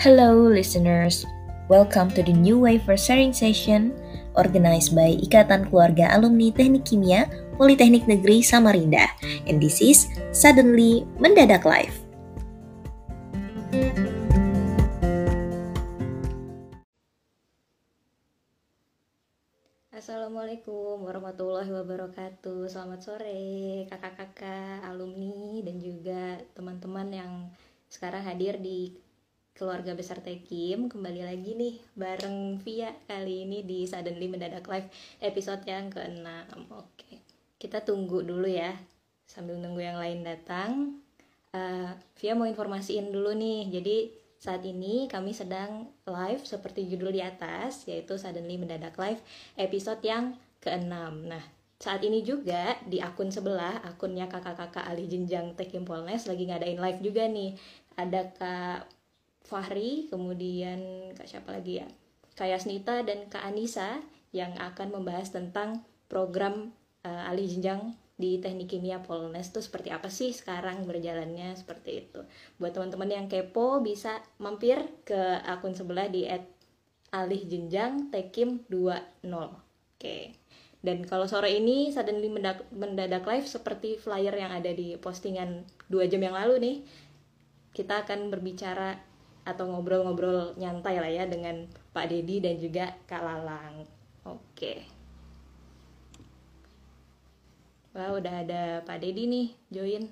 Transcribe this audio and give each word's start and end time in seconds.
Hello, 0.00 0.48
listeners. 0.48 1.28
Welcome 1.68 2.08
to 2.16 2.24
the 2.24 2.32
new 2.32 2.56
wave 2.56 2.88
for 2.88 2.96
sharing 2.96 3.36
session 3.36 3.92
organized 4.32 4.96
by 4.96 5.12
Ikatan 5.12 5.68
Keluarga 5.68 6.16
Alumni 6.16 6.48
Teknik 6.48 6.88
Kimia 6.88 7.28
Politeknik 7.60 8.08
Negeri 8.08 8.40
Samarinda. 8.40 9.12
And 9.44 9.60
this 9.60 9.84
is 9.84 10.08
Suddenly 10.32 11.04
Mendadak 11.20 11.68
Live. 11.68 11.92
Assalamualaikum 19.92 21.04
warahmatullahi 21.04 21.68
wabarakatuh. 21.68 22.72
Selamat 22.72 23.04
sore 23.04 23.84
kakak-kakak, 23.92 24.80
alumni 24.80 25.60
dan 25.60 25.76
juga 25.76 26.40
teman-teman 26.56 27.08
yang 27.12 27.32
sekarang 27.92 28.24
hadir 28.24 28.56
di 28.56 28.96
keluarga 29.60 29.92
besar 29.92 30.24
Tekim 30.24 30.88
kembali 30.88 31.20
lagi 31.20 31.52
nih 31.52 31.76
bareng 31.92 32.56
Via 32.64 32.96
kali 33.04 33.44
ini 33.44 33.60
di 33.60 33.84
Suddenly 33.84 34.32
Mendadak 34.32 34.64
Live 34.64 34.88
episode 35.20 35.60
yang 35.68 35.92
ke-6 35.92 36.24
oke 36.72 37.12
kita 37.60 37.84
tunggu 37.84 38.24
dulu 38.24 38.48
ya 38.48 38.72
sambil 39.28 39.60
nunggu 39.60 39.84
yang 39.84 40.00
lain 40.00 40.24
datang. 40.24 40.96
Uh, 41.52 41.92
Via 42.16 42.32
mau 42.32 42.48
informasiin 42.48 43.12
dulu 43.12 43.36
nih 43.36 43.68
jadi 43.68 43.96
saat 44.40 44.64
ini 44.64 45.04
kami 45.12 45.36
sedang 45.36 45.92
live 46.08 46.40
seperti 46.40 46.88
judul 46.88 47.12
di 47.12 47.20
atas 47.20 47.84
yaitu 47.84 48.16
Suddenly 48.16 48.56
Mendadak 48.56 48.96
Live 48.96 49.20
episode 49.60 50.00
yang 50.00 50.40
ke-6 50.64 50.88
nah 51.28 51.44
saat 51.76 52.00
ini 52.00 52.24
juga 52.24 52.80
di 52.88 52.96
akun 53.04 53.28
sebelah 53.28 53.84
akunnya 53.84 54.24
kakak-kakak 54.24 54.88
Ali 54.88 55.04
Jenjang 55.04 55.52
Tekim 55.52 55.84
Polnes 55.84 56.24
lagi 56.24 56.48
ngadain 56.48 56.80
live 56.80 57.00
juga 57.04 57.28
nih. 57.28 57.56
Ada 57.96 58.20
kak 58.36 58.99
Fahri, 59.50 60.06
kemudian 60.06 61.10
Kak 61.18 61.26
siapa 61.26 61.50
lagi 61.50 61.82
ya? 61.82 61.88
Kak 62.38 62.46
Yasnita 62.46 63.02
dan 63.02 63.26
Kak 63.26 63.42
Anissa 63.42 63.98
yang 64.30 64.54
akan 64.54 64.94
membahas 64.94 65.34
tentang 65.34 65.82
program 66.06 66.70
uh, 67.02 67.26
alih 67.26 67.50
jenjang 67.50 67.98
di 68.20 68.36
Teknik 68.38 68.76
Kimia 68.76 69.00
Polnes 69.00 69.48
itu 69.48 69.64
seperti 69.64 69.88
apa 69.90 70.12
sih 70.12 70.30
sekarang 70.30 70.84
berjalannya 70.84 71.56
seperti 71.56 72.06
itu. 72.06 72.20
Buat 72.60 72.76
teman-teman 72.76 73.10
yang 73.10 73.26
kepo 73.26 73.80
bisa 73.80 74.20
mampir 74.36 74.76
ke 75.02 75.18
akun 75.42 75.72
sebelah 75.72 76.06
di 76.06 76.28
alih 77.10 77.42
jenjang 77.48 78.12
tekim 78.12 78.62
20. 78.68 79.24
Oke. 79.96 80.36
Dan 80.80 81.04
kalau 81.04 81.28
sore 81.28 81.52
ini 81.52 81.92
suddenly 81.92 82.32
mendadak, 82.32 82.64
mendadak 82.72 83.24
live 83.28 83.48
seperti 83.48 84.00
flyer 84.00 84.32
yang 84.32 84.52
ada 84.52 84.72
di 84.72 84.96
postingan 84.96 85.64
dua 85.92 86.08
jam 86.08 86.24
yang 86.24 86.32
lalu 86.32 86.56
nih, 86.56 86.76
kita 87.76 88.04
akan 88.04 88.32
berbicara 88.32 88.96
atau 89.50 89.66
ngobrol-ngobrol 89.68 90.54
nyantai 90.56 90.96
lah 91.02 91.10
ya 91.10 91.24
dengan 91.26 91.66
Pak 91.90 92.06
Dedi 92.06 92.38
dan 92.38 92.54
juga 92.56 92.94
Kak 93.10 93.22
Lalang. 93.22 93.84
Oke. 94.24 94.86
Wah, 97.90 98.14
udah 98.14 98.34
ada 98.46 98.62
Pak 98.86 99.02
Dedi 99.02 99.26
nih 99.26 99.46
join. 99.74 100.04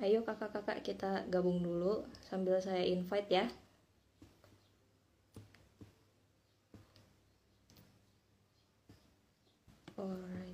Ayo 0.00 0.24
kakak-kakak 0.24 0.80
kita 0.80 1.28
gabung 1.28 1.60
dulu 1.60 2.08
sambil 2.24 2.56
saya 2.64 2.80
invite 2.80 3.28
ya. 3.28 3.44
Alright. 10.00 10.49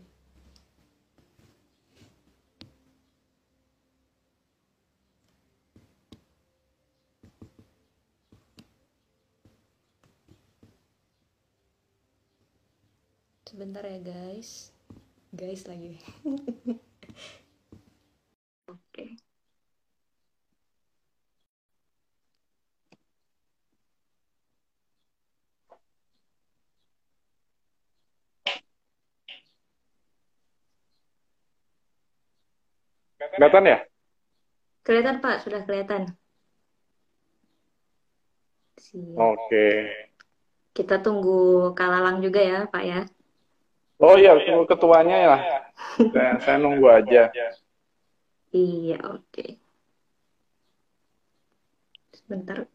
Sebentar 13.56 13.88
ya 13.88 13.96
guys 14.04 14.68
guys 15.32 15.64
lagi 15.64 15.96
oke 18.68 19.16
Kelihatan 33.36 33.68
ya? 33.68 33.78
Kelihatan 34.80 35.20
Pak, 35.20 35.44
sudah 35.44 35.60
kelihatan. 35.68 36.08
Siap. 38.80 39.12
Oke. 39.12 39.92
Kita 40.72 41.04
tunggu 41.04 41.68
Kalalang 41.76 42.24
juga 42.24 42.40
ya 42.40 42.64
Pak 42.64 42.84
ya. 42.86 43.04
Oh 43.96 44.14
iya, 44.20 44.36
tunggu 44.36 44.68
ketuanya 44.68 45.16
ya. 45.16 45.36
Saya, 46.12 46.32
saya 46.44 46.56
nunggu 46.60 46.84
aja. 46.84 47.32
Iya, 48.52 48.98
oke. 49.08 49.24
Okay. 49.32 49.50
Sebentar. 52.12 52.68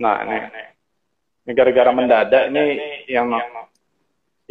Nah, 0.00 0.24
ini, 0.24 0.36
ini 1.44 1.52
gara-gara 1.52 1.92
mendadak 1.92 2.48
ini 2.48 2.64
yang 3.04 3.28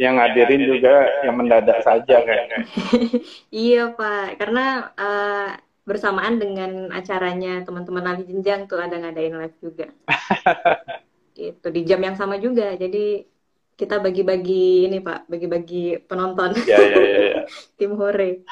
yang 0.00 0.16
ngadirin 0.16 0.64
juga 0.64 0.94
yang 1.26 1.36
mendadak 1.36 1.82
saja 1.84 2.22
kayaknya. 2.24 2.64
iya 3.52 3.92
Pak, 3.92 4.40
karena 4.40 4.94
uh, 4.96 5.50
bersamaan 5.84 6.38
dengan 6.40 6.88
acaranya 6.94 7.66
teman-teman 7.66 8.06
Ali 8.06 8.24
Jenjang 8.24 8.64
tuh 8.70 8.80
ada 8.80 8.96
ngadain 8.96 9.36
live 9.36 9.58
juga. 9.60 9.86
itu 11.36 11.68
di 11.72 11.80
jam 11.84 12.00
yang 12.00 12.16
sama 12.16 12.40
juga, 12.40 12.72
jadi 12.78 13.26
kita 13.74 14.00
bagi-bagi 14.00 14.88
ini 14.88 15.04
Pak, 15.04 15.28
bagi-bagi 15.28 16.04
penonton. 16.04 16.56
Iya 16.64 16.78
iya 16.78 17.00
iya. 17.00 17.20
Ya. 17.20 17.42
Tim 17.80 17.98
Hore. 17.98 18.46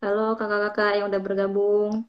Halo 0.00 0.32
kakak-kakak 0.32 0.96
yang 0.96 1.06
udah 1.12 1.20
bergabung. 1.20 2.08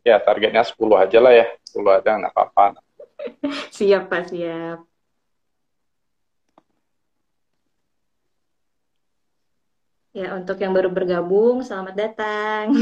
Ya, 0.00 0.16
targetnya 0.16 0.64
10 0.64 0.96
aja 0.96 1.20
lah 1.20 1.32
ya. 1.36 1.46
10 1.68 1.92
aja 1.92 2.16
nggak 2.16 2.32
apa-apa. 2.32 2.80
siap, 3.76 4.08
Pak, 4.08 4.32
siap. 4.32 4.91
Ya, 10.12 10.36
untuk 10.36 10.60
yang 10.60 10.76
baru 10.76 10.92
bergabung, 10.92 11.64
selamat 11.64 11.96
datang. 11.96 12.76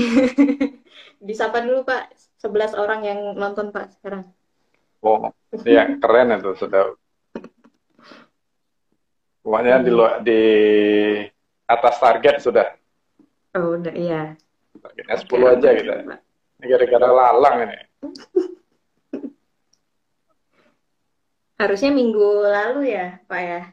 Disapa 1.22 1.62
dulu, 1.62 1.86
Pak. 1.86 2.10
11 2.42 2.74
orang 2.74 3.06
yang 3.06 3.38
nonton, 3.38 3.70
Pak, 3.70 3.94
sekarang. 3.94 4.26
Oh, 4.98 5.30
ya 5.62 5.94
keren 6.02 6.34
itu 6.34 6.58
sudah. 6.58 6.90
Pokoknya 9.46 9.78
di, 9.86 9.94
di 10.26 10.40
atas 11.70 12.02
target 12.02 12.42
sudah. 12.42 12.66
Oh, 13.54 13.78
udah, 13.78 13.94
iya. 13.94 14.34
Targetnya 14.82 15.16
10 15.22 15.30
Oke, 15.30 15.54
aja 15.54 15.68
gitu. 15.78 15.92
Ini 16.58 16.66
gara-gara 16.66 17.08
lalang 17.14 17.56
ini. 17.62 17.78
Harusnya 21.62 21.94
minggu 21.94 22.42
lalu 22.42 22.90
ya, 22.90 23.22
Pak 23.30 23.38
ya? 23.38 23.70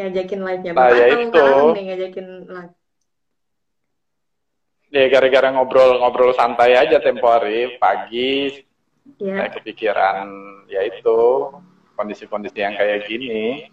Ngajakin 0.00 0.40
live-nya 0.40 0.72
nah, 0.72 0.90
ya 0.90 1.06
itu. 1.12 1.46
nih 1.76 1.82
ngajakin 1.92 2.26
live 2.48 2.74
ya 4.90 5.04
gara-gara 5.06 5.48
ngobrol-ngobrol 5.54 6.32
santai 6.34 6.74
aja 6.74 6.98
tempo 6.98 7.28
hari 7.30 7.78
pagi 7.78 8.64
ya. 9.22 9.46
saya 9.46 9.50
kepikiran 9.54 10.26
ya 10.66 10.82
itu 10.88 11.20
kondisi-kondisi 11.94 12.58
yang 12.58 12.74
kayak 12.74 13.06
gini 13.06 13.70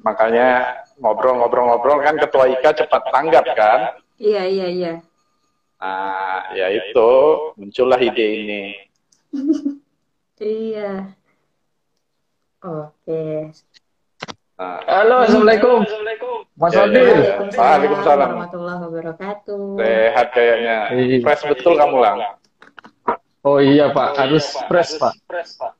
makanya 0.00 0.80
ngobrol-ngobrol-ngobrol 0.96 2.00
kan 2.00 2.16
ketua 2.16 2.48
IKA 2.48 2.84
cepat 2.84 3.02
tanggap 3.12 3.46
kan 3.52 3.80
iya 4.16 4.48
iya 4.48 4.66
iya 4.70 4.94
nah 5.80 6.52
ya 6.56 6.68
itu 6.72 7.10
muncullah 7.56 8.00
ide 8.00 8.26
ini 8.40 8.62
Iya. 10.40 11.12
Oke. 12.64 13.12
Nah. 13.12 13.52
Halo, 14.60 15.24
assalamualaikum. 15.24 15.88
Mas 16.60 16.76
ya, 16.76 16.84
Adil. 16.84 17.00
Ya, 17.00 17.16
ya. 17.16 17.56
Waalaikumsalam. 17.56 18.28
Warahmatullahi 18.28 18.80
wabarakatuh. 18.84 19.80
Sehat 19.80 20.26
kayaknya. 20.36 20.76
Iya. 20.92 21.16
Fresh 21.24 21.48
betul 21.48 21.80
kamu 21.80 21.96
lang. 22.04 22.20
Oh 23.40 23.56
iya 23.56 23.88
Pak, 23.88 24.20
harus 24.20 24.52
fresh 24.68 25.00
Pak. 25.00 25.16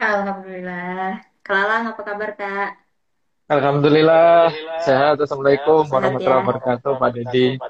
Alhamdulillah. 0.00 1.20
Kelalang 1.44 1.92
apa 1.92 2.00
kabar 2.00 2.30
Kak? 2.40 2.70
Alhamdulillah, 3.52 4.48
sehat. 4.80 5.20
Assalamualaikum 5.20 5.92
warahmatullahi 5.92 6.40
ya. 6.40 6.44
wabarakatuh, 6.44 6.92
Pak 6.96 7.10
Dedi. 7.20 7.60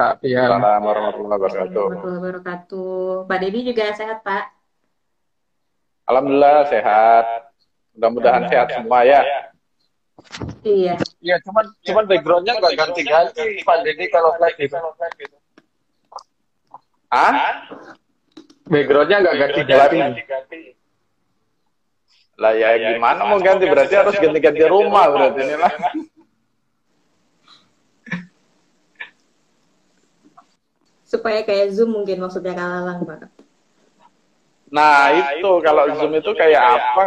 Kak 0.00 0.24
Pian. 0.24 0.48
Assalamualaikum 0.48 0.88
warahmatullahi 0.88 1.40
wabarakatuh. 1.44 1.84
Warahmatullahi 1.92 2.20
wabarakatuh. 2.24 3.28
Pak 3.28 3.38
Dedi 3.44 3.58
juga 3.68 3.92
sehat, 3.92 4.24
Pak? 4.24 4.44
Alhamdulillah 6.08 6.72
sehat. 6.72 7.45
Mudah-mudahan 7.96 8.44
sehat 8.52 8.68
semua 8.76 9.00
ya. 9.08 9.24
Iya. 10.60 10.94
Iya, 11.24 11.36
cuman 11.48 11.64
cuman 11.80 12.04
backgroundnya 12.04 12.60
nggak 12.60 12.74
ganti-ganti, 12.76 13.64
Pak 13.64 13.76
Dedi 13.84 14.04
kalau 14.12 14.36
live 14.36 14.56
gitu. 14.60 14.76
Ah? 17.08 17.64
Backgroundnya 18.68 19.24
nggak 19.24 19.36
ganti-ganti. 19.40 20.76
Lah 22.36 22.52
ya 22.52 22.76
gimana 22.92 23.24
mau 23.24 23.40
ganti 23.40 23.64
berarti 23.64 23.96
harus 23.96 24.12
ganti-ganti 24.20 24.64
rumah 24.68 25.08
berarti 25.08 25.40
ini 25.40 25.56
lah. 25.56 25.72
Supaya 31.08 31.40
kayak 31.48 31.72
Zoom 31.72 31.96
mungkin 31.96 32.20
maksudnya 32.20 32.52
kalalang 32.52 33.08
Pak. 33.08 33.32
Nah, 34.68 35.14
itu 35.32 35.50
kalau 35.64 35.88
Zoom 35.96 36.12
itu 36.18 36.34
kayak 36.36 36.60
apa? 36.60 37.04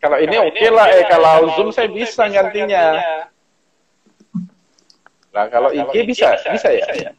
Kalau 0.00 0.16
ini 0.16 0.36
oke 0.40 0.56
okay 0.56 0.68
lah, 0.72 0.86
eh 0.88 1.04
kalau 1.10 1.52
Zoom 1.58 1.68
saya 1.74 1.92
bisa 1.92 2.24
gantinya. 2.30 2.96
Nah, 5.30 5.46
kalau 5.46 5.70
IG 5.70 6.08
bisa, 6.08 6.34
bisa 6.40 6.68
ya? 6.72 7.12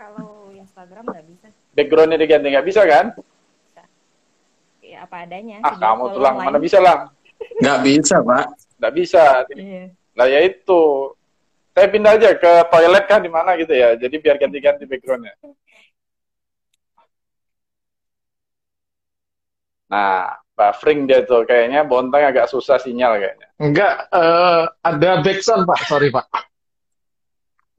Kalau 0.00 0.50
Instagram 0.50 1.04
nggak 1.06 1.26
bisa. 1.28 1.46
Backgroundnya 1.76 2.18
diganti 2.18 2.48
nggak 2.50 2.66
bisa 2.66 2.82
kan? 2.88 3.12
ya 4.84 5.08
apa 5.10 5.26
adanya. 5.26 5.58
Ah, 5.64 5.74
kamu 5.74 6.14
tuh 6.14 6.22
lang, 6.22 6.34
mana 6.38 6.58
bisa 6.62 6.78
lang? 6.78 7.10
Nggak 7.58 7.80
bisa, 7.82 8.16
Pak. 8.22 8.44
Nggak 8.78 8.92
bisa. 8.94 9.24
Iya. 9.50 9.84
Nah, 10.14 10.26
ya 10.30 10.40
itu. 10.46 10.82
Saya 11.74 11.90
pindah 11.90 12.14
aja 12.14 12.30
ke 12.38 12.52
toilet 12.70 13.04
kah 13.10 13.18
di 13.18 13.26
mana 13.26 13.58
gitu 13.58 13.74
ya. 13.74 13.98
Jadi 13.98 14.22
biar 14.22 14.38
ganti-ganti 14.38 14.86
backgroundnya. 14.86 15.34
Nah, 19.88 20.32
buffering 20.54 21.04
dia 21.04 21.26
tuh 21.26 21.44
kayaknya 21.44 21.84
bontang 21.84 22.24
agak 22.24 22.48
susah 22.48 22.78
sinyal 22.78 23.18
kayaknya. 23.18 23.48
Enggak, 23.58 23.94
uh, 24.14 24.70
ada 24.80 25.20
backsound 25.20 25.66
Pak, 25.66 25.80
sorry 25.90 26.08
Pak. 26.08 26.26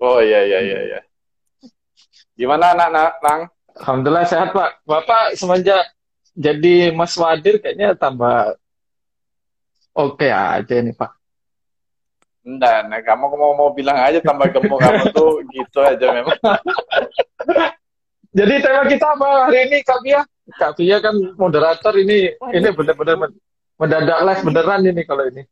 Oh 0.03 0.19
iya 0.19 0.43
iya 0.43 0.59
iya 0.59 0.79
iya. 0.91 0.99
Gimana 2.35 2.75
anak-anak, 2.75 3.13
Lang? 3.23 3.41
Alhamdulillah 3.79 4.27
sehat 4.27 4.51
Pak. 4.51 4.83
Bapak 4.83 5.39
semenjak 5.39 5.87
jadi 6.35 6.91
Mas 6.91 7.15
Wadir 7.15 7.63
kayaknya 7.63 7.95
tambah 7.95 8.59
oke 9.95 10.19
okay 10.19 10.31
aja 10.35 10.75
nih 10.83 10.95
Pak. 10.95 11.11
Enggak, 12.45 12.85
nah 12.91 13.01
kamu 13.01 13.25
mau 13.33 13.53
mau 13.57 13.69
bilang 13.73 13.97
aja 13.97 14.21
tambah 14.21 14.51
gemuk 14.53 14.77
kamu 14.77 15.03
tuh 15.17 15.41
gitu 15.49 15.79
aja 15.81 16.05
memang. 16.13 16.37
Jadi 18.35 18.53
tema 18.59 18.83
kita 18.83 19.15
apa 19.15 19.47
hari 19.47 19.63
ini 19.63 19.77
Kak 19.87 19.99
Pia? 20.03 20.21
Kak 20.59 20.75
Pia 20.75 20.99
kan 20.99 21.15
moderator 21.39 21.95
ini 21.95 22.35
Waduh. 22.35 22.51
ini 22.51 22.67
benar-benar 22.75 23.15
mendadak 23.79 24.19
live 24.27 24.43
beneran 24.43 24.81
ini 24.83 25.01
kalau 25.07 25.23
ini. 25.31 25.47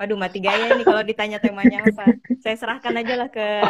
Waduh 0.00 0.16
mati 0.16 0.40
gaya 0.40 0.72
ini 0.72 0.80
kalau 0.80 1.04
ditanya 1.04 1.36
temanya 1.44 1.84
apa. 1.84 2.16
Saya 2.40 2.56
serahkan 2.56 2.96
aja 2.96 3.14
lah 3.20 3.28
ke 3.28 3.60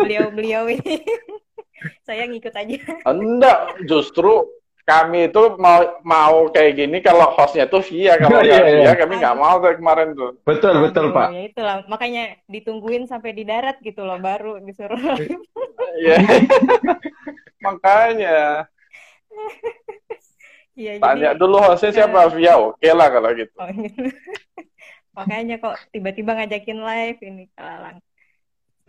beliau-beliau 0.00 0.64
ini. 0.72 1.04
Saya 2.08 2.24
ngikut 2.24 2.56
aja. 2.56 2.78
Enggak, 3.04 3.84
justru 3.84 4.48
kami 4.82 5.30
itu 5.30 5.42
mau 5.62 6.02
mau 6.02 6.50
kayak 6.50 6.72
gini 6.74 6.98
kalau 6.98 7.30
hostnya 7.38 7.70
tuh 7.70 7.86
via 7.86 8.18
kalau 8.18 8.42
nggak 8.42 8.50
iya, 8.50 8.82
via 8.82 8.94
kami 8.98 9.14
nggak 9.22 9.38
mau 9.38 9.62
tuh 9.62 9.78
kemarin 9.78 10.08
tuh. 10.12 10.32
Betul 10.42 10.74
betul 10.82 11.14
pak. 11.14 11.28
Ya 11.30 11.42
itulah. 11.46 11.76
Makanya 11.86 12.22
ditungguin 12.50 13.06
sampai 13.06 13.30
di 13.30 13.46
darat 13.46 13.78
gitu 13.78 14.02
loh 14.02 14.18
baru 14.18 14.58
disuruh. 14.58 14.98
Iya. 16.02 16.18
Makanya. 17.66 18.66
Ya, 20.72 20.96
tanya 20.98 21.36
jadi, 21.36 21.40
dulu 21.40 21.60
hostnya 21.60 21.92
siapa? 21.92 22.26
Uh, 22.26 22.32
via 22.32 22.56
oke 22.56 22.80
okay 22.80 22.92
lah 22.96 23.08
kalau 23.12 23.28
gitu. 23.36 23.52
Oh, 23.60 23.68
gitu. 23.76 24.08
makanya 25.16 25.60
kok 25.60 25.76
tiba-tiba 25.92 26.32
ngajakin 26.32 26.80
live 26.80 27.20
ini 27.20 27.44
kalalang 27.52 28.00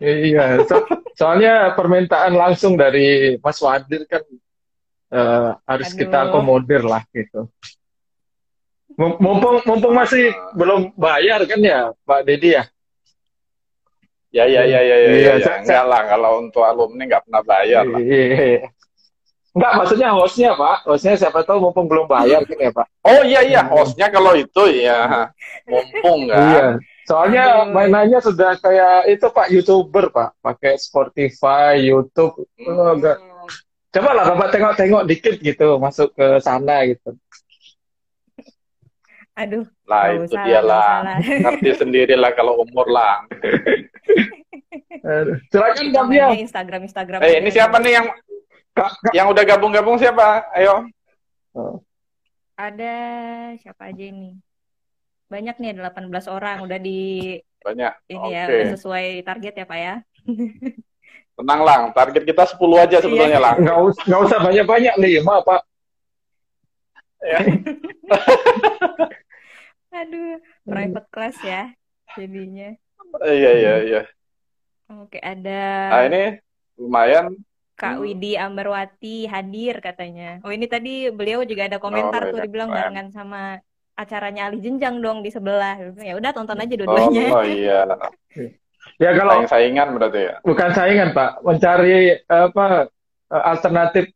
iya. 0.00 0.60
So, 0.66 0.84
soalnya 1.14 1.76
permintaan 1.76 2.34
langsung 2.34 2.74
dari 2.74 3.36
Mas 3.38 3.60
Wadir 3.60 4.08
kan 4.08 4.24
uh, 5.10 5.58
harus 5.66 5.88
Aduh. 5.92 5.98
kita 6.00 6.16
akomodir 6.30 6.82
lah 6.84 7.02
gitu. 7.12 7.50
Mumpung 8.94 9.58
mumpung 9.66 9.94
masih 9.94 10.30
belum 10.54 10.94
bayar 10.94 11.42
kan 11.50 11.58
ya 11.58 11.90
Pak 12.06 12.22
Dedi 12.22 12.54
ya? 12.54 12.64
Ya 14.34 14.44
ya 14.50 14.62
ya 14.66 14.80
ya 14.82 14.96
ya. 14.98 15.08
Iya, 15.14 15.34
ya, 15.34 15.34
ya. 15.38 15.52
enggak 15.62 15.84
lah 15.86 16.02
kalau 16.10 16.30
untuk 16.42 16.62
alumni 16.62 17.02
nggak 17.06 17.22
pernah 17.26 17.42
bayar 17.42 17.84
lah. 17.86 18.00
Iya. 18.02 18.70
Enggak, 19.54 19.72
maksudnya 19.78 20.08
hostnya 20.10 20.50
Pak. 20.58 20.78
Hostnya 20.90 21.14
siapa 21.14 21.46
tahu 21.46 21.62
mumpung 21.62 21.86
belum 21.86 22.10
bayar 22.10 22.42
gitu 22.42 22.58
ya 22.58 22.74
Pak. 22.74 22.86
Oh 23.06 23.22
iya 23.22 23.40
iya, 23.46 23.62
hostnya 23.66 24.10
kalau 24.10 24.34
itu 24.34 24.62
ya 24.74 25.30
mumpung 25.70 26.26
kan. 26.26 26.38
Iya. 26.50 26.66
Soalnya 27.04 27.44
mainannya 27.70 28.18
sudah 28.18 28.58
kayak 28.58 29.10
itu 29.10 29.26
Pak 29.30 29.52
YouTuber 29.52 30.10
Pak, 30.10 30.40
pakai 30.42 30.80
Spotify, 30.80 31.78
YouTube. 31.78 32.46
Oh, 32.66 32.96
enggak 32.96 33.22
Coba 33.94 34.10
lah 34.10 34.24
Bapak 34.34 34.48
tengok-tengok 34.50 35.02
dikit 35.06 35.38
gitu, 35.38 35.78
masuk 35.78 36.10
ke 36.18 36.42
sana 36.42 36.82
gitu. 36.90 37.14
Aduh. 39.38 39.66
Lah 39.86 40.14
itu 40.14 40.34
salah, 40.34 40.46
dia 40.46 40.60
lah. 40.62 41.18
Ngerti 41.22 41.70
sendiri 41.78 42.14
lah 42.18 42.34
kalau 42.34 42.58
umur 42.62 42.86
lah. 42.90 43.22
Silakan 45.50 46.10
Bia. 46.10 46.34
Instagram 46.34 46.86
Instagram. 46.86 47.18
Eh 47.22 47.38
ini 47.38 47.50
siapa 47.54 47.78
nih 47.78 48.02
yang 48.02 48.06
yang 49.14 49.26
udah 49.30 49.42
gabung-gabung 49.46 49.98
siapa? 49.98 50.50
Ayo. 50.54 50.90
Oh. 51.54 51.78
Ada 52.58 52.94
siapa 53.62 53.90
aja 53.90 54.04
ini? 54.06 54.38
Banyak 55.30 55.58
nih, 55.58 55.74
18 55.78 56.30
orang 56.30 56.62
udah 56.62 56.78
di 56.78 57.38
Banyak. 57.64 57.92
Ini 58.12 58.28
okay. 58.28 58.36
ya, 58.36 58.44
sesuai 58.76 59.06
target 59.24 59.54
ya, 59.56 59.64
Pak 59.64 59.78
ya. 59.80 59.94
Tenang 61.34 61.60
lang, 61.66 61.82
target 61.90 62.22
kita 62.22 62.46
10 62.46 62.62
aja 62.78 62.96
sebetulnya 63.02 63.40
lang. 63.42 63.56
Nggak, 63.58 63.78
us 63.82 63.98
nggak 64.06 64.20
usah 64.22 64.38
banyak-banyak 64.38 64.94
nih, 65.02 65.18
maaf 65.26 65.42
Pak. 65.42 65.62
Ya. 67.24 67.40
Aduh, 70.04 70.38
private 70.62 71.08
class 71.10 71.38
ya 71.42 71.74
jadinya. 72.14 72.70
Iya, 73.26 73.50
iya, 73.58 73.74
iya. 73.82 74.02
Oke, 75.02 75.18
ada... 75.18 75.62
Nah 75.90 76.02
ini 76.06 76.22
lumayan. 76.78 77.34
Kak 77.74 77.98
Widi 77.98 78.38
Ambarwati 78.38 79.26
hadir 79.26 79.82
katanya. 79.82 80.38
Oh 80.46 80.54
ini 80.54 80.70
tadi 80.70 81.10
beliau 81.10 81.42
juga 81.42 81.66
ada 81.66 81.82
komentar 81.82 82.30
oh, 82.30 82.30
tuh 82.30 82.38
iya, 82.38 82.46
dibilang 82.46 82.70
barengan 82.70 83.10
sama 83.10 83.58
acaranya 83.98 84.46
Ali 84.46 84.62
Jenjang 84.62 85.02
dong 85.02 85.26
di 85.26 85.34
sebelah. 85.34 85.74
Ya 85.98 86.14
udah 86.14 86.30
tonton 86.30 86.62
aja 86.62 86.70
dua-duanya. 86.70 87.26
Oh, 87.34 87.42
oh 87.42 87.44
iya. 87.46 87.82
Ya 89.02 89.10
kalau 89.14 89.42
Saing 89.42 89.50
saingan 89.50 89.88
berarti 89.98 90.20
ya. 90.30 90.34
Bukan 90.46 90.70
saingan 90.70 91.10
Pak, 91.10 91.42
mencari 91.42 92.14
apa 92.30 92.86
alternatif 93.28 94.14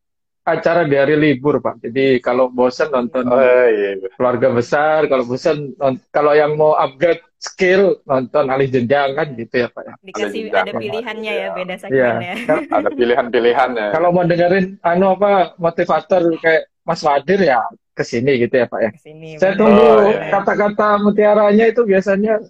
acara 0.49 0.89
di 0.89 0.97
hari 0.97 1.15
libur 1.19 1.61
Pak. 1.61 1.85
Jadi 1.85 2.25
kalau 2.25 2.49
bosan 2.49 2.89
nonton 2.89 3.29
oh, 3.29 3.37
iya, 3.37 3.93
iya. 3.99 4.09
keluarga 4.17 4.49
besar, 4.55 5.05
kalau 5.11 5.25
bosan 5.29 5.77
kalau 6.09 6.33
yang 6.33 6.57
mau 6.57 6.73
upgrade 6.79 7.21
skill 7.39 8.03
nonton 8.09 8.51
alih 8.51 8.67
jenjang 8.67 9.15
kan 9.15 9.29
gitu 9.37 9.55
ya 9.67 9.69
Pak 9.69 9.83
ya. 9.85 9.95
Dikasih 10.03 10.41
ada 10.51 10.73
pilihannya 10.73 11.33
ya, 11.33 11.49
beda 11.53 11.75
iya. 11.75 11.81
segmen 11.81 12.17
ya. 12.25 12.35
ya. 12.49 12.57
ada 12.73 12.91
pilihan-pilihannya. 12.91 13.87
Kalau 13.93 14.09
mau 14.11 14.25
dengerin 14.25 14.67
anu 14.83 15.15
apa 15.15 15.55
motivator 15.61 16.23
kayak 16.41 16.67
Mas 16.89 17.05
Wadir 17.05 17.45
ya 17.45 17.61
ke 17.93 18.03
sini 18.07 18.41
gitu 18.41 18.55
ya 18.57 18.67
Pak 18.67 18.81
ya. 18.81 18.91
Ke 18.95 19.01
sini, 19.03 19.29
Saya 19.37 19.53
tunggu 19.59 19.85
oh, 19.85 20.09
iya. 20.09 20.33
kata-kata 20.33 21.03
mutiaranya 21.05 21.65
itu 21.69 21.85
biasanya 21.85 22.41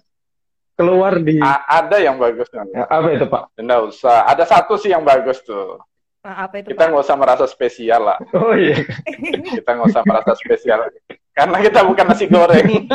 keluar 0.79 1.19
di 1.19 1.43
A 1.43 1.83
ada 1.83 1.99
yang 1.99 2.15
bagus 2.15 2.47
kan 2.47 2.63
ya, 2.71 2.87
apa 2.87 3.11
itu 3.11 3.27
pak? 3.27 3.51
Tidak 3.59 3.79
usah. 3.91 4.23
Ada 4.31 4.47
satu 4.47 4.79
sih 4.79 4.95
yang 4.95 5.03
bagus 5.03 5.43
tuh. 5.43 5.75
Nah, 6.23 6.47
apa 6.47 6.63
itu 6.63 6.71
kita 6.71 6.87
nggak 6.87 7.03
usah 7.03 7.19
merasa 7.19 7.43
spesial 7.51 8.07
lah. 8.07 8.19
Oh 8.39 8.55
iya. 8.55 8.79
Kita 9.59 9.75
nggak 9.75 9.91
usah 9.91 10.03
merasa 10.07 10.31
spesial. 10.39 10.87
Karena 11.31 11.57
kita 11.63 11.87
bukan 11.87 12.05
nasi 12.11 12.27
goreng. 12.27 12.67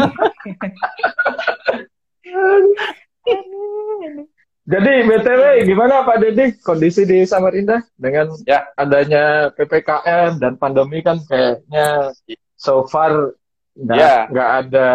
Jadi 4.64 4.92
BTW 5.04 5.64
gimana 5.64 6.04
Pak 6.04 6.20
Deddy? 6.20 6.56
Kondisi 6.60 7.08
di 7.08 7.24
Samarinda 7.24 7.80
dengan 7.96 8.32
ya. 8.44 8.68
adanya 8.76 9.48
PPKM 9.52 10.40
dan 10.40 10.56
pandemi 10.60 11.00
kan 11.00 11.20
kayaknya 11.24 12.12
so 12.56 12.84
far 12.88 13.32
nggak 13.76 13.96
ya. 13.96 14.28
nggak 14.28 14.50
ada 14.64 14.88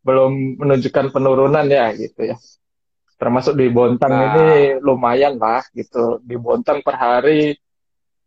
belum 0.00 0.60
menunjukkan 0.60 1.12
penurunan 1.12 1.66
ya 1.68 1.92
gitu 1.92 2.34
ya. 2.34 2.36
Termasuk 3.20 3.52
di 3.52 3.68
Bontang 3.68 4.12
nah. 4.12 4.24
ini 4.32 4.80
lumayan 4.80 5.36
lah 5.36 5.60
gitu. 5.76 6.20
Di 6.24 6.40
Bontang 6.40 6.80
per 6.80 6.96
hari 6.96 7.56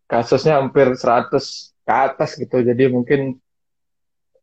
kasusnya 0.06 0.62
hampir 0.62 0.94
100 0.94 1.34
ke 1.82 1.92
atas 1.92 2.38
gitu. 2.38 2.62
Jadi 2.62 2.86
mungkin 2.86 3.34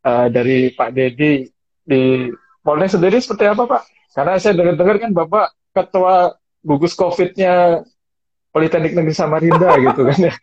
uh, 0.04 0.28
dari 0.28 0.70
Pak 0.76 0.90
Deddy 0.92 1.48
di 1.82 2.28
Polres 2.62 2.94
sendiri 2.94 3.18
seperti 3.18 3.48
apa 3.48 3.64
Pak? 3.64 3.82
Karena 4.12 4.36
saya 4.36 4.52
dengar-dengar 4.54 4.96
kan 5.00 5.10
Bapak 5.16 5.46
ketua 5.72 6.36
gugus 6.60 6.92
COVID-nya 6.94 7.80
Politeknik 8.52 8.92
Negeri 8.92 9.16
Samarinda 9.16 9.72
gitu 9.88 10.04
kan 10.04 10.18
ya. 10.20 10.34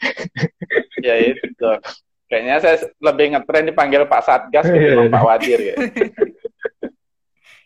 ya 1.05 1.15
itu. 1.21 1.69
Kayaknya 2.29 2.55
saya 2.61 2.75
lebih 3.01 3.25
ngetren 3.33 3.69
dipanggil 3.69 4.05
Pak 4.05 4.21
Satgas 4.25 4.65
gitu, 4.69 4.77
iya, 4.77 5.05
iya. 5.05 5.13
Pak 5.13 5.23
Wadir 5.25 5.59
ya. 5.61 5.75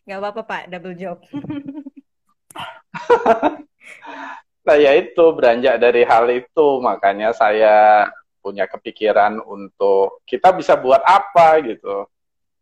Gak 0.04 0.20
apa-apa 0.20 0.42
Pak, 0.44 0.64
double 0.68 0.96
job. 1.00 1.18
nah 4.68 4.80
ya 4.80 4.96
itu 4.96 5.24
beranjak 5.36 5.76
dari 5.76 6.08
hal 6.08 6.28
itu 6.32 6.68
makanya 6.80 7.36
saya 7.36 8.08
punya 8.44 8.68
kepikiran 8.68 9.40
untuk 9.40 10.20
kita 10.28 10.52
bisa 10.52 10.76
buat 10.76 11.00
apa 11.08 11.64
gitu. 11.64 12.04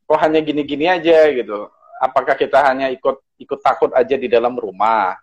Kok 0.05 0.19
hanya 0.21 0.37
gini-gini 0.45 0.85
aja 0.85 1.33
gitu. 1.33 1.65
Apakah 1.97 2.37
kita 2.37 2.61
hanya 2.61 2.93
ikut 2.93 3.17
ikut 3.41 3.59
takut 3.65 3.89
aja 3.97 4.13
di 4.13 4.29
dalam 4.29 4.53
rumah? 4.53 5.17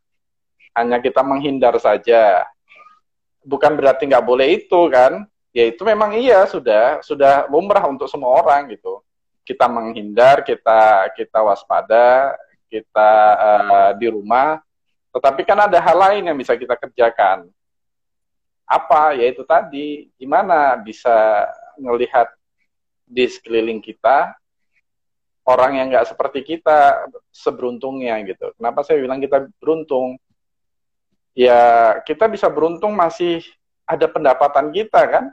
Hanya 0.75 0.99
kita 0.99 1.23
menghindar 1.23 1.79
saja. 1.79 2.43
Bukan 3.47 3.79
berarti 3.79 4.11
nggak 4.11 4.27
boleh 4.27 4.59
itu 4.59 4.91
kan? 4.91 5.23
Ya 5.55 5.71
itu 5.71 5.87
memang 5.87 6.19
iya 6.19 6.43
sudah 6.51 6.99
sudah 7.07 7.47
lumrah 7.47 7.87
untuk 7.87 8.11
semua 8.11 8.43
orang 8.43 8.75
gitu. 8.75 8.99
Kita 9.49 9.65
menghindar, 9.65 10.45
kita 10.45 11.09
kita 11.17 11.41
waspada, 11.41 12.37
kita 12.69 13.11
uh, 13.41 13.91
di 13.97 14.13
rumah. 14.13 14.61
Tetapi 15.09 15.41
kan 15.49 15.65
ada 15.65 15.81
hal 15.81 15.97
lain 15.97 16.29
yang 16.29 16.37
bisa 16.37 16.53
kita 16.53 16.77
kerjakan. 16.77 17.49
Apa? 18.69 19.17
Yaitu 19.17 19.41
tadi 19.49 20.13
gimana 20.21 20.77
bisa 20.77 21.49
melihat 21.81 22.29
di 23.09 23.25
sekeliling 23.25 23.81
kita 23.81 24.37
orang 25.49 25.81
yang 25.81 25.89
nggak 25.89 26.13
seperti 26.13 26.45
kita 26.45 27.09
seberuntungnya 27.33 28.21
gitu. 28.29 28.53
Kenapa 28.61 28.85
saya 28.85 29.01
bilang 29.01 29.17
kita 29.17 29.49
beruntung? 29.57 30.21
Ya 31.33 31.97
kita 32.05 32.29
bisa 32.29 32.53
beruntung 32.53 32.93
masih 32.93 33.41
ada 33.89 34.05
pendapatan 34.05 34.69
kita 34.69 35.01
kan, 35.09 35.25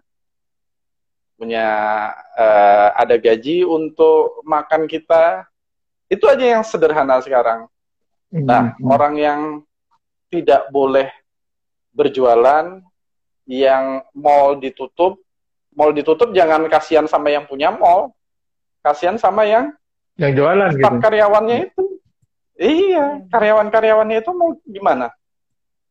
punya 1.35 1.67
uh, 2.35 2.89
ada 2.95 3.15
gaji 3.19 3.67
untuk 3.67 4.41
makan 4.47 4.87
kita. 4.87 5.47
Itu 6.07 6.27
aja 6.31 6.59
yang 6.59 6.63
sederhana 6.63 7.19
sekarang. 7.19 7.67
Nah 8.31 8.75
mm 8.75 8.79
-hmm. 8.79 8.91
orang 8.91 9.13
yang 9.19 9.41
tidak 10.31 10.67
boleh 10.73 11.11
berjualan, 11.95 12.83
yang 13.47 14.03
mall 14.11 14.59
ditutup, 14.59 15.21
mall 15.71 15.95
ditutup 15.95 16.35
jangan 16.35 16.67
kasihan 16.67 17.07
sama 17.07 17.31
yang 17.31 17.47
punya 17.47 17.71
mall, 17.71 18.11
kasihan 18.83 19.15
sama 19.15 19.47
yang 19.47 19.71
yang 20.15 20.31
jualan 20.31 20.71
gitu. 20.75 20.99
karyawannya 21.03 21.57
itu. 21.71 21.83
Iya, 22.55 23.19
hmm. 23.19 23.27
karyawan-karyawannya 23.35 24.17
itu 24.23 24.31
mau 24.31 24.55
gimana? 24.63 25.11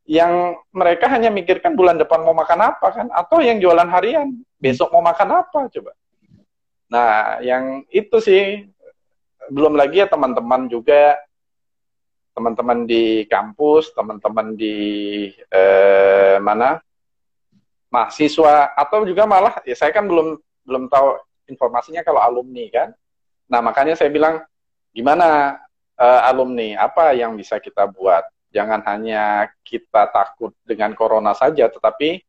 Yang 0.05 0.61
mereka 0.69 1.09
hanya 1.09 1.33
mikirkan 1.33 1.73
bulan 1.73 1.97
depan 1.97 2.21
mau 2.21 2.37
makan 2.37 2.61
apa 2.61 2.87
kan? 2.93 3.07
Atau 3.09 3.41
yang 3.41 3.57
jualan 3.57 3.89
harian, 3.89 4.37
besok 4.61 4.93
mau 4.93 5.01
makan 5.01 5.45
apa 5.45 5.61
coba? 5.73 5.93
Nah, 6.93 7.41
yang 7.41 7.89
itu 7.89 8.17
sih 8.21 8.69
belum 9.49 9.77
lagi 9.77 10.05
ya 10.05 10.09
teman-teman 10.09 10.69
juga 10.69 11.17
teman-teman 12.37 12.85
di 12.85 13.25
kampus, 13.31 13.95
teman-teman 13.95 14.53
di 14.59 14.77
eh, 15.33 16.37
mana 16.43 16.83
mahasiswa 17.89 18.75
atau 18.75 19.07
juga 19.07 19.23
malah 19.23 19.63
ya 19.63 19.79
saya 19.79 19.95
kan 19.95 20.05
belum 20.11 20.35
belum 20.67 20.91
tahu 20.91 21.15
informasinya 21.49 22.03
kalau 22.03 22.21
alumni 22.21 22.67
kan. 22.73 22.91
Nah, 23.49 23.61
makanya 23.61 23.95
saya 23.95 24.09
bilang, 24.09 24.41
gimana 24.91 25.61
uh, 26.01 26.21
alumni, 26.29 26.81
apa 26.81 27.13
yang 27.13 27.37
bisa 27.37 27.61
kita 27.61 27.85
buat? 27.85 28.25
Jangan 28.55 28.87
hanya 28.87 29.51
kita 29.67 30.07
takut 30.15 30.55
dengan 30.63 30.95
corona 30.95 31.35
saja, 31.35 31.67
tetapi 31.67 32.23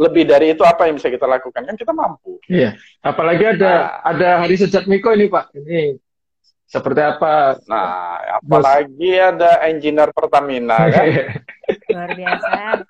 lebih 0.00 0.26
dari 0.26 0.58
itu 0.58 0.66
apa 0.66 0.90
yang 0.90 0.98
bisa 0.98 1.06
kita 1.06 1.30
lakukan? 1.30 1.62
Kan 1.62 1.78
kita 1.78 1.94
mampu. 1.94 2.42
Iya, 2.50 2.74
apalagi 2.98 3.54
ada 3.54 3.70
nah, 3.70 3.86
ada 4.02 4.28
hari 4.42 4.58
sejak 4.58 4.90
Miko 4.90 5.14
ini 5.14 5.30
Pak. 5.30 5.54
Ini 5.54 5.94
seperti 6.66 6.98
apa? 6.98 7.62
Nah, 7.70 8.18
apalagi 8.42 9.10
Bos. 9.14 9.28
ada 9.30 9.50
engineer 9.70 10.10
Pertamina 10.10 10.90
kan. 10.90 11.06
Luar 11.94 12.10
biasa. 12.18 12.50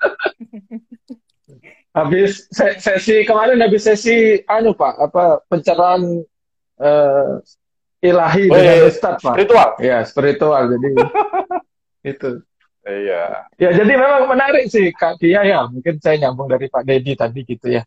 habis 1.91 2.47
sesi 2.55 3.27
kemarin 3.27 3.59
habis 3.59 3.83
sesi 3.83 4.41
anu 4.47 4.79
Pak, 4.79 5.11
apa 5.11 5.43
pencerahan 5.51 6.23
uh, 6.79 7.43
ilahi 8.01 8.49
oh, 8.49 8.57
dengan 8.57 8.77
iya, 8.81 8.89
ustad 8.89 9.15
pak 9.21 9.35
spiritual 9.37 9.69
ya 9.79 9.99
spiritual 10.09 10.63
jadi 10.73 10.89
itu 12.05 12.41
iya. 12.87 13.45
Ya 13.61 13.71
jadi 13.77 13.93
memang 13.93 14.31
menarik 14.31 14.73
sih 14.73 14.91
kak 14.95 15.21
Kia 15.21 15.45
ya. 15.45 15.69
Mungkin 15.69 16.01
saya 16.01 16.17
nyambung 16.17 16.49
dari 16.49 16.67
Pak 16.67 16.85
Dedi 16.85 17.13
tadi 17.17 17.41
gitu 17.45 17.67
ya. 17.69 17.83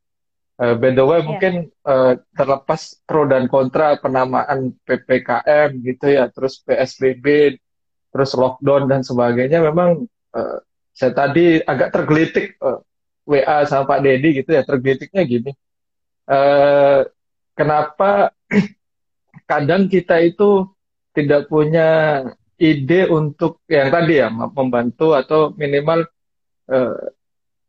Uh, 0.61 0.77
by 0.77 0.93
the 0.93 1.01
way 1.01 1.17
yeah. 1.17 1.25
mungkin 1.25 1.53
uh, 1.81 2.13
terlepas 2.37 3.01
pro 3.09 3.25
dan 3.25 3.49
kontra 3.49 3.97
penamaan 3.97 4.77
ppkm 4.85 5.81
gitu 5.81 6.05
ya. 6.13 6.29
Terus 6.29 6.61
psbb 6.61 7.57
terus 8.13 8.31
lockdown 8.37 8.85
dan 8.85 9.01
sebagainya 9.01 9.65
memang 9.65 10.05
uh, 10.37 10.57
saya 10.93 11.11
tadi 11.17 11.57
agak 11.65 11.89
tergelitik 11.89 12.53
uh, 12.61 12.77
WA 13.25 13.65
sama 13.65 13.97
Pak 13.97 13.99
Dedi 14.05 14.45
gitu 14.45 14.53
ya. 14.53 14.61
Tergelitiknya 14.61 15.23
gini. 15.25 15.51
Uh, 16.29 17.01
kenapa 17.57 18.31
kadang 19.49 19.89
kita 19.89 20.21
itu 20.21 20.69
tidak 21.13 21.49
punya 21.49 22.21
ide 22.63 23.11
untuk 23.11 23.59
yang 23.67 23.91
tadi 23.91 24.23
ya 24.23 24.31
membantu 24.31 25.11
atau 25.11 25.51
minimal 25.59 26.07
uh, 26.71 26.95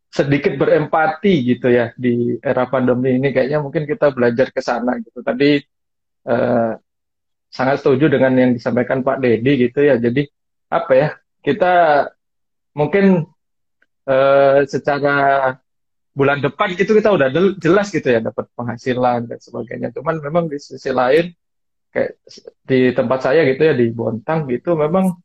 sedikit 0.07 0.55
berempati 0.55 1.33
gitu 1.43 1.67
ya 1.67 1.91
di 1.99 2.39
era 2.39 2.63
pandemi 2.71 3.19
ini. 3.19 3.35
Kayaknya 3.35 3.59
mungkin 3.59 3.83
kita 3.83 4.15
belajar 4.15 4.47
ke 4.55 4.63
sana 4.63 4.95
gitu. 5.03 5.19
Tadi 5.19 5.59
uh, 6.31 6.71
sangat 7.51 7.83
setuju 7.83 8.07
dengan 8.07 8.31
yang 8.39 8.51
disampaikan 8.55 9.03
Pak 9.03 9.19
Dedi 9.19 9.67
gitu 9.67 9.83
ya. 9.83 9.99
Jadi 9.99 10.23
apa 10.71 10.91
ya 10.95 11.07
kita 11.43 11.73
mungkin 12.71 13.27
uh, 14.07 14.59
secara 14.63 15.51
bulan 16.15 16.39
depan 16.39 16.71
gitu 16.79 16.95
kita 16.95 17.11
udah 17.11 17.27
jelas 17.59 17.91
gitu 17.91 18.07
ya 18.07 18.23
dapat 18.23 18.47
penghasilan 18.55 19.27
dan 19.27 19.39
sebagainya. 19.43 19.91
Cuman 19.91 20.23
memang 20.23 20.47
di 20.47 20.55
sisi 20.63 20.95
lain 20.95 21.35
kayak 21.95 22.11
di 22.67 22.91
tempat 22.91 23.19
saya 23.23 23.47
gitu 23.47 23.63
ya 23.63 23.71
di 23.71 23.87
Bontang 23.95 24.51
gitu 24.51 24.75
memang 24.75 25.15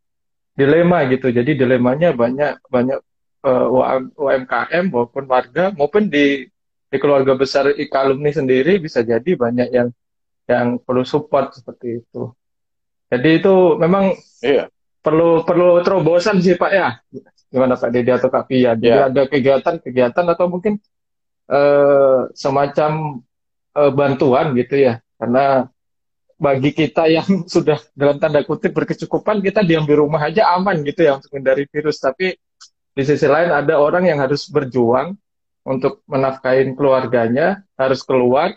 dilema 0.55 1.03
gitu. 1.11 1.35
Jadi 1.35 1.59
dilemanya 1.59 2.15
banyak 2.15 2.63
banyak 2.71 2.99
uh, 3.43 3.67
eh, 3.99 4.01
UMKM 4.15 4.85
maupun 4.95 5.25
warga 5.27 5.75
maupun 5.75 6.07
di 6.07 6.47
di 6.91 6.97
keluarga 7.03 7.35
besar 7.35 7.75
IKA 7.75 7.99
alumni 8.07 8.31
sendiri 8.31 8.79
bisa 8.79 9.03
jadi 9.03 9.35
banyak 9.35 9.69
yang 9.75 9.89
yang 10.47 10.79
perlu 10.79 11.03
support 11.03 11.59
seperti 11.59 12.07
itu. 12.07 12.31
Jadi 13.11 13.43
itu 13.43 13.55
memang 13.75 14.15
iya. 14.43 14.71
perlu 15.03 15.43
perlu 15.43 15.83
terobosan 15.83 16.39
sih 16.39 16.55
Pak 16.55 16.71
ya. 16.71 16.99
Gimana 17.51 17.75
Pak 17.75 17.91
Dede 17.91 18.15
atau 18.15 18.31
Kak 18.31 18.47
Pia? 18.47 18.79
Jadi 18.79 18.91
yeah. 18.91 19.11
ada 19.11 19.27
kegiatan-kegiatan 19.27 20.27
atau 20.35 20.47
mungkin 20.47 20.79
uh, 21.51 22.31
semacam 22.31 23.23
uh, 23.75 23.91
bantuan 23.91 24.55
gitu 24.55 24.79
ya. 24.79 25.03
Karena 25.19 25.67
bagi 26.41 26.73
kita 26.73 27.05
yang 27.05 27.45
sudah 27.55 27.77
dalam 27.93 28.17
tanda 28.17 28.41
kutip 28.41 28.73
berkecukupan 28.73 29.45
kita 29.45 29.61
diam 29.61 29.85
di 29.85 29.93
rumah 29.93 30.25
aja 30.25 30.57
aman 30.57 30.81
gitu 30.81 31.05
ya 31.05 31.21
untuk 31.21 31.37
menghindari 31.37 31.69
virus. 31.69 32.01
Tapi 32.01 32.33
di 32.91 33.03
sisi 33.05 33.29
lain 33.29 33.53
ada 33.53 33.77
orang 33.77 34.09
yang 34.09 34.19
harus 34.25 34.49
berjuang 34.49 35.15
untuk 35.69 36.01
menafkahin 36.09 36.73
keluarganya 36.73 37.61
harus 37.77 38.01
keluar 38.01 38.57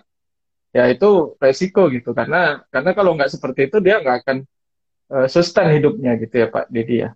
ya 0.72 0.88
itu 0.88 1.36
resiko 1.38 1.92
gitu. 1.92 2.16
Karena 2.16 2.64
karena 2.72 2.96
kalau 2.96 3.20
nggak 3.20 3.30
seperti 3.36 3.68
itu 3.68 3.84
dia 3.84 4.00
nggak 4.00 4.18
akan 4.24 4.38
uh, 5.12 5.28
sustain 5.28 5.76
hidupnya 5.76 6.16
gitu 6.18 6.40
ya 6.40 6.48
Pak 6.48 6.72
Didi 6.72 7.04
ya. 7.04 7.12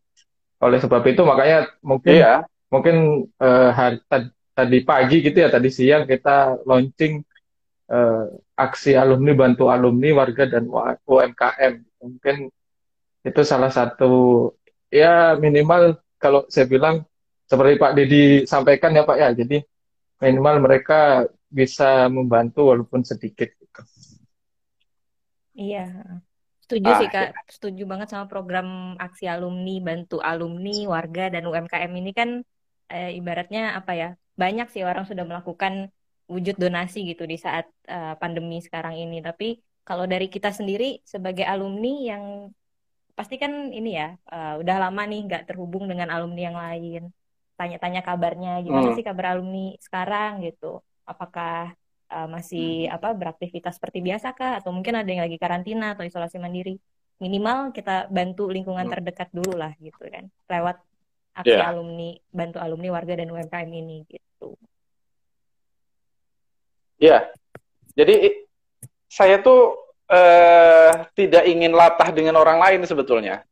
Oleh 0.60 0.84
sebab 0.84 1.02
itu 1.08 1.24
makanya 1.24 1.72
mungkin 1.80 2.14
iya. 2.18 2.44
mungkin 2.68 3.30
uh, 3.40 3.72
hari, 3.72 4.04
tadi 4.52 4.78
pagi 4.84 5.24
gitu 5.24 5.38
ya 5.38 5.48
tadi 5.54 5.70
siang 5.72 6.04
kita 6.10 6.60
launching 6.66 7.24
uh, 7.88 8.28
aksi 8.58 8.98
alumni 8.98 9.38
bantu 9.38 9.70
alumni 9.70 10.10
warga 10.18 10.50
dan 10.50 10.66
UMKM 11.06 11.74
mungkin 12.02 12.50
itu 13.22 13.42
salah 13.46 13.70
satu 13.70 14.50
ya 14.90 15.38
minimal 15.38 16.02
kalau 16.18 16.50
saya 16.50 16.66
bilang 16.66 17.06
seperti 17.48 17.80
Pak 17.80 17.94
Dedi 17.96 18.24
sampaikan 18.44 18.92
ya 18.92 19.08
Pak 19.08 19.18
ya, 19.18 19.30
jadi 19.32 19.64
minimal 20.20 20.56
mereka 20.68 21.24
bisa 21.48 22.12
membantu 22.12 22.68
walaupun 22.76 23.08
sedikit. 23.08 23.48
Gitu. 23.56 23.82
Iya, 25.56 25.88
setuju 26.60 26.92
ah, 26.92 27.00
sih 27.00 27.08
Kak, 27.08 27.30
ya. 27.32 27.42
setuju 27.48 27.84
banget 27.88 28.12
sama 28.12 28.28
program 28.28 29.00
aksi 29.00 29.32
alumni, 29.32 29.80
bantu 29.80 30.20
alumni, 30.20 30.86
warga 30.92 31.32
dan 31.32 31.48
UMKM 31.48 31.92
ini 31.96 32.12
kan 32.12 32.30
eh, 32.92 33.16
ibaratnya 33.16 33.80
apa 33.80 33.96
ya, 33.96 34.10
banyak 34.36 34.68
sih 34.70 34.84
orang 34.84 35.08
sudah 35.08 35.24
melakukan 35.24 35.90
wujud 36.28 36.60
donasi 36.60 37.08
gitu 37.08 37.24
di 37.24 37.40
saat 37.40 37.68
uh, 37.88 38.14
pandemi 38.20 38.60
sekarang 38.60 39.00
ini. 39.00 39.24
Tapi 39.24 39.58
kalau 39.88 40.04
dari 40.04 40.28
kita 40.28 40.52
sendiri 40.52 41.00
sebagai 41.08 41.48
alumni 41.48 41.94
yang 42.04 42.24
pasti 43.18 43.40
kan 43.42 43.74
ini 43.74 43.98
ya 43.98 44.14
uh, 44.30 44.62
udah 44.62 44.78
lama 44.78 45.02
nih 45.08 45.26
nggak 45.26 45.44
terhubung 45.50 45.88
dengan 45.88 46.12
alumni 46.12 46.42
yang 46.52 46.58
lain. 46.60 47.04
Tanya-tanya 47.58 48.06
kabarnya 48.06 48.62
gimana 48.62 48.94
hmm. 48.94 48.98
sih 49.00 49.06
kabar 49.08 49.34
alumni 49.34 49.74
sekarang 49.80 50.44
gitu. 50.46 50.84
Apakah 51.08 51.74
uh, 52.12 52.28
masih 52.28 52.92
hmm. 52.92 52.96
apa 53.00 53.10
beraktivitas 53.16 53.80
seperti 53.80 54.04
biasa 54.04 54.36
kah 54.36 54.60
atau 54.60 54.76
mungkin 54.76 55.00
ada 55.00 55.08
yang 55.08 55.24
lagi 55.24 55.40
karantina 55.40 55.96
atau 55.96 56.04
isolasi 56.04 56.38
mandiri. 56.38 56.78
Minimal 57.18 57.74
kita 57.74 58.12
bantu 58.14 58.52
lingkungan 58.52 58.86
hmm. 58.86 58.94
terdekat 58.94 59.32
dulu 59.34 59.58
lah 59.58 59.74
gitu 59.80 60.04
kan. 60.12 60.30
Lewat 60.52 60.78
aksi 61.34 61.56
yeah. 61.56 61.70
alumni, 61.72 62.14
bantu 62.30 62.58
alumni 62.60 62.90
warga 62.92 63.14
dan 63.18 63.32
UMKM 63.32 63.72
ini 63.72 64.04
gitu. 64.06 64.27
Ya, 66.98 67.30
jadi 67.94 68.46
saya 69.06 69.38
tuh 69.42 69.78
eh, 70.10 70.92
tidak 71.14 71.44
ingin 71.46 71.74
latah 71.74 72.10
dengan 72.10 72.38
orang 72.42 72.58
lain 72.58 72.82
sebetulnya. 72.90 73.46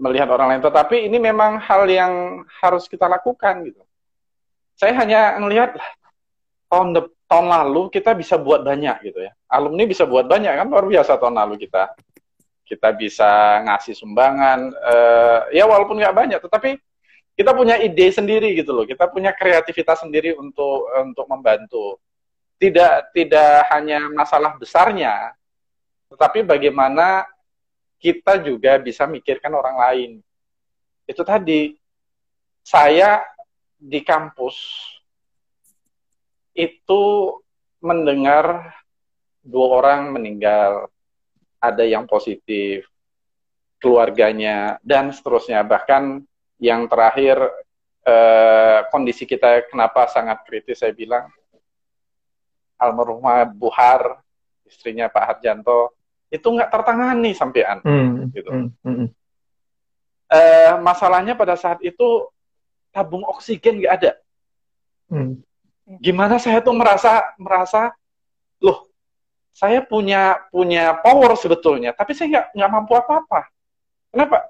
Melihat 0.00 0.32
orang 0.32 0.56
lain, 0.56 0.62
tetapi 0.64 1.06
ini 1.10 1.20
memang 1.20 1.60
hal 1.60 1.84
yang 1.90 2.40
harus 2.64 2.88
kita 2.88 3.04
lakukan 3.04 3.68
gitu. 3.68 3.82
Saya 4.80 4.96
hanya 4.96 5.36
melihat 5.36 5.76
tahun 6.72 6.96
de 6.96 7.02
tahun 7.28 7.46
lalu 7.46 7.92
kita 7.92 8.16
bisa 8.16 8.40
buat 8.40 8.64
banyak 8.64 9.06
gitu 9.06 9.22
ya. 9.22 9.30
Alumni 9.46 9.84
bisa 9.84 10.08
buat 10.08 10.24
banyak 10.24 10.50
kan? 10.50 10.66
Luar 10.72 10.88
biasa 10.88 11.20
tahun 11.20 11.36
lalu 11.36 11.60
kita 11.62 11.92
kita 12.64 12.94
bisa 12.94 13.60
ngasih 13.66 13.98
sumbangan 13.98 14.70
uh, 14.72 15.40
ya 15.50 15.66
walaupun 15.66 15.98
nggak 15.98 16.14
banyak 16.14 16.38
tetapi 16.38 16.78
kita 17.34 17.50
punya 17.50 17.76
ide 17.76 18.08
sendiri 18.08 18.56
gitu 18.56 18.72
loh. 18.72 18.88
Kita 18.88 19.06
punya 19.12 19.36
kreativitas 19.36 20.00
sendiri 20.00 20.32
untuk 20.32 20.88
untuk 20.96 21.26
membantu 21.28 22.00
tidak 22.60 23.08
tidak 23.16 23.64
hanya 23.72 24.04
masalah 24.12 24.52
besarnya, 24.60 25.32
tetapi 26.12 26.44
bagaimana 26.44 27.24
kita 27.96 28.36
juga 28.44 28.76
bisa 28.76 29.08
mikirkan 29.08 29.56
orang 29.56 29.76
lain. 29.80 30.10
Itu 31.08 31.24
tadi 31.24 31.72
saya 32.60 33.24
di 33.80 34.04
kampus 34.04 34.56
itu 36.52 37.32
mendengar 37.80 38.76
dua 39.40 39.80
orang 39.80 40.12
meninggal, 40.12 40.92
ada 41.56 41.84
yang 41.88 42.04
positif, 42.04 42.84
keluarganya 43.80 44.76
dan 44.84 45.16
seterusnya. 45.16 45.64
Bahkan 45.64 46.20
yang 46.60 46.84
terakhir 46.92 47.40
eh, 48.04 48.84
kondisi 48.92 49.24
kita 49.24 49.64
kenapa 49.72 50.12
sangat 50.12 50.44
kritis 50.44 50.84
saya 50.84 50.92
bilang 50.92 51.32
almarhumah 52.80 53.44
Buhar, 53.52 54.24
istrinya 54.64 55.12
Pak 55.12 55.24
Harjanto, 55.28 55.92
itu 56.32 56.46
nggak 56.48 56.72
tertangani 56.72 57.36
sampean. 57.36 57.84
Hmm, 57.84 58.32
gitu. 58.32 58.48
Hmm, 58.48 58.68
hmm. 58.80 59.08
Uh, 60.30 60.74
masalahnya 60.80 61.34
pada 61.34 61.58
saat 61.58 61.82
itu 61.84 62.30
tabung 62.88 63.26
oksigen 63.28 63.84
nggak 63.84 63.94
ada. 64.00 64.12
Hmm. 65.10 65.42
Gimana 65.98 66.38
saya 66.38 66.62
tuh 66.62 66.72
merasa 66.72 67.34
merasa, 67.34 67.90
loh, 68.62 68.86
saya 69.50 69.82
punya 69.82 70.38
punya 70.48 70.96
power 71.02 71.34
sebetulnya, 71.34 71.90
tapi 71.90 72.14
saya 72.14 72.30
nggak 72.30 72.46
nggak 72.56 72.70
mampu 72.70 72.92
apa-apa. 72.94 73.50
Kenapa? 74.14 74.48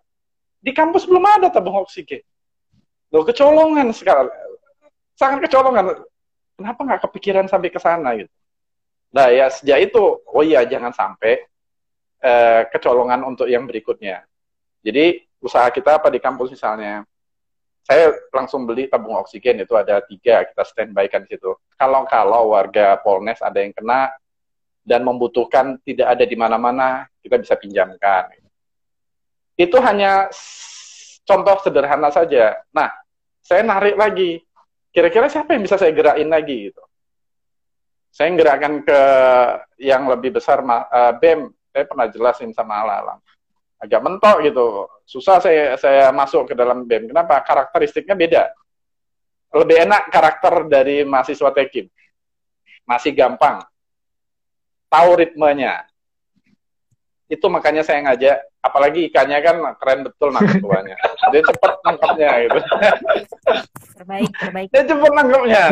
Di 0.61 0.77
kampus 0.77 1.09
belum 1.09 1.25
ada 1.25 1.49
tabung 1.49 1.81
oksigen. 1.81 2.21
Loh, 3.11 3.25
kecolongan 3.25 3.89
sekali. 3.97 4.29
Sangat 5.17 5.49
kecolongan 5.49 6.05
kenapa 6.61 6.81
nggak 6.85 7.03
kepikiran 7.09 7.49
sampai 7.49 7.73
ke 7.73 7.81
sana 7.81 8.13
gitu? 8.21 8.29
Nah 9.17 9.33
ya 9.33 9.49
sejak 9.49 9.91
itu 9.91 10.21
oh 10.21 10.45
iya 10.45 10.61
jangan 10.69 10.93
sampai 10.93 11.41
uh, 12.21 12.69
kecolongan 12.69 13.25
untuk 13.25 13.49
yang 13.49 13.65
berikutnya. 13.65 14.29
Jadi 14.85 15.25
usaha 15.41 15.73
kita 15.73 15.97
apa 15.97 16.13
di 16.13 16.21
kampus 16.21 16.53
misalnya? 16.53 17.09
Saya 17.81 18.13
langsung 18.31 18.69
beli 18.69 18.93
tabung 18.93 19.17
oksigen 19.17 19.65
itu 19.65 19.73
ada 19.73 20.05
tiga 20.05 20.45
kita 20.45 20.63
standby 20.69 21.09
kan 21.09 21.25
di 21.25 21.33
situ. 21.33 21.57
Kalau 21.81 22.05
kalau 22.05 22.53
warga 22.53 23.01
Polnes 23.01 23.41
ada 23.41 23.57
yang 23.65 23.73
kena 23.73 24.13
dan 24.85 25.01
membutuhkan 25.01 25.81
tidak 25.81 26.13
ada 26.13 26.25
di 26.29 26.37
mana-mana 26.37 27.09
kita 27.25 27.41
bisa 27.41 27.57
pinjamkan. 27.57 28.31
Itu 29.57 29.81
hanya 29.81 30.29
contoh 31.25 31.57
sederhana 31.65 32.13
saja. 32.13 32.61
Nah 32.71 32.93
saya 33.41 33.65
narik 33.65 33.97
lagi 33.97 34.45
kira-kira 34.91 35.27
siapa 35.31 35.55
yang 35.55 35.63
bisa 35.65 35.79
saya 35.79 35.95
gerakin 35.95 36.29
lagi 36.29 36.71
gitu? 36.71 36.83
Saya 38.11 38.35
gerakkan 38.35 38.83
ke 38.83 39.01
yang 39.79 40.11
lebih 40.11 40.35
besar 40.35 40.61
uh, 40.63 41.15
BEM. 41.19 41.51
Saya 41.71 41.87
pernah 41.87 42.11
jelasin 42.11 42.51
sama 42.51 42.83
Alam 42.83 43.23
agak 43.81 44.01
mentok 44.05 44.37
gitu. 44.45 44.87
Susah 45.09 45.41
saya 45.41 45.75
saya 45.81 46.13
masuk 46.13 46.53
ke 46.53 46.55
dalam 46.55 46.85
BEM. 46.85 47.11
Kenapa? 47.11 47.41
Karakteristiknya 47.41 48.15
beda. 48.15 48.45
Lebih 49.51 49.89
enak 49.89 50.13
karakter 50.13 50.55
dari 50.71 51.03
mahasiswa 51.03 51.51
tekim. 51.51 51.91
Masih 52.87 53.17
gampang. 53.17 53.65
Tahu 54.87 55.11
ritmenya 55.19 55.90
itu 57.31 57.47
makanya 57.47 57.87
saya 57.87 58.03
ngajak 58.03 58.43
apalagi 58.59 59.07
ikannya 59.07 59.39
kan 59.39 59.57
keren 59.79 60.03
betul 60.03 60.35
nangkep 60.35 60.59
tuanya. 60.59 60.97
Dia 61.33 61.43
cepet 61.47 61.73
nangkepnya 61.87 62.31
gitu. 62.43 62.59
Terbaik 64.03 64.33
terbaik. 64.35 64.69
Dia 64.75 64.83
cepet 64.83 65.13
nangkepnya. 65.15 65.65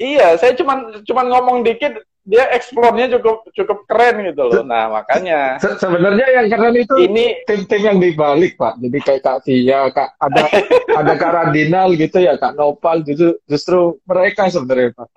Iya 0.00 0.28
saya 0.38 0.54
cuman 0.54 1.02
cuman 1.02 1.26
ngomong 1.28 1.56
dikit 1.66 1.98
dia 2.30 2.46
eksplornya 2.54 3.10
cukup 3.18 3.42
cukup 3.50 3.78
keren 3.90 4.22
gitu 4.30 4.46
loh. 4.46 4.62
Nah 4.62 4.86
makanya. 4.86 5.58
Se 5.58 5.74
sebenarnya 5.74 6.26
yang 6.38 6.46
keren 6.46 6.78
itu 6.78 6.94
ini 7.02 7.42
tim-tim 7.42 7.82
yang 7.82 7.98
dibalik 7.98 8.54
pak. 8.54 8.78
Jadi 8.78 8.98
kayak 9.02 9.22
kak 9.26 9.38
Tia 9.42 9.90
kak 9.90 10.14
ada 10.22 10.44
ada 11.02 11.12
kak 11.18 11.32
Radinal 11.34 11.98
gitu 11.98 12.22
ya 12.22 12.38
kak 12.38 12.54
Nopal 12.54 13.02
justru 13.02 13.34
justru 13.50 13.98
mereka 14.06 14.46
sebenarnya 14.46 14.94
pak. 14.94 15.10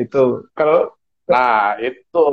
Itu. 0.00 0.48
Kalau 0.56 0.96
nah 1.28 1.76
itu 1.82 2.28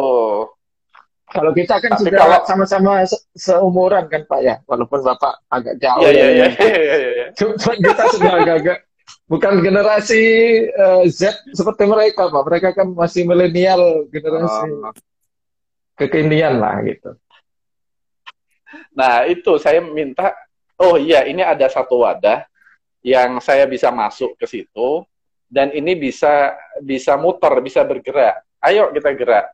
kalau 1.33 1.51
kita 1.51 1.81
kan 1.81 1.97
Tapi 1.97 2.13
sudah 2.13 2.45
sama-sama 2.45 3.01
se 3.09 3.17
seumuran 3.33 4.05
kan 4.05 4.21
Pak 4.29 4.39
ya, 4.45 4.55
walaupun 4.69 5.01
Bapak 5.01 5.41
agak 5.49 5.81
jauh. 5.81 6.05
Iya, 6.05 6.27
iya, 6.29 6.47
iya. 6.47 7.27
Cuma 7.33 7.73
kita 7.73 8.03
sudah 8.13 8.33
agak-agak 8.37 8.77
bukan 9.25 9.53
generasi 9.65 10.23
uh, 10.69 11.03
Z 11.09 11.33
seperti 11.57 11.89
mereka 11.89 12.29
Pak. 12.29 12.43
Mereka 12.45 12.69
kan 12.77 12.93
masih 12.93 13.25
milenial 13.25 14.05
generasi 14.13 14.67
oh. 14.69 14.93
kekinian 15.97 16.61
lah 16.61 16.85
gitu. 16.85 17.17
Nah 18.93 19.25
itu 19.25 19.57
saya 19.57 19.81
minta, 19.81 20.37
oh 20.77 21.01
iya 21.01 21.25
ini 21.25 21.41
ada 21.41 21.65
satu 21.65 22.05
wadah 22.05 22.45
yang 23.01 23.41
saya 23.41 23.65
bisa 23.65 23.89
masuk 23.89 24.37
ke 24.37 24.45
situ 24.45 25.01
dan 25.49 25.73
ini 25.73 25.97
bisa 25.97 26.53
bisa 26.81 27.17
muter, 27.17 27.53
bisa 27.65 27.81
bergerak. 27.81 28.45
Ayo 28.61 28.93
kita 28.93 29.09
gerak. 29.17 29.45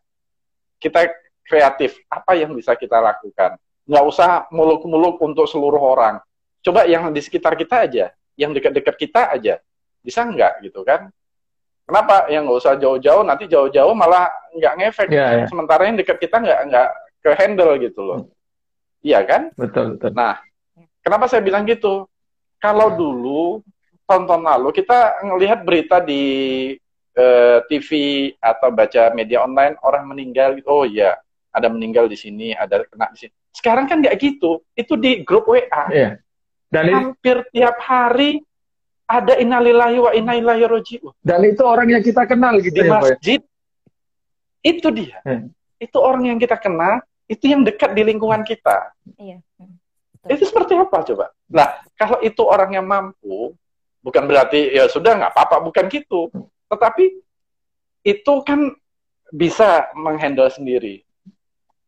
Kita 0.80 1.08
kreatif. 1.50 1.98
Apa 2.06 2.38
yang 2.38 2.54
bisa 2.54 2.78
kita 2.78 3.02
lakukan? 3.02 3.58
Nggak 3.90 4.06
usah 4.06 4.30
muluk-muluk 4.54 5.18
untuk 5.18 5.50
seluruh 5.50 5.82
orang. 5.82 6.22
Coba 6.62 6.86
yang 6.86 7.10
di 7.10 7.18
sekitar 7.26 7.58
kita 7.58 7.90
aja, 7.90 8.14
yang 8.38 8.54
dekat-dekat 8.54 8.96
kita 9.02 9.34
aja. 9.34 9.58
Bisa 10.06 10.22
nggak 10.22 10.62
gitu 10.62 10.86
kan? 10.86 11.10
Kenapa? 11.90 12.30
Yang 12.30 12.42
nggak 12.46 12.60
usah 12.62 12.74
jauh-jauh, 12.78 13.24
nanti 13.26 13.50
jauh-jauh 13.50 13.98
malah 13.98 14.30
nggak 14.54 14.74
ngefek. 14.78 15.10
Yeah, 15.10 15.44
yeah. 15.44 15.48
Sementara 15.50 15.90
yang 15.90 15.98
dekat 15.98 16.22
kita 16.22 16.38
nggak 16.38 16.60
nggak 16.70 16.88
ke 17.26 17.30
handle 17.34 17.74
gitu 17.82 18.02
loh. 18.06 18.20
Hmm. 18.22 18.32
Iya 19.02 19.20
kan? 19.26 19.42
Betul, 19.58 19.98
betul. 19.98 20.14
Nah, 20.14 20.38
kenapa 21.02 21.26
saya 21.26 21.42
bilang 21.42 21.66
gitu? 21.66 22.06
Kalau 22.62 22.94
dulu 22.94 23.64
tahun-tahun 24.06 24.44
lalu 24.44 24.70
kita 24.76 25.24
ngelihat 25.24 25.60
berita 25.66 25.98
di 26.04 26.24
eh, 27.16 27.60
TV 27.72 27.90
atau 28.38 28.70
baca 28.70 29.16
media 29.16 29.42
online 29.42 29.80
orang 29.82 30.06
meninggal, 30.12 30.60
oh 30.68 30.84
iya 30.84 31.16
ada 31.60 31.68
meninggal 31.68 32.08
di 32.08 32.16
sini, 32.16 32.56
ada 32.56 32.82
kena 32.88 33.12
di 33.12 33.28
sini. 33.28 33.34
Sekarang 33.52 33.86
kan 33.86 34.00
nggak 34.00 34.16
gitu, 34.18 34.64
itu 34.74 34.94
di 34.96 35.22
grup 35.28 35.52
WA. 35.52 35.84
Iya. 35.92 36.10
Dan 36.70 36.86
hampir 36.94 37.44
itu, 37.44 37.60
tiap 37.60 37.78
hari 37.82 38.40
ada 39.10 39.34
innalillahi 39.42 39.98
wa 39.98 40.12
inna 40.14 40.34
ilaihi 40.38 40.66
roji'un. 40.70 41.14
Dan 41.20 41.42
itu 41.44 41.66
orang 41.66 41.90
yang 41.90 42.04
kita 42.06 42.30
kenal 42.30 42.62
gitu 42.62 42.78
di 42.78 42.86
ya, 42.86 42.88
ya? 42.88 42.94
masjid. 43.02 43.42
Itu 44.62 44.88
dia. 44.94 45.18
Hmm. 45.26 45.50
Itu 45.82 45.98
orang 45.98 46.30
yang 46.30 46.38
kita 46.38 46.62
kenal, 46.62 47.02
itu 47.26 47.46
yang 47.50 47.66
dekat 47.66 47.98
di 47.98 48.06
lingkungan 48.06 48.46
kita. 48.46 48.94
Iya. 49.18 49.42
Itu 50.30 50.46
seperti 50.46 50.78
apa 50.78 51.02
coba? 51.02 51.34
Nah, 51.50 51.82
kalau 51.98 52.22
itu 52.22 52.44
orang 52.46 52.78
yang 52.78 52.86
mampu, 52.86 53.58
bukan 54.06 54.24
berarti 54.30 54.78
ya 54.78 54.86
sudah 54.86 55.18
nggak 55.18 55.34
apa-apa, 55.34 55.58
bukan 55.66 55.90
gitu. 55.90 56.30
Tetapi 56.70 57.06
itu 58.06 58.34
kan 58.46 58.78
bisa 59.34 59.90
menghandle 59.98 60.54
sendiri. 60.54 61.02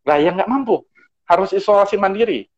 Nah, 0.08 0.18
yang 0.18 0.38
nggak 0.38 0.50
mampu 0.50 0.82
harus 1.26 1.54
isolasi 1.54 1.96
mandiri. 1.96 2.50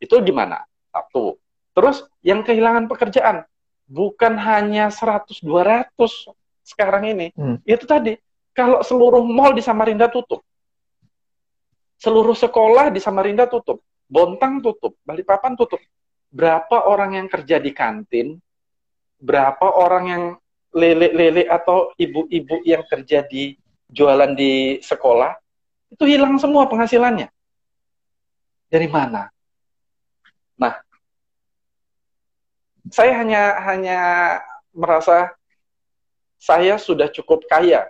Itu 0.00 0.20
gimana? 0.24 0.64
Satu. 0.90 1.38
Terus 1.74 2.06
yang 2.22 2.46
kehilangan 2.46 2.86
pekerjaan 2.86 3.44
bukan 3.84 4.38
hanya 4.40 4.88
100 4.88 5.42
200 5.44 5.90
sekarang 6.64 7.10
ini. 7.12 7.26
Hmm. 7.36 7.60
Itu 7.66 7.84
tadi 7.84 8.16
kalau 8.56 8.80
seluruh 8.80 9.20
mall 9.22 9.52
di 9.52 9.60
Samarinda 9.60 10.08
tutup. 10.08 10.40
Seluruh 12.00 12.36
sekolah 12.36 12.92
di 12.92 13.00
Samarinda 13.00 13.48
tutup 13.48 13.80
Bontang 14.04 14.60
tutup, 14.60 15.00
Balikpapan 15.02 15.56
tutup. 15.56 15.80
Berapa 16.28 16.90
orang 16.90 17.18
yang 17.18 17.26
kerja 17.30 17.56
di 17.58 17.72
kantin? 17.72 18.36
Berapa 19.18 19.64
orang 19.64 20.04
yang 20.06 20.24
lele-lele 20.74 21.46
atau 21.46 21.94
ibu-ibu 21.96 22.60
yang 22.66 22.84
kerja 22.84 23.24
di 23.24 23.56
jualan 23.88 24.34
di 24.36 24.82
sekolah? 24.82 25.32
Itu 25.94 26.10
hilang 26.10 26.34
semua 26.42 26.66
penghasilannya. 26.66 27.30
Dari 28.66 28.90
mana? 28.90 29.30
Nah, 30.58 30.74
saya 32.90 33.14
hanya 33.22 33.42
hanya 33.62 33.98
merasa 34.74 35.30
saya 36.42 36.74
sudah 36.82 37.06
cukup 37.14 37.46
kaya 37.46 37.86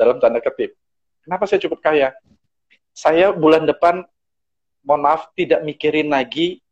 dalam 0.00 0.16
tanda 0.16 0.40
kutip. 0.40 0.72
Kenapa 1.20 1.44
saya 1.44 1.60
cukup 1.60 1.84
kaya? 1.84 2.16
Saya 2.96 3.36
bulan 3.36 3.68
depan 3.68 4.00
mohon 4.80 5.04
maaf 5.04 5.28
tidak 5.36 5.60
mikirin 5.60 6.08
lagi 6.08 6.64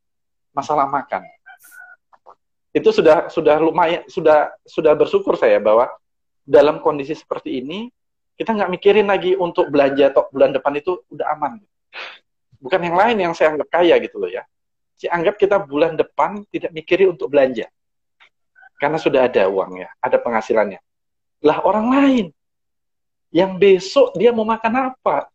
masalah 0.57 0.89
makan. 0.89 1.29
Itu 2.73 2.89
sudah 2.89 3.29
sudah 3.29 3.61
lumayan 3.61 4.09
sudah 4.09 4.49
sudah 4.65 4.97
bersyukur 4.97 5.37
saya 5.37 5.61
bahwa 5.61 5.93
dalam 6.43 6.81
kondisi 6.81 7.13
seperti 7.13 7.61
ini 7.61 7.93
kita 8.35 8.51
nggak 8.51 8.71
mikirin 8.71 9.07
lagi 9.07 9.39
untuk 9.39 9.71
belanja 9.71 10.11
atau 10.11 10.27
bulan 10.31 10.51
depan 10.51 10.73
itu 10.79 11.03
udah 11.11 11.27
aman. 11.39 11.63
Bukan 12.59 12.81
yang 12.81 12.97
lain 12.97 13.17
yang 13.21 13.33
saya 13.37 13.55
anggap 13.55 13.69
kaya 13.71 13.95
gitu 14.03 14.19
loh 14.19 14.31
ya. 14.31 14.43
Saya 14.99 15.15
anggap 15.15 15.39
kita 15.39 15.61
bulan 15.63 15.95
depan 15.95 16.43
tidak 16.51 16.75
mikirin 16.75 17.15
untuk 17.15 17.31
belanja. 17.31 17.71
Karena 18.79 18.99
sudah 18.99 19.31
ada 19.31 19.47
uangnya, 19.47 19.91
ada 20.03 20.19
penghasilannya. 20.19 20.81
Lah 21.47 21.63
orang 21.63 21.87
lain 21.95 22.27
yang 23.31 23.59
besok 23.59 24.15
dia 24.19 24.35
mau 24.35 24.47
makan 24.47 24.95
apa? 24.95 25.31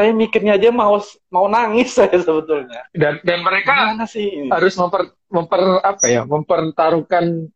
saya 0.00 0.16
mikirnya 0.16 0.56
aja 0.56 0.70
mau 0.72 0.96
mau 1.28 1.46
nangis 1.50 1.92
saya 1.98 2.16
sebetulnya. 2.16 2.88
Dan 2.94 3.20
dan 3.20 3.44
mereka 3.44 3.92
sih 4.08 4.48
harus 4.48 4.74
memper 4.78 5.12
memper 5.28 5.62
apa 5.84 6.04
ya 6.08 6.22
mempertaruhkan 6.24 7.50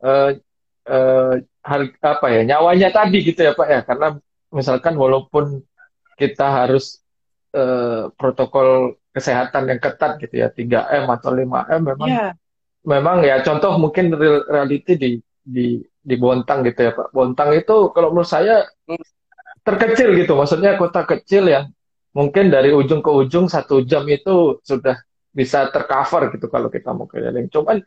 uh, 0.00 0.30
uh, 0.88 1.34
hal 1.60 1.82
apa 2.00 2.26
ya 2.32 2.40
nyawanya 2.56 2.88
tadi 2.88 3.20
gitu 3.20 3.44
ya 3.44 3.52
Pak 3.52 3.68
ya 3.68 3.80
karena 3.84 4.08
misalkan 4.50 4.98
walaupun 4.98 5.62
kita 6.18 6.66
harus 6.66 7.00
uh, 7.56 8.10
protokol 8.14 8.98
kesehatan 9.10 9.66
yang 9.66 9.80
ketat 9.82 10.20
gitu 10.22 10.34
ya 10.38 10.48
3M 10.52 11.06
atau 11.10 11.30
5M 11.34 11.80
memang 11.82 12.08
yeah. 12.10 12.32
memang 12.86 13.26
ya 13.26 13.42
contoh 13.42 13.74
mungkin 13.80 14.14
reality 14.14 14.94
di 14.94 15.10
di 15.40 15.82
di 16.00 16.14
Bontang 16.16 16.64
gitu 16.64 16.80
ya 16.90 16.92
Pak. 16.94 17.12
Bontang 17.12 17.50
itu 17.52 17.90
kalau 17.92 18.14
menurut 18.14 18.28
saya 18.28 18.64
terkecil 19.66 20.16
gitu 20.16 20.32
maksudnya 20.38 20.78
kota 20.80 21.04
kecil 21.04 21.50
yang 21.50 21.68
mungkin 22.16 22.50
dari 22.50 22.74
ujung 22.74 23.04
ke 23.04 23.10
ujung 23.10 23.46
satu 23.46 23.84
jam 23.86 24.06
itu 24.08 24.58
sudah 24.64 24.98
bisa 25.30 25.70
tercover 25.70 26.34
gitu 26.34 26.46
kalau 26.50 26.72
kita 26.72 26.90
mau 26.90 27.06
keliling. 27.06 27.46
Cuman 27.52 27.82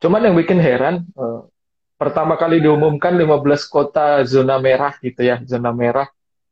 cuman 0.00 0.20
yang 0.28 0.36
bikin 0.36 0.58
heran 0.60 1.04
eh, 1.16 1.40
pertama 1.94 2.34
kali 2.34 2.60
diumumkan 2.60 3.14
15 3.14 3.44
kota 3.70 4.22
zona 4.26 4.58
merah 4.58 4.94
gitu 4.98 5.22
ya, 5.22 5.40
zona 5.46 5.70
merah 5.70 6.08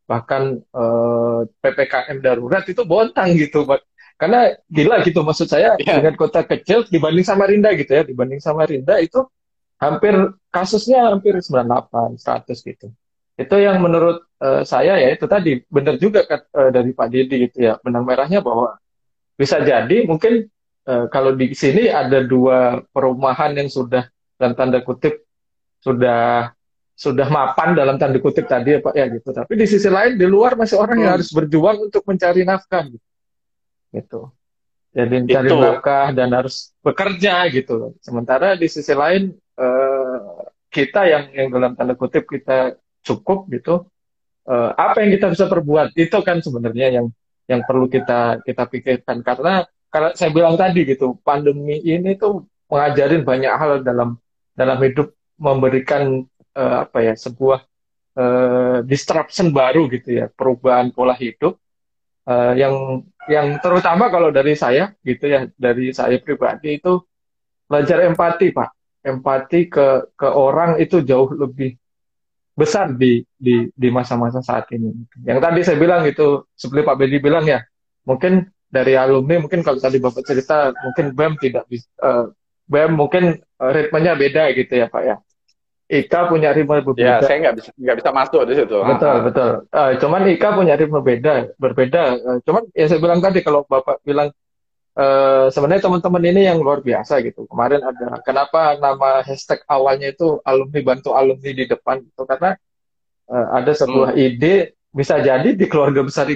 bahkan 0.06 0.60
eh, 0.60 1.40
PPKM 1.62 2.18
darurat 2.20 2.64
itu 2.66 2.82
bontang 2.84 3.32
gitu, 3.38 3.64
karena 4.20 4.54
gila 4.68 5.00
gitu 5.06 5.24
maksud 5.24 5.48
saya 5.48 5.78
yeah. 5.80 5.98
dengan 5.98 6.14
kota 6.18 6.44
kecil 6.44 6.84
dibanding 6.86 7.24
Samarinda 7.24 7.72
gitu 7.74 7.90
ya, 7.90 8.02
dibanding 8.02 8.42
Samarinda 8.42 8.98
itu 9.00 9.24
hampir 9.82 10.14
kasusnya 10.52 11.10
hampir 11.10 11.34
98, 11.38 12.18
100 12.20 12.70
gitu 12.70 12.86
itu 13.32 13.56
yang 13.58 13.80
menurut 13.80 14.28
uh, 14.44 14.62
saya 14.62 15.00
ya 15.00 15.08
itu 15.10 15.24
tadi 15.24 15.64
benar 15.66 15.96
juga 15.96 16.22
uh, 16.28 16.70
dari 16.70 16.92
Pak 16.92 17.08
Didi 17.08 17.48
gitu 17.48 17.64
ya 17.64 17.80
benang 17.80 18.04
merahnya 18.04 18.44
bahwa 18.44 18.76
bisa 19.34 19.58
jadi 19.64 20.04
mungkin 20.04 20.46
uh, 20.84 21.08
kalau 21.08 21.32
di 21.32 21.56
sini 21.56 21.88
ada 21.88 22.20
dua 22.20 22.84
perumahan 22.92 23.56
yang 23.56 23.72
sudah 23.72 24.06
dalam 24.36 24.52
tanda 24.52 24.84
kutip 24.84 25.24
sudah 25.82 26.54
sudah 26.94 27.26
mapan 27.26 27.74
dalam 27.74 27.98
tanda 27.98 28.22
kutip 28.22 28.46
tadi 28.46 28.78
ya 28.78 28.80
Pak 28.80 28.94
ya 28.94 29.06
gitu 29.10 29.28
tapi 29.34 29.52
di 29.58 29.66
sisi 29.66 29.90
lain 29.90 30.14
di 30.14 30.26
luar 30.28 30.54
masih 30.54 30.78
orang 30.78 30.96
hmm. 30.96 31.04
yang 31.04 31.12
harus 31.18 31.28
berjuang 31.34 31.90
untuk 31.90 32.06
mencari 32.06 32.46
nafkah 32.46 32.86
gitu, 32.86 33.06
gitu. 33.90 34.20
jadi 34.94 35.14
mencari 35.26 35.48
itu. 35.50 35.56
nafkah 35.58 36.06
dan 36.14 36.28
harus 36.30 36.70
bekerja 36.78 37.50
gitu 37.50 37.98
sementara 37.98 38.54
di 38.54 38.70
sisi 38.70 38.94
lain 38.94 39.34
uh, 39.58 40.46
kita 40.70 41.02
yang 41.10 41.24
yang 41.34 41.48
dalam 41.50 41.74
tanda 41.74 41.98
kutip 41.98 42.30
kita 42.30 42.78
cukup 43.02 43.50
gitu 43.50 43.90
uh, 44.46 44.70
apa 44.78 45.02
yang 45.02 45.18
kita 45.18 45.26
bisa 45.34 45.50
perbuat 45.50 45.98
itu 45.98 46.18
kan 46.22 46.38
sebenarnya 46.38 47.02
yang 47.02 47.06
yang 47.50 47.66
perlu 47.66 47.90
kita 47.90 48.46
kita 48.46 48.70
pikirkan 48.70 49.26
karena 49.26 49.66
karena 49.90 50.14
saya 50.14 50.30
bilang 50.30 50.54
tadi 50.54 50.86
gitu 50.86 51.18
pandemi 51.20 51.82
ini 51.82 52.14
tuh 52.14 52.46
mengajarin 52.70 53.26
banyak 53.26 53.52
hal 53.52 53.84
dalam 53.84 54.16
dalam 54.56 54.78
hidup 54.80 55.12
memberikan 55.42 56.22
uh, 56.54 56.86
apa 56.86 56.98
ya 57.02 57.14
sebuah 57.18 57.66
uh, 58.14 58.78
disruption 58.86 59.50
baru 59.50 59.90
gitu 59.90 60.22
ya 60.22 60.26
perubahan 60.30 60.94
pola 60.94 61.18
hidup 61.18 61.58
uh, 62.30 62.54
yang 62.54 63.02
yang 63.26 63.58
terutama 63.58 64.06
kalau 64.14 64.30
dari 64.30 64.54
saya 64.54 64.94
gitu 65.02 65.26
ya 65.26 65.50
dari 65.58 65.90
saya 65.90 66.22
pribadi 66.22 66.78
itu 66.78 67.02
belajar 67.66 68.06
empati 68.06 68.54
pak 68.54 68.70
empati 69.02 69.66
ke 69.66 70.14
ke 70.14 70.28
orang 70.30 70.78
itu 70.78 71.02
jauh 71.02 71.34
lebih 71.34 71.74
besar 72.52 72.92
di 72.94 73.24
di 73.34 73.66
di 73.72 73.88
masa-masa 73.88 74.44
saat 74.44 74.68
ini. 74.76 74.92
Yang 75.24 75.38
tadi 75.40 75.60
saya 75.64 75.78
bilang 75.80 76.04
itu 76.04 76.46
seperti 76.52 76.82
Pak 76.84 76.96
Bedi 77.00 77.18
bilang 77.18 77.44
ya, 77.48 77.64
mungkin 78.04 78.46
dari 78.68 78.96
alumni 78.96 79.40
mungkin 79.40 79.64
kalau 79.64 79.80
tadi 79.80 80.00
Bapak 80.00 80.24
cerita 80.24 80.72
mungkin 80.72 81.12
BEM 81.12 81.34
tidak 81.40 81.64
bisa 81.68 81.88
uh, 82.00 82.28
BEM 82.68 82.96
mungkin 82.96 83.40
uh, 83.60 83.70
ritmenya 83.72 84.16
beda 84.16 84.52
gitu 84.56 84.72
ya 84.72 84.86
Pak 84.88 85.02
ya. 85.04 85.16
Ika 85.92 86.32
punya 86.32 86.56
ritme 86.56 86.80
berbeda. 86.80 87.04
Ya, 87.04 87.16
saya 87.20 87.36
nggak 87.44 87.54
bisa 87.60 87.70
nggak 87.76 87.96
bisa 88.00 88.10
masuk 88.16 88.40
di 88.48 88.54
situ. 88.56 88.76
Betul, 88.80 89.12
ah. 89.12 89.20
betul. 89.20 89.50
Uh, 89.68 89.92
cuman 90.00 90.24
Ika 90.24 90.48
punya 90.56 90.74
ritme 90.80 91.00
beda, 91.04 91.52
berbeda. 91.60 92.02
Uh, 92.16 92.38
cuman 92.48 92.64
ya 92.72 92.88
saya 92.88 92.96
bilang 92.96 93.20
tadi 93.20 93.44
kalau 93.44 93.68
Bapak 93.68 94.00
bilang 94.00 94.32
uh, 94.96 95.52
sebenarnya 95.52 95.84
teman-teman 95.84 96.24
ini 96.24 96.48
yang 96.48 96.64
luar 96.64 96.80
biasa 96.80 97.20
gitu. 97.20 97.44
Kemarin 97.44 97.84
ada 97.84 98.24
kenapa 98.24 98.80
nama 98.80 99.20
hashtag 99.20 99.60
awalnya 99.68 100.16
itu 100.16 100.40
alumni 100.48 100.80
bantu 100.80 101.12
alumni 101.12 101.50
di 101.52 101.64
depan 101.68 102.00
itu 102.00 102.22
karena 102.24 102.56
uh, 103.28 103.46
ada 103.60 103.72
sebuah 103.76 104.16
hmm. 104.16 104.24
ide 104.32 104.54
bisa 104.92 105.20
jadi 105.20 105.56
di 105.56 105.66
keluarga 105.68 106.04
besar 106.04 106.28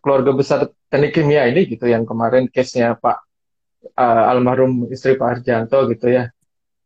keluarga 0.00 0.32
besar 0.32 0.72
teknik 0.92 1.12
kimia 1.12 1.48
ini 1.48 1.68
gitu 1.68 1.88
yang 1.88 2.08
kemarin 2.08 2.48
case-nya 2.48 2.96
Pak 2.96 3.16
uh, 4.00 4.32
almarhum 4.32 4.88
istri 4.88 5.20
Pak 5.20 5.40
Arjanto 5.40 5.88
gitu 5.92 6.08
ya. 6.08 6.32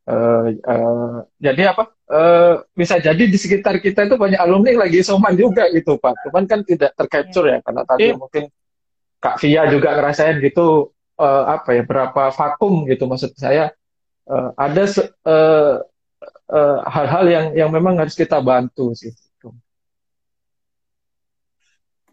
Uh, 0.08 0.56
uh, 0.64 1.20
jadi 1.36 1.76
apa? 1.76 1.92
Uh, 2.08 2.64
bisa 2.72 2.96
jadi 2.96 3.20
di 3.20 3.36
sekitar 3.36 3.76
kita 3.84 4.08
itu 4.08 4.16
banyak 4.16 4.40
alumni 4.40 4.88
lagi 4.88 5.04
soman 5.04 5.36
juga 5.36 5.68
gitu 5.68 6.00
Pak. 6.00 6.24
Cuman 6.24 6.48
kan 6.48 6.64
tidak 6.64 6.96
tercapture 6.96 7.52
ya 7.52 7.58
karena 7.60 7.84
tadi 7.84 8.08
yeah. 8.08 8.16
mungkin 8.16 8.48
Kak 9.20 9.36
Via 9.42 9.68
juga 9.68 9.98
ngerasain 9.98 10.40
gitu 10.40 10.96
uh, 11.18 11.44
apa 11.58 11.74
ya 11.74 11.82
berapa 11.82 12.30
vakum 12.30 12.86
gitu 12.86 13.04
maksud 13.10 13.34
saya 13.34 13.74
uh, 14.30 14.54
ada 14.54 14.86
hal-hal 16.86 17.24
uh, 17.26 17.28
uh, 17.28 17.34
yang 17.34 17.46
yang 17.52 17.70
memang 17.74 17.98
harus 17.98 18.14
kita 18.14 18.38
bantu 18.38 18.94
sih 18.94 19.10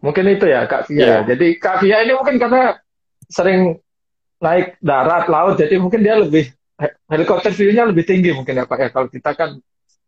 mungkin 0.02 0.26
itu 0.34 0.46
ya 0.50 0.66
Kak 0.66 0.90
Via 0.90 1.02
yeah. 1.02 1.22
jadi 1.24 1.48
Kak 1.62 1.86
Via 1.86 2.02
ini 2.06 2.14
mungkin 2.18 2.38
karena 2.42 2.78
sering 3.30 3.78
naik 4.42 4.78
darat 4.82 5.26
laut 5.30 5.58
jadi 5.58 5.78
mungkin 5.78 6.02
dia 6.02 6.18
lebih 6.18 6.54
helikopter 7.08 7.52
view-nya 7.56 7.88
lebih 7.88 8.04
tinggi 8.04 8.36
mungkin 8.36 8.60
ya 8.60 8.66
Pak 8.68 8.80
ya 8.80 8.90
kalau 8.92 9.08
kita 9.08 9.32
kan 9.36 9.50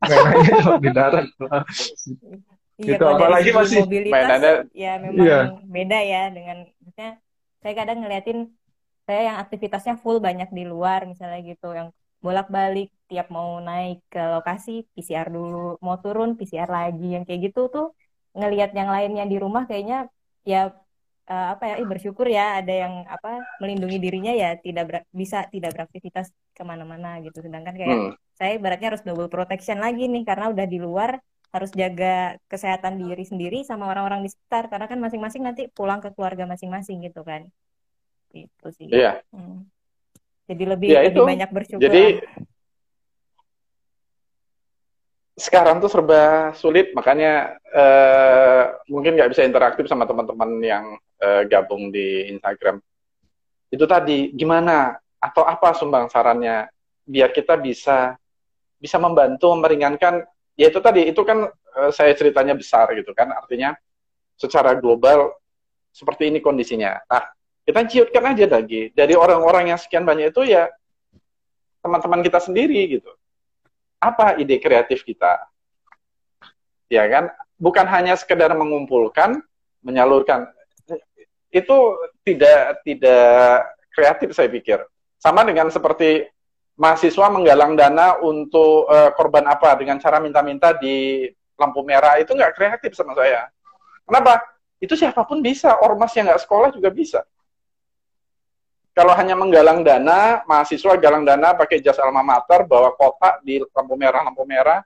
mainannya 0.04 0.78
di 0.84 0.90
darat 0.92 1.28
Iya, 2.78 2.94
gitu 2.94 3.10
apalagi 3.10 3.50
masih 3.58 3.90
mainannya 3.90 4.70
ya 4.70 5.02
memang 5.02 5.26
iya. 5.26 5.40
beda 5.66 5.98
ya 5.98 6.30
dengan 6.30 6.58
misalnya 6.86 7.18
saya 7.58 7.74
kadang 7.74 8.06
ngeliatin 8.06 8.40
saya 9.10 9.22
yang 9.34 9.38
aktivitasnya 9.42 9.98
full 9.98 10.22
banyak 10.22 10.46
di 10.54 10.62
luar 10.62 11.10
misalnya 11.10 11.42
gitu 11.42 11.74
yang 11.74 11.90
bolak-balik 12.22 12.94
tiap 13.10 13.34
mau 13.34 13.58
naik 13.58 14.06
ke 14.14 14.22
lokasi 14.22 14.86
PCR 14.94 15.26
dulu 15.26 15.82
mau 15.82 15.98
turun 15.98 16.38
PCR 16.38 16.70
lagi 16.70 17.18
yang 17.18 17.26
kayak 17.26 17.50
gitu 17.50 17.66
tuh 17.74 17.98
ngelihat 18.38 18.78
yang 18.78 18.94
lainnya 18.94 19.26
di 19.26 19.38
rumah 19.42 19.66
kayaknya 19.66 20.06
ya 20.46 20.70
uh, 21.28 21.48
apa 21.56 21.76
ya 21.76 21.76
bersyukur 21.84 22.26
ya 22.28 22.64
ada 22.64 22.74
yang 22.74 23.04
apa 23.06 23.44
melindungi 23.60 24.00
dirinya 24.00 24.34
ya 24.34 24.56
tidak 24.58 24.86
ber, 24.88 24.96
bisa 25.12 25.46
tidak 25.52 25.76
beraktivitas 25.76 26.32
ke 26.56 26.64
mana-mana 26.64 27.20
gitu 27.22 27.44
sedangkan 27.44 27.76
kayak 27.76 27.92
hmm. 27.92 28.12
saya 28.40 28.52
ibaratnya 28.56 28.96
harus 28.96 29.04
double 29.04 29.30
protection 29.30 29.84
lagi 29.84 30.08
nih 30.08 30.24
karena 30.24 30.50
udah 30.50 30.66
di 30.66 30.80
luar 30.80 31.20
harus 31.52 31.72
jaga 31.72 32.36
kesehatan 32.52 33.00
diri 33.00 33.24
sendiri 33.24 33.64
sama 33.64 33.88
orang-orang 33.88 34.24
di 34.24 34.30
sekitar 34.32 34.68
karena 34.68 34.86
kan 34.88 35.00
masing-masing 35.00 35.44
nanti 35.48 35.72
pulang 35.72 36.04
ke 36.04 36.12
keluarga 36.12 36.44
masing-masing 36.44 37.04
gitu 37.08 37.24
kan 37.24 37.48
itu 38.36 38.68
sih 38.76 38.88
iya. 38.92 39.24
hmm. 39.32 39.64
jadi 40.48 40.64
lebih 40.76 40.88
ya, 40.92 41.02
lebih 41.08 41.24
itu. 41.24 41.24
banyak 41.24 41.50
bersyukur 41.52 41.84
jadi 41.84 42.06
sekarang 45.38 45.78
tuh 45.78 45.88
serba 45.88 46.52
sulit 46.58 46.92
makanya 46.98 47.62
uh, 47.70 48.74
mungkin 48.90 49.14
nggak 49.14 49.38
bisa 49.38 49.46
interaktif 49.46 49.86
sama 49.86 50.10
teman-teman 50.10 50.58
yang 50.66 50.98
uh, 51.22 51.44
gabung 51.50 51.90
di 51.90 52.30
Instagram. 52.32 52.82
Itu 53.70 53.86
tadi 53.90 54.32
gimana? 54.34 54.96
Atau 55.18 55.44
apa 55.44 55.74
sumbang 55.74 56.08
sarannya? 56.08 56.70
Biar 57.08 57.34
kita 57.34 57.58
bisa 57.58 58.16
bisa 58.78 59.02
membantu 59.02 59.50
meringankan 59.58 60.22
ya 60.54 60.70
itu 60.70 60.78
tadi 60.78 61.10
itu 61.10 61.22
kan 61.26 61.50
uh, 61.50 61.92
saya 61.92 62.14
ceritanya 62.14 62.54
besar 62.54 62.92
gitu 62.94 63.12
kan. 63.12 63.34
Artinya 63.34 63.74
secara 64.38 64.78
global 64.78 65.34
seperti 65.90 66.30
ini 66.30 66.40
kondisinya. 66.40 67.02
Nah 67.10 67.24
kita 67.68 67.84
ciutkan 67.90 68.24
aja 68.32 68.46
lagi. 68.48 68.94
Dari 68.94 69.18
orang-orang 69.18 69.74
yang 69.74 69.80
sekian 69.80 70.08
banyak 70.08 70.32
itu 70.32 70.48
ya 70.48 70.70
teman-teman 71.84 72.22
kita 72.24 72.40
sendiri 72.40 73.00
gitu. 73.00 73.12
Apa 73.98 74.38
ide 74.38 74.62
kreatif 74.62 75.02
kita? 75.02 75.42
Ya 76.88 77.04
kan? 77.10 77.34
Bukan 77.58 77.90
hanya 77.90 78.14
sekedar 78.14 78.54
mengumpulkan 78.54 79.42
menyalurkan 79.82 80.46
itu 81.52 81.78
tidak 82.28 82.84
tidak 82.84 83.68
kreatif 83.94 84.30
saya 84.36 84.50
pikir 84.52 84.80
sama 85.18 85.42
dengan 85.48 85.72
seperti 85.74 86.28
mahasiswa 86.78 87.28
menggalang 87.34 87.74
dana 87.74 88.22
untuk 88.22 88.86
uh, 88.86 89.10
korban 89.18 89.50
apa 89.50 89.74
dengan 89.76 89.98
cara 89.98 90.22
minta-minta 90.22 90.78
di 90.78 91.26
lampu 91.58 91.82
merah 91.82 92.22
itu 92.22 92.32
nggak 92.38 92.54
kreatif 92.54 92.94
sama 92.94 93.18
saya. 93.18 93.50
Kenapa? 94.06 94.46
Itu 94.78 94.94
siapa 94.94 95.26
pun 95.26 95.42
bisa, 95.42 95.82
ormas 95.82 96.14
yang 96.14 96.30
nggak 96.30 96.46
sekolah 96.46 96.70
juga 96.70 96.94
bisa. 96.94 97.26
Kalau 98.94 99.14
hanya 99.18 99.34
menggalang 99.34 99.82
dana, 99.82 100.46
mahasiswa 100.46 100.98
galang 100.98 101.26
dana 101.26 101.54
pakai 101.58 101.82
jas 101.82 101.98
alma 101.98 102.22
mater, 102.22 102.66
bawa 102.66 102.94
kotak 102.94 103.42
di 103.42 103.62
lampu 103.62 103.94
merah, 103.98 104.22
lampu 104.26 104.46
merah, 104.46 104.82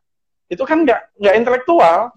itu 0.47 0.63
kan 0.63 0.83
nggak 0.83 1.19
nggak 1.19 1.35
intelektual. 1.35 2.11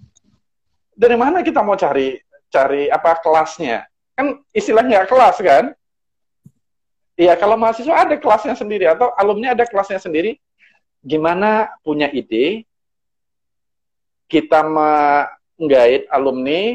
Dari 0.95 1.19
mana 1.19 1.43
kita 1.43 1.63
mau 1.67 1.75
cari 1.75 2.15
cari 2.47 2.87
apa 2.87 3.19
kelasnya? 3.19 3.87
Kan 4.15 4.41
istilahnya 4.55 5.07
kelas 5.11 5.39
kan? 5.43 5.75
Iya, 7.15 7.39
kalau 7.39 7.55
mahasiswa 7.55 7.95
ada 7.95 8.19
kelasnya 8.19 8.59
sendiri 8.59 8.91
atau 8.91 9.15
alumni 9.15 9.55
ada 9.55 9.63
kelasnya 9.67 10.03
sendiri. 10.03 10.39
Gimana 11.05 11.71
punya 11.87 12.11
ide, 12.11 12.67
kita 14.27 14.67
menggait 14.67 16.09
alumni 16.11 16.75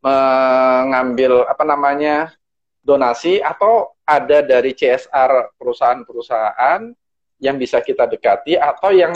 mengambil 0.00 1.44
apa 1.48 1.64
namanya 1.64 2.32
donasi 2.80 3.40
atau 3.40 3.92
ada 4.04 4.40
dari 4.40 4.72
CSR 4.72 5.54
perusahaan-perusahaan 5.60 6.92
yang 7.40 7.56
bisa 7.56 7.80
kita 7.80 8.08
dekati 8.08 8.56
atau 8.56 8.92
yang 8.92 9.12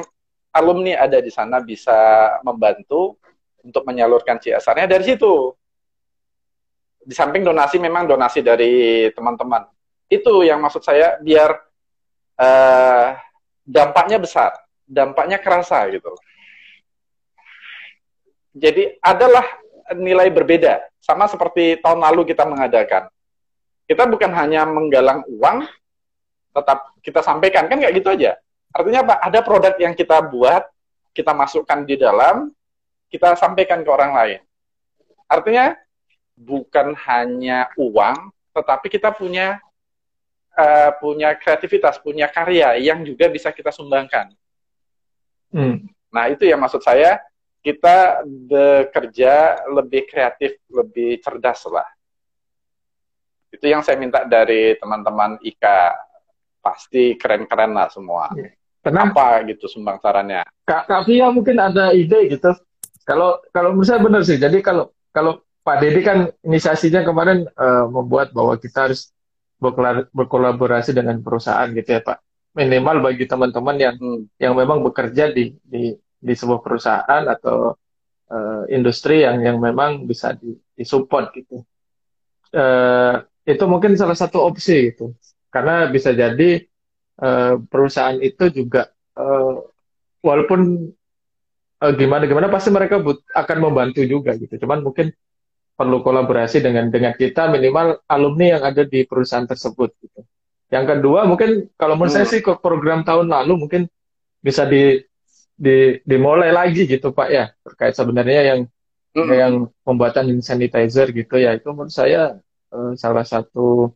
alumni 0.55 0.97
ada 0.97 1.19
di 1.21 1.33
sana 1.33 1.61
bisa 1.61 1.93
membantu 2.47 3.19
untuk 3.65 3.83
menyalurkan 3.89 4.39
CSR-nya 4.39 4.87
dari 4.87 5.05
situ. 5.05 5.53
Di 7.05 7.13
samping 7.13 7.45
donasi 7.45 7.77
memang 7.77 8.09
donasi 8.09 8.41
dari 8.41 9.07
teman-teman 9.13 9.69
itu 10.09 10.45
yang 10.45 10.61
maksud 10.61 10.81
saya 10.85 11.21
biar 11.21 11.51
uh, 12.41 13.09
dampaknya 13.65 14.21
besar, 14.21 14.53
dampaknya 14.85 15.41
kerasa 15.41 15.85
gitu. 15.93 16.13
Jadi 18.55 19.01
adalah 19.03 19.43
nilai 19.99 20.31
berbeda, 20.31 20.81
sama 21.03 21.27
seperti 21.27 21.83
tahun 21.83 22.01
lalu 22.01 22.33
kita 22.33 22.47
mengadakan. 22.47 23.11
Kita 23.85 24.09
bukan 24.09 24.33
hanya 24.33 24.65
menggalang 24.65 25.27
uang, 25.29 25.69
tetap 26.55 26.95
kita 27.05 27.21
sampaikan 27.21 27.69
kan 27.69 27.77
nggak 27.83 27.93
gitu 28.01 28.15
aja. 28.15 28.39
Artinya 28.73 29.05
apa? 29.05 29.15
Ada 29.29 29.41
produk 29.45 29.75
yang 29.77 29.93
kita 29.93 30.25
buat, 30.25 30.65
kita 31.13 31.37
masukkan 31.37 31.85
di 31.85 32.01
dalam, 32.01 32.49
kita 33.13 33.37
sampaikan 33.37 33.83
ke 33.85 33.91
orang 33.91 34.13
lain. 34.15 34.41
Artinya 35.29 35.75
bukan 36.35 36.95
hanya 37.07 37.71
uang, 37.79 38.31
tetapi 38.55 38.87
kita 38.91 39.15
punya 39.15 39.59
uh, 40.55 40.91
punya 40.99 41.35
kreativitas, 41.39 41.99
punya 42.03 42.31
karya 42.31 42.79
yang 42.79 43.03
juga 43.07 43.31
bisa 43.31 43.51
kita 43.55 43.71
sumbangkan. 43.71 44.35
Hmm. 45.55 45.87
Nah, 46.11 46.31
itu 46.31 46.47
yang 46.47 46.63
maksud 46.63 46.83
saya, 46.83 47.23
kita 47.63 48.23
bekerja 48.27 49.67
lebih 49.71 50.07
kreatif, 50.11 50.59
lebih 50.71 51.23
cerdas 51.23 51.65
lah. 51.71 51.87
Itu 53.51 53.71
yang 53.71 53.87
saya 53.87 53.99
minta 53.99 54.27
dari 54.27 54.75
teman-teman 54.79 55.39
IKA. 55.43 55.95
Pasti 56.65 57.15
keren-keren 57.21 57.77
lah 57.77 57.93
semua. 57.93 58.33
Iya. 58.33 58.57
Kenapa 58.85 59.41
gitu 59.49 59.65
sumbang 59.65 59.97
sarannya? 60.01 60.45
Kak, 60.65 60.89
Kak 60.89 61.09
Fia 61.09 61.29
mungkin 61.33 61.57
ada 61.57 61.93
ide 61.97 62.29
gitu. 62.29 62.53
Kalau 63.05 63.41
kalau 63.53 63.73
menurut 63.73 63.89
saya 63.89 64.01
benar 64.01 64.25
sih. 64.25 64.37
Jadi 64.37 64.61
kalau 64.61 64.93
kalau 65.13 65.45
Pak 65.65 65.81
Dedi 65.81 66.01
kan 66.05 66.29
inisiasinya 66.45 67.01
kemarin 67.09 67.49
uh, 67.57 67.89
membuat 67.89 68.37
bahwa 68.37 68.61
kita 68.61 68.85
harus 68.85 69.09
berkolaborasi 70.13 70.93
dengan 70.93 71.25
perusahaan 71.25 71.65
gitu 71.73 71.89
ya 71.89 72.05
Pak. 72.05 72.21
Minimal 72.53 73.01
bagi 73.01 73.25
teman-teman 73.25 73.77
yang 73.81 73.97
hmm. 73.97 74.29
yang 74.37 74.53
memang 74.53 74.85
bekerja 74.85 75.33
di 75.33 75.57
di 75.65 75.97
di 75.97 76.35
sebuah 76.37 76.61
perusahaan 76.61 77.25
atau 77.25 77.73
uh, 78.29 78.63
industri 78.69 79.25
yang 79.25 79.41
yang 79.41 79.57
memang 79.57 80.05
bisa 80.05 80.37
di, 80.37 80.53
disupport 80.77 81.33
gitu. 81.33 81.65
Uh, 82.55 83.25
itu 83.49 83.65
mungkin 83.65 83.97
salah 83.97 84.15
satu 84.15 84.45
opsi 84.45 84.93
gitu. 84.93 85.17
Karena 85.49 85.89
bisa 85.89 86.13
jadi 86.13 86.61
uh, 87.25 87.57
perusahaan 87.73 88.21
itu 88.21 88.53
juga 88.53 88.93
uh, 89.17 89.65
walaupun 90.21 90.93
uh, 91.81 91.93
gimana 91.97 92.29
gimana 92.29 92.53
pasti 92.53 92.69
mereka 92.69 93.01
but, 93.01 93.25
akan 93.33 93.59
membantu 93.65 94.05
juga 94.05 94.37
gitu. 94.37 94.61
Cuman 94.61 94.85
mungkin 94.85 95.09
perlu 95.75 96.07
kolaborasi 96.07 96.63
dengan 96.63 96.87
dengan 96.89 97.13
kita 97.15 97.51
minimal 97.51 97.99
alumni 98.07 98.59
yang 98.59 98.63
ada 98.63 98.87
di 98.87 99.03
perusahaan 99.03 99.47
tersebut 99.47 99.91
gitu. 99.99 100.23
Yang 100.71 100.99
kedua 100.99 101.27
mungkin 101.27 101.71
kalau 101.75 101.99
menurut 101.99 102.15
hmm. 102.15 102.19
saya 102.23 102.27
sih 102.31 102.41
ke 102.43 102.55
program 102.63 103.03
tahun 103.03 103.31
lalu 103.31 103.67
mungkin 103.67 103.83
bisa 104.39 104.67
di, 104.67 105.03
di 105.55 105.99
dimulai 106.05 106.55
lagi 106.55 106.87
gitu 106.87 107.11
Pak 107.11 107.29
ya 107.31 107.51
terkait 107.63 107.95
sebenarnya 107.95 108.41
yang 108.55 108.61
hmm. 109.15 109.31
yang 109.35 109.55
pembuatan 109.87 110.31
sanitizer 110.43 111.15
gitu 111.15 111.39
ya 111.39 111.55
itu 111.55 111.71
menurut 111.71 111.95
saya 111.95 112.39
uh, 112.75 112.93
salah 112.99 113.23
satu 113.23 113.95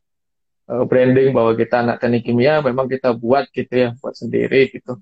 uh, 0.70 0.84
branding 0.86 1.34
bahwa 1.34 1.52
kita 1.58 1.82
anak 1.82 1.98
teknik 1.98 2.26
kimia 2.26 2.62
memang 2.62 2.86
kita 2.86 3.12
buat 3.12 3.50
gitu 3.50 3.74
ya 3.74 3.88
buat 3.98 4.14
sendiri 4.14 4.70
gitu 4.70 4.98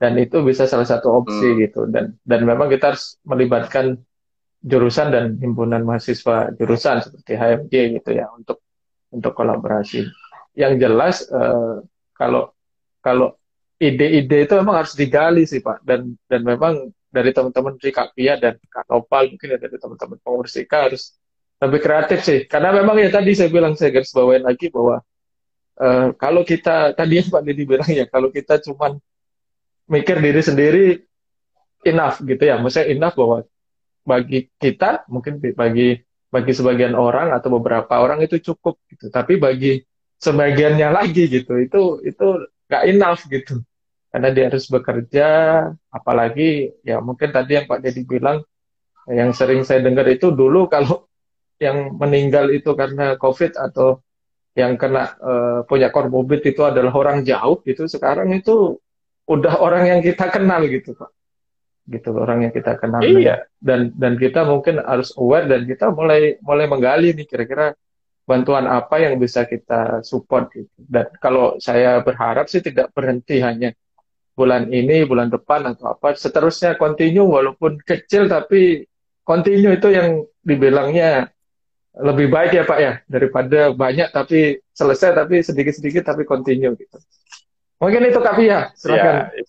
dan 0.00 0.16
itu 0.18 0.42
bisa 0.42 0.66
salah 0.66 0.88
satu 0.88 1.22
opsi 1.22 1.48
hmm. 1.54 1.58
gitu 1.64 1.80
dan 1.88 2.18
dan 2.26 2.40
memang 2.42 2.66
kita 2.66 2.94
harus 2.94 3.20
melibatkan 3.22 4.00
jurusan 4.60 5.08
dan 5.08 5.24
himpunan 5.40 5.80
mahasiswa 5.82 6.52
jurusan 6.56 7.00
seperti 7.00 7.32
HMJ 7.32 7.74
gitu 8.00 8.10
ya 8.12 8.28
untuk 8.36 8.60
untuk 9.10 9.32
kolaborasi. 9.32 10.04
Yang 10.52 10.72
jelas 10.84 11.16
uh, 11.32 11.80
kalau 12.12 12.52
kalau 13.00 13.40
ide-ide 13.80 14.44
itu 14.44 14.54
memang 14.60 14.84
harus 14.84 14.92
digali 14.92 15.48
sih 15.48 15.64
Pak. 15.64 15.80
Dan 15.82 16.14
dan 16.28 16.44
memang 16.44 16.92
dari 17.10 17.32
teman-teman 17.34 17.74
di 17.80 17.90
Kak 17.90 18.14
Pia 18.14 18.38
dan 18.38 18.60
Kak 18.70 18.86
mungkin 18.86 19.48
ya 19.50 19.58
dari 19.58 19.76
teman-teman 19.80 20.18
pengurus 20.22 20.54
harus 20.60 21.16
lebih 21.60 21.80
kreatif 21.80 22.20
sih. 22.22 22.44
Karena 22.44 22.76
memang 22.76 23.00
ya 23.00 23.08
tadi 23.08 23.32
saya 23.32 23.48
bilang 23.48 23.74
saya 23.74 23.90
garis 23.92 24.12
bawain 24.12 24.44
lagi 24.44 24.68
bahwa 24.68 25.00
uh, 25.80 26.08
kalau 26.20 26.44
kita 26.44 26.92
tadi 26.92 27.24
Pak 27.24 27.42
Didi 27.44 27.64
bilang 27.64 27.88
ya 27.88 28.04
kalau 28.04 28.28
kita 28.28 28.60
cuman 28.60 29.00
mikir 29.90 30.20
diri 30.20 30.40
sendiri 30.44 30.84
enough 31.88 32.20
gitu 32.20 32.40
ya. 32.44 32.60
Maksudnya 32.60 32.92
enough 32.92 33.16
bahwa 33.16 33.44
bagi 34.06 34.48
kita 34.56 35.06
mungkin 35.10 35.38
bagi 35.40 36.00
bagi 36.30 36.52
sebagian 36.54 36.94
orang 36.94 37.34
atau 37.34 37.58
beberapa 37.58 37.90
orang 38.00 38.22
itu 38.22 38.38
cukup 38.52 38.78
gitu. 38.90 39.10
Tapi 39.10 39.36
bagi 39.36 39.82
sebagiannya 40.20 40.88
lagi 40.92 41.26
gitu 41.26 41.58
itu 41.58 42.04
itu 42.06 42.26
gak 42.70 42.84
enough 42.86 43.26
gitu. 43.26 43.60
Karena 44.10 44.28
dia 44.34 44.50
harus 44.50 44.66
bekerja 44.66 45.26
apalagi 45.90 46.74
ya 46.82 46.98
mungkin 47.02 47.30
tadi 47.30 47.58
yang 47.58 47.66
Pak 47.70 47.78
Deddy 47.82 48.02
bilang 48.06 48.42
yang 49.10 49.30
sering 49.34 49.62
saya 49.66 49.82
dengar 49.82 50.06
itu 50.10 50.30
dulu 50.30 50.66
kalau 50.74 51.06
yang 51.60 51.92
meninggal 52.00 52.48
itu 52.50 52.72
karena 52.72 53.20
COVID 53.20 53.58
atau 53.58 54.00
yang 54.56 54.74
kena 54.74 55.14
uh, 55.22 55.58
punya 55.62 55.94
komorbid 55.94 56.42
itu 56.42 56.66
adalah 56.66 56.90
orang 56.90 57.22
jauh 57.22 57.62
gitu 57.62 57.86
sekarang 57.86 58.34
itu 58.34 58.80
udah 59.30 59.62
orang 59.62 59.86
yang 59.86 60.00
kita 60.02 60.26
kenal 60.26 60.66
gitu 60.66 60.96
Pak 60.98 61.19
gitu 61.88 62.12
orang 62.14 62.48
yang 62.48 62.52
kita 62.52 62.76
kenal 62.76 63.00
iya. 63.02 63.46
dan 63.58 63.90
dan 63.96 64.20
kita 64.20 64.44
mungkin 64.44 64.78
harus 64.80 65.10
aware 65.16 65.48
dan 65.48 65.64
kita 65.64 65.90
mulai 65.90 66.36
mulai 66.44 66.66
menggali 66.68 67.16
nih 67.16 67.26
kira-kira 67.26 67.72
bantuan 68.28 68.68
apa 68.70 69.02
yang 69.02 69.18
bisa 69.18 69.42
kita 69.48 70.04
support 70.06 70.52
gitu. 70.54 70.70
dan 70.76 71.10
kalau 71.18 71.58
saya 71.58 71.98
berharap 72.04 72.46
sih 72.46 72.62
tidak 72.62 72.94
berhenti 72.94 73.42
hanya 73.42 73.74
bulan 74.38 74.70
ini 74.70 75.02
bulan 75.02 75.28
depan 75.28 75.66
atau 75.74 75.98
apa 75.98 76.14
seterusnya 76.14 76.78
continue 76.78 77.26
walaupun 77.26 77.82
kecil 77.82 78.30
tapi 78.30 78.86
continue 79.26 79.74
itu 79.74 79.88
yang 79.90 80.22
dibilangnya 80.46 81.28
lebih 81.98 82.30
baik 82.30 82.54
ya 82.54 82.64
Pak 82.64 82.78
ya 82.78 82.92
daripada 83.10 83.74
banyak 83.74 84.14
tapi 84.14 84.62
selesai 84.70 85.10
tapi 85.12 85.42
sedikit-sedikit 85.42 86.06
tapi 86.06 86.22
continue 86.22 86.72
gitu. 86.78 86.98
Mungkin 87.80 88.12
itu 88.12 88.20
Kak 88.20 88.36
Fia, 88.36 88.70
silakan. 88.76 89.32
Ya, 89.32 89.42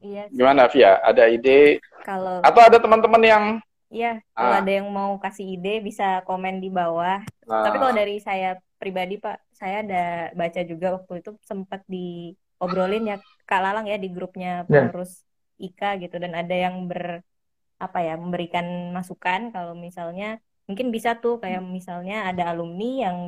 Iya. 0.00 0.24
Gimana 0.32 0.66
Via? 0.72 1.00
Ada 1.04 1.28
ide? 1.28 1.80
Kalau 2.04 2.40
atau 2.40 2.60
ada 2.60 2.78
teman-teman 2.80 3.22
yang 3.24 3.44
Iya, 3.90 4.22
kalau 4.38 4.54
ah. 4.54 4.62
ada 4.62 4.70
yang 4.70 4.86
mau 4.86 5.18
kasih 5.18 5.58
ide 5.58 5.82
bisa 5.82 6.22
komen 6.22 6.62
di 6.62 6.70
bawah. 6.70 7.18
Ah. 7.50 7.64
Tapi 7.66 7.76
kalau 7.82 7.90
dari 7.90 8.22
saya 8.22 8.54
pribadi 8.78 9.18
Pak, 9.18 9.50
saya 9.50 9.82
ada 9.82 10.04
baca 10.38 10.60
juga 10.62 10.94
waktu 10.94 11.26
itu 11.26 11.34
sempat 11.42 11.82
diobrolin 11.90 13.10
ya 13.10 13.16
Kak 13.50 13.60
Lalang 13.60 13.90
ya 13.90 13.98
di 13.98 14.06
grupnya 14.14 14.62
ya. 14.70 14.86
pengurus 14.86 15.26
yeah. 15.58 15.66
IKA 15.74 15.90
gitu 16.06 16.16
dan 16.22 16.38
ada 16.38 16.54
yang 16.54 16.86
ber 16.86 17.26
apa 17.80 17.98
ya 18.04 18.14
memberikan 18.14 18.94
masukan 18.94 19.50
kalau 19.50 19.72
misalnya 19.74 20.38
mungkin 20.68 20.92
bisa 20.94 21.18
tuh 21.18 21.42
kayak 21.42 21.64
misalnya 21.64 22.28
ada 22.28 22.52
alumni 22.52 23.10
yang 23.10 23.18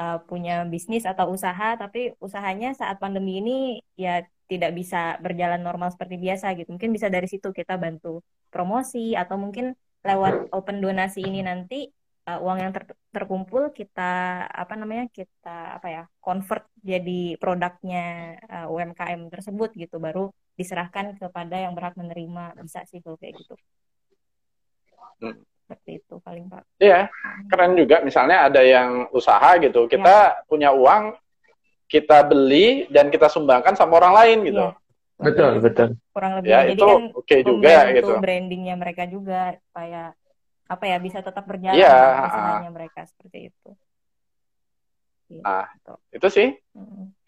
uh, 0.00 0.18
punya 0.24 0.64
bisnis 0.66 1.04
atau 1.04 1.30
usaha 1.30 1.76
tapi 1.76 2.16
usahanya 2.18 2.72
saat 2.72 2.96
pandemi 2.96 3.38
ini 3.44 3.58
ya 3.94 4.24
tidak 4.50 4.74
bisa 4.74 5.14
berjalan 5.22 5.62
normal 5.62 5.94
seperti 5.94 6.18
biasa 6.18 6.58
gitu. 6.58 6.74
Mungkin 6.74 6.90
bisa 6.90 7.06
dari 7.06 7.30
situ 7.30 7.54
kita 7.54 7.78
bantu 7.78 8.18
promosi 8.50 9.14
atau 9.14 9.38
mungkin 9.38 9.78
lewat 10.02 10.50
open 10.50 10.82
donasi 10.82 11.22
ini 11.22 11.46
nanti 11.46 11.86
uh, 12.26 12.42
uang 12.42 12.58
yang 12.58 12.72
ter 12.74 12.90
terkumpul 13.14 13.70
kita 13.70 14.42
apa 14.50 14.74
namanya 14.74 15.06
kita 15.12 15.78
apa 15.78 15.86
ya 15.86 16.02
convert 16.18 16.66
jadi 16.82 17.38
produknya 17.38 18.36
uh, 18.50 18.66
UMKM 18.72 19.30
tersebut 19.30 19.70
gitu 19.78 20.02
baru 20.02 20.34
diserahkan 20.58 21.14
kepada 21.16 21.56
yang 21.56 21.72
berhak 21.72 21.94
menerima 21.94 22.58
bisa 22.60 22.82
sih 22.90 22.98
kalau 22.98 23.16
kayak 23.16 23.38
gitu. 23.38 23.54
Hmm. 25.20 25.36
Seperti 25.70 26.02
itu 26.02 26.14
paling 26.18 26.50
Pak. 26.50 26.66
Iya, 26.82 27.06
keren 27.46 27.78
juga 27.78 28.02
misalnya 28.02 28.50
ada 28.50 28.58
yang 28.58 29.06
usaha 29.14 29.54
gitu. 29.62 29.86
Kita 29.86 30.16
ya. 30.34 30.42
punya 30.50 30.74
uang 30.74 31.14
kita 31.90 32.22
beli 32.22 32.86
dan 32.86 33.10
kita 33.10 33.26
sumbangkan 33.26 33.74
sama 33.74 33.98
orang 33.98 34.14
lain 34.14 34.38
gitu. 34.46 34.62
Iya. 34.70 34.78
Betul, 35.20 35.52
betul. 35.60 35.88
Kurang 36.16 36.40
lebih. 36.40 36.48
Ya, 36.48 36.64
Jadi 36.64 36.78
itu 36.78 36.84
kan 36.86 37.02
oke 37.12 37.26
okay 37.26 37.38
juga 37.44 37.76
gitu. 37.92 38.12
brandingnya 38.16 38.74
mereka 38.78 39.04
juga 39.04 39.52
supaya 39.68 40.16
apa 40.70 40.84
ya 40.86 40.96
bisa 41.02 41.18
tetap 41.20 41.44
berjalan 41.44 41.76
ya, 41.76 42.24
usahanya 42.30 42.70
mereka 42.72 43.04
seperti 43.04 43.52
itu. 43.52 43.70
Gitu. 45.28 45.42
Nah, 45.44 45.66
itu 46.14 46.28
sih. 46.30 46.48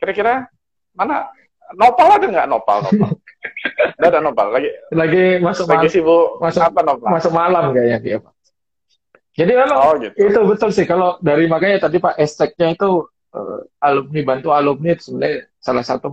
Kira-kira 0.00 0.48
mana 0.96 1.28
nopal 1.76 2.16
ada 2.16 2.24
nggak 2.24 2.48
nopal 2.48 2.86
nopal? 2.86 3.10
Udah 3.98 4.08
ada 4.08 4.20
nopal 4.22 4.46
lagi. 4.54 4.70
Lagi 4.94 5.24
masuk 5.42 5.66
lagi 5.68 5.88
sibuk 5.92 6.40
masuk 6.40 6.62
apa 6.64 6.80
nopal? 6.80 7.08
Masuk 7.12 7.32
malam 7.34 7.76
kayaknya 7.76 7.98
dia, 8.00 8.16
Pak. 8.22 8.32
Jadi 9.32 9.52
memang 9.56 9.78
oh, 9.80 9.96
gitu. 9.96 10.12
itu 10.28 10.40
betul 10.44 10.70
sih 10.76 10.84
kalau 10.84 11.16
dari 11.24 11.48
makanya 11.48 11.88
tadi 11.88 11.96
Pak 11.96 12.20
esteknya 12.20 12.76
itu 12.76 13.08
uh, 13.36 13.60
alumni 13.82 14.20
bantu 14.24 14.48
alumni 14.52 14.94
itu 14.94 15.12
sebenarnya 15.12 15.48
salah 15.58 15.84
satu 15.84 16.08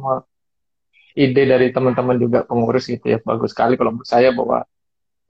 ide 1.16 1.44
dari 1.44 1.74
teman-teman 1.74 2.16
juga 2.16 2.40
pengurus 2.48 2.88
gitu 2.88 3.06
ya 3.12 3.20
bagus 3.22 3.52
sekali 3.52 3.76
kalau 3.76 3.98
menurut 3.98 4.10
saya 4.10 4.32
bahwa 4.32 4.64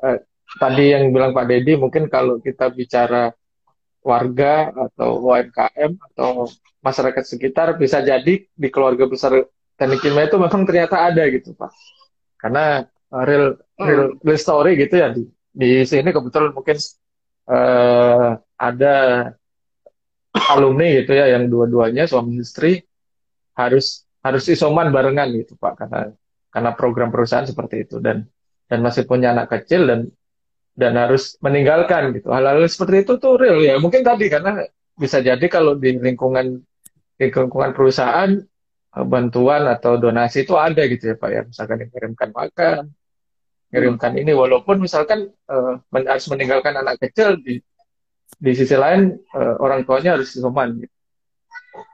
uh, 0.05 0.17
tadi 0.57 0.93
yang 0.93 1.09
bilang 1.13 1.31
Pak 1.33 1.45
Dedi 1.45 1.77
mungkin 1.77 2.09
kalau 2.09 2.41
kita 2.41 2.69
bicara 2.73 3.33
warga 3.99 4.71
atau 4.71 5.19
UMKM 5.27 5.91
atau 6.13 6.47
masyarakat 6.79 7.23
sekitar 7.25 7.75
bisa 7.75 7.99
jadi 7.99 8.47
di 8.47 8.67
keluarga 8.71 9.05
besar 9.05 9.43
teknik 9.75 9.99
kimia 9.99 10.27
itu 10.27 10.39
memang 10.39 10.63
ternyata 10.63 10.95
ada 11.03 11.23
gitu 11.27 11.53
Pak 11.53 11.71
karena 12.39 12.87
uh, 13.11 13.23
real 13.27 13.59
real 13.79 14.03
hmm. 14.15 14.23
real 14.23 14.39
story 14.39 14.79
gitu 14.79 14.95
ya 14.99 15.11
di 15.11 15.27
di 15.49 15.83
sini 15.83 16.13
kebetulan 16.13 16.55
mungkin 16.55 16.77
uh, 17.51 18.39
ada 18.55 18.95
alumni 20.33 20.87
gitu 21.01 21.11
ya 21.17 21.25
yang 21.37 21.49
dua-duanya 21.49 22.05
suami 22.05 22.39
istri 22.41 22.85
harus 23.57 24.05
harus 24.21 24.43
isoman 24.51 24.93
barengan 24.93 25.31
gitu 25.33 25.57
Pak 25.57 25.73
karena 25.85 26.13
karena 26.49 26.71
program 26.73 27.09
perusahaan 27.09 27.45
seperti 27.45 27.87
itu. 27.87 27.97
Dan 28.01 28.25
dan 28.69 28.85
masih 28.85 29.09
punya 29.09 29.33
anak 29.33 29.49
kecil 29.49 29.89
dan 29.89 29.99
dan 30.77 30.93
harus 30.95 31.35
meninggalkan 31.41 32.13
gitu. 32.13 32.29
Hal-hal 32.29 32.61
seperti 32.69 33.07
itu 33.07 33.17
tuh 33.17 33.35
real 33.41 33.59
ya. 33.59 33.75
Mungkin 33.81 34.05
tadi 34.05 34.29
karena 34.29 34.63
bisa 34.95 35.19
jadi 35.23 35.45
kalau 35.49 35.75
di 35.75 35.97
lingkungan 35.97 36.61
di 37.19 37.25
lingkungan 37.27 37.71
perusahaan 37.73 38.31
eh, 38.95 39.05
bantuan 39.05 39.65
atau 39.65 39.97
donasi 39.97 40.45
itu 40.45 40.53
ada 40.55 40.85
gitu 40.85 41.13
ya 41.13 41.15
Pak 41.17 41.29
ya. 41.29 41.41
Misalkan 41.45 41.77
dikirimkan 41.83 42.29
makan 42.31 42.93
kirimkan 43.69 44.17
ini. 44.17 44.33
Walaupun 44.33 44.81
misalkan 44.81 45.29
uh, 45.45 45.77
harus 45.93 46.25
meninggalkan 46.29 46.73
anak 46.75 46.97
kecil 46.99 47.37
di 47.39 47.61
di 48.37 48.51
sisi 48.53 48.75
lain 48.77 49.17
uh, 49.33 49.55
orang 49.59 49.83
tuanya 49.87 50.19
harus 50.19 50.29
isoman 50.35 50.77
gitu. 50.77 50.95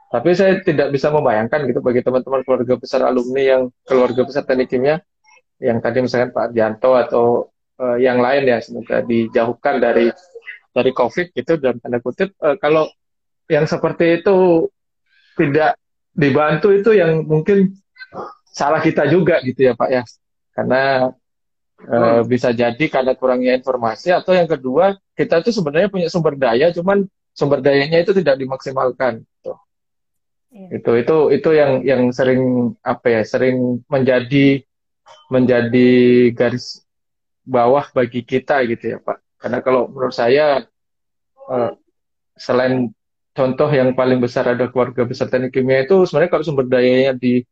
Tapi 0.06 0.30
saya 0.38 0.62
tidak 0.62 0.94
bisa 0.94 1.10
membayangkan 1.10 1.66
gitu 1.66 1.82
bagi 1.82 2.00
teman-teman 2.00 2.40
keluarga 2.46 2.74
besar 2.78 3.02
alumni 3.04 3.42
yang 3.42 3.62
keluarga 3.82 4.22
besar 4.22 4.46
teknik 4.46 4.70
kimia 4.70 5.02
yang 5.58 5.80
tadi 5.80 6.04
misalkan 6.04 6.30
Pak 6.30 6.52
Dianto 6.52 6.94
atau 6.94 7.50
uh, 7.80 7.96
yang 7.98 8.20
lain 8.20 8.44
ya 8.46 8.62
semoga 8.62 9.02
dijauhkan 9.02 9.80
dari 9.80 10.12
dari 10.70 10.90
COVID 10.92 11.32
gitu 11.32 11.56
dan 11.56 11.80
tanda 11.80 11.98
kutip 12.04 12.36
uh, 12.44 12.54
kalau 12.60 12.86
yang 13.48 13.64
seperti 13.64 14.20
itu 14.20 14.68
tidak 15.36 15.80
dibantu 16.12 16.72
itu 16.72 16.96
yang 16.96 17.24
mungkin 17.24 17.76
salah 18.48 18.80
kita 18.80 19.08
juga 19.08 19.40
gitu 19.44 19.68
ya 19.68 19.72
Pak 19.76 19.90
ya 19.92 20.02
karena 20.56 21.12
hmm. 21.84 22.24
bisa 22.24 22.56
jadi 22.56 22.84
karena 22.88 23.12
kurangnya 23.12 23.52
informasi 23.60 24.16
atau 24.16 24.32
yang 24.32 24.48
kedua 24.48 24.96
kita 25.16 25.40
itu 25.40 25.50
sebenarnya 25.50 25.88
punya 25.88 26.08
sumber 26.12 26.36
daya 26.36 26.68
cuman 26.70 27.08
sumber 27.32 27.64
dayanya 27.64 28.04
itu 28.04 28.12
tidak 28.12 28.36
dimaksimalkan 28.36 29.24
gitu. 29.24 29.52
Ya. 30.52 30.68
itu 30.78 30.90
itu 31.02 31.16
itu 31.36 31.48
yang 31.52 31.72
yang 31.82 32.02
sering 32.12 32.72
apa 32.84 33.20
ya 33.20 33.22
sering 33.24 33.82
menjadi 33.88 34.62
menjadi 35.32 35.90
garis 36.32 36.86
bawah 37.42 37.88
bagi 37.90 38.22
kita 38.22 38.62
gitu 38.68 38.96
ya 38.96 38.98
Pak 39.00 39.18
karena 39.40 39.58
kalau 39.64 39.90
menurut 39.90 40.14
saya 40.14 40.64
uh, 41.50 41.72
selain 42.36 42.92
contoh 43.36 43.68
yang 43.68 43.92
paling 43.92 44.16
besar 44.16 44.48
ada 44.48 44.68
keluarga 44.72 45.04
besar 45.04 45.28
teknik 45.28 45.52
kimia 45.52 45.84
itu 45.84 46.08
sebenarnya 46.08 46.30
kalau 46.32 46.44
sumber 46.44 46.66
dayanya 46.68 47.12
di 47.16 47.44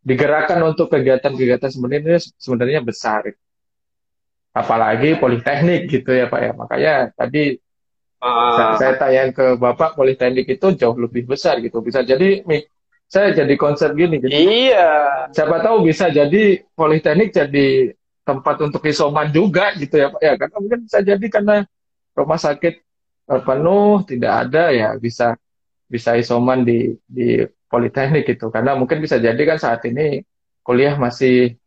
digerakkan 0.00 0.58
untuk 0.64 0.88
kegiatan-kegiatan 0.90 1.70
sebenarnya 1.70 2.18
sebenarnya 2.40 2.80
besar 2.80 3.30
apalagi 4.50 5.18
politeknik 5.18 5.90
gitu 5.90 6.10
ya 6.10 6.26
Pak 6.26 6.40
ya. 6.40 6.52
Makanya 6.54 6.94
tadi 7.14 7.58
uh. 8.22 8.76
saya, 8.76 8.98
tanya 8.98 9.30
ke 9.30 9.56
Bapak 9.56 9.94
politeknik 9.94 10.46
itu 10.50 10.66
jauh 10.74 10.96
lebih 10.98 11.26
besar 11.30 11.62
gitu. 11.62 11.80
Bisa 11.82 12.02
jadi 12.02 12.42
saya 13.10 13.34
jadi 13.34 13.54
konsep 13.58 13.94
gini 13.94 14.22
gitu. 14.22 14.30
Iya. 14.30 15.30
Siapa 15.34 15.62
tahu 15.62 15.86
bisa 15.86 16.10
jadi 16.10 16.62
politeknik 16.74 17.34
jadi 17.34 17.94
tempat 18.22 18.62
untuk 18.62 18.82
isoman 18.86 19.30
juga 19.34 19.74
gitu 19.74 19.98
ya 19.98 20.10
Pak 20.10 20.22
ya. 20.22 20.34
Karena 20.38 20.56
mungkin 20.58 20.80
bisa 20.86 20.98
jadi 21.02 21.26
karena 21.30 21.56
rumah 22.14 22.38
sakit 22.38 22.74
penuh 23.30 24.02
tidak 24.10 24.32
ada 24.46 24.74
ya 24.74 24.90
bisa 24.98 25.38
bisa 25.86 26.18
isoman 26.18 26.66
di 26.66 26.98
di 27.06 27.42
politeknik 27.70 28.26
gitu. 28.26 28.50
Karena 28.50 28.74
mungkin 28.74 28.98
bisa 28.98 29.18
jadi 29.18 29.38
kan 29.46 29.58
saat 29.58 29.86
ini 29.86 30.22
kuliah 30.66 30.94
masih 30.98 31.59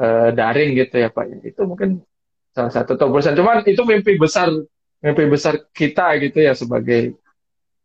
uh, 0.00 0.28
daring 0.32 0.72
gitu 0.74 0.96
ya 0.96 1.12
Pak. 1.12 1.44
Itu 1.44 1.68
mungkin 1.68 2.00
salah 2.56 2.72
satu 2.72 2.96
terobosan. 2.96 3.36
Cuman 3.36 3.62
itu 3.68 3.84
mimpi 3.84 4.16
besar, 4.16 4.48
mimpi 5.04 5.24
besar 5.28 5.60
kita 5.70 6.16
gitu 6.18 6.40
ya 6.40 6.56
sebagai 6.56 7.14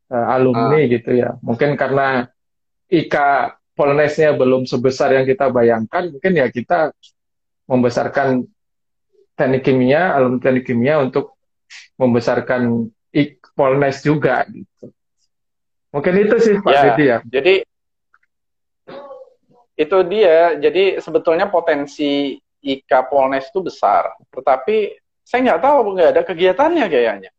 uh, 0.09 0.27
alumni 0.31 0.79
ah. 0.79 0.89
gitu 0.89 1.11
ya. 1.11 1.35
Mungkin 1.43 1.75
karena 1.75 2.31
IKA 2.87 3.59
Polnesnya 3.75 4.31
belum 4.31 4.63
sebesar 4.63 5.11
yang 5.11 5.27
kita 5.27 5.51
bayangkan, 5.51 6.07
mungkin 6.07 6.31
ya 6.31 6.47
kita 6.47 6.95
membesarkan 7.67 8.47
teknik 9.35 9.67
kimia, 9.67 10.15
alumni 10.15 10.39
teknik 10.39 10.63
kimia 10.63 11.03
untuk 11.03 11.35
membesarkan 11.99 12.87
IK 13.11 13.51
Polnes 13.51 13.99
juga 13.99 14.47
gitu. 14.47 14.95
Mungkin 15.91 16.13
itu 16.23 16.35
sih 16.39 16.55
Pak 16.63 16.71
ya, 16.71 16.81
Didi 16.87 17.05
ya. 17.07 17.17
Jadi 17.23 17.53
itu 19.75 19.97
dia. 20.07 20.55
Jadi 20.59 20.99
sebetulnya 21.03 21.51
potensi 21.51 22.35
IKA 22.65 23.05
Polnes 23.11 23.45
itu 23.51 23.61
besar, 23.61 24.15
tetapi 24.33 24.97
saya 25.21 25.39
nggak 25.51 25.61
tahu 25.61 25.77
nggak 25.93 26.11
ada 26.17 26.23
kegiatannya 26.25 26.85
kayaknya. 26.89 27.31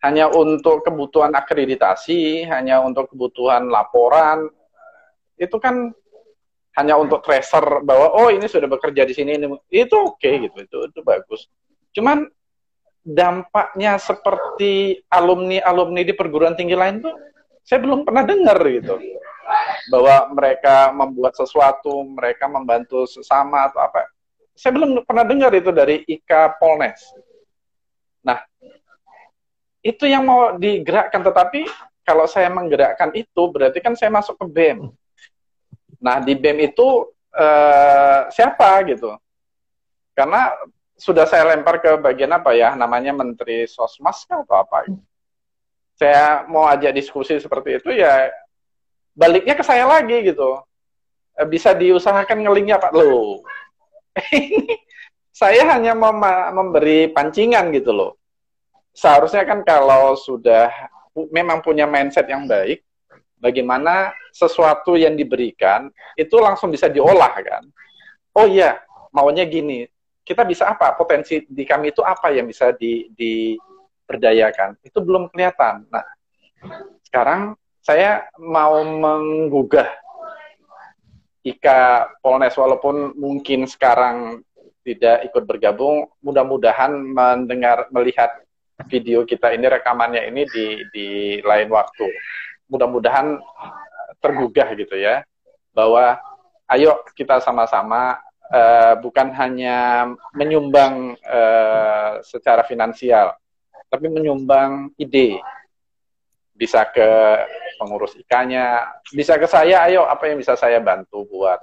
Hanya 0.00 0.30
untuk 0.30 0.86
kebutuhan 0.86 1.34
akreditasi, 1.34 2.46
hanya 2.46 2.80
untuk 2.80 3.10
kebutuhan 3.10 3.68
laporan, 3.68 4.48
itu 5.36 5.56
kan 5.60 5.92
hanya 6.76 7.00
untuk 7.00 7.24
tracer 7.24 7.80
bahwa 7.82 8.12
oh 8.12 8.28
ini 8.28 8.44
sudah 8.44 8.68
bekerja 8.68 9.08
di 9.08 9.16
sini 9.16 9.40
ini 9.40 9.48
itu 9.72 9.96
oke 9.96 10.20
okay, 10.20 10.44
gitu 10.44 10.60
itu 10.60 10.78
itu 10.92 11.00
bagus 11.00 11.48
cuman 11.96 12.28
dampaknya 13.00 13.96
seperti 13.96 15.00
alumni 15.08 15.64
alumni 15.64 16.04
di 16.04 16.12
perguruan 16.12 16.52
tinggi 16.52 16.76
lain 16.76 17.00
tuh 17.00 17.16
saya 17.64 17.80
belum 17.80 18.04
pernah 18.04 18.28
dengar 18.28 18.60
gitu 18.68 19.00
bahwa 19.92 20.16
mereka 20.34 20.90
membuat 20.92 21.34
sesuatu 21.36 22.02
mereka 22.04 22.46
membantu 22.46 23.06
sesama 23.06 23.70
atau 23.70 23.80
apa. 23.82 24.06
Saya 24.56 24.72
belum 24.72 25.04
pernah 25.04 25.24
dengar 25.24 25.52
itu 25.52 25.70
dari 25.70 26.02
Ika 26.06 26.56
Polnes. 26.56 27.00
Nah 28.24 28.40
itu 29.84 30.04
yang 30.08 30.24
mau 30.24 30.56
digerakkan. 30.56 31.20
Tetapi 31.22 31.68
kalau 32.06 32.24
saya 32.24 32.48
menggerakkan 32.48 33.12
itu 33.14 33.42
berarti 33.50 33.78
kan 33.82 33.98
saya 33.98 34.10
masuk 34.14 34.38
ke 34.38 34.46
BEM 34.46 34.90
nah 35.96 36.20
di 36.20 36.36
BEM 36.36 36.60
itu 36.70 37.08
eh, 37.36 38.20
siapa 38.32 38.80
gitu? 38.88 39.12
Karena 40.16 40.52
sudah 40.96 41.28
saya 41.28 41.52
lempar 41.52 41.76
ke 41.84 42.00
bagian 42.00 42.32
apa 42.32 42.56
ya? 42.56 42.72
Namanya 42.72 43.12
menteri 43.12 43.68
sosmas 43.68 44.24
atau 44.24 44.56
apa? 44.56 44.88
Saya 45.96 46.44
mau 46.48 46.64
ajak 46.68 46.92
diskusi 46.92 47.36
seperti 47.36 47.80
itu 47.80 47.90
ya 47.92 48.28
baliknya 49.16 49.56
ke 49.56 49.64
saya 49.64 49.88
lagi 49.88 50.22
gitu. 50.22 50.60
Eh, 51.36 51.48
bisa 51.48 51.72
diusahakan 51.72 52.44
ngelingnya 52.44 52.76
pak? 52.76 52.92
Lo 52.92 53.42
saya 55.40 55.68
hanya 55.76 55.92
mem 55.92 56.20
memberi 56.52 57.12
pancingan 57.12 57.72
gitu 57.72 57.92
loh. 57.92 58.12
Seharusnya 58.96 59.44
kan 59.44 59.60
kalau 59.64 60.16
sudah 60.16 60.72
memang 61.32 61.60
punya 61.60 61.84
mindset 61.84 62.28
yang 62.28 62.48
baik 62.48 62.80
bagaimana 63.36 64.16
sesuatu 64.32 64.96
yang 64.96 65.12
diberikan 65.12 65.92
itu 66.16 66.36
langsung 66.40 66.72
bisa 66.72 66.88
diolah 66.88 67.32
kan? 67.36 67.64
Oh 68.32 68.48
iya 68.48 68.80
maunya 69.12 69.44
gini. 69.44 69.84
Kita 70.26 70.42
bisa 70.42 70.72
apa? 70.72 70.96
Potensi 70.96 71.44
di 71.46 71.62
kami 71.62 71.94
itu 71.94 72.02
apa 72.02 72.34
yang 72.34 72.50
bisa 72.50 72.74
di, 72.74 73.06
diberdayakan? 73.14 74.80
Itu 74.82 75.04
belum 75.04 75.28
kelihatan. 75.30 75.86
Nah 75.92 76.06
sekarang 77.04 77.54
saya 77.86 78.26
mau 78.42 78.82
menggugah 78.82 79.86
Ika 81.46 82.10
Polnes 82.18 82.58
walaupun 82.58 83.14
mungkin 83.14 83.70
sekarang 83.70 84.42
tidak 84.82 85.30
ikut 85.30 85.46
bergabung 85.46 86.10
mudah-mudahan 86.18 86.90
mendengar 86.90 87.86
melihat 87.94 88.42
video 88.90 89.22
kita 89.22 89.54
ini 89.54 89.70
rekamannya 89.70 90.26
ini 90.26 90.42
di 90.50 90.66
di 90.90 91.08
lain 91.46 91.70
waktu 91.70 92.10
mudah-mudahan 92.66 93.38
tergugah 94.18 94.74
gitu 94.74 94.98
ya 94.98 95.22
bahwa 95.70 96.18
ayo 96.66 96.98
kita 97.14 97.38
sama-sama 97.38 98.18
uh, 98.50 98.94
bukan 98.98 99.30
hanya 99.34 100.10
menyumbang 100.34 101.14
uh, 101.22 102.18
secara 102.22 102.66
finansial, 102.66 103.34
tapi 103.90 104.10
menyumbang 104.10 104.90
ide. 104.98 105.38
Bisa 106.56 106.88
ke 106.88 107.04
pengurus 107.76 108.16
ikannya, 108.16 108.80
bisa 109.12 109.36
ke 109.36 109.44
saya, 109.44 109.84
ayo 109.84 110.08
apa 110.08 110.32
yang 110.32 110.40
bisa 110.40 110.56
saya 110.56 110.80
bantu 110.80 111.28
buat 111.28 111.60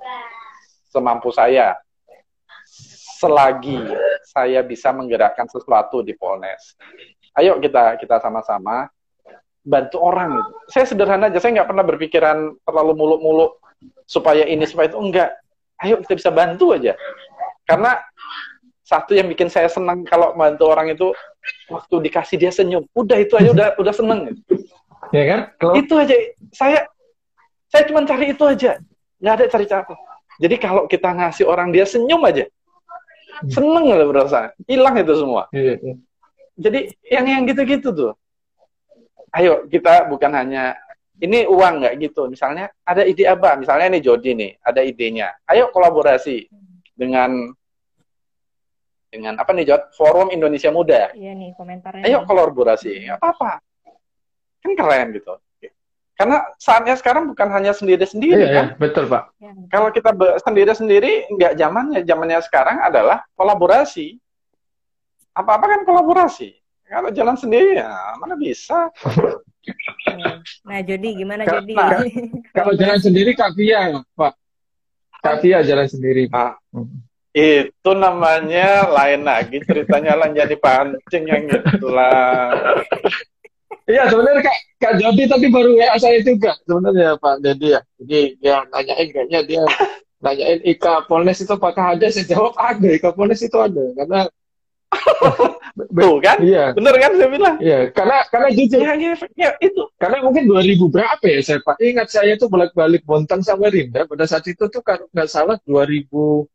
semampu 0.93 1.33
saya. 1.33 1.73
Selagi 3.17 3.81
saya 4.29 4.61
bisa 4.61 4.93
menggerakkan 4.93 5.49
sesuatu 5.49 6.05
di 6.05 6.13
Polnes. 6.13 6.77
Ayo 7.33 7.57
kita 7.57 7.97
kita 7.97 8.21
sama-sama 8.21 8.85
bantu 9.63 9.97
orang 10.03 10.37
gitu. 10.37 10.51
Saya 10.69 10.85
sederhana 10.85 11.31
aja, 11.31 11.39
saya 11.39 11.57
nggak 11.57 11.69
pernah 11.71 11.85
berpikiran 11.87 12.37
terlalu 12.61 12.93
muluk-muluk 12.93 13.57
supaya 14.05 14.45
ini 14.45 14.67
supaya 14.67 14.91
itu. 14.91 14.99
Enggak. 14.99 15.29
Ayo 15.81 15.97
kita 16.03 16.13
bisa 16.19 16.29
bantu 16.29 16.75
aja. 16.75 16.93
Karena 17.63 17.97
satu 18.83 19.15
yang 19.15 19.31
bikin 19.31 19.47
saya 19.47 19.71
senang 19.71 20.03
kalau 20.03 20.35
bantu 20.35 20.67
orang 20.67 20.91
itu 20.91 21.15
waktu 21.71 21.95
dikasih 22.11 22.37
dia 22.37 22.51
senyum. 22.51 22.83
Udah 22.91 23.17
itu 23.17 23.33
aja 23.39 23.49
udah 23.55 23.67
udah 23.79 23.93
seneng 23.95 24.35
ya 25.14 25.24
kan 25.30 25.39
kalau... 25.61 25.74
itu 25.78 25.93
aja 25.93 26.16
saya 26.51 26.80
saya 27.70 27.84
cuma 27.88 28.03
cari 28.03 28.34
itu 28.34 28.43
aja 28.43 28.82
nggak 29.22 29.34
ada 29.38 29.45
cari 29.47 29.66
cara 29.70 29.86
jadi 30.41 30.55
kalau 30.57 30.84
kita 30.89 31.09
ngasih 31.14 31.45
orang 31.45 31.70
dia 31.70 31.86
senyum 31.86 32.22
aja 32.26 32.49
seneng 33.47 33.86
lah 33.93 34.07
berasa 34.09 34.39
hilang 34.66 34.97
itu 34.97 35.14
semua 35.14 35.45
iya, 35.53 35.78
iya. 35.78 35.95
jadi 36.57 36.80
yang 37.07 37.26
yang 37.30 37.43
gitu-gitu 37.45 37.89
tuh 37.93 38.14
ayo 39.38 39.66
kita 39.70 40.09
bukan 40.09 40.34
hanya 40.34 40.78
ini 41.22 41.45
uang 41.47 41.84
nggak 41.84 41.93
gitu. 42.03 42.28
Misalnya 42.28 42.68
ada 42.84 43.07
ide 43.07 43.24
apa? 43.30 43.55
Misalnya 43.55 43.95
ini 43.95 43.99
Jody 44.03 44.32
nih, 44.34 44.51
ada 44.59 44.82
idenya. 44.84 45.32
Ayo 45.47 45.70
kolaborasi 45.72 46.49
dengan 46.97 47.53
dengan 49.14 49.38
apa 49.38 49.53
nih 49.53 49.66
Jod? 49.70 49.93
Forum 49.93 50.34
Indonesia 50.34 50.74
Muda. 50.74 51.14
Iya 51.14 51.38
nih 51.38 51.53
komentarnya. 51.53 52.03
Ayo 52.03 52.26
kolaborasi, 52.26 53.07
nggak 53.07 53.18
apa-apa. 53.22 53.61
Kan 54.64 54.72
keren 54.80 55.11
gitu. 55.11 55.36
Karena 56.14 56.45
saatnya 56.61 56.93
sekarang 56.93 57.34
bukan 57.34 57.49
hanya 57.49 57.74
sendiri-sendiri 57.74 58.38
iya, 58.38 58.53
kan? 58.53 58.66
Iya, 58.72 58.80
betul 58.80 59.09
Pak. 59.09 59.24
Ya, 59.41 59.51
Kalau 59.74 59.89
kita 59.89 60.14
sendiri-sendiri, 60.45 61.28
nggak 61.34 61.53
zamannya. 61.57 61.99
Zamannya 62.05 62.39
sekarang 62.45 62.78
adalah 62.86 63.26
kolaborasi. 63.34 64.22
Apa-apa 65.34 65.66
kan 65.66 65.82
kolaborasi. 65.84 66.53
Kalau 66.86 67.09
jalan 67.09 67.34
sendiri 67.34 67.82
ya 67.82 67.89
mana 68.22 68.38
bisa. 68.38 68.93
Nah, 70.68 70.84
Jody 70.86 71.24
gimana 71.24 71.47
Jody? 71.47 71.74
Nah, 71.74 72.03
kalau 72.53 72.78
jalan 72.78 72.99
sendiri 73.01 73.34
Kak 73.34 73.57
Fia, 73.57 74.03
Pak. 74.14 74.34
Kak 75.24 75.36
Fia 75.41 75.66
jalan 75.66 75.88
sendiri, 75.89 76.30
Pak. 76.30 76.61
Itu 77.34 77.91
namanya 77.97 78.86
lain 78.93 79.26
lagi 79.26 79.57
ceritanya 79.66 80.14
lah 80.14 80.30
jadi 80.30 80.53
pancing 80.53 81.24
yang 81.26 81.49
itulah. 81.49 82.53
Iya 83.84 84.07
sebenarnya 84.07 84.41
Kak, 84.47 84.57
Kak 84.79 84.93
Jody 84.95 85.23
tadi 85.27 85.47
baru 85.51 85.75
WA 85.75 85.95
saya 85.99 86.19
juga 86.23 86.55
sebenarnya 86.63 87.19
Pak 87.19 87.36
Jadi 87.43 87.67
ya. 87.75 87.81
Jadi 87.99 88.19
dia 88.39 88.57
nanyain 88.71 89.07
kayaknya 89.11 89.39
dia 89.43 89.63
nanyain 90.23 90.59
Ika 90.63 91.03
Polnes 91.11 91.43
itu 91.43 91.51
apakah 91.51 91.99
ada? 91.99 92.07
Saya 92.07 92.25
jawab 92.31 92.55
ada, 92.55 92.88
Ika 92.88 93.11
Polnes 93.11 93.43
itu 93.43 93.57
ada 93.59 93.84
karena 93.99 94.19
Tuh 95.73 96.17
kan? 96.21 96.38
Iya. 96.41 96.69
Bener 96.77 96.93
kan 97.01 97.11
saya 97.17 97.29
bilang? 97.29 97.55
Iya, 97.57 97.89
karena 97.89 98.17
karena 98.29 98.49
jujur. 98.53 98.77
Ya, 98.77 98.93
ya, 98.93 99.13
ya, 99.34 99.49
itu. 99.57 99.84
Karena 99.97 100.21
mungkin 100.21 100.45
2000 100.45 100.86
berapa 100.93 101.25
ya 101.25 101.39
saya 101.41 101.59
Pak? 101.65 101.81
Ingat 101.81 102.07
saya 102.13 102.34
tuh 102.38 102.47
bolak-balik 102.49 103.01
Bontang 103.01 103.41
sama 103.41 103.73
Rinda 103.73 104.05
pada 104.05 104.29
saat 104.29 104.45
itu 104.45 104.69
tuh 104.69 104.81
kalau 104.86 105.09
nggak 105.09 105.29
salah 105.29 105.57
2000 105.65 106.45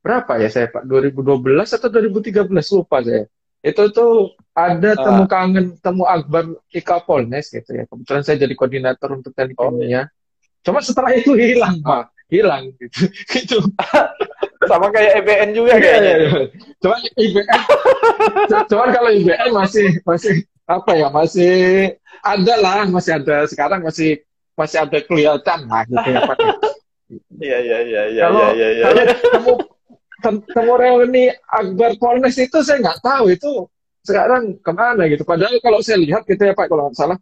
berapa 0.00 0.32
ya 0.38 0.48
saya 0.48 0.66
Pak? 0.70 0.86
2012 0.86 1.66
atau 1.66 1.88
2013 1.90 2.46
lupa 2.78 2.96
saya. 3.02 3.26
Itu 3.60 3.92
tuh 3.92 4.32
ada 4.56 4.96
ah. 4.96 5.00
temu 5.00 5.24
kangen, 5.28 5.66
temu 5.80 6.04
Akbar 6.08 6.48
Ika 6.72 7.04
Polnes 7.04 7.52
gitu 7.52 7.70
ya. 7.76 7.84
Kebetulan 7.84 8.22
saya 8.24 8.36
jadi 8.40 8.54
koordinator 8.56 9.08
untuk 9.12 9.32
teknik 9.36 9.60
oh. 9.60 9.72
ya. 9.84 10.08
Cuma 10.64 10.84
setelah 10.84 11.12
itu 11.16 11.32
hilang 11.36 11.80
Pak, 11.80 12.12
hilang 12.28 12.72
gitu. 12.76 13.08
gitu. 13.36 13.58
sama 14.68 14.92
kayak 14.92 15.24
IBN 15.24 15.50
juga 15.56 15.72
iya, 15.76 15.82
kayaknya. 15.82 16.12
Iya, 16.12 16.18
iya. 16.20 16.42
Cuman 16.78 17.00
IBN, 17.16 17.62
cuman 18.70 18.88
kalau 18.92 19.10
IBN 19.10 19.50
masih 19.56 19.88
masih 20.04 20.34
apa 20.68 20.92
ya 20.94 21.08
masih 21.10 21.54
ada 22.22 22.54
lah 22.60 22.86
masih 22.86 23.18
ada 23.18 23.48
sekarang 23.50 23.82
masih 23.82 24.22
masih 24.54 24.78
ada 24.84 24.98
kelihatan 25.02 25.66
lah 25.66 25.82
gitu 25.88 26.08
ya 26.12 26.20
Pak. 26.28 26.38
Iya 27.42 27.58
iya 27.58 27.78
iya 27.82 28.02
iya 28.06 28.22
kalau, 28.30 28.54
iya 28.54 28.68
iya. 28.70 28.86
Temu 30.22 30.74
reuni 30.76 31.32
Akbar 31.48 31.96
Polnes 31.96 32.36
itu 32.36 32.60
saya 32.60 32.78
nggak 32.78 33.00
tahu 33.00 33.32
itu 33.32 33.50
sekarang 34.04 34.60
ke 34.60 34.72
mana 34.72 35.08
gitu. 35.08 35.24
Padahal 35.24 35.56
kalau 35.60 35.80
saya 35.80 36.00
lihat 36.00 36.24
gitu 36.28 36.40
ya 36.40 36.54
Pak 36.54 36.66
kalau 36.68 36.88
nggak 36.88 36.96
salah 36.96 37.18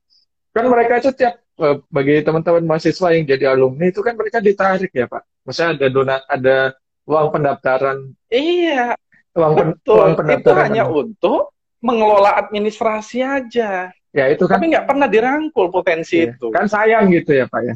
kan 0.54 0.64
mereka 0.66 0.98
itu 0.98 1.10
tiap 1.14 1.38
eh, 1.38 1.76
bagi 1.86 2.22
teman-teman 2.26 2.64
mahasiswa 2.66 3.08
yang 3.14 3.24
jadi 3.28 3.54
alumni 3.54 3.86
itu 3.90 4.00
kan 4.02 4.14
mereka 4.18 4.42
ditarik 4.42 4.90
ya 4.90 5.06
Pak. 5.06 5.22
Maksudnya 5.46 5.70
ada 5.78 5.86
donat 5.88 6.22
ada 6.26 6.56
uang 7.08 7.28
pendaftaran. 7.32 7.98
Iya. 8.28 8.94
Uang, 9.38 9.52
pen, 9.54 9.68
uang 9.86 10.12
pendaftaran. 10.18 10.44
Itu 10.44 10.52
hanya 10.66 10.84
untuk 10.90 11.54
mengelola 11.80 12.36
administrasi 12.36 13.22
aja. 13.22 13.88
Ya 14.12 14.24
itu 14.28 14.44
kan. 14.44 14.58
Tapi 14.58 14.74
nggak 14.74 14.86
pernah 14.88 15.08
dirangkul 15.08 15.72
potensi 15.72 16.20
iya. 16.20 16.34
itu. 16.34 16.50
Kan 16.50 16.66
sayang 16.68 17.08
gitu 17.12 17.32
ya 17.32 17.46
Pak 17.48 17.60
ya. 17.64 17.74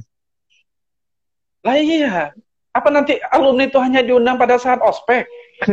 Lah 1.62 1.76
iya. 1.78 2.34
Apa 2.72 2.88
nanti 2.88 3.20
alumni 3.28 3.68
itu 3.68 3.76
hanya 3.80 4.00
diundang 4.00 4.40
pada 4.40 4.56
saat 4.56 4.80
ospek? 4.80 5.28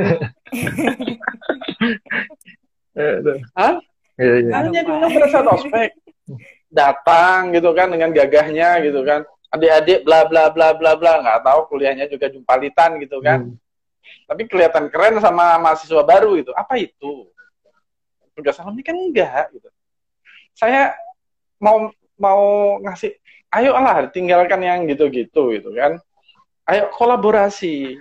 Hah? 3.56 3.80
Iya, 4.20 4.36
iya. 4.43 4.52
Hanya 4.52 4.84
diundang 4.84 5.12
pada 5.16 5.28
saat 5.32 5.47
ospek. 5.47 5.95
Datang 6.70 7.56
gitu 7.56 7.72
kan 7.74 7.89
dengan 7.89 8.12
gagahnya 8.14 8.84
gitu 8.86 9.02
kan 9.08 9.26
adik-adik 9.50 10.06
bla 10.06 10.30
bla 10.30 10.54
bla 10.54 10.78
bla 10.78 10.93
bla 10.93 11.14
nggak 11.26 11.41
tahu 11.41 11.60
kuliahnya 11.74 12.06
juga 12.06 12.30
jumpalitan 12.30 13.02
gitu 13.02 13.18
kan 13.18 13.50
hmm. 13.50 13.58
tapi 14.30 14.45
kelihatan 14.45 14.93
keren 14.93 15.18
sama 15.18 15.58
mahasiswa 15.58 16.06
baru 16.06 16.38
itu 16.38 16.54
apa 16.54 16.78
itu 16.78 17.26
tugas 18.38 18.62
alumni 18.62 18.86
kan 18.86 18.93
enggak 18.93 19.50
gitu 19.58 19.70
saya 20.54 20.93
mau 21.58 21.89
mau 22.22 22.41
ngasih 22.86 23.18
ayo 23.58 23.74
lah 23.74 24.06
tinggalkan 24.14 24.62
yang 24.62 24.86
gitu-gitu 24.86 25.58
gitu 25.58 25.74
kan 25.74 25.97
Ayo 26.70 26.93
kolaborasi. 26.93 27.97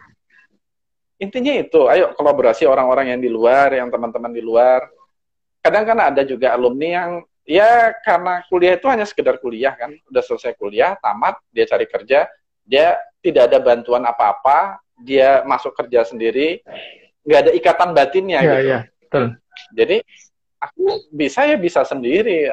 Intinya 1.18 1.56
itu, 1.56 1.88
ayo 1.88 2.12
kolaborasi 2.12 2.68
orang-orang 2.68 3.16
yang 3.16 3.20
di 3.24 3.32
luar, 3.32 3.72
yang 3.72 3.88
teman-teman 3.88 4.30
di 4.30 4.44
luar. 4.44 4.84
Kadang 5.64 5.84
kan 5.88 5.98
ada 6.12 6.22
juga 6.22 6.54
alumni 6.54 6.88
yang 7.00 7.10
ya 7.48 7.96
karena 8.04 8.44
kuliah 8.46 8.76
itu 8.76 8.86
hanya 8.92 9.08
sekedar 9.08 9.40
kuliah 9.40 9.72
kan, 9.72 9.96
udah 10.12 10.22
selesai 10.22 10.52
kuliah, 10.60 10.94
tamat, 11.00 11.40
dia 11.48 11.64
cari 11.64 11.88
kerja, 11.88 12.28
dia 12.62 13.00
tidak 13.24 13.50
ada 13.50 13.58
bantuan 13.58 14.04
apa-apa, 14.04 14.78
dia 15.00 15.42
masuk 15.48 15.72
kerja 15.72 16.04
sendiri, 16.04 16.60
nggak 17.24 17.40
ada 17.48 17.52
ikatan 17.56 17.90
batinnya 17.96 18.38
ya, 18.44 18.52
gitu. 18.52 18.68
Ya, 18.68 18.80
betul. 19.00 19.24
Jadi 19.74 19.96
aku 20.60 20.84
bisa 21.10 21.48
ya 21.48 21.56
bisa 21.56 21.82
sendiri. 21.82 22.52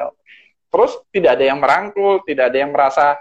Terus 0.66 0.98
tidak 1.14 1.38
ada 1.38 1.44
yang 1.44 1.62
merangkul, 1.62 2.24
tidak 2.26 2.50
ada 2.50 2.58
yang 2.58 2.72
merasa 2.74 3.14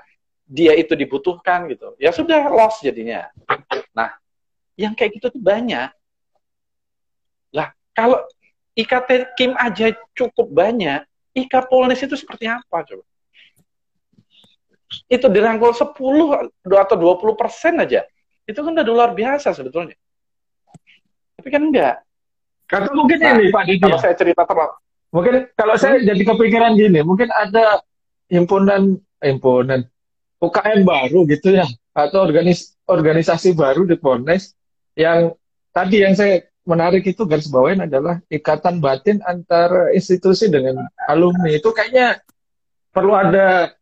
dia 0.46 0.78
itu 0.78 0.94
dibutuhkan 0.94 1.66
gitu. 1.68 1.98
Ya 1.98 2.14
sudah 2.14 2.46
lost 2.54 2.86
jadinya. 2.86 3.30
Nah, 3.98 4.14
yang 4.78 4.94
kayak 4.94 5.18
gitu 5.18 5.34
tuh 5.34 5.42
banyak. 5.42 5.90
Lah, 7.52 7.74
kalau 7.98 8.22
IKT 8.78 9.34
Kim 9.34 9.58
aja 9.58 9.92
cukup 10.14 10.48
banyak, 10.54 11.02
IK 11.34 11.54
Polnes 11.68 12.00
itu 12.00 12.14
seperti 12.14 12.46
apa 12.46 12.86
coba? 12.86 13.04
Itu 15.10 15.28
dirangkul 15.28 15.74
10 15.74 15.92
atau 16.72 16.96
20 16.96 17.36
persen 17.36 17.82
aja. 17.82 18.06
Itu 18.46 18.62
kan 18.62 18.78
udah 18.78 18.86
luar 18.86 19.12
biasa 19.18 19.52
sebetulnya. 19.52 19.98
Tapi 21.36 21.50
kan 21.50 21.62
enggak. 21.66 22.06
Kata 22.70 22.94
mungkin 22.94 23.18
nah, 23.22 23.38
ini 23.38 23.54
Pak 23.54 23.64
Didi. 23.66 23.82
Kalau 23.82 24.00
saya 24.02 24.16
cerita 24.18 24.46
terlalu. 24.46 24.76
Mungkin 25.14 25.34
kalau 25.56 25.76
saya 25.80 26.02
jadi 26.02 26.24
kepikiran 26.28 26.76
gini, 26.76 27.00
mungkin 27.00 27.32
ada 27.32 27.80
himpunan 28.28 29.00
himpunan 29.24 29.88
UKM 30.48 30.82
baru 30.86 31.26
gitu 31.28 31.56
ya 31.56 31.66
atau 31.96 32.28
organis, 32.28 32.76
organisasi 32.86 33.56
baru 33.56 33.88
di 33.88 33.96
Polnes 33.98 34.54
yang 34.96 35.34
tadi 35.72 36.04
yang 36.04 36.16
saya 36.16 36.44
menarik 36.66 37.06
itu 37.06 37.24
garis 37.30 37.48
bawain 37.48 37.86
adalah 37.86 38.20
ikatan 38.28 38.82
batin 38.82 39.22
antara 39.22 39.94
institusi 39.94 40.50
dengan 40.50 40.82
alumni 41.06 41.54
itu 41.54 41.70
kayaknya 41.70 42.20
perlu 42.90 43.14
ada 43.14 43.76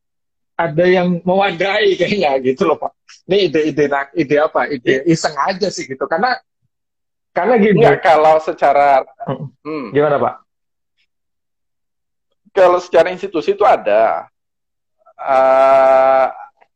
ada 0.53 0.85
yang 0.85 1.21
mewadai 1.25 1.97
kayaknya 1.97 2.37
gitu 2.43 2.69
loh 2.69 2.77
pak. 2.77 2.93
Ini 3.25 3.49
ide-ide 3.49 3.85
ide 4.13 4.35
apa? 4.37 4.69
Ide 4.69 5.07
iseng 5.09 5.33
aja 5.33 5.71
sih 5.73 5.89
gitu 5.89 6.05
karena 6.05 6.37
karena 7.33 7.57
gini. 7.57 7.81
Enggak, 7.81 8.05
kalau 8.05 8.37
secara 8.37 9.01
hmm. 9.25 9.89
gimana 9.95 10.21
pak? 10.21 10.35
Kalau 12.53 12.77
secara 12.77 13.09
institusi 13.09 13.57
itu 13.57 13.65
ada 13.65 14.29
uh, 15.17 16.29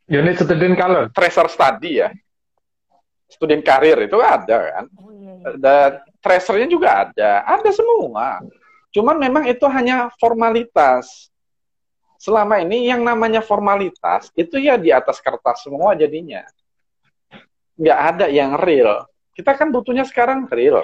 unit 0.08 0.36
student 0.40 0.76
color, 0.80 1.12
tracer 1.12 1.48
study 1.52 1.92
ya 2.04 2.10
student 3.28 3.62
karir 3.62 4.00
itu 4.08 4.18
ada 4.24 4.58
kan. 4.80 4.86
Oh, 4.98 5.12
iya, 5.12 5.32
iya. 5.36 5.50
Dan 5.60 5.90
tracernya 6.24 6.68
juga 6.72 6.90
ada, 7.08 7.32
ada 7.44 7.70
semua. 7.76 8.42
Cuman 8.96 9.20
memang 9.20 9.44
itu 9.46 9.64
hanya 9.68 10.10
formalitas. 10.18 11.30
Selama 12.18 12.58
ini 12.58 12.90
yang 12.90 13.06
namanya 13.06 13.46
formalitas 13.46 14.34
itu 14.34 14.58
ya 14.58 14.74
di 14.80 14.90
atas 14.90 15.22
kertas 15.22 15.62
semua 15.62 15.94
jadinya. 15.94 16.42
Nggak 17.78 18.00
ada 18.16 18.26
yang 18.32 18.58
real. 18.58 19.06
Kita 19.38 19.54
kan 19.54 19.70
butuhnya 19.70 20.02
sekarang 20.02 20.50
real. 20.50 20.82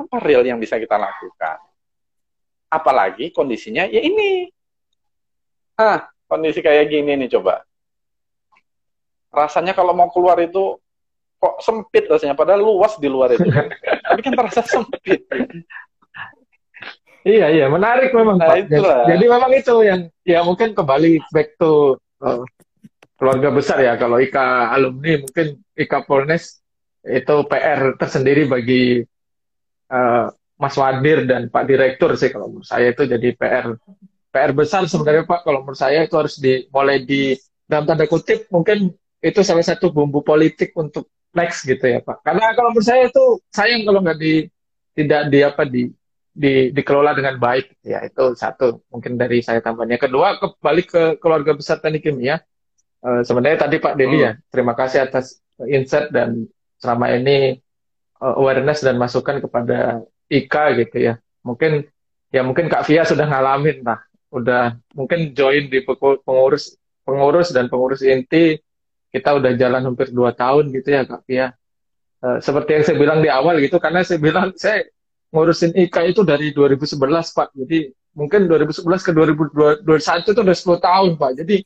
Apa 0.00 0.16
real 0.24 0.48
yang 0.48 0.56
bisa 0.56 0.80
kita 0.80 0.96
lakukan? 0.96 1.60
Apalagi 2.72 3.28
kondisinya 3.36 3.84
ya 3.84 4.00
ini. 4.00 4.48
Ah, 5.76 6.08
kondisi 6.24 6.64
kayak 6.64 6.88
gini 6.88 7.20
nih 7.20 7.36
coba. 7.36 7.65
Rasanya 9.36 9.76
kalau 9.76 9.92
mau 9.92 10.08
keluar 10.08 10.40
itu 10.40 10.80
kok 11.36 11.60
sempit 11.60 12.08
rasanya 12.08 12.32
padahal 12.32 12.64
luas 12.64 12.96
di 12.96 13.08
luar 13.12 13.36
itu. 13.36 13.44
Tapi 14.08 14.20
kan 14.24 14.32
terasa 14.32 14.64
sempit. 14.64 15.28
Iya 17.26 17.50
iya 17.50 17.66
menarik 17.66 18.14
memang 18.14 18.38
nah, 18.38 18.54
Pak. 18.54 18.70
jadi 19.10 19.24
memang 19.26 19.50
itu 19.50 19.74
yang 19.82 20.00
ya 20.22 20.46
mungkin 20.46 20.78
kembali 20.78 21.18
back 21.34 21.58
to 21.58 21.98
uh, 22.22 22.46
keluarga 23.18 23.50
besar 23.50 23.82
ya. 23.82 23.98
Kalau 23.98 24.22
Ika 24.22 24.70
alumni 24.70 25.26
mungkin 25.26 25.58
Ika 25.74 26.06
Polnes 26.06 26.62
itu 27.02 27.34
PR 27.50 27.98
tersendiri 27.98 28.46
bagi 28.46 29.02
uh, 29.90 30.30
Mas 30.56 30.78
Wadir 30.78 31.26
dan 31.26 31.50
Pak 31.50 31.66
Direktur 31.66 32.14
sih 32.14 32.30
kalau 32.30 32.48
menurut 32.48 32.70
saya 32.70 32.94
itu 32.94 33.02
jadi 33.10 33.28
PR 33.34 33.74
PR 34.30 34.50
besar 34.54 34.86
sebenarnya 34.86 35.26
Pak. 35.26 35.42
Kalau 35.42 35.66
menurut 35.66 35.80
saya 35.82 36.06
itu 36.06 36.14
harus 36.14 36.38
dimulai 36.38 37.02
di 37.02 37.34
dalam 37.66 37.90
tanda 37.90 38.06
kutip 38.06 38.46
mungkin 38.54 38.94
itu 39.20 39.40
salah 39.40 39.64
satu 39.64 39.90
bumbu 39.92 40.20
politik 40.20 40.76
untuk 40.76 41.08
next 41.36 41.64
gitu 41.68 41.84
ya 41.84 42.00
Pak. 42.00 42.24
Karena 42.24 42.52
kalau 42.56 42.72
menurut 42.72 42.88
saya 42.88 43.08
itu 43.08 43.24
sayang 43.52 43.84
kalau 43.84 44.00
nggak 44.00 44.18
di 44.18 44.34
tidak 44.96 45.20
di 45.28 45.38
apa 45.44 45.62
di 45.68 45.82
di 46.36 46.72
dikelola 46.72 47.12
dengan 47.12 47.36
baik. 47.36 47.80
Ya 47.84 48.04
itu 48.04 48.36
satu 48.36 48.84
mungkin 48.88 49.20
dari 49.20 49.40
saya 49.44 49.60
tambahnya 49.60 50.00
kedua 50.00 50.40
kembali 50.40 50.82
ke 50.88 51.02
keluarga 51.20 51.52
besar 51.56 51.80
teknik 51.80 52.08
kimia 52.08 52.40
uh, 53.04 53.22
sebenarnya 53.22 53.68
tadi 53.68 53.76
Pak 53.80 53.94
Dedi 53.94 54.24
ya, 54.24 54.32
hmm. 54.32 54.40
ya 54.40 54.50
terima 54.52 54.72
kasih 54.72 55.04
atas 55.04 55.40
insight 55.68 56.12
dan 56.12 56.48
selama 56.80 57.12
ini 57.16 57.60
uh, 58.20 58.34
awareness 58.36 58.80
dan 58.84 58.96
masukan 58.96 59.40
kepada 59.40 60.04
Ika 60.26 60.74
gitu 60.80 60.96
ya. 60.98 61.14
Mungkin 61.46 61.86
ya 62.34 62.42
mungkin 62.42 62.66
Kak 62.66 62.88
Via 62.88 63.06
sudah 63.06 63.28
ngalamin 63.28 63.84
lah. 63.86 64.00
Udah 64.32 64.76
mungkin 64.92 65.32
join 65.32 65.70
di 65.70 65.80
pengurus 66.26 66.74
pengurus 67.06 67.54
dan 67.54 67.70
pengurus 67.70 68.02
inti 68.02 68.58
kita 69.16 69.40
udah 69.40 69.52
jalan 69.56 69.82
hampir 69.88 70.12
dua 70.12 70.36
tahun 70.36 70.68
gitu 70.76 70.92
ya 70.92 71.08
kak 71.08 71.24
Pia. 71.24 71.56
Uh, 72.20 72.40
seperti 72.40 72.76
yang 72.76 72.84
saya 72.84 72.96
bilang 73.00 73.20
di 73.24 73.28
awal 73.32 73.56
gitu, 73.64 73.80
karena 73.80 74.04
saya 74.04 74.20
bilang 74.20 74.52
saya 74.56 74.84
ngurusin 75.32 75.72
IKA 75.72 76.12
itu 76.12 76.20
dari 76.24 76.52
2011 76.52 76.96
Pak. 77.32 77.48
Jadi 77.56 77.92
mungkin 78.16 78.48
2011 78.48 78.84
ke 79.04 79.10
2021 79.12 80.32
itu 80.32 80.40
udah 80.40 80.56
10 80.56 80.88
tahun 80.88 81.10
Pak. 81.16 81.30
Jadi 81.44 81.56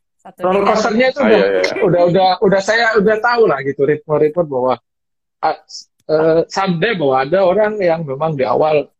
roller 0.42 0.62
coasternya 0.68 1.06
itu 1.10 1.20
oh, 1.22 1.26
udah, 1.26 1.38
iya, 1.38 1.46
iya. 1.48 1.82
udah 1.82 2.02
udah 2.12 2.28
udah 2.44 2.60
saya 2.60 2.86
udah 3.00 3.16
tahu 3.24 3.42
lah 3.48 3.58
gitu 3.64 3.88
report-report 3.88 4.46
bahwa 4.46 4.74
uh, 5.40 5.58
uh, 6.12 6.40
someday 6.50 6.92
bahwa 6.92 7.16
ada 7.24 7.38
orang 7.40 7.72
yang 7.80 8.04
memang 8.04 8.36
di 8.36 8.44
awal 8.44 8.90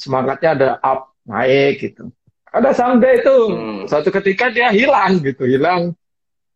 semangatnya 0.00 0.50
ada 0.56 0.68
up 0.80 1.12
naik 1.28 1.84
gitu. 1.84 2.08
Ada 2.54 2.70
someday 2.70 3.18
itu 3.18 3.36
hmm. 3.50 3.84
suatu 3.90 4.14
ketika 4.14 4.48
dia 4.48 4.70
hilang 4.70 5.20
gitu, 5.20 5.44
hilang 5.44 5.92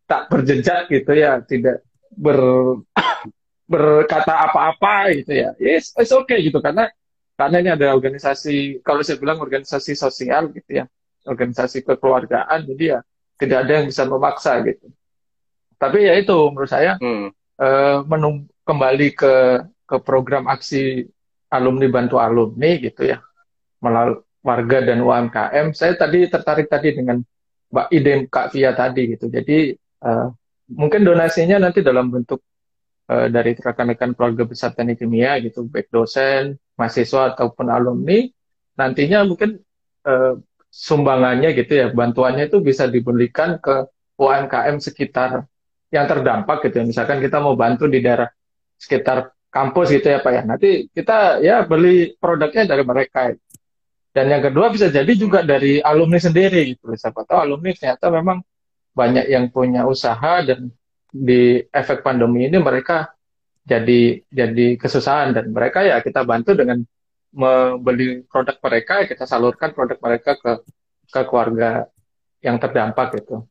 tak 0.09 0.25
berjejak 0.33 0.89
gitu 0.89 1.11
ya, 1.13 1.37
tidak 1.45 1.85
ber 2.09 2.41
berkata 3.71 4.49
apa-apa 4.49 5.13
gitu 5.13 5.37
ya. 5.37 5.53
Yes, 5.61 5.93
it's 5.93 6.09
okay 6.09 6.41
gitu 6.41 6.57
karena 6.57 6.89
karena 7.37 7.61
ini 7.61 7.69
ada 7.69 7.93
organisasi 7.93 8.81
kalau 8.81 9.05
saya 9.05 9.21
bilang 9.21 9.37
organisasi 9.37 9.93
sosial 9.93 10.49
gitu 10.49 10.81
ya, 10.81 10.85
organisasi 11.29 11.85
kekeluargaan 11.85 12.65
jadi 12.65 12.97
ya 12.97 12.99
tidak 13.37 13.57
ada 13.63 13.71
yang 13.79 13.85
bisa 13.85 14.03
memaksa 14.09 14.57
gitu. 14.65 14.89
Tapi 15.77 16.09
ya 16.09 16.17
itu 16.17 16.35
menurut 16.49 16.67
saya 16.67 16.97
hmm. 16.97 17.29
eh, 17.61 17.97
menung 18.09 18.49
kembali 18.65 19.13
ke 19.13 19.33
ke 19.85 19.97
program 20.01 20.49
aksi 20.49 21.07
alumni 21.53 21.87
bantu 21.87 22.17
alumni 22.17 22.77
gitu 22.81 23.05
ya 23.05 23.21
melalui 23.79 24.25
warga 24.43 24.77
dan 24.83 24.99
UMKM. 25.03 25.75
Saya 25.75 25.95
tadi 25.95 26.27
tertarik 26.27 26.67
tadi 26.67 26.95
dengan 26.95 27.19
Mbak 27.69 27.87
Ide 27.93 28.13
Kak 28.31 28.47
Via 28.55 28.71
tadi 28.73 29.15
gitu. 29.15 29.27
Jadi 29.29 29.75
Uh, 29.99 30.31
mungkin 30.71 31.03
donasinya 31.03 31.59
nanti 31.59 31.83
dalam 31.83 32.07
bentuk 32.07 32.39
uh, 33.11 33.27
dari 33.27 33.55
rekan-rekan 33.55 34.15
keluarga 34.15 34.43
besar 34.47 34.71
teknik 34.71 35.03
kimia 35.03 35.39
gitu, 35.43 35.67
baik 35.67 35.91
dosen, 35.91 36.55
mahasiswa 36.79 37.35
ataupun 37.35 37.67
alumni, 37.67 38.23
nantinya 38.79 39.27
mungkin 39.27 39.59
uh, 40.07 40.39
sumbangannya 40.71 41.51
gitu 41.57 41.73
ya, 41.75 41.87
bantuannya 41.91 42.47
itu 42.47 42.61
bisa 42.63 42.87
diberikan 42.87 43.59
ke 43.59 43.89
UMKM 44.19 44.77
sekitar 44.79 45.47
yang 45.89 46.05
terdampak 46.05 46.63
gitu 46.69 46.83
ya. 46.83 46.85
Misalkan 46.85 47.19
kita 47.19 47.41
mau 47.41 47.57
bantu 47.57 47.89
di 47.89 47.99
daerah 47.99 48.29
sekitar 48.77 49.33
kampus 49.49 49.91
gitu 49.97 50.07
ya 50.13 50.21
Pak 50.21 50.31
ya. 50.31 50.41
Nanti 50.45 50.69
kita 50.93 51.41
ya 51.41 51.65
beli 51.65 52.13
produknya 52.15 52.69
dari 52.69 52.83
mereka. 52.85 53.33
Dan 54.13 54.25
yang 54.29 54.41
kedua 54.41 54.69
bisa 54.73 54.89
jadi 54.89 55.09
juga 55.13 55.41
dari 55.41 55.81
alumni 55.81 56.17
sendiri 56.21 56.75
gitu. 56.77 56.93
Siapa 56.93 57.25
tahu 57.25 57.39
alumni 57.41 57.73
ternyata 57.73 58.09
memang 58.13 58.41
banyak 58.93 59.25
yang 59.29 59.49
punya 59.53 59.85
usaha 59.85 60.43
dan 60.43 60.73
di 61.09 61.63
efek 61.73 62.05
pandemi 62.05 62.45
ini 62.45 62.57
mereka 62.61 63.13
jadi 63.65 64.21
jadi 64.29 64.67
kesusahan. 64.77 65.33
Dan 65.33 65.53
mereka 65.53 65.85
ya 65.85 66.01
kita 66.01 66.25
bantu 66.25 66.57
dengan 66.57 66.81
membeli 67.29 68.25
produk 68.25 68.57
mereka 68.57 69.05
kita 69.05 69.29
salurkan 69.29 69.69
produk 69.77 70.01
mereka 70.01 70.33
ke 70.37 70.65
ke 71.09 71.21
keluarga 71.29 71.85
yang 72.41 72.57
terdampak 72.57 73.21
itu 73.21 73.45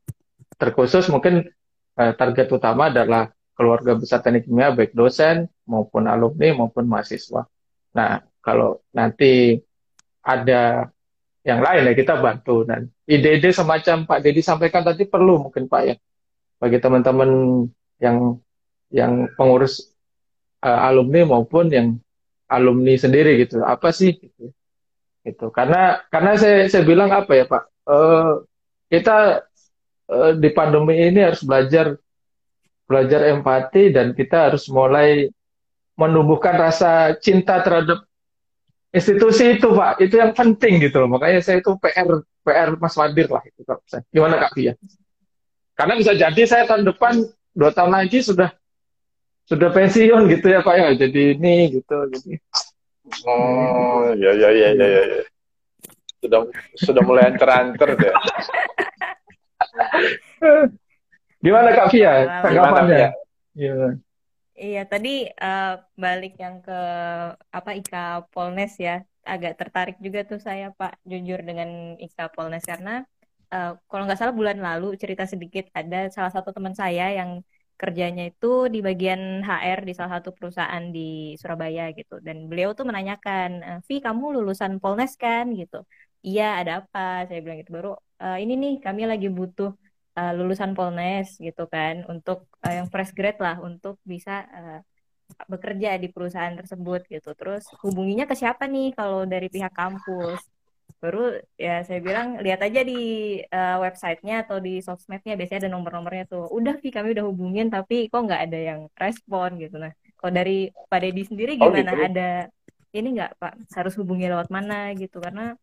terkhusus 0.59 1.07
mungkin 1.07 1.47
eh, 1.95 2.13
target 2.19 2.51
utama 2.51 2.91
adalah 2.91 3.31
keluarga 3.55 3.95
besar 3.95 4.19
teknik 4.19 4.47
kimia 4.47 4.75
baik 4.75 4.91
dosen 4.91 5.47
maupun 5.63 6.07
alumni 6.07 6.55
maupun 6.55 6.87
mahasiswa. 6.87 7.47
Nah 7.95 8.23
kalau 8.43 8.83
nanti 8.91 9.59
ada 10.23 10.91
yang 11.49 11.65
lain 11.65 11.89
ya 11.89 11.93
kita 11.97 12.21
bantu 12.21 12.61
dan 12.69 12.93
ide-ide 13.09 13.49
semacam 13.49 14.05
Pak 14.05 14.19
Dedi 14.21 14.45
sampaikan 14.45 14.85
tadi 14.85 15.09
perlu 15.09 15.49
mungkin 15.49 15.65
Pak 15.65 15.81
ya 15.81 15.95
bagi 16.61 16.77
teman-teman 16.77 17.29
yang 17.97 18.37
yang 18.93 19.31
pengurus 19.33 19.89
uh, 20.61 20.79
alumni 20.91 21.25
maupun 21.25 21.71
yang 21.71 21.87
alumni 22.49 22.93
sendiri 22.97 23.39
gitu. 23.45 23.61
Apa 23.63 23.93
sih 23.93 24.17
gitu. 24.17 24.51
gitu. 25.23 25.47
Karena 25.53 26.03
karena 26.09 26.35
saya 26.35 26.67
saya 26.67 26.83
bilang 26.83 27.13
apa 27.13 27.31
ya, 27.37 27.45
Pak? 27.45 27.63
Uh, 27.85 28.43
kita 28.89 29.45
uh, 30.09 30.31
di 30.35 30.49
pandemi 30.51 30.97
ini 30.99 31.21
harus 31.21 31.45
belajar 31.45 31.95
belajar 32.89 33.21
empati 33.29 33.93
dan 33.93 34.17
kita 34.17 34.49
harus 34.49 34.65
mulai 34.67 35.29
menumbuhkan 35.93 36.57
rasa 36.57 37.13
cinta 37.21 37.61
terhadap 37.61 38.08
institusi 38.89 39.57
itu 39.57 39.69
pak 39.69 40.01
itu 40.01 40.15
yang 40.17 40.33
penting 40.33 40.81
gitu 40.81 41.05
loh. 41.05 41.09
Makanya 41.09 41.41
saya 41.45 41.61
itu 41.61 41.77
PR 41.77 42.07
PR 42.41 42.69
Mas 42.77 42.95
Wadir 42.97 43.29
lah 43.29 43.43
itu 43.45 43.61
gimana 44.09 44.41
Kak 44.41 44.53
Pia 44.57 44.73
karena 45.77 45.93
bisa 45.95 46.11
jadi 46.11 46.41
saya 46.43 46.67
tahun 46.67 46.83
depan 46.91 47.23
dua 47.55 47.71
tahun 47.71 47.95
lagi 47.95 48.19
sudah 48.19 48.51
sudah 49.47 49.69
pensiun 49.71 50.29
gitu 50.29 50.47
ya 50.51 50.59
Pak 50.65 50.75
ya. 50.75 50.87
Jadi 51.07 51.37
ini 51.37 51.79
gitu 51.79 51.95
jadi 52.09 52.31
oh 53.25 54.13
ya 54.17 54.31
ya 54.33 54.49
ya 54.53 54.69
ya 54.73 54.85
ya, 54.85 55.01
ya. 55.05 55.21
sudah 56.19 56.39
sudah 56.75 57.01
mulai 57.05 57.31
ancer-ancer 57.31 57.89
deh. 57.95 58.13
Gimana 61.39 61.71
Kak 61.71 61.87
Pia 61.93 62.43
tanggapannya? 62.43 63.09
Iya. 63.55 63.95
Iya, 64.63 64.79
tadi 64.91 65.09
uh, 65.43 65.63
balik 66.03 66.31
yang 66.43 66.55
ke 66.65 66.71
apa 67.57 67.69
Ika 67.79 67.97
Polnes 68.31 68.71
ya, 68.85 68.91
agak 69.31 69.51
tertarik 69.59 69.95
juga 70.05 70.19
tuh 70.29 70.39
saya 70.47 70.65
Pak, 70.79 70.91
jujur 71.11 71.39
dengan 71.47 71.69
Ika 72.05 72.23
Polnes 72.33 72.63
karena 72.71 72.91
uh, 73.53 73.67
kalau 73.89 74.03
nggak 74.05 74.19
salah 74.19 74.35
bulan 74.39 74.57
lalu 74.67 74.85
cerita 75.01 75.23
sedikit 75.31 75.63
ada 75.79 75.97
salah 76.15 76.31
satu 76.35 76.49
teman 76.55 76.75
saya 76.81 77.03
yang 77.19 77.31
kerjanya 77.79 78.23
itu 78.29 78.47
di 78.73 78.77
bagian 78.87 79.21
HR 79.47 79.79
di 79.87 79.93
salah 79.97 80.11
satu 80.19 80.29
perusahaan 80.37 80.83
di 80.95 80.99
Surabaya 81.41 81.81
gitu, 81.97 82.13
dan 82.27 82.37
beliau 82.49 82.69
tuh 82.77 82.83
menanyakan, 82.89 83.49
eh, 83.67 83.77
Vi 83.87 83.95
kamu 84.05 84.23
lulusan 84.35 84.71
Polnes 84.83 85.11
kan 85.23 85.45
gitu? 85.59 85.75
Iya, 86.27 86.43
ada 86.59 86.71
apa? 86.83 86.99
Saya 87.27 87.39
bilang 87.43 87.57
gitu 87.63 87.71
baru 87.77 87.89
uh, 88.23 88.37
ini 88.43 88.53
nih 88.61 88.71
kami 88.85 89.01
lagi 89.11 89.27
butuh 89.37 89.69
uh, 90.17 90.33
lulusan 90.33 90.73
Polnes 90.73 91.37
gitu 91.37 91.69
kan 91.69 92.07
untuk 92.09 92.49
uh, 92.65 92.73
yang 92.73 92.87
fresh 92.89 93.13
grade 93.13 93.37
lah 93.37 93.61
untuk 93.61 94.01
bisa 94.07 94.45
uh, 94.49 94.79
bekerja 95.45 95.97
di 96.01 96.09
perusahaan 96.09 96.55
tersebut 96.57 97.05
gitu. 97.05 97.31
Terus 97.37 97.69
hubunginya 97.85 98.25
ke 98.25 98.33
siapa 98.33 98.65
nih 98.65 98.97
kalau 98.97 99.29
dari 99.29 99.47
pihak 99.51 99.73
kampus? 99.73 100.41
Baru 100.99 101.31
ya 101.55 101.85
saya 101.85 102.01
bilang 102.01 102.41
lihat 102.41 102.65
aja 102.65 102.81
di 102.81 102.99
uh, 103.45 103.77
websitenya 103.79 104.43
atau 104.43 104.57
di 104.59 104.81
sosmednya 104.81 105.37
biasanya 105.37 105.69
ada 105.69 105.71
nomor-nomornya 105.71 106.25
tuh. 106.27 106.49
Udah 106.49 106.75
sih 106.81 106.89
kami 106.89 107.13
udah 107.13 107.25
hubungin 107.29 107.69
tapi 107.69 108.09
kok 108.09 108.25
nggak 108.25 108.41
ada 108.49 108.59
yang 108.59 108.79
respon 108.97 109.61
gitu 109.61 109.77
nah. 109.77 109.93
Kalau 110.19 110.33
dari 110.35 110.67
Pak 110.67 110.99
Dedi 110.99 111.23
sendiri 111.23 111.55
oh, 111.61 111.69
gimana? 111.71 111.93
Oh, 111.93 111.95
gitu. 111.95 112.05
Ada 112.11 112.29
ini 112.97 113.07
nggak 113.15 113.31
Pak? 113.39 113.53
Harus 113.77 113.93
hubungi 114.01 114.25
lewat 114.27 114.49
mana 114.51 114.91
gitu? 114.97 115.21
Karena 115.21 115.55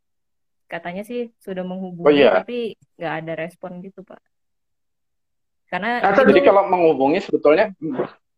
katanya 0.67 1.03
sih 1.07 1.31
sudah 1.39 1.63
menghubungi 1.63 2.07
oh, 2.07 2.13
iya. 2.15 2.43
tapi 2.43 2.75
nggak 2.97 3.15
ada 3.23 3.33
respon 3.37 3.83
gitu 3.83 4.07
Pak. 4.07 4.36
Karena 5.67 5.99
atau 5.99 6.23
jadi 6.23 6.41
kalau 6.47 6.71
menghubungi 6.71 7.19
sebetulnya 7.27 7.75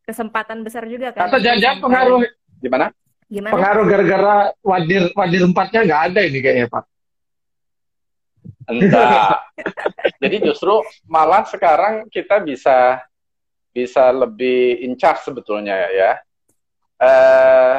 kesempatan 0.08 0.64
besar 0.64 0.88
juga 0.88 1.12
kan. 1.12 1.28
Atau 1.28 1.38
jangan 1.44 1.78
pengaruh 1.84 2.24
gimana? 2.64 2.86
Gimana? 3.28 3.52
Pengaruh 3.52 3.84
gara-gara 3.84 4.36
wadir 4.64 5.12
wadir 5.12 5.42
empatnya 5.44 5.80
nggak 5.84 6.02
ada 6.12 6.20
ini 6.24 6.38
kayaknya 6.40 6.66
Pak. 6.72 6.84
Enggak. 8.68 9.32
jadi 10.24 10.36
justru 10.48 10.80
malah 11.04 11.44
sekarang 11.44 12.08
kita 12.08 12.40
bisa 12.40 13.04
bisa 13.72 14.08
lebih 14.08 14.80
incas 14.80 15.28
sebetulnya 15.28 15.76
ya. 15.92 16.12
Eh, 16.98 17.76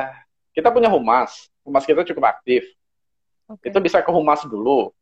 kita 0.54 0.70
punya 0.70 0.88
humas, 0.88 1.50
humas 1.66 1.84
kita 1.84 2.06
cukup 2.06 2.30
aktif. 2.30 2.66
Okay. 3.50 3.74
Itu 3.74 3.82
bisa 3.82 4.06
ke 4.06 4.12
humas 4.14 4.46
dulu. 4.46 4.94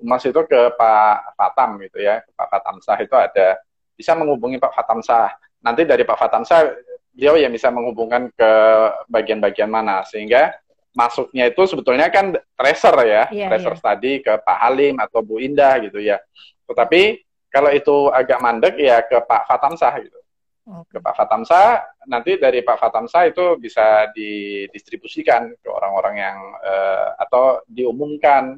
Humas 0.00 0.24
itu 0.26 0.40
ke 0.48 0.60
Pak 0.74 1.38
Fatam 1.38 1.78
gitu 1.78 2.02
ya, 2.02 2.24
Pak 2.34 2.48
Fatamsah 2.50 2.98
itu 2.98 3.14
ada 3.14 3.60
bisa 3.94 4.12
menghubungi 4.18 4.58
Pak 4.58 4.74
Fatamsah. 4.74 5.30
Nanti 5.64 5.86
dari 5.88 6.04
Pak 6.04 6.18
Fatamsah 6.18 6.70
beliau 7.14 7.38
yang 7.38 7.54
bisa 7.54 7.70
menghubungkan 7.70 8.28
ke 8.34 8.52
bagian-bagian 9.06 9.70
mana 9.70 10.02
sehingga 10.02 10.50
masuknya 10.94 11.50
itu 11.50 11.62
sebetulnya 11.66 12.10
kan 12.10 12.34
tracer 12.54 12.94
ya, 13.06 13.24
yeah, 13.30 13.50
tracer 13.50 13.74
yeah. 13.74 13.82
tadi 13.82 14.12
ke 14.22 14.32
Pak 14.42 14.58
Halim 14.62 14.98
atau 15.02 15.22
Bu 15.22 15.42
Indah 15.42 15.78
gitu 15.82 15.98
ya. 15.98 16.22
Tetapi 16.66 17.22
kalau 17.50 17.70
itu 17.70 18.10
agak 18.10 18.38
mandek 18.42 18.74
ya 18.78 19.02
ke 19.02 19.18
Pak 19.22 19.46
Fatamsah 19.46 19.94
gitu. 20.02 20.18
Okay. 20.64 20.96
Ke 20.96 20.98
Pak 21.04 21.14
Fatamsah, 21.14 21.84
nanti 22.08 22.40
dari 22.40 22.64
Pak 22.64 22.80
Fatamsah 22.80 23.28
itu 23.28 23.60
bisa 23.60 24.08
didistribusikan 24.16 25.52
ke 25.60 25.68
orang-orang 25.68 26.14
yang 26.16 26.38
uh, 26.64 27.08
atau 27.20 27.60
diumumkan 27.68 28.56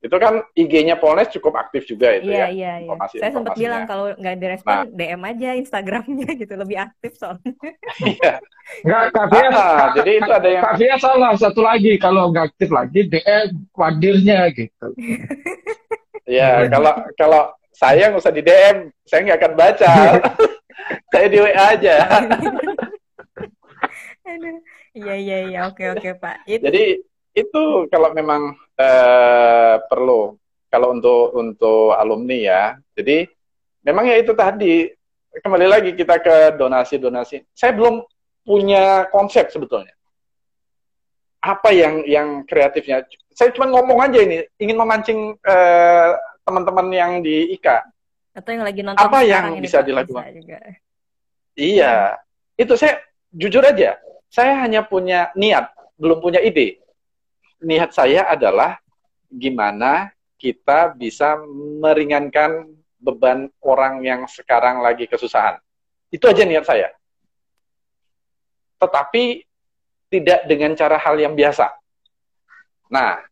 itu 0.00 0.16
kan 0.16 0.40
IG-nya 0.56 0.96
Polnes 0.96 1.28
cukup 1.28 1.60
aktif 1.60 1.84
juga 1.84 2.16
itu 2.16 2.32
iya, 2.32 2.48
ya. 2.48 2.48
Iya, 2.48 2.48
iya. 2.56 2.72
Informasi 2.88 3.16
Saya 3.20 3.32
sempat 3.36 3.52
bilang 3.52 3.84
kalau 3.84 4.16
nggak 4.16 4.36
direspon 4.40 4.72
nah. 4.72 4.84
DM 4.88 5.22
aja 5.28 5.48
Instagramnya 5.60 6.30
gitu 6.40 6.54
lebih 6.56 6.76
aktif 6.80 7.12
soalnya. 7.20 7.52
Iya. 8.00 8.32
Nggak, 8.80 9.02
Kak 9.12 9.26
Fia, 9.28 9.48
ah, 9.50 9.88
jadi 9.98 10.10
itu 10.22 10.30
ada 10.30 10.48
yang 10.48 10.64
Kak 10.64 10.74
Fia 10.80 10.96
salah 10.96 11.32
satu 11.36 11.60
lagi 11.60 11.92
kalau 12.00 12.32
nggak 12.32 12.54
aktif 12.54 12.72
lagi 12.72 13.00
DM 13.12 13.46
wadirnya 13.76 14.48
gitu. 14.56 14.88
Iya, 16.30 16.70
kalau 16.70 16.94
kalau 17.18 17.42
saya 17.74 18.06
nggak 18.06 18.22
usah 18.22 18.30
di 18.30 18.42
DM, 18.46 18.94
saya 19.02 19.20
nggak 19.26 19.38
akan 19.42 19.52
baca. 19.58 19.92
saya 21.10 21.26
di 21.26 21.38
WA 21.42 21.64
aja. 21.74 21.96
Iya 24.94 25.14
iya 25.18 25.38
iya 25.50 25.60
oke 25.66 25.82
oke 25.90 26.22
Pak. 26.22 26.46
Itu... 26.46 26.62
Jadi 26.70 27.02
itu 27.34 27.86
kalau 27.90 28.10
memang 28.10 28.58
eh, 28.74 29.76
perlu 29.86 30.34
kalau 30.70 30.94
untuk 30.94 31.34
untuk 31.34 31.94
alumni 31.98 32.38
ya. 32.38 32.62
Jadi 32.94 33.26
memang 33.82 34.06
ya 34.06 34.16
itu 34.22 34.32
tadi 34.34 34.86
kembali 35.30 35.66
lagi 35.66 35.90
kita 35.94 36.18
ke 36.22 36.54
donasi-donasi. 36.58 37.54
Saya 37.54 37.74
belum 37.74 38.02
punya 38.46 39.06
konsep 39.10 39.50
sebetulnya. 39.50 39.94
Apa 41.40 41.72
yang 41.72 42.04
yang 42.04 42.28
kreatifnya? 42.44 43.06
Saya 43.32 43.54
cuma 43.56 43.72
ngomong 43.72 44.04
aja 44.04 44.20
ini, 44.20 44.44
ingin 44.60 44.76
memancing 44.76 45.20
eh, 45.40 46.10
teman-teman 46.44 46.86
yang 46.92 47.12
di 47.24 47.56
IKA. 47.56 47.88
Atau 48.36 48.52
yang 48.54 48.64
lagi 48.66 48.80
nonton 48.84 49.00
Apa 49.00 49.24
yang 49.24 49.56
ini, 49.56 49.64
bisa 49.64 49.80
dilakukan? 49.80 50.28
Bisa 50.36 50.58
Iya, 51.56 52.16
itu 52.54 52.72
saya 52.78 53.00
jujur 53.32 53.64
aja, 53.64 53.98
saya 54.30 54.60
hanya 54.60 54.86
punya 54.86 55.32
niat, 55.34 55.72
belum 55.98 56.22
punya 56.22 56.40
ide 56.40 56.79
niat 57.60 57.92
saya 57.92 58.26
adalah 58.28 58.80
gimana 59.30 60.10
kita 60.40 60.96
bisa 60.96 61.36
meringankan 61.80 62.66
beban 63.00 63.48
orang 63.60 64.04
yang 64.04 64.20
sekarang 64.28 64.80
lagi 64.84 65.08
kesusahan. 65.08 65.60
Itu 66.12 66.26
aja 66.26 66.44
niat 66.44 66.64
saya. 66.66 66.88
Tetapi 68.80 69.44
tidak 70.10 70.40
dengan 70.48 70.72
cara 70.74 70.96
hal 70.98 71.16
yang 71.20 71.36
biasa. 71.36 71.70
Nah, 72.90 73.22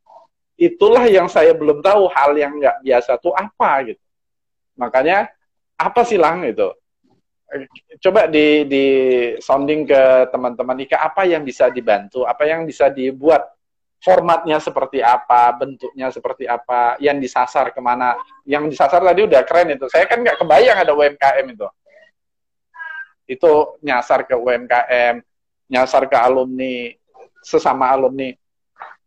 itulah 0.54 1.04
yang 1.10 1.26
saya 1.26 1.50
belum 1.56 1.82
tahu 1.82 2.06
hal 2.12 2.36
yang 2.38 2.54
nggak 2.56 2.84
biasa 2.86 3.18
itu 3.18 3.30
apa 3.34 3.70
gitu. 3.92 4.02
Makanya 4.78 5.26
apa 5.74 6.00
sih 6.06 6.20
lang 6.20 6.46
itu? 6.46 6.70
Coba 8.04 8.28
di, 8.28 8.68
di 8.68 8.86
sounding 9.40 9.88
ke 9.88 10.02
teman-teman 10.30 10.84
Ika 10.84 11.00
apa 11.00 11.24
yang 11.24 11.42
bisa 11.42 11.72
dibantu, 11.72 12.28
apa 12.28 12.44
yang 12.44 12.68
bisa 12.68 12.92
dibuat 12.92 13.57
formatnya 13.98 14.62
seperti 14.62 15.02
apa, 15.02 15.50
bentuknya 15.58 16.08
seperti 16.14 16.46
apa, 16.46 16.94
yang 17.02 17.18
disasar 17.18 17.74
ke 17.74 17.80
mana. 17.82 18.14
Yang 18.46 18.74
disasar 18.74 19.02
tadi 19.02 19.26
udah 19.26 19.42
keren 19.42 19.74
itu. 19.74 19.86
Saya 19.90 20.06
kan 20.06 20.22
nggak 20.22 20.38
kebayang 20.38 20.78
ada 20.78 20.92
UMKM 20.94 21.46
itu. 21.50 21.68
Itu 23.28 23.76
nyasar 23.84 24.24
ke 24.24 24.38
UMKM, 24.38 25.20
nyasar 25.68 26.08
ke 26.08 26.16
alumni, 26.16 26.94
sesama 27.42 27.90
alumni. 27.92 28.32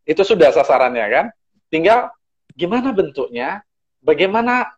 Itu 0.03 0.21
sudah 0.27 0.51
sasarannya 0.51 1.05
kan. 1.07 1.25
Tinggal 1.71 2.11
gimana 2.53 2.91
bentuknya, 2.91 3.63
bagaimana 4.03 4.75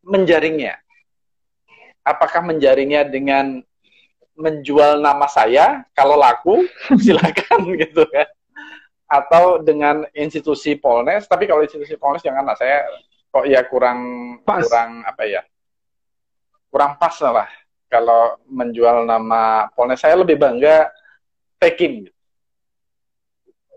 menjaringnya. 0.00 0.80
Apakah 2.00 2.40
menjaringnya 2.40 3.04
dengan 3.04 3.60
menjual 4.32 5.04
nama 5.04 5.28
saya, 5.28 5.84
kalau 5.92 6.16
laku 6.16 6.64
silakan 7.04 7.76
gitu 7.76 8.08
kan 8.08 8.24
atau 9.08 9.58
dengan 9.64 10.04
institusi 10.12 10.76
Polnes 10.76 11.24
tapi 11.24 11.48
kalau 11.48 11.64
institusi 11.64 11.96
Polnes 11.96 12.20
jangan 12.20 12.44
lah 12.44 12.56
saya 12.56 12.84
kok 13.32 13.48
ya 13.48 13.64
kurang 13.64 14.00
pas. 14.44 14.62
kurang 14.62 15.02
apa 15.02 15.22
ya 15.24 15.42
kurang 16.68 17.00
pas 17.00 17.16
lah 17.24 17.48
kalau 17.88 18.36
menjual 18.52 19.08
nama 19.08 19.72
Polnes 19.72 19.98
saya 19.98 20.20
lebih 20.20 20.36
bangga 20.36 20.92
Tekim 21.56 22.04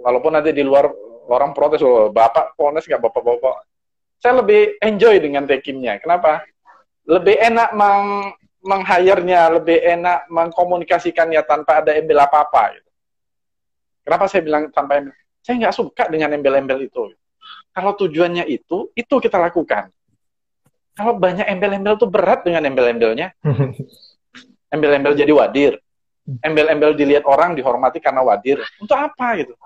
walaupun 0.02 0.36
nanti 0.36 0.52
di 0.52 0.66
luar 0.66 0.90
orang 1.30 1.54
protes 1.54 1.80
loh 1.80 2.10
bapak 2.10 2.58
Polnes 2.58 2.84
nggak 2.84 3.00
bapak-bapak. 3.00 3.64
Saya 4.22 4.42
lebih 4.42 4.78
enjoy 4.82 5.18
dengan 5.18 5.46
Tekimnya 5.46 5.98
kenapa? 5.98 6.46
Lebih 7.06 7.42
enak 7.42 7.70
meng 7.74 8.34
meng-hire-nya 8.62 9.58
lebih 9.58 9.82
enak 9.82 10.30
mengkomunikasikannya 10.30 11.42
tanpa 11.50 11.82
ada 11.82 11.98
embel 11.98 12.22
apa-apa 12.22 12.78
gitu. 12.78 12.91
Kenapa 14.02 14.26
saya 14.30 14.42
bilang 14.42 14.70
tanpa 14.74 14.98
embel? 14.98 15.16
Saya 15.42 15.58
nggak 15.58 15.76
suka 15.76 16.04
dengan 16.10 16.38
embel-embel 16.38 16.86
itu. 16.86 17.14
Kalau 17.74 17.98
tujuannya 17.98 18.46
itu, 18.46 18.94
itu 18.94 19.16
kita 19.18 19.42
lakukan. 19.42 19.90
Kalau 20.94 21.18
banyak 21.18 21.50
embel-embel 21.50 21.98
itu 21.98 22.06
berat 22.06 22.46
dengan 22.46 22.68
embel-embelnya. 22.70 23.34
Embel-embel 24.74 25.18
jadi 25.18 25.34
wadir. 25.34 25.74
Embel-embel 26.46 26.94
dilihat 26.94 27.26
orang 27.26 27.58
dihormati 27.58 27.98
karena 27.98 28.22
wadir. 28.22 28.62
Untuk 28.78 28.96
apa 28.96 29.42
gitu? 29.42 29.58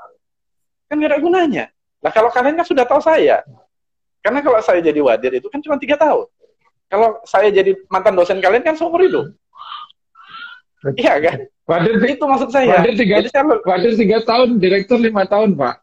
Kan 0.88 0.98
nggak 0.98 1.12
ada 1.12 1.20
gunanya. 1.20 1.66
Nah 2.02 2.12
kalau 2.14 2.32
kalian 2.32 2.56
kan 2.56 2.66
sudah 2.66 2.86
tahu 2.88 3.04
saya. 3.04 3.44
Karena 4.24 4.42
kalau 4.42 4.58
saya 4.64 4.82
jadi 4.82 4.98
wadir 5.04 5.38
itu 5.38 5.46
kan 5.52 5.62
cuma 5.62 5.78
tiga 5.78 6.00
tahun. 6.00 6.26
Kalau 6.90 7.22
saya 7.26 7.50
jadi 7.50 7.78
mantan 7.90 8.16
dosen 8.18 8.40
kalian 8.42 8.64
kan 8.66 8.78
seumur 8.78 9.02
hidup. 9.02 9.34
Iya 10.94 11.18
kan? 11.22 11.38
Wadir 11.66 11.98
itu 12.06 12.22
maksud 12.22 12.54
saya. 12.54 12.78
Wadir 12.78 12.94
tiga, 12.94 13.26
Jadi 13.26 13.34
saya, 13.34 13.42
Wadir 13.50 13.98
tiga 13.98 14.22
tahun, 14.22 14.62
direktur 14.62 15.02
lima 15.02 15.26
tahun, 15.26 15.58
Pak. 15.58 15.82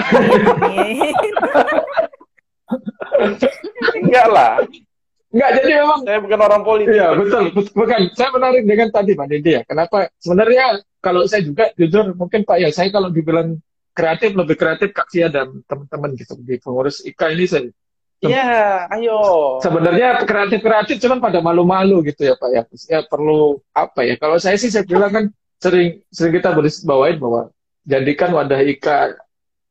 Enggak 4.00 4.26
lah. 4.32 4.64
Enggak, 5.30 5.50
jadi 5.60 5.84
memang 5.84 6.00
saya 6.08 6.18
bukan 6.24 6.40
orang 6.40 6.64
politik. 6.64 6.96
Iya, 6.96 7.12
betul, 7.14 7.52
bukan. 7.52 8.00
Saya 8.16 8.32
menarik 8.32 8.64
dengan 8.64 8.88
tadi 8.88 9.12
Pak 9.12 9.28
Didi 9.28 9.60
ya. 9.60 9.62
Kenapa? 9.68 10.08
Sebenarnya 10.18 10.80
kalau 11.04 11.28
saya 11.28 11.44
juga 11.44 11.68
jujur 11.76 12.16
mungkin 12.16 12.48
Pak 12.48 12.64
ya, 12.64 12.72
saya 12.72 12.88
kalau 12.88 13.12
dibilang 13.12 13.60
kreatif 13.92 14.32
lebih 14.32 14.56
kreatif 14.56 14.96
Kak 14.96 15.12
Sia 15.12 15.28
dan 15.28 15.60
teman-teman 15.68 16.16
gitu 16.16 16.40
di 16.40 16.56
pengurus 16.56 17.04
IKA 17.04 17.36
ini 17.36 17.44
saya 17.44 17.68
Iya, 18.20 18.84
ayo. 18.92 19.16
Sebenarnya 19.64 20.20
kreatif-kreatif 20.28 21.00
cuman 21.00 21.24
pada 21.24 21.40
malu-malu 21.40 22.04
gitu 22.04 22.28
ya 22.28 22.36
Pak 22.36 22.50
ya. 22.52 22.62
Ya 22.92 23.00
perlu 23.08 23.64
apa 23.72 24.04
ya? 24.04 24.20
Kalau 24.20 24.36
saya 24.36 24.60
sih 24.60 24.68
saya 24.68 24.84
bilang 24.84 25.08
kan 25.08 25.24
sering 25.56 26.04
sering 26.12 26.36
kita 26.36 26.52
beris 26.52 26.84
bawain 26.84 27.16
bahwa 27.16 27.48
jadikan 27.88 28.36
wadah 28.36 28.60
IKA 28.60 29.16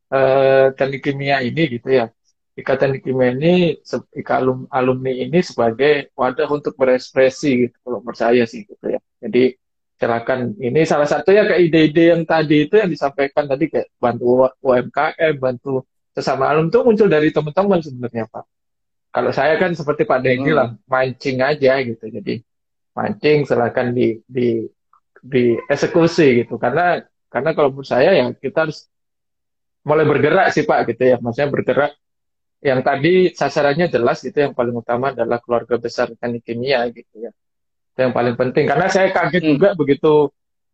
eh, 0.09 0.65
teknik 0.73 1.01
kimia 1.05 1.45
ini 1.45 1.77
gitu 1.77 1.89
ya. 1.93 2.09
IKA 2.57 2.73
teknik 2.81 3.05
kimia 3.05 3.37
ini, 3.37 3.77
IKA 4.17 4.35
alum, 4.41 4.65
alumni 4.73 5.13
ini 5.13 5.39
sebagai 5.45 6.09
wadah 6.17 6.49
untuk 6.49 6.73
berekspresi 6.73 7.69
gitu 7.69 7.77
kalau 7.85 8.01
percaya 8.01 8.49
sih 8.49 8.65
gitu 8.65 8.85
ya. 8.97 8.99
Jadi 9.21 9.53
silakan 9.99 10.55
ini 10.57 10.81
salah 10.89 11.05
satunya 11.05 11.43
kayak 11.45 11.61
ide-ide 11.69 12.03
yang 12.17 12.23
tadi 12.25 12.65
itu 12.65 12.81
yang 12.81 12.89
disampaikan 12.89 13.45
tadi 13.45 13.69
kayak 13.69 13.93
bantu 13.99 14.47
UMKM, 14.63 15.33
bantu 15.37 15.85
sesama 16.13 16.49
alum 16.49 16.67
itu 16.67 16.79
muncul 16.81 17.07
dari 17.07 17.29
teman-teman 17.29 17.79
sebenarnya 17.79 18.25
Pak. 18.29 18.45
Kalau 19.09 19.31
saya 19.33 19.57
kan 19.57 19.73
seperti 19.73 20.05
Pak 20.05 20.19
Dengi 20.21 20.53
hmm. 20.53 20.57
lah, 20.57 20.69
mancing 20.85 21.41
aja 21.41 21.81
gitu. 21.81 22.05
Jadi 22.05 22.41
mancing 22.93 23.45
silahkan 23.45 23.89
di 23.89 24.21
di 24.25 24.69
di 25.19 25.57
eksekusi 25.65 26.45
gitu. 26.45 26.61
Karena 26.61 27.01
karena 27.29 27.51
kalau 27.57 27.73
menurut 27.73 27.89
saya 27.89 28.13
ya 28.13 28.25
kita 28.33 28.69
harus 28.69 28.85
mulai 29.85 30.05
bergerak 30.05 30.53
sih 30.53 30.65
Pak 30.65 30.93
gitu 30.93 31.03
ya. 31.09 31.17
Maksudnya 31.17 31.49
bergerak 31.49 31.91
yang 32.59 32.83
tadi 32.83 33.31
sasarannya 33.31 33.87
jelas 33.87 34.19
gitu 34.19 34.35
yang 34.35 34.53
paling 34.53 34.75
utama 34.75 35.15
adalah 35.15 35.39
keluarga 35.39 35.79
besar 35.79 36.11
teknik 36.13 36.45
kimia 36.45 36.85
gitu 36.93 37.29
ya. 37.29 37.31
Itu 37.95 37.99
yang 38.05 38.13
paling 38.13 38.35
penting 38.37 38.69
karena 38.69 38.87
saya 38.91 39.09
kaget 39.09 39.41
hmm. 39.41 39.51
juga 39.57 39.69
begitu 39.73 40.29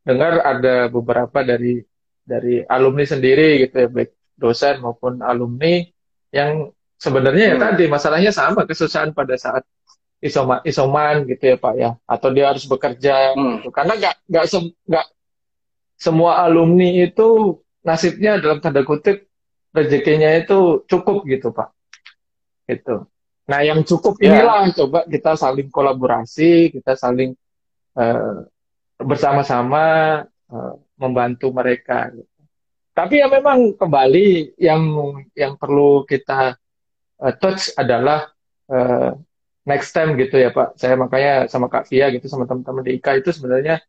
dengar 0.05 0.43
ada 0.43 0.91
beberapa 0.91 1.41
dari 1.41 1.81
dari 2.25 2.61
alumni 2.65 3.05
sendiri 3.05 3.63
gitu 3.65 3.85
ya 3.85 3.87
baik 3.89 4.11
dosen 4.35 4.83
maupun 4.83 5.23
alumni 5.23 5.83
yang 6.31 6.71
sebenarnya 6.99 7.53
ya 7.53 7.55
hmm. 7.55 7.61
ya 7.61 7.65
tadi 7.71 7.83
masalahnya 7.87 8.31
sama 8.31 8.67
kesusahan 8.67 9.11
pada 9.11 9.35
saat 9.39 9.63
isoman 10.23 10.59
isoman 10.63 11.27
gitu 11.27 11.43
ya 11.53 11.57
pak 11.59 11.73
ya 11.75 11.89
atau 12.07 12.29
dia 12.31 12.45
harus 12.51 12.65
bekerja 12.65 13.35
hmm. 13.35 13.63
gitu. 13.63 13.69
karena 13.71 13.93
nggak 13.99 14.15
nggak 14.31 14.45
se, 14.47 14.59
nggak 14.87 15.07
semua 15.95 16.43
alumni 16.43 17.03
itu 17.03 17.59
nasibnya 17.85 18.41
dalam 18.41 18.59
tanda 18.59 18.81
kutip 18.83 19.27
rezekinya 19.75 20.31
itu 20.35 20.83
cukup 20.87 21.23
gitu 21.27 21.51
pak 21.51 21.71
gitu 22.65 23.05
nah 23.45 23.61
yang 23.61 23.85
cukup 23.85 24.17
ya. 24.17 24.41
inilah 24.41 24.71
yeah. 24.71 24.73
coba 24.73 24.99
kita 25.05 25.37
saling 25.37 25.69
kolaborasi 25.69 26.73
kita 26.73 26.97
saling 26.97 27.37
uh, 27.93 28.47
bersama-sama 28.97 29.83
uh, 30.49 30.73
membantu 30.95 31.51
mereka 31.51 32.09
gitu. 32.15 32.34
Tapi 32.95 33.19
ya 33.19 33.27
memang 33.27 33.75
kembali 33.75 34.55
yang 34.55 34.81
yang 35.35 35.59
perlu 35.59 36.07
kita 36.07 36.55
uh, 37.19 37.33
touch 37.35 37.75
adalah 37.75 38.31
uh, 38.71 39.11
next 39.67 39.91
time 39.91 40.15
gitu 40.15 40.39
ya 40.39 40.55
Pak. 40.55 40.79
Saya 40.79 40.95
makanya 40.95 41.51
sama 41.51 41.67
Kak 41.67 41.91
Fia 41.91 42.07
gitu 42.15 42.31
sama 42.31 42.47
teman-teman 42.47 42.87
di 42.87 42.95
IKA 42.95 43.19
itu 43.19 43.35
sebenarnya 43.35 43.83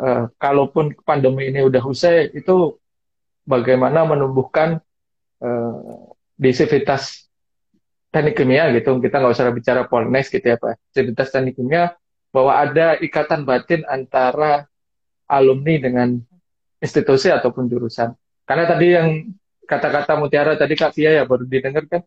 uh, 0.00 0.32
kalaupun 0.40 0.96
pandemi 1.04 1.52
ini 1.52 1.60
udah 1.60 1.84
usai 1.84 2.32
itu 2.32 2.80
bagaimana 3.44 4.08
menumbuhkan 4.08 4.80
uh, 5.44 6.08
di 6.32 6.56
sivitas 6.56 7.28
teknik 8.08 8.40
kimia 8.40 8.72
gitu. 8.72 8.96
Kita 8.96 9.20
nggak 9.20 9.34
usah 9.36 9.52
bicara 9.52 9.84
polnes 9.84 10.32
gitu 10.32 10.46
ya 10.46 10.56
Pak. 10.56 10.80
Sivitas 10.88 11.28
teknik 11.28 11.60
kimia 11.60 11.92
bahwa 12.32 12.56
ada 12.56 12.96
ikatan 12.96 13.44
batin 13.44 13.84
antara 13.84 14.64
alumni 15.28 15.76
dengan 15.76 16.16
institusi 16.80 17.28
ataupun 17.28 17.68
jurusan. 17.68 18.16
Karena 18.52 18.68
tadi 18.68 18.86
yang 18.92 19.08
kata-kata 19.64 20.12
Mutiara 20.20 20.52
tadi 20.60 20.76
Kak 20.76 20.92
Fia 20.92 21.08
ya 21.08 21.24
baru 21.24 21.48
didengar 21.48 21.88
kan 21.88 22.04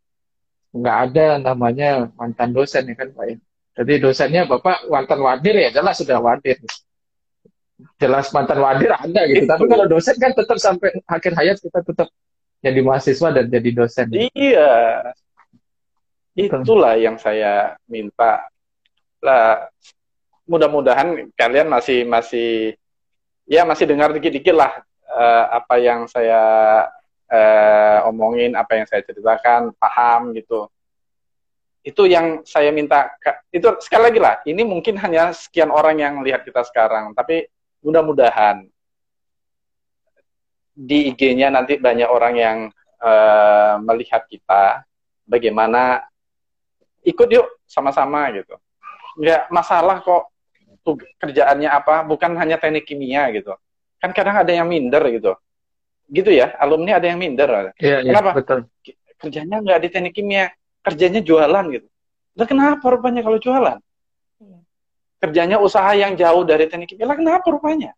nggak 0.69 0.97
ada 1.09 1.41
namanya 1.41 2.05
mantan 2.13 2.53
dosen 2.53 2.85
ya 2.85 2.93
kan 2.93 3.09
Pak 3.17 3.25
ya. 3.25 3.35
Jadi 3.81 3.93
dosennya 3.97 4.45
Bapak 4.45 4.85
mantan 4.93 5.25
wadir 5.25 5.57
ya 5.57 5.73
jelas 5.73 5.97
sudah 5.97 6.21
wadir. 6.21 6.61
Jelas 7.97 8.29
mantan 8.29 8.61
wadir 8.61 8.93
ada 8.93 9.21
gitu. 9.25 9.41
Itu. 9.41 9.49
Tapi 9.49 9.65
kalau 9.65 9.89
dosen 9.89 10.15
kan 10.21 10.37
tetap 10.37 10.57
sampai 10.61 10.93
akhir 11.09 11.33
hayat 11.33 11.57
kita 11.57 11.81
tetap 11.81 12.13
jadi 12.61 12.79
mahasiswa 12.85 13.29
dan 13.33 13.45
jadi 13.49 13.69
dosen. 13.73 14.05
Iya. 14.13 15.01
Itulah 16.37 16.93
yang 17.01 17.17
saya 17.17 17.73
minta. 17.89 18.45
Lah 19.17 19.65
mudah-mudahan 20.45 21.33
kalian 21.33 21.73
masih 21.73 22.05
masih 22.05 22.77
ya 23.49 23.65
masih 23.65 23.89
dengar 23.89 24.13
dikit-dikit 24.13 24.53
lah 24.53 24.85
uh, 25.15 25.45
apa 25.63 25.79
yang 25.79 26.05
saya 26.11 26.43
uh, 27.31 28.09
omongin, 28.11 28.53
apa 28.53 28.75
yang 28.75 28.85
saya 28.85 29.01
ceritakan, 29.07 29.71
paham 29.79 30.35
gitu. 30.35 30.67
Itu 31.85 32.09
yang 32.09 32.43
saya 32.43 32.73
minta. 32.75 33.15
Itu 33.49 33.79
sekali 33.79 34.11
lagi 34.11 34.19
lah, 34.19 34.35
ini 34.43 34.67
mungkin 34.67 34.99
hanya 34.99 35.31
sekian 35.31 35.71
orang 35.71 36.01
yang 36.01 36.13
lihat 36.19 36.43
kita 36.43 36.61
sekarang, 36.67 37.15
tapi 37.15 37.47
mudah-mudahan 37.85 38.67
di 40.75 41.07
IG-nya 41.13 41.47
nanti 41.53 41.79
banyak 41.79 42.09
orang 42.09 42.35
yang 42.35 42.57
uh, 42.99 43.79
melihat 43.79 44.27
kita, 44.27 44.83
bagaimana 45.23 46.03
ikut 47.05 47.29
yuk 47.31 47.47
sama-sama 47.63 48.27
gitu. 48.35 48.59
Nggak 49.15 49.47
masalah 49.53 50.03
kok 50.03 50.27
kerjaannya 51.21 51.69
apa, 51.71 52.03
bukan 52.03 52.35
hanya 52.35 52.59
teknik 52.59 52.85
kimia 52.85 53.31
gitu 53.31 53.55
kan 54.05 54.11
kadang 54.13 54.35
ada 54.37 54.51
yang 54.53 54.69
minder 54.69 55.01
gitu. 55.09 55.33
Gitu 56.05 56.29
ya 56.29 56.53
alumni 56.61 57.01
ada 57.01 57.09
yang 57.09 57.17
minder. 57.17 57.73
Ya, 57.81 58.05
kenapa? 58.05 58.37
betul. 58.37 58.59
kerjanya 59.15 59.63
nggak 59.63 59.79
di 59.81 59.89
teknik 59.89 60.13
kimia 60.13 60.53
kerjanya 60.85 61.23
jualan 61.23 61.65
gitu. 61.73 61.87
Lah 62.35 62.45
kenapa 62.45 62.85
rupanya 62.93 63.25
kalau 63.25 63.41
jualan? 63.41 63.79
Iya. 64.37 64.59
kerjanya 65.23 65.57
usaha 65.57 65.89
yang 65.97 66.13
jauh 66.13 66.43
dari 66.45 66.69
teknik 66.69 66.93
kimia. 66.93 67.09
Lah 67.09 67.17
kenapa 67.17 67.47
rupanya? 67.49 67.91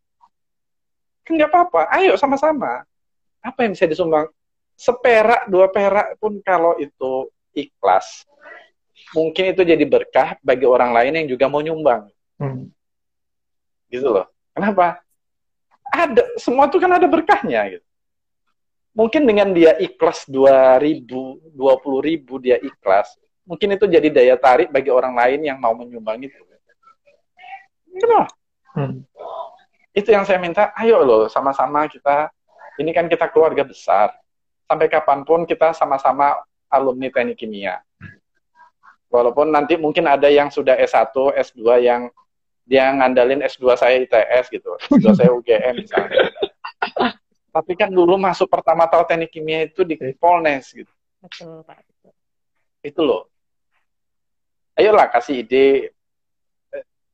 Kan 1.28 1.36
nggak 1.36 1.51
apa-apa. 1.51 1.91
Ayo 1.91 2.16
sama-sama. 2.16 2.88
Apa 3.43 3.68
yang 3.68 3.76
bisa 3.76 3.84
disumbang? 3.84 4.32
Seperak 4.78 5.49
dua 5.51 5.68
perak 5.68 6.16
pun 6.22 6.39
kalau 6.39 6.78
itu 6.80 7.28
ikhlas. 7.51 8.24
Mungkin 9.12 9.51
itu 9.51 9.62
jadi 9.66 9.84
berkah 9.84 10.38
bagi 10.39 10.64
orang 10.64 10.93
lain 10.93 11.14
yang 11.18 11.28
juga 11.28 11.51
mau 11.51 11.60
nyumbang. 11.60 12.08
Hmm. 12.38 12.70
gitu 13.89 14.14
loh. 14.14 14.28
Kenapa 14.53 15.01
ada 15.91 16.23
semua 16.39 16.67
itu 16.67 16.77
kan 16.77 16.91
ada 16.95 17.07
berkahnya 17.07 17.77
gitu. 17.77 17.88
Mungkin 18.97 19.29
dengan 19.29 19.53
dia 19.53 19.77
ikhlas 19.77 20.25
dua 20.25 20.81
ribu, 20.81 21.38
dua 21.53 21.77
puluh 21.77 22.01
ribu 22.01 22.41
dia 22.41 22.57
ikhlas, 22.57 23.13
mungkin 23.45 23.77
itu 23.77 23.85
jadi 23.85 24.09
daya 24.09 24.35
tarik 24.35 24.73
bagi 24.73 24.89
orang 24.89 25.13
lain 25.13 25.45
yang 25.45 25.57
mau 25.61 25.77
menyumbang 25.77 26.17
itu. 26.19 26.35
Gitu 27.93 28.05
hmm. 28.73 29.05
Itu 29.93 30.09
yang 30.13 30.25
saya 30.25 30.38
minta, 30.38 30.73
ayo 30.77 31.01
loh 31.01 31.25
sama-sama 31.29 31.89
kita, 31.89 32.29
ini 32.77 32.93
kan 32.93 33.09
kita 33.09 33.29
keluarga 33.33 33.65
besar. 33.65 34.13
Sampai 34.67 34.91
kapan 34.91 35.23
pun 35.25 35.47
kita 35.47 35.73
sama-sama 35.73 36.38
alumni 36.69 37.09
teknik 37.09 37.39
kimia. 37.39 37.81
Walaupun 39.07 39.49
nanti 39.49 39.79
mungkin 39.79 40.05
ada 40.05 40.27
yang 40.27 40.51
sudah 40.51 40.75
S1, 40.75 41.15
S2 41.15 41.63
yang 41.79 42.11
dia 42.68 42.91
ngandalin 42.91 43.39
S2 43.47 43.80
saya 43.80 44.03
ITS 44.03 44.51
gitu, 44.51 44.76
S2 44.91 45.07
saya 45.18 45.32
UGM 45.32 45.88
misalnya. 45.88 46.28
Tapi 47.49 47.74
kan 47.74 47.89
dulu 47.89 48.20
masuk 48.20 48.51
pertama 48.51 48.86
tahu 48.86 49.07
teknik 49.07 49.32
kimia 49.32 49.65
itu 49.65 49.88
di 49.88 49.95
Polnes 50.20 50.76
gitu. 50.76 50.91
Betul, 51.24 51.63
Pak. 51.63 51.82
Itu 52.84 53.01
loh. 53.01 53.32
Ayolah 54.78 55.09
kasih 55.09 55.41
ide 55.41 55.97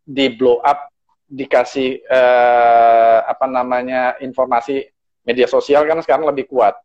di 0.04 0.26
blow 0.36 0.60
up 0.60 0.91
dikasih 1.24 2.04
uh, 2.12 3.24
apa 3.24 3.47
namanya 3.47 4.20
informasi 4.20 4.84
media 5.24 5.47
sosial 5.47 5.88
kan 5.88 6.04
sekarang 6.04 6.28
lebih 6.28 6.51
kuat 6.51 6.76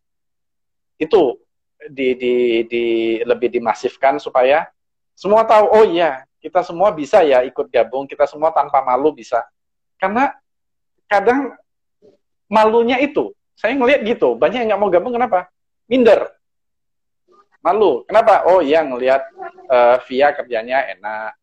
itu 0.96 1.34
di, 1.90 2.14
di, 2.14 2.34
di 2.70 2.84
lebih 3.26 3.50
dimasifkan 3.50 4.22
supaya 4.22 4.70
semua 5.18 5.42
tahu 5.42 5.66
oh 5.66 5.84
iya 5.84 6.27
kita 6.38 6.62
semua 6.62 6.94
bisa 6.94 7.22
ya 7.26 7.42
ikut 7.42 7.66
gabung 7.68 8.06
kita 8.06 8.24
semua 8.24 8.54
tanpa 8.54 8.82
malu 8.82 9.10
bisa 9.10 9.42
karena 9.98 10.30
kadang 11.10 11.54
malunya 12.46 12.96
itu 13.02 13.34
saya 13.58 13.74
ngelihat 13.74 14.06
gitu 14.06 14.38
banyak 14.38 14.62
yang 14.64 14.68
nggak 14.74 14.80
mau 14.80 14.90
gabung 14.90 15.14
kenapa 15.14 15.50
minder 15.90 16.30
malu 17.58 18.06
kenapa 18.06 18.46
oh 18.46 18.62
iya 18.62 18.86
ngelihat 18.86 19.22
uh, 19.66 19.98
via 20.06 20.30
kerjanya 20.30 20.86
enak 20.94 21.34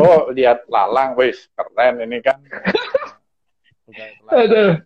oh 0.00 0.32
lihat 0.32 0.64
lalang 0.72 1.12
wis 1.20 1.46
keren 1.52 2.00
ini 2.00 2.18
kan 2.24 2.40
Aduh. 4.32 4.80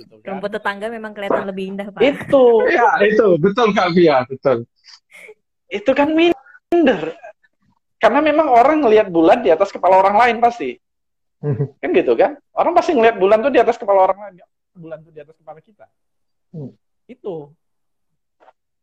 Gitu 0.00 0.16
kan. 0.24 0.40
Rumput 0.40 0.50
tetangga 0.56 0.88
memang 0.88 1.12
kelihatan 1.12 1.44
lebih 1.52 1.76
indah, 1.76 1.92
Pak. 1.92 2.00
Itu. 2.00 2.64
ya, 2.72 2.96
itu. 3.04 3.36
Betul, 3.36 3.76
Kak 3.76 3.92
Via. 3.92 4.24
Betul. 4.24 4.64
Itu 5.68 5.92
kan 5.92 6.16
minder. 6.16 7.12
Karena 7.98 8.22
memang 8.22 8.46
orang 8.46 8.86
ngelihat 8.86 9.10
bulan 9.10 9.42
di 9.42 9.50
atas 9.50 9.74
kepala 9.74 9.98
orang 9.98 10.16
lain 10.16 10.36
pasti. 10.38 10.78
kan 11.82 11.90
gitu 11.94 12.14
kan? 12.14 12.38
Orang 12.54 12.74
pasti 12.74 12.94
ngelihat 12.94 13.18
bulan 13.18 13.42
tuh 13.42 13.50
di 13.50 13.58
atas 13.58 13.78
kepala 13.78 14.06
orang 14.06 14.18
lain. 14.22 14.34
Bulan 14.74 14.98
tuh 15.02 15.10
di 15.10 15.20
atas 15.22 15.34
kepala 15.34 15.58
kita. 15.58 15.86
Hmm. 16.54 16.70
Itu. 17.10 17.50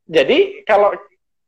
Jadi 0.05 0.61
kalau 0.67 0.93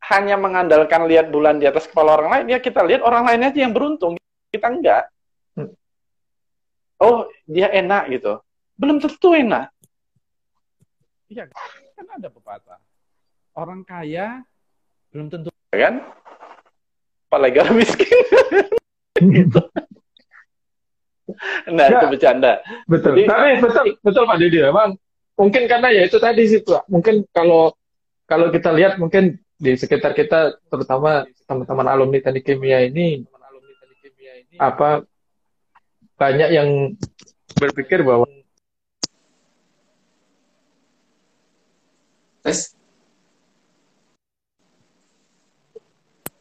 hanya 0.07 0.39
mengandalkan 0.39 1.05
lihat 1.05 1.27
bulan 1.29 1.59
di 1.59 1.67
atas 1.67 1.85
kepala 1.85 2.15
orang 2.15 2.29
lain, 2.31 2.45
ya 2.55 2.59
kita 2.63 2.81
lihat 2.87 3.03
orang 3.03 3.27
lain 3.27 3.51
aja 3.51 3.59
yang 3.59 3.75
beruntung. 3.75 4.15
Kita 4.47 4.71
enggak. 4.71 5.11
Hmm. 5.59 5.75
Oh, 7.03 7.27
dia 7.43 7.67
enak 7.75 8.07
gitu. 8.15 8.39
Belum 8.79 9.03
tentu 9.03 9.35
enak. 9.35 9.67
Iya, 11.27 11.51
kan 11.99 12.07
ada 12.07 12.31
pepatah. 12.31 12.79
Orang 13.51 13.83
kaya 13.83 14.47
belum 15.11 15.27
tentu 15.27 15.49
kan? 15.73 15.99
Apalagi 17.27 17.57
orang 17.59 17.75
miskin. 17.75 18.07
gitu. 19.35 19.61
Nah, 21.67 21.85
ya, 21.91 21.99
itu 21.99 22.07
bercanda. 22.07 22.63
Betul. 22.87 23.19
Jadi, 23.19 23.27
Tapi 23.27 23.49
betul, 23.59 23.85
betul 23.99 24.23
Pak 24.23 24.37
Didi. 24.39 24.59
Memang 24.63 24.95
mungkin 25.35 25.63
karena 25.67 25.91
ya 25.91 26.07
itu 26.07 26.17
tadi 26.23 26.43
sih 26.47 26.63
Pak. 26.63 26.87
Mungkin 26.87 27.27
kalau 27.35 27.75
kalau 28.23 28.47
kita 28.47 28.71
lihat 28.71 28.95
mungkin 28.95 29.35
di 29.57 29.73
sekitar 29.75 30.15
kita 30.15 30.55
terutama 30.71 31.27
teman-teman 31.49 31.87
alumni 31.89 32.21
teknik 32.21 32.45
kimia 32.45 32.85
ini 32.85 33.25
apa 34.61 35.01
banyak 36.17 36.49
yang 36.53 36.93
berpikir 37.57 38.05
bahwa 38.05 38.29
tes 42.45 42.76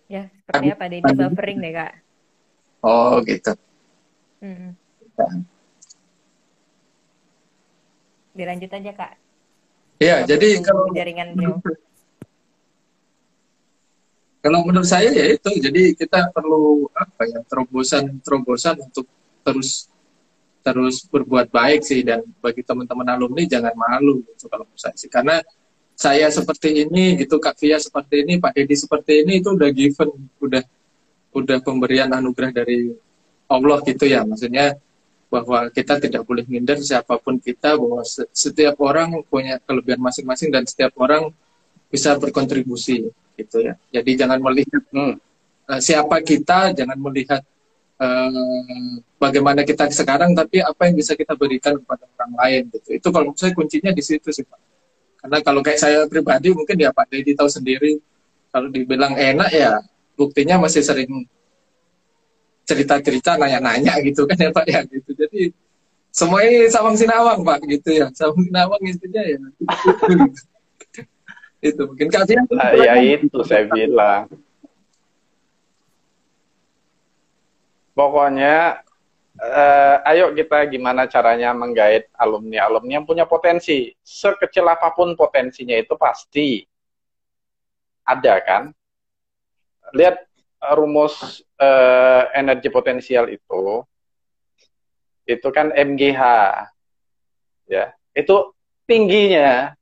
ya 0.07 0.31
sepertinya 0.31 0.75
Pak 0.79 0.89
Deddy 0.91 1.13
buffering 1.15 1.59
deh 1.63 1.73
kak? 1.75 1.93
Oh 2.83 3.19
gitu. 3.27 3.53
Hmm. 4.43 4.77
dilanjut 8.37 8.69
aja 8.69 8.93
kak. 8.93 9.13
Ya 9.97 10.21
jadi 10.29 10.61
kalau 10.61 10.93
jaringan 10.93 11.33
beliau 11.33 11.57
kalau 14.45 14.63
menurut 14.63 14.87
saya 14.87 15.09
ya 15.11 15.35
itu 15.35 15.51
jadi 15.59 15.97
kita 15.97 16.31
perlu 16.37 16.87
apa 16.93 17.27
ya 17.27 17.41
terobosan 17.49 18.21
terobosan 18.21 18.77
untuk 18.79 19.09
terus 19.41 19.89
terus 20.61 21.03
berbuat 21.09 21.49
baik 21.49 21.81
sih. 21.81 22.05
Dan 22.05 22.29
bagi 22.45 22.61
teman-teman 22.61 23.17
alumni 23.17 23.43
jangan 23.49 23.73
malu 23.73 24.21
gitu 24.29 24.53
kalau 24.53 24.69
menurut 24.69 24.79
saya 24.79 24.95
sih. 24.95 25.09
Karena 25.09 25.41
saya 25.97 26.29
seperti 26.29 26.85
ini 26.85 27.17
gitu 27.17 27.41
Kak 27.41 27.57
Via 27.57 27.81
seperti 27.81 28.23
ini 28.23 28.37
Pak 28.37 28.53
Edi 28.53 28.77
seperti 28.77 29.25
ini 29.25 29.41
itu 29.41 29.57
udah 29.57 29.71
given 29.73 30.11
udah 30.45 30.63
udah 31.33 31.59
pemberian 31.65 32.13
anugerah 32.13 32.53
dari 32.53 32.93
Allah 33.49 33.81
gitu 33.81 34.05
ya 34.05 34.23
maksudnya 34.23 34.77
bahwa 35.27 35.67
kita 35.75 35.99
tidak 35.99 36.23
boleh 36.23 36.47
minder 36.47 36.79
siapa 36.79 37.19
pun 37.19 37.41
kita 37.41 37.75
bahwa 37.75 38.05
setiap 38.31 38.79
orang 38.79 39.25
punya 39.27 39.59
kelebihan 39.65 39.99
masing-masing 39.99 40.55
dan 40.55 40.63
setiap 40.69 40.95
orang 41.01 41.35
bisa 41.91 42.15
berkontribusi 42.15 43.11
gitu 43.37 43.57
ya. 43.63 43.75
Jadi 43.91 44.11
jangan 44.17 44.39
melihat 44.41 44.83
hmm, 44.91 45.15
uh, 45.71 45.81
siapa 45.83 46.23
kita, 46.23 46.73
jangan 46.73 46.99
melihat 46.99 47.43
uh, 48.01 48.97
bagaimana 49.19 49.67
kita 49.67 49.91
sekarang, 49.93 50.33
tapi 50.33 50.63
apa 50.63 50.89
yang 50.89 50.97
bisa 50.97 51.19
kita 51.19 51.35
berikan 51.35 51.77
kepada 51.79 52.07
orang 52.17 52.33
lain 52.41 52.63
gitu. 52.73 52.89
Itu 52.97 53.09
kalau 53.11 53.31
menurut 53.31 53.41
saya 53.43 53.53
kuncinya 53.53 53.91
di 53.93 54.03
situ 54.03 54.31
sih 54.31 54.47
Pak. 54.47 54.61
Karena 55.27 55.43
kalau 55.43 55.59
kayak 55.59 55.83
saya 55.83 55.99
pribadi 56.07 56.55
mungkin 56.55 56.79
ya 56.79 56.95
Pak 56.95 57.11
Deddy 57.11 57.35
tahu 57.35 57.51
sendiri, 57.51 57.99
kalau 58.55 58.71
dibilang 58.71 59.19
enak 59.19 59.51
ya 59.51 59.83
buktinya 60.15 60.63
masih 60.63 60.87
sering 60.87 61.27
cerita-cerita 62.63 63.35
nanya-nanya 63.35 63.99
gitu 64.07 64.23
kan 64.23 64.39
ya 64.39 64.55
Pak 64.55 64.71
ya 64.71 64.87
gitu. 64.87 65.19
Jadi 65.19 65.51
semuanya 66.15 66.71
sawang 66.71 66.95
sinawang 66.95 67.43
Pak 67.43 67.59
gitu 67.67 67.91
ya. 67.91 68.07
Sawang 68.15 68.39
sinawang 68.39 68.79
intinya 68.87 69.23
ya. 69.27 69.39
itu 71.67 71.83
mungkin 71.83 72.07
kalian 72.07 72.47
nah, 72.55 72.71
ya 72.79 72.95
itu 73.03 73.43
saya 73.43 73.67
bilang 73.67 74.31
pokoknya 77.99 78.86
uh, 79.41 79.97
ayo 80.09 80.33
kita 80.33 80.65
gimana 80.69 81.05
caranya 81.09 81.53
menggait 81.53 82.09
alumni 82.17 82.65
alumni 82.65 83.01
yang 83.01 83.07
punya 83.09 83.29
potensi. 83.29 83.93
Sekecil 84.01 84.65
apa 84.67 84.93
pun 84.93 85.13
potensinya 85.15 85.77
itu 85.77 85.95
pasti 85.97 86.65
ada 88.07 88.35
kan? 88.43 88.63
Lihat 89.95 90.27
rumus 90.77 91.45
uh, 91.61 92.23
energi 92.35 92.69
potensial 92.73 93.29
itu 93.31 93.85
itu 95.27 95.49
kan 95.53 95.75
MGH 95.75 96.23
ya. 97.69 97.93
Itu 98.17 98.57
tingginya 98.87 99.75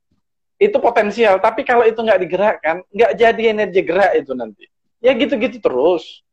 itu 0.55 0.75
potensial 0.79 1.37
tapi 1.43 1.67
kalau 1.67 1.83
itu 1.83 1.99
nggak 1.99 2.21
digerakkan 2.23 2.75
nggak 2.89 3.11
jadi 3.15 3.43
energi 3.55 3.81
gerak 3.85 4.11
itu 4.19 4.31
nanti. 4.35 4.65
Ya 5.03 5.13
gitu-gitu 5.13 5.61
terus 5.61 6.24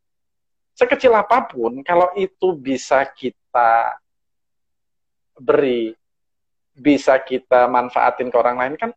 sekecil 0.72 1.12
apa 1.12 1.44
pun 1.44 1.84
kalau 1.84 2.10
itu 2.16 2.56
bisa 2.56 3.04
kita 3.12 3.96
beri 5.36 5.92
bisa 6.72 7.20
kita 7.20 7.68
manfaatin 7.68 8.32
ke 8.32 8.36
orang 8.36 8.56
lain 8.56 8.74
kan 8.80 8.90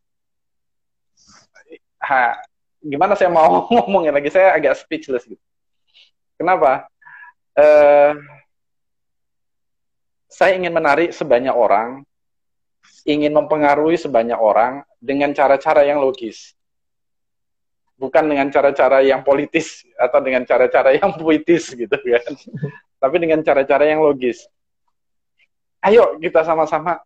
ha, 2.06 2.38
gimana 2.86 3.18
saya 3.18 3.34
mau 3.34 3.66
ngomongin 3.74 4.14
lagi? 4.14 4.30
Saya 4.30 4.54
agak 4.54 4.78
speechless 4.78 5.26
gitu. 5.26 5.42
Kenapa? 6.38 6.86
Uh, 7.56 8.20
saya 10.30 10.60
ingin 10.60 10.76
menarik 10.76 11.16
sebanyak 11.16 11.56
orang 11.56 12.04
ingin 13.08 13.32
mempengaruhi 13.32 13.96
sebanyak 13.96 14.36
orang 14.36 14.84
dengan 15.00 15.32
cara-cara 15.32 15.88
yang 15.88 16.04
logis. 16.04 16.54
Bukan 17.96 18.28
dengan 18.28 18.52
cara-cara 18.52 19.00
yang 19.00 19.24
politis 19.24 19.88
atau 19.96 20.20
dengan 20.20 20.44
cara-cara 20.44 20.92
yang 21.00 21.16
puitis 21.16 21.72
gitu 21.72 21.96
kan. 21.96 22.34
Tapi 23.00 23.16
dengan 23.24 23.40
cara-cara 23.40 23.88
yang 23.88 24.04
logis. 24.04 24.44
Ayo 25.80 26.20
kita 26.20 26.44
sama-sama 26.44 27.00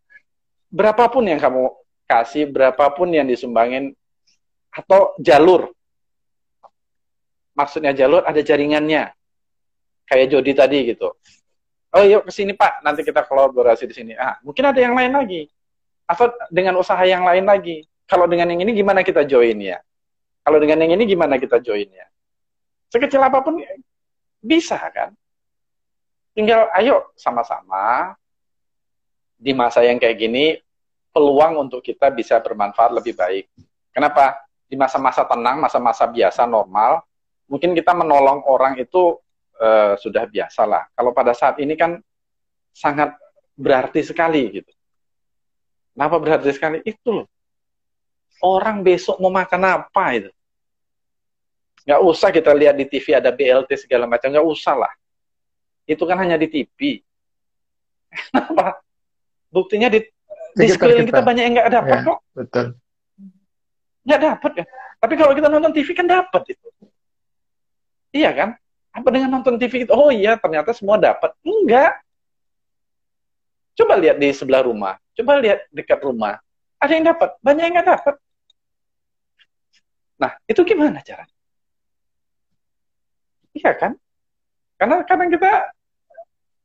berapapun 0.72 1.30
yang 1.30 1.38
kamu 1.38 1.70
kasih, 2.10 2.50
berapapun 2.50 3.14
yang 3.14 3.30
disumbangin 3.30 3.94
atau 4.74 5.14
jalur. 5.22 5.70
Maksudnya 7.54 7.94
jalur 7.94 8.26
ada 8.26 8.40
jaringannya. 8.40 9.14
Kayak 10.10 10.28
Jody 10.34 10.58
tadi 10.58 10.80
gitu. 10.90 11.14
Oh 11.90 12.06
yuk 12.06 12.30
ke 12.30 12.32
sini 12.34 12.54
Pak, 12.54 12.82
nanti 12.86 13.02
kita 13.06 13.26
kolaborasi 13.26 13.86
di 13.90 13.94
sini. 13.94 14.14
Ah, 14.18 14.38
mungkin 14.42 14.62
ada 14.66 14.78
yang 14.78 14.94
lain 14.94 15.14
lagi 15.14 15.50
atau 16.10 16.34
dengan 16.50 16.78
usaha 16.82 17.02
yang 17.06 17.22
lain 17.22 17.46
lagi. 17.46 17.86
Kalau 18.10 18.26
dengan 18.26 18.50
yang 18.50 18.66
ini 18.66 18.74
gimana 18.74 19.06
kita 19.06 19.22
join 19.26 19.58
ya? 19.62 19.78
Kalau 20.44 20.58
dengan 20.58 20.86
yang 20.86 20.98
ini 21.00 21.04
gimana 21.06 21.36
kita 21.38 21.60
join 21.62 21.90
ya? 21.90 22.08
Sekecil 22.90 23.22
apa 23.22 23.44
pun 23.46 23.62
bisa 24.42 24.80
kan? 24.90 25.14
Tinggal 26.34 26.72
ayo 26.80 27.12
sama-sama 27.20 28.16
di 29.40 29.52
masa 29.56 29.84
yang 29.84 30.00
kayak 30.00 30.18
gini 30.20 30.60
peluang 31.16 31.68
untuk 31.68 31.84
kita 31.84 32.12
bisa 32.12 32.40
bermanfaat 32.40 32.92
lebih 32.96 33.16
baik. 33.18 33.46
Kenapa? 33.92 34.46
Di 34.70 34.78
masa-masa 34.78 35.26
tenang, 35.26 35.58
masa-masa 35.58 36.06
biasa 36.06 36.46
normal, 36.46 37.02
mungkin 37.50 37.74
kita 37.74 37.98
menolong 37.98 38.46
orang 38.46 38.78
itu 38.78 39.18
uh, 39.58 39.98
sudah 39.98 40.30
biasa 40.30 40.62
lah. 40.70 40.86
Kalau 40.94 41.12
pada 41.12 41.34
saat 41.34 41.58
ini 41.58 41.74
kan 41.74 41.98
sangat 42.70 43.18
berarti 43.58 44.06
sekali 44.06 44.62
gitu. 44.62 44.72
Kenapa 45.98 46.16
berarti 46.22 46.50
sekali? 46.54 46.78
Itu 46.86 47.24
loh. 47.24 47.28
Orang 48.40 48.82
besok 48.82 49.20
mau 49.20 49.32
makan 49.32 49.62
apa 49.68 50.04
itu? 50.16 50.32
Nggak 51.84 52.02
usah 52.06 52.30
kita 52.30 52.52
lihat 52.54 52.76
di 52.78 52.86
TV 52.86 53.18
ada 53.18 53.34
BLT 53.34 53.88
segala 53.88 54.06
macam. 54.06 54.30
Nggak 54.30 54.48
usah 54.48 54.76
lah. 54.76 54.94
itu 55.90 56.06
kan 56.06 56.22
hanya 56.22 56.38
di 56.38 56.46
TV. 56.46 57.02
Kenapa? 58.14 58.78
Buktinya 59.50 59.90
di, 59.90 60.06
di 60.54 60.66
sekeliling 60.70 61.10
kita. 61.10 61.18
kita 61.18 61.26
banyak 61.26 61.44
yang 61.50 61.54
nggak 61.58 61.72
dapat 61.74 61.98
ya, 61.98 62.06
kok. 62.06 62.20
Betul. 62.38 62.66
Nggak 64.06 64.22
dapat 64.22 64.52
ya. 64.54 64.66
Tapi 65.02 65.14
kalau 65.18 65.34
kita 65.34 65.48
nonton 65.50 65.74
TV 65.74 65.88
kan 65.98 66.06
dapat 66.06 66.44
itu. 66.54 66.68
Iya 68.14 68.30
kan? 68.38 68.50
Apa 68.94 69.08
dengan 69.10 69.30
nonton 69.34 69.58
TV 69.58 69.90
itu? 69.90 69.94
Oh 69.98 70.14
iya, 70.14 70.38
ternyata 70.38 70.78
semua 70.78 71.02
dapat. 71.02 71.34
Enggak. 71.42 71.98
Coba 73.74 73.98
lihat 73.98 74.22
di 74.22 74.30
sebelah 74.30 74.62
rumah. 74.62 75.00
Coba 75.18 75.42
lihat 75.42 75.66
dekat 75.74 76.04
rumah. 76.06 76.38
Ada 76.78 76.92
yang 76.96 77.06
dapat, 77.10 77.30
banyak 77.42 77.64
yang 77.66 77.74
nggak 77.80 77.90
dapat. 77.98 78.16
Nah, 80.20 80.36
itu 80.46 80.62
gimana 80.68 81.00
caranya? 81.00 81.36
Iya 83.56 83.72
kan? 83.74 83.92
Karena 84.76 85.02
kadang 85.08 85.32
kita 85.32 85.72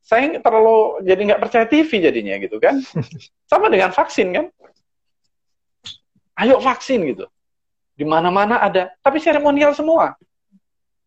saya 0.05 0.37
terlalu 0.37 1.01
jadi 1.07 1.21
nggak 1.33 1.43
percaya 1.43 1.65
TV 1.65 1.91
jadinya 2.03 2.37
gitu 2.37 2.61
kan. 2.61 2.83
Sama 3.51 3.73
dengan 3.73 3.95
vaksin 3.95 4.35
kan. 4.35 4.47
Ayo 6.35 6.59
vaksin 6.61 7.07
gitu. 7.09 7.31
Di 7.95 8.03
mana-mana 8.03 8.59
ada, 8.59 8.91
tapi 9.01 9.23
seremonial 9.23 9.71
semua. 9.71 10.19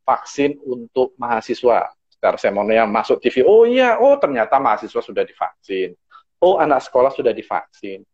Vaksin 0.07 0.55
untuk 0.63 1.11
mahasiswa. 1.19 1.91
Secara 2.07 2.39
seremonial 2.39 2.87
masuk 2.89 3.21
TV. 3.21 3.43
Oh 3.43 3.67
iya, 3.67 3.99
oh 3.99 4.15
ternyata 4.17 4.57
mahasiswa 4.57 5.03
sudah 5.03 5.21
divaksin. 5.27 5.93
Oh 6.39 6.57
anak 6.57 6.81
sekolah 6.87 7.11
sudah 7.11 7.35
divaksin. 7.35 8.07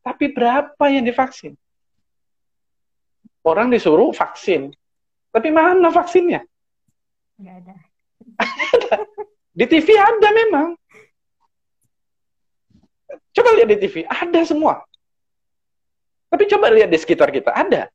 Tapi 0.00 0.32
berapa 0.32 0.84
yang 0.88 1.04
divaksin? 1.04 1.54
Orang 3.46 3.70
disuruh 3.70 4.10
vaksin. 4.10 4.74
Tapi 5.30 5.48
mana 5.54 5.94
vaksinnya? 5.94 6.42
Nggak 7.38 7.56
ada. 7.62 7.74
Di 9.56 9.64
TV 9.70 9.88
ada 9.94 10.28
memang. 10.34 10.74
Coba 13.36 13.52
lihat 13.52 13.68
di 13.68 13.78
TV, 13.84 14.04
ada 14.08 14.40
semua. 14.48 14.80
Tapi 16.32 16.48
coba 16.48 16.72
lihat 16.72 16.88
di 16.88 16.96
sekitar 16.96 17.28
kita, 17.28 17.52
ada. 17.52 17.92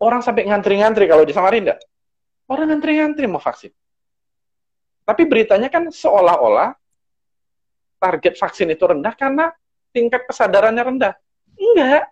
Orang 0.00 0.24
sampai 0.24 0.48
ngantri-ngantri 0.48 1.04
kalau 1.04 1.28
di 1.28 1.36
Samarinda. 1.36 1.76
Orang 2.48 2.72
ngantri-ngantri 2.72 3.28
mau 3.28 3.40
vaksin. 3.40 3.68
Tapi 5.04 5.22
beritanya 5.28 5.68
kan 5.68 5.92
seolah-olah 5.92 6.72
target 8.00 8.40
vaksin 8.40 8.72
itu 8.72 8.84
rendah 8.88 9.12
karena 9.12 9.52
tingkat 9.92 10.24
kesadarannya 10.24 10.82
rendah. 10.84 11.14
Enggak. 11.60 12.08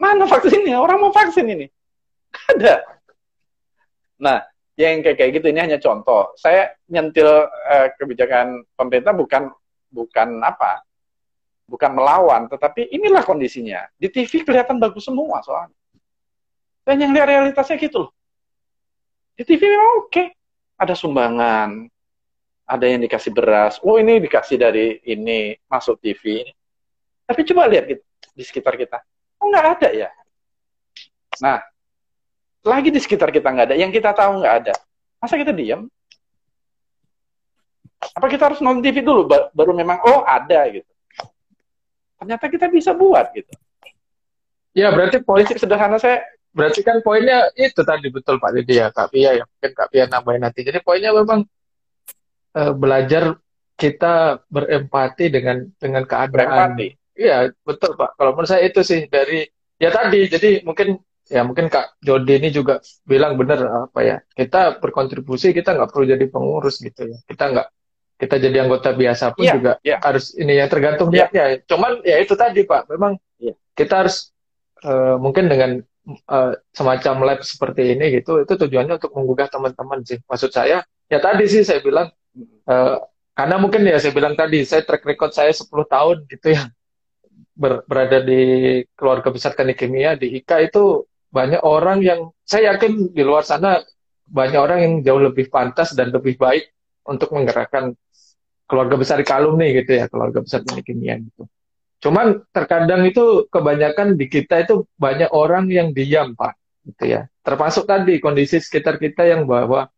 Mana 0.00 0.24
vaksinnya? 0.24 0.80
Orang 0.80 1.04
mau 1.04 1.12
vaksin 1.12 1.44
ini. 1.44 1.68
Ada. 2.48 2.80
Nah, 4.16 4.40
yang 4.80 5.04
kayak 5.04 5.16
kayak 5.20 5.30
gitu 5.36 5.46
ini 5.52 5.60
hanya 5.60 5.76
contoh. 5.76 6.32
Saya 6.40 6.72
nyentil 6.88 7.28
uh, 7.44 7.88
kebijakan 8.00 8.64
pemerintah 8.72 9.12
bukan 9.12 9.52
bukan 9.92 10.40
apa, 10.40 10.80
bukan 11.68 11.90
melawan, 11.92 12.48
tetapi 12.48 12.88
inilah 12.88 13.20
kondisinya. 13.20 13.84
Di 14.00 14.08
TV 14.08 14.40
kelihatan 14.40 14.80
bagus 14.80 15.04
semua 15.04 15.44
soalnya. 15.44 15.76
Dan 16.80 16.96
yang 17.04 17.12
lihat 17.12 17.28
realitasnya 17.28 17.76
gitu 17.76 18.08
loh. 18.08 18.10
Di 19.36 19.44
TV 19.44 19.68
memang 19.68 20.04
oke, 20.04 20.08
okay. 20.08 20.26
ada 20.80 20.96
sumbangan, 20.96 21.88
ada 22.64 22.86
yang 22.86 23.04
dikasih 23.04 23.32
beras, 23.36 23.76
oh 23.84 24.00
ini 24.00 24.16
dikasih 24.22 24.56
dari 24.56 24.96
ini 25.04 25.52
masuk 25.68 26.00
TV. 26.00 26.46
Tapi 27.26 27.40
coba 27.52 27.68
lihat 27.68 27.84
gitu, 27.86 28.04
di 28.32 28.42
sekitar 28.42 28.74
kita, 28.80 28.98
nggak 29.50 29.66
ada 29.76 29.88
ya. 29.90 30.08
Nah, 31.42 31.58
lagi 32.62 32.88
di 32.94 33.00
sekitar 33.02 33.34
kita 33.34 33.50
nggak 33.50 33.66
ada, 33.72 33.76
yang 33.76 33.90
kita 33.90 34.14
tahu 34.14 34.40
nggak 34.40 34.54
ada. 34.64 34.74
Masa 35.20 35.36
kita 35.36 35.52
diam? 35.52 35.90
Apa 38.16 38.32
kita 38.32 38.48
harus 38.48 38.64
nonton 38.64 38.80
TV 38.80 39.04
dulu 39.04 39.28
baru 39.28 39.76
memang 39.76 40.00
oh 40.08 40.24
ada 40.24 40.64
gitu. 40.72 40.88
Ternyata 42.16 42.48
kita 42.48 42.66
bisa 42.72 42.96
buat 42.96 43.28
gitu. 43.36 43.52
Ya 44.72 44.88
berarti 44.88 45.20
poin 45.20 45.44
sederhana 45.44 46.00
saya 46.00 46.24
berarti 46.50 46.80
kan 46.82 46.98
poinnya 47.04 47.46
itu 47.54 47.80
tadi 47.84 48.10
betul 48.10 48.42
Pak 48.42 48.50
Didi 48.56 48.80
ya 48.80 48.90
Kak 48.90 49.14
Pia 49.14 49.36
ya 49.38 49.44
mungkin 49.44 49.72
Kak 49.76 49.88
Pia 49.92 50.04
nambahin 50.08 50.40
nanti. 50.44 50.64
Jadi 50.64 50.80
poinnya 50.80 51.12
memang 51.12 51.44
uh, 52.56 52.72
belajar 52.72 53.36
kita 53.76 54.44
berempati 54.48 55.32
dengan 55.32 55.64
dengan 55.80 56.04
keadaan. 56.04 56.32
Berempati. 56.32 56.99
Iya 57.16 57.50
betul 57.66 57.94
Pak. 57.98 58.16
Kalau 58.16 58.30
menurut 58.34 58.50
saya 58.50 58.64
itu 58.66 58.80
sih 58.86 59.06
dari 59.10 59.46
ya 59.80 59.90
tadi 59.90 60.28
jadi 60.28 60.50
mungkin 60.62 61.00
ya 61.30 61.46
mungkin 61.46 61.70
Kak 61.70 62.02
Jody 62.02 62.42
ini 62.42 62.50
juga 62.50 62.82
bilang 63.06 63.38
benar 63.38 63.86
apa 63.86 64.00
ya 64.02 64.16
kita 64.34 64.82
berkontribusi 64.82 65.54
kita 65.54 65.78
nggak 65.78 65.94
perlu 65.94 66.10
jadi 66.10 66.26
pengurus 66.26 66.82
gitu 66.82 67.06
ya 67.06 67.18
kita 67.30 67.44
nggak 67.54 67.66
kita 68.20 68.36
jadi 68.36 68.56
anggota 68.66 68.92
biasa 68.92 69.32
pun 69.32 69.46
yeah, 69.46 69.54
juga 69.54 69.72
yeah. 69.80 69.98
harus 70.02 70.34
ini 70.34 70.58
yang 70.58 70.68
tergantung 70.68 71.08
yeah. 71.14 71.30
dia 71.32 71.54
ya 71.54 71.56
cuman 71.70 72.02
ya 72.02 72.16
itu 72.18 72.34
tadi 72.34 72.66
Pak 72.66 72.90
memang 72.90 73.16
yeah. 73.38 73.54
kita 73.78 74.04
harus 74.04 74.34
uh, 74.84 75.16
mungkin 75.16 75.46
dengan 75.46 75.80
uh, 76.28 76.52
semacam 76.74 77.14
lab 77.24 77.40
seperti 77.46 77.96
ini 77.96 78.20
gitu 78.20 78.42
itu 78.42 78.52
tujuannya 78.66 78.98
untuk 78.98 79.14
menggugah 79.14 79.48
teman-teman 79.48 80.02
sih 80.02 80.18
maksud 80.26 80.50
saya 80.50 80.82
ya 81.06 81.18
tadi 81.22 81.46
sih 81.46 81.62
saya 81.62 81.78
bilang 81.78 82.10
uh, 82.66 82.98
karena 83.38 83.56
mungkin 83.56 83.86
ya 83.86 83.96
saya 83.96 84.12
bilang 84.12 84.34
tadi 84.34 84.66
saya 84.66 84.82
track 84.84 85.06
record 85.06 85.32
saya 85.32 85.54
10 85.54 85.70
tahun 85.70 86.16
gitu 86.28 86.58
ya 86.58 86.68
ber, 87.54 87.84
berada 87.84 88.20
di 88.24 88.40
keluarga 88.94 89.28
besar 89.32 89.52
teknik 89.56 89.80
kimia 89.80 90.16
di 90.16 90.40
IKA 90.40 90.70
itu 90.70 91.04
banyak 91.30 91.62
orang 91.62 92.02
yang 92.02 92.20
saya 92.42 92.74
yakin 92.74 93.14
di 93.14 93.22
luar 93.22 93.46
sana 93.46 93.78
banyak 94.30 94.60
orang 94.60 94.78
yang 94.82 94.94
jauh 95.02 95.22
lebih 95.22 95.50
pantas 95.50 95.94
dan 95.94 96.14
lebih 96.14 96.38
baik 96.38 96.70
untuk 97.06 97.34
menggerakkan 97.34 97.94
keluarga 98.70 98.94
besar 98.94 99.18
alumni 99.34 99.66
gitu 99.74 99.98
ya, 99.98 100.06
keluarga 100.06 100.46
besar 100.46 100.62
teknik 100.62 100.86
kimia 100.86 101.18
gitu. 101.18 101.50
Cuman 102.00 102.46
terkadang 102.54 103.04
itu 103.04 103.50
kebanyakan 103.50 104.14
di 104.14 104.30
kita 104.30 104.62
itu 104.62 104.86
banyak 104.96 105.28
orang 105.34 105.68
yang 105.68 105.90
diam 105.90 106.32
Pak, 106.38 106.56
gitu 106.86 107.04
ya. 107.18 107.26
Termasuk 107.42 107.84
tadi 107.84 108.22
kondisi 108.22 108.62
sekitar 108.62 108.96
kita 108.96 109.26
yang 109.26 109.44
bahwa 109.44 109.90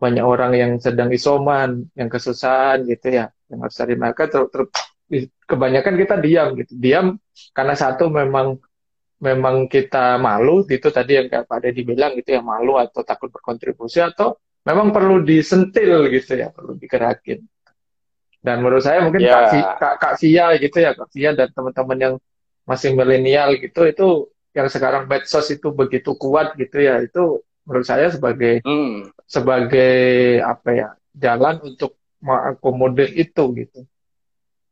banyak 0.00 0.24
orang 0.24 0.56
yang 0.56 0.72
sedang 0.80 1.12
isoman, 1.12 1.90
yang 1.92 2.08
kesusahan 2.08 2.86
gitu 2.88 3.12
ya, 3.12 3.28
yang 3.52 3.60
harus 3.60 3.76
cari 3.76 3.94
makan. 3.98 4.26
Ter, 4.32 4.42
ter, 4.48 4.62
kebanyakan 5.44 5.94
kita 5.98 6.14
diam 6.22 6.48
gitu, 6.54 6.72
diam 6.78 7.06
karena 7.50 7.74
satu 7.74 8.06
memang 8.06 8.56
memang 9.20 9.68
kita 9.68 10.16
malu 10.16 10.64
gitu 10.64 10.88
tadi 10.88 11.20
yang 11.20 11.28
kayak 11.28 11.44
Pak 11.44 11.58
Deddy 11.60 11.82
bilang 11.84 12.16
gitu 12.16 12.32
ya 12.32 12.40
malu 12.40 12.80
atau 12.80 13.04
takut 13.04 13.28
berkontribusi 13.28 14.00
atau 14.00 14.38
memang 14.64 14.94
perlu 14.94 15.20
disentil 15.20 16.08
gitu 16.08 16.40
ya 16.40 16.48
perlu 16.48 16.78
digerakin 16.80 17.44
dan 18.40 18.64
menurut 18.64 18.80
saya 18.80 19.04
mungkin 19.04 19.20
yeah. 19.20 19.52
Kak, 19.52 19.76
Kak, 19.76 19.94
Kak 20.00 20.14
Fia 20.16 20.56
gitu 20.56 20.80
ya 20.80 20.96
Kak 20.96 21.12
Fia 21.12 21.36
dan 21.36 21.52
teman-teman 21.52 21.98
yang 22.00 22.14
masih 22.64 22.96
milenial 22.96 23.60
gitu 23.60 23.84
itu 23.84 24.08
yang 24.56 24.72
sekarang 24.72 25.04
medsos 25.04 25.52
itu 25.52 25.68
begitu 25.70 26.16
kuat 26.16 26.56
gitu 26.56 26.80
ya 26.80 27.04
itu 27.04 27.44
menurut 27.68 27.86
saya 27.86 28.08
sebagai 28.08 28.64
mm. 28.64 29.12
sebagai 29.28 29.98
apa 30.40 30.68
ya 30.72 30.88
jalan 31.12 31.60
untuk 31.60 32.00
mengakomodir 32.24 33.12
itu 33.12 33.44
gitu 33.56 33.80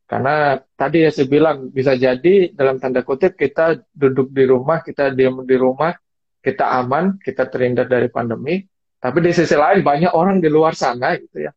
karena 0.08 0.56
tadi 0.72 1.04
ya 1.04 1.12
saya 1.12 1.28
bilang 1.28 1.68
bisa 1.68 1.92
jadi 1.92 2.48
dalam 2.56 2.80
tanda 2.80 3.04
kutip 3.04 3.36
kita 3.36 3.84
duduk 3.92 4.32
di 4.32 4.48
rumah, 4.48 4.80
kita 4.80 5.12
diam 5.12 5.44
di 5.44 5.52
rumah, 5.60 5.92
kita 6.40 6.64
aman, 6.80 7.20
kita 7.20 7.44
terhindar 7.52 7.92
dari 7.92 8.08
pandemi. 8.08 8.64
Tapi 8.98 9.20
di 9.20 9.30
sisi 9.36 9.52
lain 9.52 9.84
banyak 9.84 10.10
orang 10.16 10.40
di 10.40 10.48
luar 10.48 10.74
sana 10.74 11.14
gitu 11.14 11.44
ya 11.44 11.52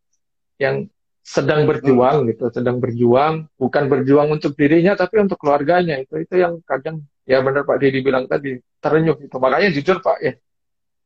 yang 0.61 0.85
sedang 1.23 1.65
berjuang 1.65 2.21
hmm. 2.21 2.27
gitu, 2.35 2.45
sedang 2.53 2.77
berjuang 2.77 3.49
bukan 3.57 3.83
berjuang 3.87 4.29
untuk 4.35 4.53
dirinya 4.53 4.93
tapi 4.93 5.21
untuk 5.23 5.41
keluarganya 5.41 5.97
itu 5.97 6.21
itu 6.21 6.37
yang 6.37 6.61
kadang 6.67 7.01
ya 7.25 7.41
benar 7.41 7.65
Pak 7.65 7.77
Didi 7.81 8.05
bilang 8.05 8.29
tadi 8.29 8.57
terenyuh 8.81 9.17
itu 9.21 9.37
makanya 9.41 9.69
jujur 9.73 9.97
Pak 10.01 10.17
ya 10.21 10.33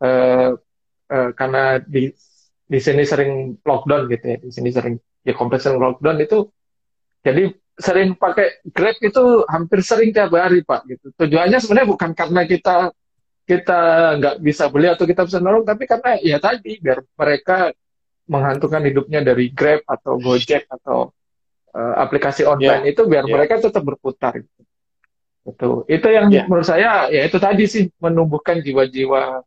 eh, 0.03 0.51
eh, 1.11 1.29
karena 1.35 1.79
di 1.83 2.11
di 2.65 2.79
sini 2.81 3.03
sering 3.05 3.61
lockdown 3.61 4.09
gitu 4.09 4.25
ya 4.25 4.37
di 4.39 4.51
sini 4.51 4.69
sering 4.73 4.95
ya 5.23 5.33
kompleks 5.35 5.67
lockdown 5.67 6.17
itu 6.19 6.47
jadi 7.25 7.49
sering 7.75 8.13
pakai 8.15 8.61
Grab 8.69 8.95
itu 9.01 9.43
hampir 9.49 9.81
sering 9.81 10.13
tiap 10.13 10.31
hari 10.37 10.61
Pak 10.61 10.85
gitu. 10.85 11.11
Tujuannya 11.17 11.57
sebenarnya 11.57 11.89
bukan 11.89 12.11
karena 12.13 12.41
kita 12.45 12.93
kita 13.45 13.81
nggak 14.21 14.35
bisa 14.41 14.69
beli 14.69 14.89
atau 14.89 15.05
kita 15.05 15.25
bisa 15.25 15.37
nolong, 15.41 15.65
tapi 15.65 15.85
karena 15.85 16.17
ya 16.21 16.37
tadi 16.37 16.77
biar 16.77 17.01
mereka 17.17 17.73
menghantungkan 18.25 18.81
hidupnya 18.85 19.21
dari 19.21 19.53
Grab 19.53 19.85
atau 19.85 20.17
Gojek 20.17 20.65
atau 20.65 21.13
uh, 21.73 21.93
aplikasi 22.01 22.41
online 22.47 22.89
yeah. 22.89 22.91
itu 22.95 23.01
biar 23.05 23.25
yeah. 23.27 23.33
mereka 23.37 23.61
tetap 23.61 23.85
berputar. 23.85 24.41
Gitu. 24.41 24.61
Itu 25.45 25.69
itu 25.85 26.07
yang 26.09 26.31
yeah. 26.33 26.45
menurut 26.49 26.65
saya 26.65 27.11
ya 27.13 27.21
itu 27.27 27.37
tadi 27.37 27.69
sih 27.69 27.83
menumbuhkan 28.01 28.65
jiwa-jiwa 28.65 29.45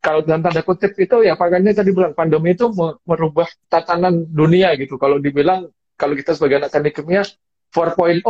kalau 0.00 0.20
dalam 0.24 0.40
tanda 0.46 0.62
kutip 0.62 0.94
itu 0.96 1.26
ya 1.26 1.34
pakainya 1.36 1.76
tadi 1.76 1.92
bilang 1.92 2.14
pandemi 2.16 2.54
itu 2.54 2.70
merubah 3.04 3.50
tatanan 3.66 4.30
dunia 4.30 4.72
gitu. 4.78 4.94
Kalau 4.94 5.18
dibilang 5.18 5.68
kalau 6.00 6.16
kita 6.16 6.32
sebagai 6.32 6.64
anak 6.64 6.72
teknik 6.72 6.96
kimia 6.96 7.22
4.0 7.76 8.24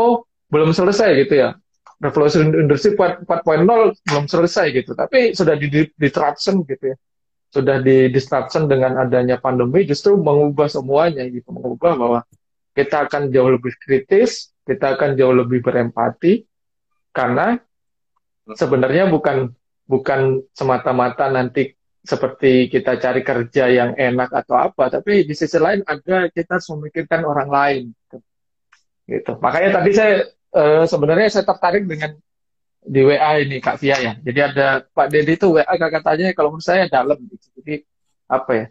belum 0.51 0.71
selesai 0.75 1.15
gitu 1.23 1.35
ya. 1.39 1.55
Revolusi 2.03 2.43
industri 2.43 2.99
4.0 2.99 3.31
belum 3.95 4.25
selesai 4.27 4.67
gitu. 4.75 4.99
Tapi 4.99 5.39
sudah 5.39 5.55
di, 5.55 5.71
di, 5.71 5.83
diterapkan 5.95 6.67
gitu 6.67 6.85
ya. 6.91 6.97
Sudah 7.51 7.79
di 7.79 8.11
disruption 8.11 8.67
dengan 8.67 8.99
adanya 8.99 9.39
pandemi 9.39 9.87
justru 9.87 10.19
mengubah 10.19 10.67
semuanya 10.67 11.23
gitu. 11.31 11.55
Mengubah 11.55 11.95
bahwa 11.95 12.21
kita 12.75 13.07
akan 13.07 13.31
jauh 13.31 13.51
lebih 13.51 13.75
kritis 13.79 14.51
kita 14.65 14.95
akan 14.95 15.19
jauh 15.19 15.35
lebih 15.35 15.67
berempati 15.67 16.47
karena 17.11 17.59
sebenarnya 18.55 19.11
bukan 19.11 19.51
bukan 19.91 20.47
semata-mata 20.55 21.27
nanti 21.27 21.75
seperti 22.01 22.73
kita 22.73 22.97
cari 22.97 23.21
kerja 23.21 23.65
yang 23.69 23.91
enak 23.93 24.33
atau 24.33 24.57
apa 24.57 24.89
tapi 24.89 25.29
di 25.29 25.35
sisi 25.37 25.61
lain 25.61 25.85
ada 25.85 26.33
kita 26.33 26.57
harus 26.57 26.69
memikirkan 26.73 27.23
orang 27.29 27.49
lain 27.53 27.83
gitu, 29.05 29.37
makanya 29.43 29.83
tadi 29.83 29.91
saya 29.93 30.15
uh, 30.55 30.85
sebenarnya 30.87 31.29
saya 31.29 31.45
tertarik 31.45 31.85
dengan 31.85 32.15
di 32.81 33.01
WA 33.05 33.45
ini 33.45 33.61
Kak 33.61 33.77
Fia 33.77 33.97
ya. 34.01 34.13
Jadi 34.17 34.41
ada 34.41 34.81
Pak 34.83 35.13
Dedi 35.13 35.37
itu 35.37 35.53
WA 35.53 35.69
katanya 35.69 36.33
kalau 36.33 36.57
menurut 36.57 36.65
saya 36.65 36.89
dalam 36.89 37.19
gitu. 37.29 37.47
Jadi 37.61 37.75
apa 38.31 38.51
ya? 38.57 38.67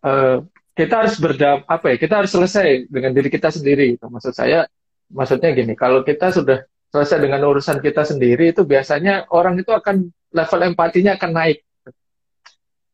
Uh, 0.00 0.36
kita 0.76 1.04
harus 1.04 1.16
berdam 1.16 1.64
apa 1.64 1.86
ya? 1.92 1.96
Kita 1.96 2.14
harus 2.20 2.32
selesai 2.32 2.88
dengan 2.88 3.16
diri 3.16 3.28
kita 3.32 3.48
sendiri. 3.48 3.96
Gitu. 3.96 4.06
Maksud 4.06 4.36
saya 4.36 4.68
maksudnya 5.10 5.50
gini, 5.56 5.72
kalau 5.74 6.04
kita 6.04 6.30
sudah 6.30 6.62
selesai 6.90 7.18
dengan 7.22 7.42
urusan 7.46 7.80
kita 7.80 8.02
sendiri 8.06 8.50
itu 8.52 8.66
biasanya 8.66 9.30
orang 9.30 9.58
itu 9.58 9.70
akan 9.72 10.10
level 10.30 10.60
empatinya 10.62 11.16
akan 11.16 11.30
naik. 11.32 11.58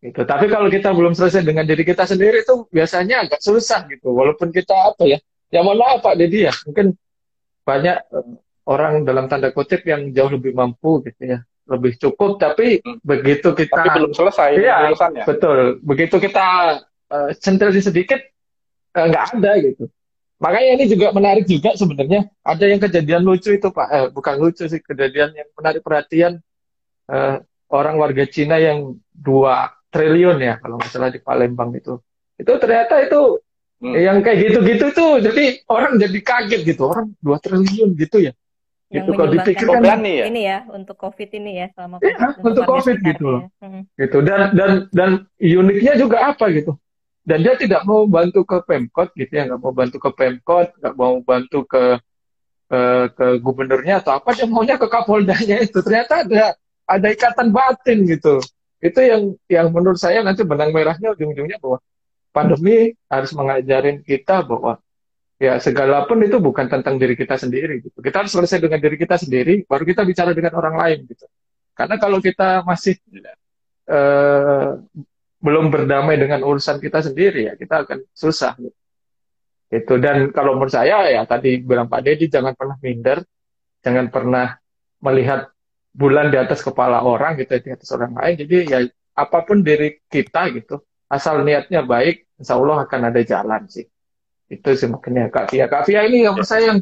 Gitu. 0.07 0.23
Tapi 0.23 0.47
kalau 0.47 0.71
kita 0.71 0.95
belum 0.95 1.19
selesai 1.19 1.43
dengan 1.43 1.67
diri 1.67 1.83
kita 1.83 2.07
sendiri 2.07 2.47
itu 2.47 2.71
biasanya 2.71 3.27
agak 3.27 3.43
susah 3.43 3.91
gitu. 3.91 4.15
Walaupun 4.15 4.55
kita 4.55 4.95
apa 4.95 5.03
ya? 5.03 5.19
Ya 5.51 5.63
mohon 5.67 5.83
maaf 5.83 6.03
Pak 6.03 6.15
Dedi 6.19 6.47
ya, 6.47 6.55
mungkin 6.67 6.95
banyak 7.67 7.99
orang 8.67 9.07
dalam 9.07 9.27
tanda 9.31 9.51
kutip 9.55 9.83
yang 9.87 10.11
jauh 10.11 10.31
lebih 10.31 10.55
mampu 10.55 11.03
gitu 11.07 11.23
ya 11.23 11.39
lebih 11.67 11.99
cukup 11.99 12.39
tapi 12.39 12.79
hmm. 12.79 13.03
begitu 13.03 13.51
kita 13.55 13.75
tapi 13.75 13.89
belum 13.99 14.13
selesai 14.15 14.51
ya, 14.55 14.95
betul 15.27 15.83
begitu 15.83 16.17
kita 16.23 16.47
uh, 17.11 17.31
centil 17.43 17.75
sedikit 17.75 18.23
uh, 18.95 19.07
nggak 19.11 19.25
ada 19.39 19.53
gitu 19.63 19.85
makanya 20.39 20.71
ini 20.79 20.85
juga 20.87 21.11
menarik 21.11 21.47
juga 21.49 21.75
sebenarnya 21.75 22.31
ada 22.47 22.65
yang 22.71 22.79
kejadian 22.79 23.23
lucu 23.27 23.57
itu 23.57 23.69
pak 23.73 23.89
eh, 23.89 24.07
bukan 24.13 24.35
lucu 24.37 24.69
sih 24.69 24.79
kejadian 24.79 25.33
yang 25.35 25.49
menarik 25.59 25.83
perhatian 25.83 26.39
uh, 27.11 27.43
orang 27.73 27.99
warga 27.99 28.29
Cina 28.31 28.63
yang 28.63 28.95
dua 29.11 29.75
triliun 29.97 30.37
ya 30.45 30.55
kalau 30.61 30.77
nggak 30.77 30.93
salah 30.93 31.09
di 31.09 31.21
Palembang 31.25 31.73
itu. 31.73 31.97
Itu 32.37 32.53
ternyata 32.61 33.01
itu 33.01 33.41
hmm. 33.81 33.95
yang 33.97 34.19
kayak 34.21 34.39
gitu-gitu 34.45 34.93
tuh 34.93 35.13
jadi 35.25 35.65
orang 35.73 35.97
jadi 35.97 36.19
kaget 36.21 36.61
gitu 36.69 36.93
orang 36.93 37.17
dua 37.25 37.41
triliun 37.41 37.97
gitu 37.97 38.21
ya. 38.21 38.33
Yang 38.93 39.03
gitu 39.03 39.11
kalau 39.17 39.31
dipikirkan 39.33 39.81
kan 39.83 40.01
ya? 40.05 40.25
ini 40.29 40.41
ya 40.45 40.59
untuk 40.69 40.97
covid 41.01 41.29
ini 41.33 41.65
ya 41.65 41.67
selama 41.75 41.99
COVID, 41.99 42.13
ya, 42.13 42.29
untuk, 42.45 42.65
covid 42.69 42.97
gitu 43.01 43.25
loh. 43.25 43.43
hmm. 43.65 43.83
gitu 43.97 44.19
dan 44.21 44.41
dan 44.53 44.71
dan 44.93 45.11
uniknya 45.41 45.97
juga 45.97 46.29
apa 46.29 46.53
gitu? 46.53 46.77
Dan 47.27 47.43
dia 47.43 47.59
tidak 47.59 47.83
mau 47.83 48.07
bantu 48.07 48.47
ke 48.47 48.63
pemkot 48.63 49.11
gitu 49.17 49.33
ya 49.33 49.49
nggak 49.51 49.59
mau 49.59 49.73
bantu 49.75 49.97
ke 49.99 50.11
pemkot 50.13 50.69
nggak 50.79 50.95
mau 50.95 51.19
bantu 51.25 51.65
ke 51.67 51.99
ke, 52.67 52.81
ke 53.15 53.27
gubernurnya 53.43 54.03
atau 54.03 54.19
apa 54.19 54.35
dia 54.35 54.47
maunya 54.47 54.77
ke 54.77 54.87
kapoldanya 54.87 55.57
itu. 55.67 55.81
Ternyata 55.83 56.23
ada 56.23 56.55
ada 56.87 57.07
ikatan 57.11 57.51
batin 57.51 58.07
gitu 58.07 58.39
itu 58.81 59.01
yang 59.01 59.23
yang 59.49 59.73
menurut 59.73 59.97
saya 59.97 60.21
nanti 60.21 60.45
benang 60.45 60.71
merahnya 60.71 61.17
ujung-ujungnya 61.17 61.57
bahwa 61.57 61.79
pandemi 62.31 62.93
harus 63.09 63.33
mengajarin 63.33 64.05
kita 64.05 64.45
bahwa 64.45 64.77
ya 65.41 65.57
segala 65.57 66.05
pun 66.05 66.21
itu 66.21 66.37
bukan 66.37 66.69
tentang 66.69 67.01
diri 67.01 67.17
kita 67.17 67.41
sendiri 67.41 67.81
gitu. 67.81 67.99
Kita 68.05 68.25
harus 68.25 68.33
selesai 68.37 68.61
dengan 68.61 68.81
diri 68.81 68.97
kita 69.01 69.17
sendiri, 69.17 69.65
baru 69.65 69.85
kita 69.89 70.05
bicara 70.05 70.37
dengan 70.37 70.53
orang 70.57 70.77
lain 70.77 70.99
gitu. 71.09 71.25
Karena 71.73 71.97
kalau 71.97 72.21
kita 72.21 72.65
masih 72.65 73.01
uh, 73.89 74.81
belum 75.41 75.69
berdamai 75.69 76.17
dengan 76.17 76.45
urusan 76.45 76.81
kita 76.81 77.05
sendiri 77.05 77.53
ya 77.53 77.55
kita 77.57 77.85
akan 77.89 78.05
susah 78.13 78.57
gitu. 78.61 78.77
Itu 79.67 79.99
dan 79.99 80.31
kalau 80.31 80.57
menurut 80.57 80.73
saya 80.73 81.09
ya 81.11 81.25
tadi 81.25 81.59
bilang 81.65 81.89
Pak 81.89 82.01
Dedi 82.05 82.29
jangan 82.29 82.53
pernah 82.53 82.77
minder, 82.85 83.19
jangan 83.81 84.07
pernah 84.13 84.57
melihat 85.01 85.56
bulan 85.97 86.29
di 86.29 86.37
atas 86.37 86.61
kepala 86.61 87.01
orang 87.01 87.41
gitu 87.41 87.57
di 87.57 87.73
atas 87.73 87.89
orang 87.97 88.13
lain. 88.13 88.35
Jadi 88.45 88.57
ya 88.69 88.79
apa 89.17 89.49
pun 89.49 89.65
diri 89.65 89.97
kita 90.13 90.53
gitu, 90.53 90.85
asal 91.09 91.41
niatnya 91.41 91.81
baik, 91.81 92.37
insya 92.37 92.61
Allah 92.61 92.85
akan 92.85 93.01
ada 93.09 93.21
jalan 93.25 93.65
sih 93.65 93.89
itu 94.47 94.69
sih 94.79 94.89
makanya 94.91 95.29
Kak 95.31 95.51
Fia. 95.51 95.67
Kak 95.67 95.91
Fia 95.91 96.07
ini 96.07 96.23
yang 96.23 96.39
ya. 96.39 96.47
saya 96.47 96.63
yang 96.75 96.79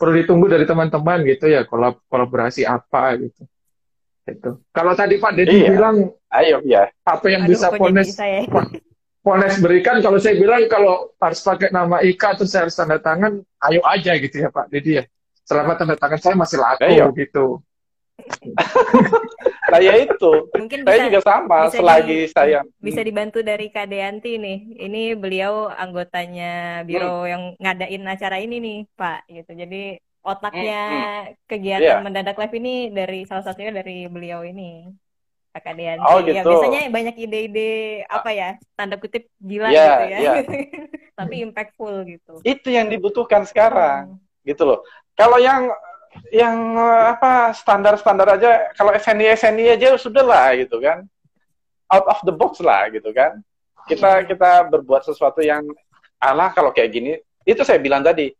perlu 0.00 0.16
ditunggu 0.16 0.46
dari 0.48 0.64
teman-teman 0.64 1.24
gitu 1.28 1.48
ya 1.48 1.68
kolab 1.68 2.00
kolaborasi 2.08 2.64
apa 2.64 3.20
gitu. 3.20 3.42
Itu. 4.22 4.50
Kalau 4.70 4.92
tadi 4.94 5.18
Pak 5.18 5.32
Deddy 5.34 5.66
iya. 5.66 5.68
bilang, 5.74 6.14
ayo 6.30 6.62
ya. 6.62 6.86
Apa 7.02 7.26
yang 7.26 7.44
Aduh, 7.44 7.58
bisa 7.58 7.74
Pones 7.74 8.14
Pones 9.22 9.54
berikan? 9.58 9.98
Kalau 9.98 10.18
saya 10.22 10.38
bilang 10.38 10.66
kalau 10.70 11.10
harus 11.18 11.42
pakai 11.42 11.74
nama 11.74 11.98
Ika 12.00 12.38
terus 12.38 12.54
saya 12.54 12.66
harus 12.66 12.78
tanda 12.78 13.02
tangan, 13.02 13.42
ayo 13.42 13.82
aja 13.82 14.14
gitu 14.16 14.46
ya 14.46 14.48
Pak 14.48 14.70
Deddy 14.70 15.02
ya. 15.02 15.04
Selama 15.42 15.74
tanda 15.74 15.98
tangan 15.98 16.18
saya 16.22 16.34
masih 16.38 16.58
laku 16.62 16.86
ayo. 16.86 17.10
gitu. 17.12 17.46
Saya 19.72 19.92
itu 20.04 20.32
mungkin 20.54 20.78
saya 20.84 20.98
bisa, 20.98 21.06
juga 21.08 21.20
sama 21.22 21.58
bisa 21.66 21.78
selagi 21.78 22.20
di, 22.24 22.30
saya 22.30 22.58
bisa 22.78 23.00
dibantu 23.00 23.38
dari 23.40 23.66
Kak 23.68 23.86
Deanti 23.88 24.38
nih 24.38 24.58
ini 24.82 25.02
beliau 25.16 25.70
anggotanya 25.70 26.82
biro 26.86 27.24
hmm. 27.24 27.30
yang 27.30 27.42
ngadain 27.58 28.02
acara 28.06 28.36
ini 28.40 28.56
nih 28.58 28.78
Pak 28.94 29.20
gitu 29.30 29.52
jadi 29.54 29.82
otaknya 30.22 30.82
hmm. 30.86 31.48
kegiatan 31.50 31.98
yeah. 31.98 32.04
mendadak 32.04 32.38
live 32.38 32.54
ini 32.58 32.74
dari 32.94 33.26
salah 33.26 33.42
satunya 33.42 33.74
dari 33.74 34.06
beliau 34.06 34.46
ini 34.46 34.90
Kak 35.52 35.76
Deanti 35.76 36.08
oh, 36.08 36.18
ya, 36.24 36.24
gitu. 36.24 36.36
ya 36.38 36.42
biasanya 36.48 36.80
banyak 36.88 37.14
ide-ide 37.28 37.72
apa 38.08 38.30
ya 38.32 38.50
tanda 38.72 38.96
kutip 38.96 39.28
gila 39.36 39.68
yeah, 39.68 39.84
gitu 39.84 40.04
ya 40.08 40.18
yeah. 40.18 40.36
tapi 41.18 41.34
impactful 41.44 41.94
gitu 42.08 42.40
itu 42.42 42.68
yang 42.72 42.88
dibutuhkan 42.88 43.44
sekarang 43.44 44.16
hmm. 44.16 44.48
gitu 44.48 44.64
loh 44.64 44.80
kalau 45.12 45.36
yang 45.36 45.68
yang 46.32 46.76
apa 47.12 47.56
standar-standar 47.56 48.36
aja 48.36 48.72
kalau 48.76 48.92
SNI 48.92 49.36
SNI 49.36 49.64
aja 49.76 49.96
sudah 49.96 50.24
lah 50.24 50.52
gitu 50.56 50.80
kan. 50.80 51.04
Out 51.92 52.08
of 52.08 52.20
the 52.24 52.34
box 52.34 52.60
lah 52.60 52.88
gitu 52.92 53.12
kan. 53.12 53.40
Kita 53.88 54.24
kita 54.28 54.68
berbuat 54.68 55.04
sesuatu 55.08 55.40
yang 55.44 55.64
Allah 56.22 56.52
kalau 56.54 56.70
kayak 56.70 56.90
gini 56.92 57.12
itu 57.42 57.60
saya 57.66 57.82
bilang 57.82 58.04
tadi 58.04 58.30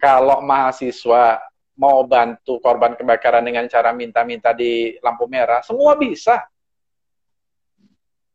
kalau 0.00 0.42
mahasiswa 0.42 1.38
mau 1.78 2.02
bantu 2.02 2.58
korban 2.58 2.98
kebakaran 2.98 3.46
dengan 3.46 3.70
cara 3.70 3.94
minta-minta 3.94 4.50
di 4.50 4.96
lampu 5.04 5.28
merah 5.30 5.60
semua 5.62 5.94
bisa. 5.94 6.42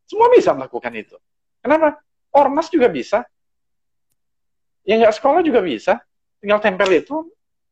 Semua 0.07 0.29
bisa 0.29 0.53
melakukan 0.53 0.93
itu. 0.93 1.17
Kenapa? 1.63 1.97
Ormas 2.33 2.69
juga 2.69 2.89
bisa. 2.89 3.25
Yang 4.85 4.97
nggak 5.05 5.15
sekolah 5.17 5.41
juga 5.41 5.61
bisa. 5.63 5.93
Tinggal 6.43 6.59
tempel 6.59 6.91
itu 7.01 7.15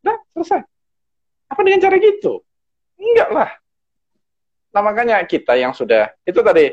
udah 0.01 0.17
selesai 0.33 0.70
apa 1.51 1.59
dengan 1.67 1.83
cara 1.83 1.99
gitu? 1.99 2.39
Enggak 2.95 3.29
lah. 3.35 3.49
Nah 4.71 4.81
makanya 4.81 5.19
kita 5.27 5.59
yang 5.59 5.75
sudah, 5.75 6.15
itu 6.23 6.39
tadi, 6.39 6.71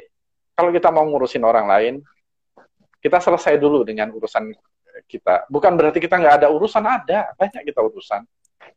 kalau 0.54 0.70
kita 0.70 0.94
mau 0.94 1.02
ngurusin 1.02 1.42
orang 1.42 1.66
lain, 1.66 1.94
kita 3.02 3.18
selesai 3.18 3.58
dulu 3.58 3.82
dengan 3.82 4.14
urusan 4.14 4.54
kita. 5.10 5.50
Bukan 5.50 5.74
berarti 5.74 5.98
kita 5.98 6.18
nggak 6.18 6.42
ada 6.42 6.48
urusan, 6.50 6.82
ada. 6.86 7.34
Banyak 7.34 7.66
kita 7.66 7.82
urusan. 7.82 8.22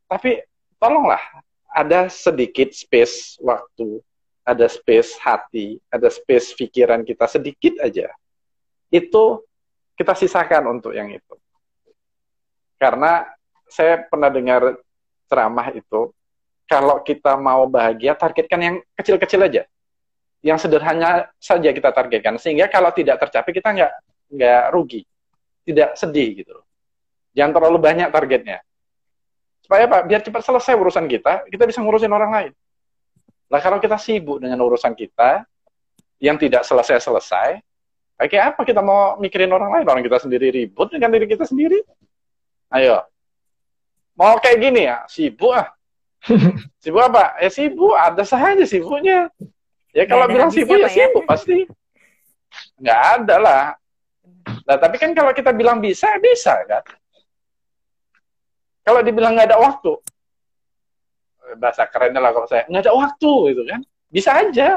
Tapi 0.09 0.41
tolonglah, 0.81 1.21
ada 1.69 2.09
sedikit 2.09 2.73
space 2.73 3.37
waktu, 3.41 4.01
ada 4.41 4.65
space 4.65 5.17
hati, 5.21 5.77
ada 5.89 6.09
space 6.09 6.57
pikiran 6.57 7.05
kita 7.05 7.29
sedikit 7.29 7.77
aja. 7.81 8.09
Itu 8.89 9.45
kita 9.97 10.17
sisakan 10.17 10.77
untuk 10.81 10.97
yang 10.97 11.13
itu. 11.13 11.37
Karena 12.81 13.25
saya 13.69 14.01
pernah 14.01 14.33
dengar 14.33 14.81
ceramah 15.31 15.71
itu, 15.71 16.11
kalau 16.67 16.99
kita 16.99 17.39
mau 17.39 17.63
bahagia, 17.71 18.11
targetkan 18.19 18.59
yang 18.59 18.75
kecil-kecil 18.99 19.47
aja. 19.47 19.63
Yang 20.43 20.67
sederhana 20.67 21.31
saja 21.39 21.71
kita 21.71 21.95
targetkan. 21.95 22.35
Sehingga 22.35 22.67
kalau 22.67 22.91
tidak 22.91 23.23
tercapai, 23.23 23.51
kita 23.55 23.71
nggak 23.71 23.91
nggak 24.35 24.63
rugi. 24.75 25.07
Tidak 25.61 25.93
sedih 25.93 26.41
gitu 26.41 26.57
Jangan 27.31 27.53
terlalu 27.55 27.77
banyak 27.79 28.09
targetnya. 28.11 28.59
Supaya 29.63 29.87
Pak, 29.87 30.01
biar 30.09 30.19
cepat 30.19 30.41
selesai 30.43 30.73
urusan 30.75 31.05
kita, 31.07 31.47
kita 31.47 31.63
bisa 31.63 31.79
ngurusin 31.79 32.11
orang 32.11 32.31
lain. 32.33 32.51
Nah 33.47 33.59
kalau 33.63 33.79
kita 33.79 33.95
sibuk 33.95 34.43
dengan 34.43 34.59
urusan 34.59 34.91
kita, 34.95 35.47
yang 36.19 36.35
tidak 36.35 36.67
selesai-selesai, 36.67 37.63
kayak 38.19 38.55
apa 38.55 38.61
kita 38.67 38.83
mau 38.83 39.17
mikirin 39.17 39.49
orang 39.49 39.73
lain? 39.79 39.85
Orang 39.87 40.03
kita 40.03 40.21
sendiri 40.21 40.51
ribut 40.51 40.91
dengan 40.91 41.09
diri 41.09 41.25
kita 41.25 41.47
sendiri. 41.47 41.81
Ayo, 42.71 43.03
Mau 44.15 44.37
kayak 44.37 44.57
gini 44.59 44.87
ya, 44.87 45.03
sibuk 45.07 45.55
ah. 45.55 45.71
sibuk 46.83 47.01
apa? 47.01 47.39
Ya 47.41 47.49
sibuk, 47.49 47.95
ada 47.95 48.23
saja 48.27 48.63
sibuknya. 48.67 49.31
Ya 49.91 50.07
kalau 50.07 50.27
bilang 50.27 50.51
sibuk 50.51 50.77
ya, 50.77 50.87
ya 50.87 50.89
sibuk 50.91 51.23
pasti. 51.25 51.67
Nggak 52.79 52.99
ada 53.17 53.35
lah. 53.39 53.63
Nah, 54.67 54.77
tapi 54.77 54.97
kan 54.97 55.11
kalau 55.13 55.31
kita 55.31 55.53
bilang 55.53 55.79
bisa, 55.79 56.11
bisa 56.19 56.55
kan. 56.67 56.83
Kalau 58.81 59.05
dibilang 59.05 59.37
nggak 59.37 59.53
ada 59.53 59.61
waktu, 59.61 59.93
bahasa 61.61 61.85
kerennya 61.85 62.17
lah 62.17 62.33
kalau 62.33 62.47
saya, 62.49 62.65
nggak 62.65 62.83
ada 62.89 62.93
waktu 62.97 63.31
gitu 63.53 63.63
kan. 63.69 63.81
Bisa 64.11 64.31
aja. 64.35 64.69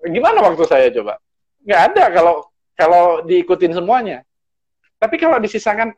Gimana 0.00 0.38
waktu 0.40 0.64
saya 0.64 0.88
coba? 0.94 1.20
Nggak 1.60 1.80
ada 1.92 2.04
kalau 2.14 2.34
kalau 2.78 3.04
diikutin 3.26 3.76
semuanya. 3.76 4.24
Tapi 5.00 5.16
kalau 5.16 5.40
disisakan, 5.40 5.92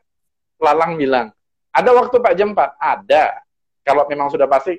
Lalang 0.63 0.95
bilang, 0.95 1.27
ada 1.73 1.89
waktu 1.89 2.15
Pak 2.21 2.33
jam 2.37 2.53
4? 2.53 2.77
Ada. 2.77 3.41
Kalau 3.81 4.05
memang 4.05 4.29
sudah 4.29 4.45
pasti, 4.45 4.77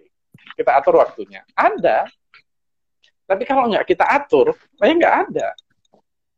kita 0.55 0.79
atur 0.79 1.03
waktunya. 1.03 1.43
Ada. 1.59 2.07
Tapi 3.27 3.43
kalau 3.43 3.67
nggak 3.67 3.85
kita 3.89 4.07
atur, 4.07 4.55
ya 4.79 4.95
nggak 4.95 5.17
ada. 5.29 5.49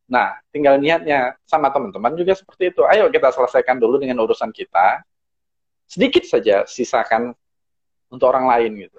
Nah, 0.06 0.38
tinggal 0.54 0.78
niatnya 0.78 1.34
sama 1.44 1.68
teman-teman 1.68 2.14
juga 2.14 2.32
seperti 2.38 2.70
itu. 2.70 2.82
Ayo 2.86 3.10
kita 3.10 3.34
selesaikan 3.34 3.76
dulu 3.76 3.98
dengan 3.98 4.22
urusan 4.22 4.54
kita. 4.54 5.02
Sedikit 5.86 6.24
saja 6.26 6.64
sisakan 6.64 7.34
untuk 8.10 8.26
orang 8.30 8.46
lain 8.46 8.86
gitu. 8.86 8.98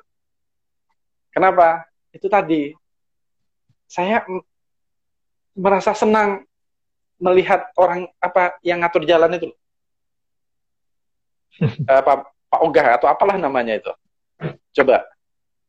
Kenapa? 1.31 1.87
Itu 2.11 2.27
tadi. 2.27 2.75
Saya 3.87 4.27
merasa 5.55 5.95
senang 5.95 6.43
melihat 7.17 7.71
orang 7.79 8.11
apa 8.19 8.59
yang 8.61 8.83
ngatur 8.83 9.07
jalan 9.07 9.31
itu. 9.39 9.49
Apa 11.89 12.29
Pak 12.47 12.61
Ogah 12.63 12.87
atau 12.97 13.07
apalah 13.11 13.35
namanya 13.35 13.77
itu. 13.77 13.93
Coba. 14.75 15.03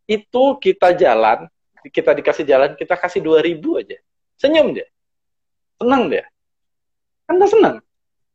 Itu 0.09 0.57
kita 0.57 0.97
jalan, 0.97 1.49
kita 1.93 2.17
dikasih 2.17 2.45
jalan, 2.49 2.71
kita 2.77 2.97
kasih 2.97 3.21
2000 3.21 3.81
aja. 3.81 3.99
Senyum 4.39 4.73
dia 4.73 4.87
Senang 5.79 6.11
dia. 6.11 6.27
Gak 7.31 7.51
senang. 7.51 7.77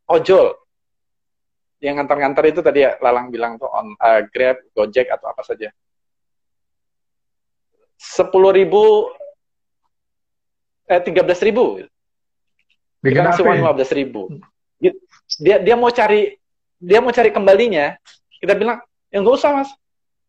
Ojol. 0.08 0.56
Yang 1.84 1.94
ngantar-ngantar 2.00 2.44
itu 2.48 2.64
tadi 2.64 2.88
ya, 2.88 2.96
Lalang 3.04 3.28
bilang 3.28 3.60
tuh 3.60 3.68
on 3.68 3.92
uh, 4.00 4.24
Grab, 4.32 4.64
Gojek 4.72 5.12
atau 5.12 5.28
apa 5.28 5.44
saja. 5.44 5.68
Sepuluh 8.00 8.56
ribu, 8.56 9.12
eh 10.88 11.04
tiga 11.04 11.28
belas 11.28 11.44
ribu. 11.44 11.84
Bikin 13.04 13.20
Kita 13.20 13.36
kasih 13.36 13.44
uang 13.44 13.58
lima 13.60 13.74
belas 13.76 13.92
ribu. 13.92 14.32
Dia 15.44 15.60
dia 15.60 15.76
mau 15.76 15.92
cari 15.92 16.32
dia 16.84 16.99
mau 16.99 17.15
cari 17.15 17.31
kembalinya. 17.31 17.95
Kita 18.43 18.60
bilang 18.60 18.84
ya 19.07 19.23
nggak 19.23 19.35
usah 19.39 19.55
mas. 19.55 19.72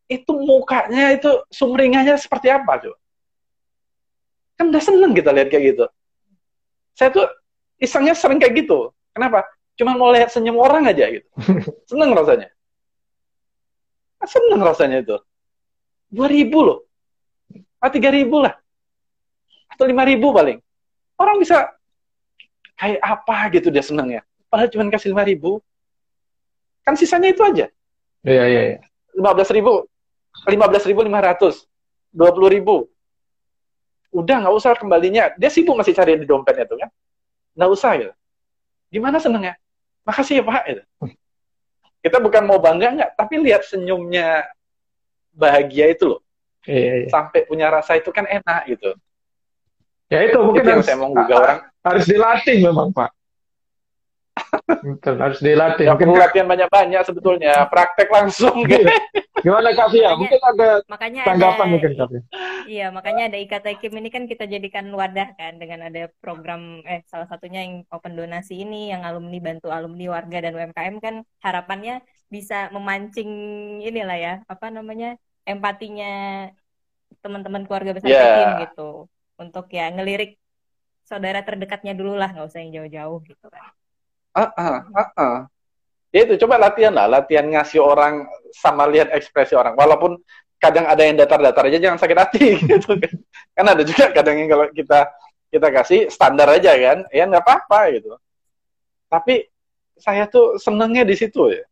Itu 0.06 0.38
mukanya 0.38 1.10
itu 1.10 1.42
sumringahnya 1.50 2.14
seperti 2.14 2.54
apa 2.54 2.78
coba? 2.78 2.96
Kan 4.54 4.70
udah 4.70 4.82
seneng 4.82 5.10
kita 5.10 5.34
lihat 5.34 5.50
kayak 5.50 5.74
gitu 5.74 5.84
saya 6.94 7.10
tuh 7.10 7.26
isengnya 7.76 8.14
sering 8.14 8.38
kayak 8.38 8.64
gitu. 8.64 8.94
Kenapa? 9.12 9.44
Cuma 9.74 9.98
mau 9.98 10.14
lihat 10.14 10.30
senyum 10.30 10.56
orang 10.56 10.86
aja 10.86 11.10
gitu. 11.10 11.26
Seneng 11.90 12.14
rasanya. 12.14 12.48
Seneng 14.24 14.62
rasanya 14.62 14.98
itu. 15.02 15.16
Dua 16.08 16.30
ribu 16.30 16.62
loh. 16.62 16.78
Ah, 17.82 17.90
tiga 17.90 18.08
ribu 18.14 18.40
lah. 18.40 18.54
Atau 19.68 19.84
lima 19.90 20.06
ribu 20.06 20.30
paling. 20.30 20.62
Orang 21.18 21.42
bisa 21.42 21.74
kayak 22.78 23.02
apa 23.02 23.36
gitu 23.52 23.68
dia 23.74 23.82
seneng 23.82 24.08
ya. 24.14 24.22
Padahal 24.48 24.70
cuma 24.70 24.88
kasih 24.88 25.12
lima 25.12 25.26
ribu. 25.26 25.58
Kan 26.84 26.94
sisanya 26.94 27.32
itu 27.32 27.40
aja. 27.40 27.66
Iya, 28.24 28.44
iya, 28.46 28.62
iya. 28.76 28.78
Lima 29.16 29.32
belas 29.32 29.48
ribu. 29.50 29.88
Lima 30.44 30.66
belas 30.68 30.84
ribu 30.84 31.00
lima 31.00 31.20
ratus. 31.24 31.64
Dua 32.12 32.30
puluh 32.30 32.52
ribu. 32.52 32.86
Udah 34.12 34.44
nggak 34.44 34.54
usah 34.54 34.76
kembalinya. 34.76 35.32
Dia 35.40 35.50
sibuk 35.50 35.74
masih 35.74 35.96
cari 35.96 36.20
di 36.20 36.28
dompetnya 36.28 36.68
tuh 36.68 36.78
kan? 36.78 36.90
Nggak 37.56 37.70
usah 37.72 37.90
gitu. 37.98 38.12
Gimana 38.92 39.16
senengnya? 39.18 39.56
Makasih 40.04 40.40
ya 40.40 40.44
pak 40.44 40.64
itu 40.68 40.82
kita 42.04 42.20
bukan 42.20 42.44
mau 42.44 42.60
bangga 42.60 42.92
nggak. 43.00 43.10
Tapi 43.16 43.34
lihat 43.40 43.64
senyumnya 43.64 44.44
bahagia 45.32 45.88
itu 45.96 46.04
loh. 46.12 46.20
Iya, 46.64 47.04
iya. 47.04 47.08
sampai 47.12 47.44
punya 47.44 47.68
rasa 47.68 47.96
itu 48.00 48.08
kan 48.08 48.24
enak 48.24 48.64
gitu. 48.68 48.96
Ya 50.08 50.24
itu 50.24 50.36
mungkin 50.40 50.64
itu 50.64 50.72
harus, 50.72 50.86
saya 50.88 50.96
mau 51.00 51.12
juga 51.12 51.34
orang. 51.36 51.58
harus 51.84 52.04
dilatih 52.08 52.56
memang 52.60 52.88
pak 52.92 53.12
Betul, 54.64 55.14
harus 55.20 55.38
dilatih. 55.40 55.84
Ya, 55.88 55.94
perlu 55.96 56.16
latihan 56.16 56.48
banyak-banyak 56.48 57.02
sebetulnya, 57.06 57.66
praktek 57.68 58.08
langsung. 58.08 58.64
Gitu. 58.64 58.88
Gimana 59.44 59.76
Kak 59.76 59.92
Fia? 59.92 60.16
Mungkin 60.16 60.40
ada 60.40 60.80
makanya 60.88 61.22
tanggapan 61.28 61.66
ada, 61.68 61.72
mungkin 61.72 61.90
Kak 61.92 62.06
Fia. 62.08 62.22
Iya, 62.64 62.86
makanya 62.88 63.22
ada 63.28 63.36
IKTKIM 63.36 63.94
ini 64.00 64.08
kan 64.08 64.24
kita 64.24 64.48
jadikan 64.48 64.88
wadah 64.88 65.36
kan 65.36 65.60
dengan 65.60 65.92
ada 65.92 66.08
program 66.24 66.80
eh 66.88 67.04
salah 67.04 67.28
satunya 67.28 67.60
yang 67.60 67.84
open 67.92 68.16
donasi 68.16 68.64
ini 68.64 68.88
yang 68.88 69.04
alumni 69.04 69.36
bantu 69.36 69.68
alumni 69.68 70.16
warga 70.16 70.48
dan 70.48 70.56
UMKM 70.56 70.96
kan 70.96 71.14
harapannya 71.44 72.00
bisa 72.32 72.72
memancing 72.72 73.30
inilah 73.84 74.16
ya, 74.16 74.34
apa 74.48 74.72
namanya? 74.72 75.20
empatinya 75.44 76.48
teman-teman 77.20 77.68
keluarga 77.68 77.92
besar 77.92 78.08
yeah. 78.08 78.64
gitu. 78.64 79.12
Untuk 79.36 79.68
ya 79.68 79.92
ngelirik 79.92 80.40
saudara 81.04 81.44
terdekatnya 81.44 81.92
dulu 81.92 82.16
lah, 82.16 82.32
nggak 82.32 82.48
usah 82.48 82.64
yang 82.64 82.80
jauh-jauh 82.80 83.20
gitu 83.28 83.46
kan. 83.52 83.76
Ah, 84.34 84.50
ah, 84.58 84.78
ah, 84.90 85.10
ah. 85.14 85.38
Ya 86.10 86.26
itu 86.26 86.34
coba 86.46 86.58
latihan 86.58 86.90
lah, 86.90 87.06
latihan 87.06 87.46
ngasih 87.46 87.78
orang 87.78 88.26
sama 88.50 88.86
lihat 88.90 89.10
ekspresi 89.14 89.54
orang. 89.54 89.78
Walaupun 89.78 90.18
kadang 90.58 90.86
ada 90.90 91.02
yang 91.06 91.14
datar-datar 91.18 91.70
aja 91.70 91.78
jangan 91.78 91.98
sakit 91.98 92.18
hati 92.18 92.46
gitu 92.70 92.98
kan. 92.98 93.14
Kan 93.54 93.66
ada 93.70 93.82
juga 93.86 94.10
kadang 94.10 94.38
yang 94.42 94.50
kalau 94.50 94.66
kita 94.74 95.00
kita 95.54 95.68
kasih 95.70 96.00
standar 96.10 96.50
aja 96.50 96.74
kan, 96.74 97.06
ya 97.14 97.30
nggak 97.30 97.42
apa-apa 97.46 97.80
gitu. 97.94 98.10
Tapi 99.06 99.46
saya 99.98 100.26
tuh 100.26 100.58
senengnya 100.58 101.06
di 101.06 101.14
situ 101.14 101.54
ya. 101.54 101.62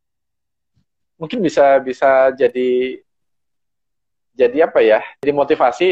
Mungkin 1.18 1.42
bisa 1.42 1.82
bisa 1.82 2.30
jadi 2.34 2.98
jadi 4.38 4.70
apa 4.70 4.78
ya? 4.82 5.02
Jadi 5.22 5.32
motivasi 5.34 5.88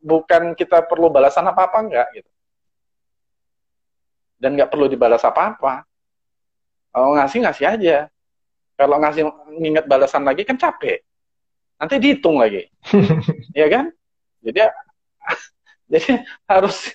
bukan 0.00 0.56
kita 0.56 0.80
perlu 0.84 1.12
balasan 1.12 1.44
apa-apa 1.44 1.78
enggak 1.84 2.08
gitu 2.16 2.30
dan 4.38 4.54
nggak 4.54 4.70
perlu 4.70 4.86
dibalas 4.86 5.22
apa-apa. 5.26 5.84
Kalau 6.94 7.14
ngasih 7.18 7.38
ngasih 7.44 7.66
aja. 7.66 7.98
Kalau 8.78 8.96
ngasih 9.02 9.26
nginget 9.58 9.84
balasan 9.90 10.22
lagi 10.22 10.46
kan 10.46 10.54
capek. 10.54 11.02
Nanti 11.78 11.94
dihitung 11.98 12.42
lagi, 12.42 12.66
ya 13.58 13.66
kan? 13.70 13.90
Jadi 14.42 14.66
jadi 15.94 16.26
harus 16.46 16.94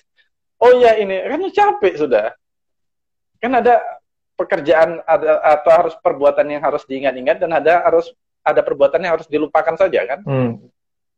oh 0.60 0.72
ya 0.80 0.96
ini 1.00 1.24
kan 1.24 1.40
capek 1.40 1.94
sudah. 2.00 2.32
Kan 3.40 3.52
ada 3.56 3.80
pekerjaan 4.36 5.00
ada 5.04 5.40
atau 5.40 5.70
harus 5.72 5.94
perbuatan 6.00 6.48
yang 6.48 6.60
harus 6.64 6.84
diingat-ingat 6.88 7.36
dan 7.40 7.52
ada 7.52 7.84
harus 7.84 8.12
ada 8.44 8.60
perbuatan 8.60 9.00
yang 9.00 9.16
harus 9.16 9.28
dilupakan 9.28 9.76
saja 9.76 10.00
kan? 10.04 10.20
Hmm. 10.24 10.60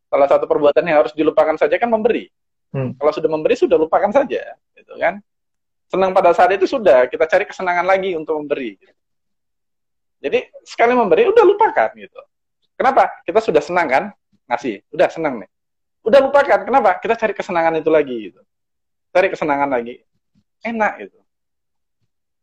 Salah 0.06 0.28
satu 0.30 0.46
perbuatan 0.46 0.86
yang 0.86 1.02
harus 1.02 1.14
dilupakan 1.14 1.58
saja 1.58 1.74
kan 1.78 1.90
memberi. 1.90 2.30
Hmm. 2.70 2.94
Kalau 2.94 3.12
sudah 3.14 3.30
memberi 3.30 3.54
sudah 3.58 3.78
lupakan 3.78 4.10
saja, 4.14 4.54
gitu 4.78 4.94
kan? 4.98 5.18
Senang 5.86 6.10
pada 6.10 6.34
saat 6.34 6.50
itu 6.54 6.66
sudah 6.66 7.06
kita 7.06 7.24
cari 7.26 7.44
kesenangan 7.46 7.86
lagi 7.86 8.18
untuk 8.18 8.38
memberi. 8.42 8.74
Jadi 10.18 10.38
sekali 10.66 10.92
memberi 10.96 11.30
udah 11.30 11.44
lupakan 11.46 11.90
gitu. 11.94 12.20
Kenapa? 12.76 13.22
Kita 13.22 13.38
sudah 13.40 13.62
senang 13.62 13.86
kan? 13.86 14.04
Ngasih. 14.50 14.82
Udah 14.90 15.08
senang 15.08 15.40
nih. 15.40 15.50
Udah 16.02 16.20
lupakan 16.22 16.60
kenapa? 16.66 16.98
Kita 16.98 17.14
cari 17.14 17.32
kesenangan 17.34 17.78
itu 17.78 17.90
lagi 17.90 18.16
gitu. 18.30 18.40
Cari 19.14 19.26
kesenangan 19.30 19.70
lagi. 19.70 20.02
Enak 20.66 20.92
gitu. 21.06 21.18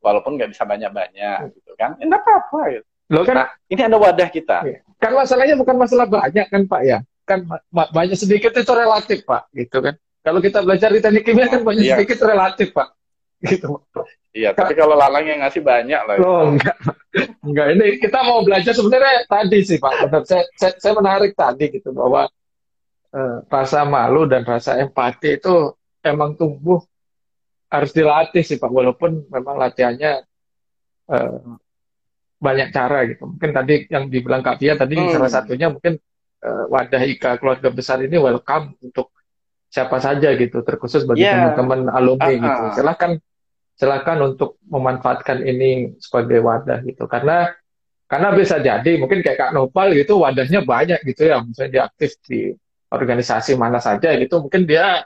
Walaupun 0.03 0.35
nggak 0.35 0.51
bisa 0.51 0.63
banyak-banyak 0.67 1.37
gitu 1.55 1.71
kan? 1.79 1.95
Enggak 1.99 2.19
eh, 2.19 2.23
apa-apa 2.23 2.61
gitu. 2.79 2.87
Loh 3.11 3.23
kan 3.27 3.35
nah, 3.35 3.47
ini 3.67 3.81
ada 3.83 3.97
wadah 3.99 4.29
kita. 4.31 4.57
Iya. 4.63 4.79
kan 4.97 5.11
masalahnya 5.11 5.55
bukan 5.59 5.75
masalah 5.75 6.07
banyak 6.07 6.47
kan 6.47 6.61
Pak 6.63 6.81
ya? 6.87 6.97
Kan 7.27 7.39
banyak 7.71 8.15
sedikit 8.15 8.55
itu 8.55 8.71
relatif 8.71 9.27
Pak 9.27 9.51
gitu 9.51 9.83
kan? 9.83 9.95
Kalau 10.23 10.39
kita 10.39 10.63
belajar 10.63 10.87
di 10.95 11.03
teknik 11.03 11.23
kimia 11.27 11.51
kan 11.51 11.67
banyak 11.67 11.83
iya. 11.83 11.95
sedikit 11.99 12.23
relatif 12.23 12.71
Pak 12.71 13.02
gitu. 13.43 13.83
Iya, 14.33 14.49
tapi 14.57 14.73
kalau 14.73 14.97
Lalang 14.97 15.29
yang 15.29 15.39
ngasih 15.45 15.61
banyak 15.61 16.01
lah. 16.09 16.15
Oh, 16.25 16.49
enggak. 16.49 16.73
Enggak, 17.45 17.67
ini 17.77 18.01
kita 18.01 18.25
mau 18.25 18.41
belajar 18.41 18.73
sebenarnya 18.73 19.29
tadi 19.29 19.61
sih 19.61 19.77
Pak. 19.77 20.09
Benar. 20.09 20.21
Saya, 20.25 20.43
saya, 20.57 20.73
saya 20.81 20.93
menarik 20.97 21.37
tadi 21.37 21.69
gitu 21.69 21.93
bahwa 21.93 22.25
eh, 23.13 23.37
rasa 23.45 23.85
malu 23.85 24.25
dan 24.25 24.41
rasa 24.41 24.81
empati 24.81 25.37
itu 25.37 25.77
emang 26.01 26.33
tumbuh 26.33 26.81
harus 27.69 27.93
dilatih 27.93 28.41
sih 28.41 28.57
Pak. 28.57 28.73
Walaupun 28.73 29.29
memang 29.29 29.55
latihannya 29.61 30.25
eh, 31.13 31.37
banyak 32.41 32.67
cara 32.73 33.05
gitu. 33.05 33.29
Mungkin 33.29 33.51
tadi 33.53 33.85
yang 33.85 34.09
dibilang 34.09 34.41
Kak 34.41 34.57
Fia 34.57 34.73
tadi 34.73 34.97
hmm. 34.97 35.13
salah 35.13 35.29
satunya 35.29 35.69
mungkin 35.69 36.01
eh, 36.41 36.63
wadah 36.73 37.03
Ika 37.05 37.37
keluarga 37.37 37.69
besar 37.69 38.01
ini 38.01 38.17
welcome 38.17 38.81
untuk 38.81 39.13
siapa 39.69 40.01
saja 40.01 40.33
gitu, 40.37 40.61
terkhusus 40.65 41.05
bagi 41.05 41.25
yeah. 41.25 41.53
teman-teman 41.53 41.89
alumni 41.93 42.25
uh 42.25 42.33
-uh. 42.33 42.41
gitu. 42.41 42.63
Silahkan 42.81 43.11
silakan 43.73 44.33
untuk 44.33 44.61
memanfaatkan 44.69 45.41
ini 45.41 45.97
sebagai 45.97 46.39
wadah 46.45 46.85
gitu 46.85 47.09
karena 47.09 47.51
karena 48.05 48.29
bisa 48.37 48.61
jadi 48.61 49.01
mungkin 49.01 49.25
kayak 49.25 49.39
Kak 49.39 49.51
Nopal 49.57 49.97
gitu 49.97 50.21
wadahnya 50.21 50.61
banyak 50.61 51.01
gitu 51.01 51.25
ya 51.25 51.41
misalnya 51.41 51.71
dia 51.71 51.83
aktif 51.89 52.21
di 52.29 52.53
organisasi 52.93 53.57
mana 53.57 53.81
saja 53.81 54.13
gitu 54.13 54.45
mungkin 54.45 54.69
dia 54.69 55.01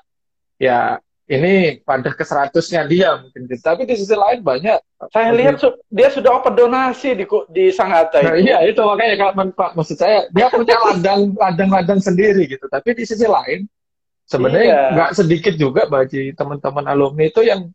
ya 0.60 1.00
ini 1.28 1.84
pada 1.84 2.12
ke 2.16 2.24
seratusnya 2.24 2.88
dia 2.88 3.20
mungkin 3.20 3.48
gitu. 3.52 3.60
tapi 3.60 3.84
di 3.84 3.96
sisi 4.00 4.16
lain 4.16 4.44
banyak 4.44 4.80
saya 5.12 5.32
lihat 5.36 5.60
su 5.60 5.72
dia 5.92 6.08
sudah 6.12 6.40
open 6.40 6.56
donasi 6.56 7.16
di 7.16 7.24
di 7.52 7.72
Sangatta 7.72 8.24
nah, 8.24 8.36
itu. 8.36 8.48
iya 8.48 8.58
itu 8.64 8.80
makanya 8.80 9.16
Kak 9.32 9.32
Pak 9.56 9.72
maksud 9.76 9.96
saya 10.00 10.28
dia 10.32 10.48
punya 10.52 10.76
ladang 10.92 11.32
ladang 11.36 11.70
ladang 11.72 12.00
sendiri 12.04 12.48
gitu 12.48 12.68
tapi 12.68 12.96
di 12.96 13.04
sisi 13.08 13.28
lain 13.28 13.68
sebenarnya 14.28 14.68
iya. 14.68 14.84
nggak 14.96 15.12
iya. 15.12 15.18
sedikit 15.20 15.54
juga 15.56 15.88
bagi 15.88 16.32
teman-teman 16.36 16.84
alumni 16.88 17.28
itu 17.28 17.44
yang 17.44 17.72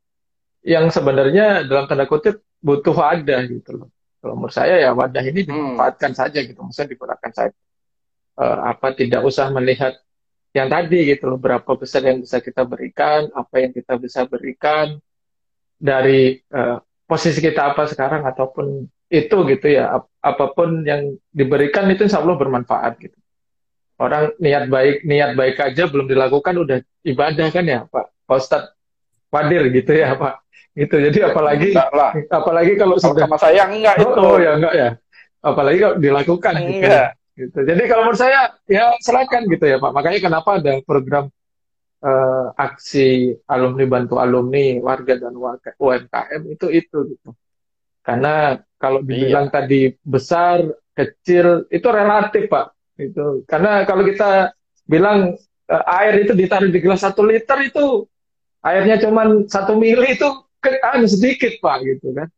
yang 0.62 0.89
sebenarnya 0.89 1.66
dalam 1.66 1.90
tanda 1.90 2.06
kutip 2.06 2.43
butuh 2.62 2.94
wadah 2.94 3.43
gitu 3.51 3.70
loh. 3.74 3.89
Kalau 4.22 4.39
menurut 4.39 4.55
saya 4.55 4.78
ya 4.78 4.94
wadah 4.94 5.22
ini 5.26 5.43
hmm. 5.43 5.48
dimanfaatkan 5.51 6.14
hmm. 6.14 6.18
saja 6.22 6.39
gitu, 6.47 6.59
maksudnya 6.62 6.94
digunakan 6.94 7.30
saja. 7.34 7.59
Uh, 8.32 8.59
apa 8.64 8.97
tidak 8.97 9.20
usah 9.28 9.52
melihat 9.52 9.93
yang 10.56 10.70
tadi 10.70 11.10
gitu 11.10 11.28
loh, 11.28 11.36
berapa 11.36 11.68
besar 11.76 12.06
yang 12.06 12.22
bisa 12.22 12.39
kita 12.40 12.62
berikan, 12.64 13.28
apa 13.34 13.60
yang 13.60 13.74
kita 13.74 13.98
bisa 13.98 14.24
berikan 14.24 14.97
dari 15.76 16.39
uh, 16.55 16.80
posisi 17.05 17.43
kita 17.43 17.74
apa 17.74 17.84
sekarang 17.90 18.24
ataupun 18.24 18.86
itu 19.12 19.36
gitu 19.52 19.66
ya, 19.68 20.01
ap 20.01 20.09
apa 20.22 20.55
pun 20.55 20.86
yang 20.86 21.18
diberikan 21.34 21.84
itu 21.90 22.06
insya 22.06 22.22
Allah 22.22 22.39
bermanfaat 22.39 23.02
gitu. 23.02 23.18
Orang 24.01 24.32
niat 24.40 24.70
baik 24.70 25.05
niat 25.05 25.36
baik 25.36 25.60
aja 25.60 25.90
belum 25.90 26.09
dilakukan 26.09 26.55
udah 26.56 26.78
ibadah 27.05 27.48
kan 27.52 27.64
ya 27.66 27.84
Pak, 27.90 28.06
Pak 28.24 28.39
Ustadz 28.39 28.72
Wadir 29.28 29.68
gitu 29.74 29.93
ya 29.93 30.14
Pak 30.14 30.41
gitu 30.73 30.97
jadi 30.97 31.19
ya, 31.20 31.27
apalagi 31.36 31.69
lah. 31.77 32.12
apalagi 32.32 32.73
kalau 32.81 32.97
sudah 32.97 33.28
sama 33.28 33.36
saya 33.36 33.69
enggak 33.69 34.01
oh, 34.01 34.05
itu. 34.09 34.20
oh 34.24 34.36
ya 34.40 34.53
enggak 34.57 34.74
ya. 34.74 34.89
Apalagi 35.43 35.78
kalau 35.82 35.97
dilakukan 36.01 36.55
gitu 36.65 36.86
ya. 36.89 37.07
gitu. 37.36 37.59
Jadi 37.66 37.82
kalau 37.90 38.03
menurut 38.09 38.20
saya 38.20 38.57
ya 38.65 38.94
silakan 39.05 39.43
gitu 39.53 39.65
ya 39.69 39.77
pak. 39.77 39.93
Makanya 39.93 40.19
kenapa 40.23 40.51
ada 40.57 40.73
program 40.86 41.28
uh, 42.01 42.47
aksi 42.57 43.36
alumni 43.44 43.85
bantu 43.85 44.16
alumni 44.16 44.81
warga 44.81 45.20
dan 45.20 45.36
UMKM 45.77 46.43
itu 46.49 46.66
itu 46.73 46.99
gitu. 47.12 47.31
Karena 48.01 48.57
kalau 48.81 49.05
dibilang 49.05 49.53
iya. 49.53 49.55
tadi 49.55 49.81
besar 50.01 50.65
kecil 50.97 51.69
itu 51.69 51.89
relatif 51.93 52.49
pak. 52.49 52.73
Itu 52.97 53.44
karena 53.44 53.85
kalau 53.85 54.09
kita 54.09 54.57
bilang 54.89 55.36
uh, 55.69 55.85
air 56.01 56.24
itu 56.24 56.32
ditaruh 56.32 56.69
di 56.73 56.81
gelas 56.81 57.05
satu 57.05 57.23
liter 57.23 57.59
itu 57.61 58.07
airnya 58.62 58.99
cuma 59.03 59.47
satu 59.51 59.74
mili 59.74 60.15
itu 60.15 60.28
kan 60.62 61.02
sedikit 61.10 61.59
pak 61.59 61.82
gitu 61.82 62.14
kan. 62.14 62.30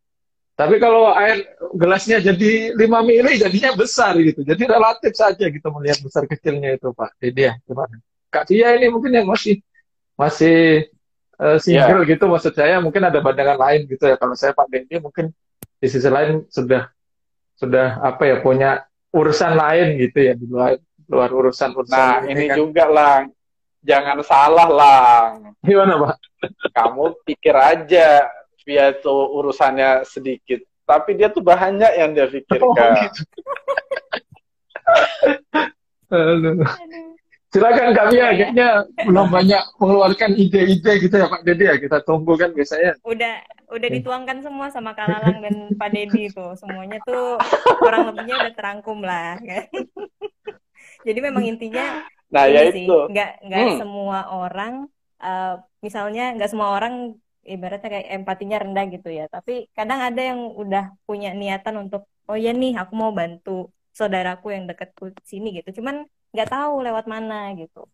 Tapi 0.54 0.78
kalau 0.78 1.10
air 1.12 1.44
gelasnya 1.74 2.22
jadi 2.22 2.78
5 2.78 2.80
mili 3.02 3.42
jadinya 3.42 3.74
besar 3.74 4.14
gitu. 4.22 4.46
Jadi 4.46 4.62
relatif 4.70 5.12
saja 5.18 5.50
gitu 5.50 5.66
melihat 5.74 5.98
besar 6.00 6.24
kecilnya 6.24 6.78
itu 6.78 6.94
pak. 6.94 7.12
Jadi 7.20 7.40
ya 7.50 7.52
gimana 7.66 8.00
kak 8.32 8.50
Tia 8.50 8.74
ini 8.74 8.90
mungkin 8.90 9.14
yang 9.14 9.26
masih 9.30 9.62
masih 10.18 10.90
uh, 11.38 11.58
single 11.62 12.02
yeah. 12.02 12.10
gitu 12.10 12.24
maksud 12.26 12.54
saya. 12.54 12.82
Mungkin 12.82 13.02
ada 13.02 13.18
pandangan 13.22 13.58
lain 13.58 13.86
gitu 13.86 14.10
ya. 14.10 14.18
Kalau 14.18 14.34
saya 14.34 14.54
Pak 14.54 14.66
Dendi 14.70 14.98
mungkin 14.98 15.30
di 15.78 15.86
sisi 15.86 16.08
lain 16.08 16.46
sudah 16.50 16.88
sudah 17.54 18.02
apa 18.02 18.22
ya 18.26 18.36
punya 18.42 18.70
urusan 19.14 19.54
lain 19.54 19.94
gitu 20.00 20.18
ya 20.18 20.32
di 20.34 20.46
luar 20.50 20.74
luar 21.06 21.30
urusan 21.30 21.70
urusan 21.70 21.94
nah 21.94 22.18
ini 22.26 22.50
kan. 22.50 22.56
juga 22.58 22.84
lah 22.90 23.16
jangan 23.84 24.18
salah 24.24 24.68
lah 24.68 25.38
gimana 25.60 26.00
pak? 26.00 26.16
Kamu 26.72 27.20
pikir 27.28 27.54
aja 27.54 28.26
via 28.64 28.96
itu 28.96 29.12
urusannya 29.12 30.08
sedikit 30.08 30.64
tapi 30.84 31.16
dia 31.16 31.32
tuh 31.32 31.40
banyak 31.40 31.92
yang 31.96 32.12
dia 32.12 32.28
pikirkan. 32.28 32.92
Oh, 32.92 32.96
gitu. 33.00 33.22
silakan 37.54 37.94
kami 37.94 38.18
ya, 38.18 38.28
kayaknya 38.34 38.68
belum 39.06 39.30
banyak 39.30 39.62
mengeluarkan 39.78 40.30
ide-ide 40.36 40.92
gitu 41.00 41.14
ya 41.16 41.30
Pak 41.30 41.42
Dedi 41.46 41.64
ya. 41.70 41.78
Kita 41.80 42.02
tunggu 42.04 42.36
kan 42.36 42.52
biasanya. 42.52 42.98
Udah 43.06 43.40
udah 43.72 43.88
dituangkan 43.88 44.42
semua 44.44 44.68
sama 44.74 44.92
Kalalang 44.92 45.40
dan 45.40 45.72
Pak 45.78 45.90
Dedi 45.94 46.28
tuh. 46.34 46.52
Semuanya 46.58 47.00
tuh 47.06 47.40
kurang 47.80 48.12
lebihnya 48.12 48.44
udah 48.44 48.54
terangkum 48.58 49.00
lah 49.00 49.40
kan. 49.40 49.70
Jadi 51.06 51.18
memang 51.20 51.44
intinya 51.46 52.04
nah 52.34 52.44
ya 52.50 52.66
itu. 52.66 52.98
nggak 53.14 53.30
nggak 53.46 53.60
hmm. 53.62 53.78
semua 53.78 54.18
orang 54.34 54.90
uh, 55.22 55.62
misalnya 55.78 56.34
nggak 56.34 56.50
semua 56.50 56.74
orang 56.74 57.14
ibaratnya 57.44 57.88
kayak 57.92 58.08
empatinya 58.20 58.56
rendah 58.64 58.84
gitu 58.90 59.08
ya. 59.12 59.28
Tapi 59.28 59.68
kadang 59.76 60.00
ada 60.00 60.20
yang 60.20 60.40
udah 60.56 60.96
punya 61.04 61.36
niatan 61.36 61.88
untuk 61.88 62.08
oh 62.28 62.36
ya 62.36 62.56
nih 62.56 62.72
aku 62.80 62.92
mau 62.96 63.12
bantu 63.12 63.68
saudaraku 63.92 64.56
yang 64.56 64.64
deket 64.66 64.90
sini 65.22 65.60
gitu. 65.60 65.80
Cuman 65.80 66.08
nggak 66.34 66.48
tahu 66.50 66.82
lewat 66.82 67.04
mana 67.06 67.52
gitu. 67.54 67.86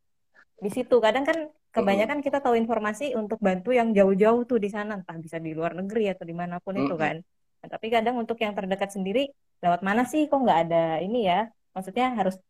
Di 0.62 0.71
situ 0.73 0.97
kadang 1.03 1.27
kan 1.27 1.51
kebanyakan 1.71 2.19
kita 2.25 2.43
tahu 2.43 2.59
informasi 2.59 3.15
untuk 3.15 3.39
bantu 3.39 3.71
yang 3.71 3.95
jauh-jauh 3.95 4.43
tuh 4.47 4.59
di 4.59 4.71
sana 4.71 4.99
entah 4.99 5.19
bisa 5.19 5.39
di 5.39 5.55
luar 5.55 5.79
negeri 5.79 6.11
atau 6.11 6.25
di 6.27 6.35
mana 6.35 6.59
pun 6.59 6.75
mm 6.75 6.79
-hmm. 6.79 6.87
itu 6.89 6.95
kan. 6.97 7.17
Nah, 7.61 7.69
tapi 7.69 7.87
kadang 7.93 8.17
untuk 8.17 8.39
yang 8.41 8.57
terdekat 8.57 8.91
sendiri 8.97 9.29
lewat 9.61 9.81
mana 9.85 10.03
sih? 10.09 10.27
Kok 10.31 10.41
nggak 10.41 10.59
ada 10.69 10.85
ini 11.05 11.29
ya? 11.29 11.51
Maksudnya 11.77 12.17
harus 12.17 12.41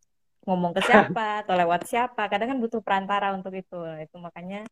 ngomong 0.45 0.73
ke 0.73 0.83
siapa 0.85 1.45
atau 1.45 1.55
lewat 1.57 1.85
siapa. 1.85 2.29
Kadang 2.29 2.57
kan 2.57 2.59
butuh 2.61 2.81
perantara 2.81 3.33
untuk 3.37 3.53
itu. 3.53 3.79
Itu 4.01 4.17
makanya 4.21 4.65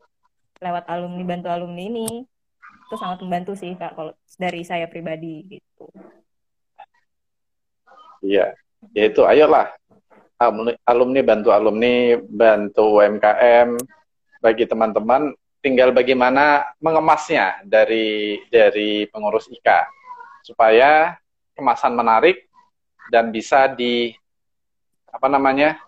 lewat 0.59 0.91
alumni 0.91 1.23
bantu 1.23 1.49
alumni 1.53 1.83
ini 1.87 2.09
itu 2.89 2.97
sangat 2.97 3.21
membantu 3.21 3.53
sih 3.53 3.77
kak 3.77 3.93
kalau 3.95 4.13
dari 4.41 4.65
saya 4.65 4.89
pribadi 4.89 5.45
gitu. 5.45 5.87
Iya. 8.25 8.57
Ya 8.97 9.05
itu 9.11 9.23
ayolah. 9.27 9.75
Alumni, 10.39 10.73
alumni 10.87 11.21
bantu 11.27 11.49
alumni 11.51 12.15
bantu 12.23 13.03
UMKM 13.03 13.75
bagi 14.39 14.65
teman-teman 14.71 15.35
tinggal 15.59 15.91
bagaimana 15.91 16.63
mengemasnya 16.79 17.59
dari 17.67 18.39
dari 18.47 19.11
pengurus 19.11 19.51
IKA 19.51 19.83
supaya 20.47 21.19
kemasan 21.59 21.99
menarik 21.99 22.47
dan 23.11 23.35
bisa 23.35 23.67
di 23.67 24.15
apa 25.09 25.27
namanya 25.27 25.81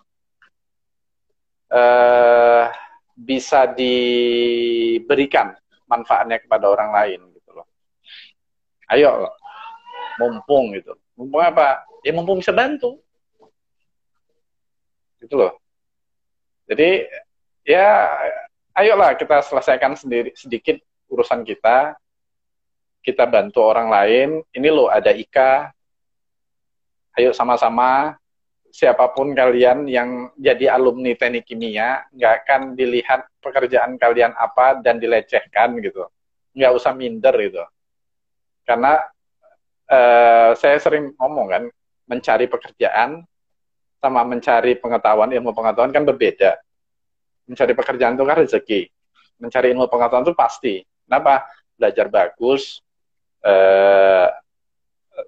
uh, 1.71 2.65
bisa 3.15 3.69
diberikan 3.69 5.53
manfaatnya 5.85 6.39
kepada 6.39 6.71
orang 6.71 6.91
lain 6.95 7.19
gitu 7.35 7.49
loh. 7.51 7.67
Ayo 8.91 9.27
mumpung 10.19 10.75
gitu. 10.75 10.95
Mumpung 11.15 11.43
apa? 11.43 11.83
Ya 12.01 12.11
mumpung 12.15 12.39
bisa 12.39 12.55
bantu. 12.55 12.99
Gitu 15.21 15.35
loh. 15.37 15.59
Jadi 16.65 17.05
ya 17.67 18.07
ayolah 18.73 19.13
kita 19.19 19.43
selesaikan 19.43 19.93
sendiri 19.93 20.31
sedikit 20.33 20.79
urusan 21.11 21.43
kita. 21.43 21.95
Kita 23.01 23.25
bantu 23.25 23.65
orang 23.65 23.89
lain. 23.89 24.29
Ini 24.53 24.69
loh 24.69 24.87
ada 24.87 25.11
Ika. 25.11 25.73
Ayo 27.17 27.35
sama-sama 27.35 28.20
siapa 28.71 29.11
pun 29.11 29.35
kalian 29.35 29.85
yang 29.85 30.31
jadi 30.39 30.79
alumni 30.79 31.11
teknik 31.13 31.43
kimia 31.43 32.07
nggak 32.15 32.33
akan 32.43 32.61
dilihat 32.79 33.27
pekerjaan 33.43 33.99
kalian 33.99 34.31
apa 34.33 34.79
dan 34.79 34.97
dilecehkan 34.97 35.75
gitu. 35.83 36.07
Nggak 36.55 36.71
usah 36.79 36.95
minder 36.95 37.35
gitu. 37.35 37.63
Karena 38.63 39.03
uh, 39.91 40.51
saya 40.55 40.79
sering 40.79 41.11
ngomong 41.19 41.47
kan 41.51 41.63
mencari 42.07 42.47
pekerjaan 42.47 43.27
sama 43.99 44.23
mencari 44.23 44.79
pengetahuan 44.79 45.29
ilmu 45.35 45.51
pengetahuan 45.51 45.91
kan 45.91 46.07
berbeda. 46.07 46.57
Mencari 47.45 47.73
pekerjaan 47.75 48.15
itu 48.15 48.23
kan 48.23 48.37
rezeki. 48.39 48.81
Mencari 49.37 49.75
ilmu 49.75 49.91
pengetahuan 49.91 50.23
itu 50.23 50.33
pasti. 50.33 50.75
Kenapa? 51.05 51.43
Belajar 51.75 52.07
bagus 52.07 52.79
uh, 53.43 54.31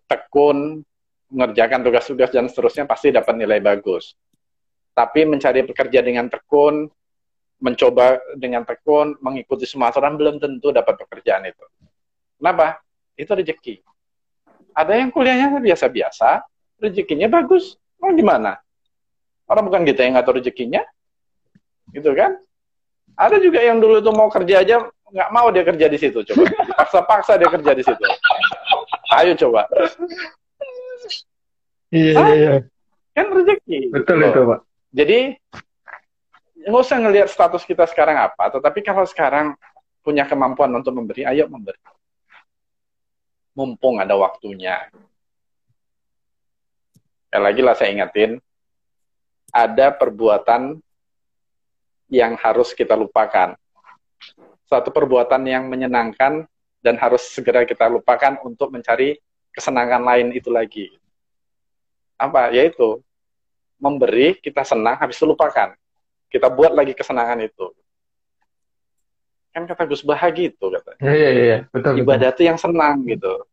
tekun 0.08 0.86
mengerjakan 1.34 1.82
tugas-tugas 1.82 2.30
dan 2.30 2.46
seterusnya 2.46 2.86
pasti 2.86 3.10
dapat 3.10 3.34
nilai 3.34 3.58
bagus. 3.58 4.14
Tapi 4.94 5.26
mencari 5.26 5.66
pekerja 5.66 6.06
dengan 6.06 6.30
tekun, 6.30 6.86
mencoba 7.58 8.22
dengan 8.38 8.62
tekun, 8.62 9.18
mengikuti 9.18 9.66
semua 9.66 9.90
aturan 9.90 10.14
belum 10.14 10.38
tentu 10.38 10.70
dapat 10.70 10.94
pekerjaan 11.02 11.50
itu. 11.50 11.66
Kenapa? 12.38 12.78
Itu 13.18 13.34
rezeki. 13.34 13.82
Ada 14.78 15.02
yang 15.02 15.10
kuliahnya 15.10 15.58
biasa-biasa, 15.58 16.46
rezekinya 16.78 17.26
bagus. 17.26 17.74
Mau 17.98 18.14
gimana? 18.14 18.62
Orang 19.50 19.70
bukan 19.70 19.82
kita 19.86 20.06
yang 20.06 20.14
ngatur 20.22 20.38
rezekinya. 20.38 20.86
Gitu 21.90 22.14
kan? 22.14 22.38
Ada 23.18 23.42
juga 23.42 23.62
yang 23.62 23.82
dulu 23.82 24.02
tuh 24.02 24.14
mau 24.14 24.30
kerja 24.30 24.62
aja 24.62 24.76
nggak 25.14 25.30
mau 25.30 25.54
dia 25.54 25.62
kerja 25.62 25.86
di 25.86 25.98
situ 26.02 26.26
coba. 26.26 26.44
Paksa-paksa 26.82 27.38
dia 27.38 27.50
kerja 27.50 27.72
di 27.78 27.84
situ. 27.86 28.04
Ayo 29.14 29.38
coba. 29.38 29.70
Iya, 31.94 32.12
iya, 32.14 32.34
iya. 32.34 32.52
Kan 33.14 33.30
rezeki. 33.30 33.94
Betul 33.94 34.18
gitu. 34.22 34.30
itu, 34.34 34.42
Pak. 34.50 34.60
Jadi, 34.94 35.20
nggak 36.64 36.84
usah 36.84 36.98
ngelihat 37.02 37.30
status 37.30 37.64
kita 37.68 37.86
sekarang 37.86 38.18
apa, 38.18 38.50
tetapi 38.50 38.80
kalau 38.82 39.06
sekarang 39.06 39.54
punya 40.02 40.26
kemampuan 40.26 40.72
untuk 40.74 40.96
memberi, 40.96 41.24
ayo 41.28 41.46
memberi. 41.48 41.80
Mumpung 43.54 44.02
ada 44.02 44.18
waktunya. 44.18 44.90
Sekali 47.30 47.44
lagi 47.44 47.62
lah 47.62 47.76
saya 47.78 47.90
ingatin, 47.94 48.42
ada 49.54 49.94
perbuatan 49.94 50.82
yang 52.10 52.34
harus 52.38 52.74
kita 52.74 52.94
lupakan. 52.98 53.54
Satu 54.66 54.90
perbuatan 54.90 55.46
yang 55.46 55.70
menyenangkan 55.70 56.46
dan 56.82 56.96
harus 56.98 57.26
segera 57.30 57.66
kita 57.66 57.90
lupakan 57.90 58.42
untuk 58.46 58.74
mencari 58.74 59.18
kesenangan 59.54 60.02
lain 60.02 60.34
itu 60.34 60.50
lagi. 60.50 60.90
Apa? 62.18 62.50
Yaitu 62.50 63.00
memberi 63.78 64.36
kita 64.42 64.66
senang 64.66 64.98
habis 64.98 65.16
itu 65.16 65.30
lupakan. 65.30 65.78
Kita 66.28 66.50
buat 66.50 66.74
lagi 66.74 66.98
kesenangan 66.98 67.46
itu. 67.46 67.70
Kan 69.54 69.70
kata 69.70 69.86
Gus 69.86 70.02
Bahagia 70.02 70.50
gitu 70.50 70.74
kata. 70.74 70.98
Iya 70.98 71.14
iya 71.14 71.32
iya. 71.32 71.58
Betul 71.70 72.02
ibadah 72.02 72.34
itu 72.34 72.42
yang 72.50 72.58
senang 72.58 73.06
gitu. 73.06 73.46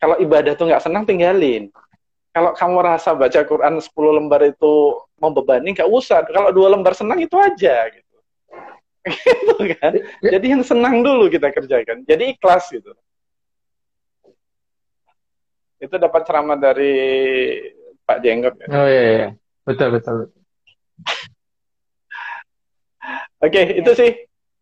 Kalau 0.00 0.16
ibadah 0.16 0.56
tuh 0.56 0.72
nggak 0.72 0.80
senang 0.80 1.04
tinggalin. 1.04 1.68
Kalau 2.32 2.56
kamu 2.56 2.78
rasa 2.82 3.14
baca 3.14 3.40
Quran 3.46 3.78
10 3.78 3.94
lembar 3.94 4.42
itu 4.42 4.96
membebani 5.20 5.76
nggak 5.76 5.86
usah. 5.92 6.24
Kalau 6.24 6.50
dua 6.56 6.72
lembar 6.72 6.96
senang 6.96 7.20
itu 7.20 7.36
aja 7.36 7.92
gitu. 7.92 8.02
Gitu 9.04 9.60
kan? 9.76 9.92
Ya. 10.24 10.40
jadi 10.40 10.56
yang 10.56 10.64
senang 10.64 11.04
dulu 11.04 11.28
kita 11.28 11.52
kerjakan. 11.52 12.08
Jadi 12.08 12.32
ikhlas 12.32 12.72
gitu 12.72 12.96
itu 15.84 15.94
dapat 16.00 16.24
ceramah 16.24 16.56
dari 16.56 16.94
Pak 18.04 18.18
Jenggot 18.24 18.54
ya? 18.64 18.66
oh 18.72 18.88
iya, 18.88 19.02
iya. 19.04 19.28
betul 19.68 19.88
betul, 19.92 20.14
betul. 20.24 20.40
oke 23.44 23.52
okay, 23.52 23.64
itu 23.76 23.92
sih 23.92 24.12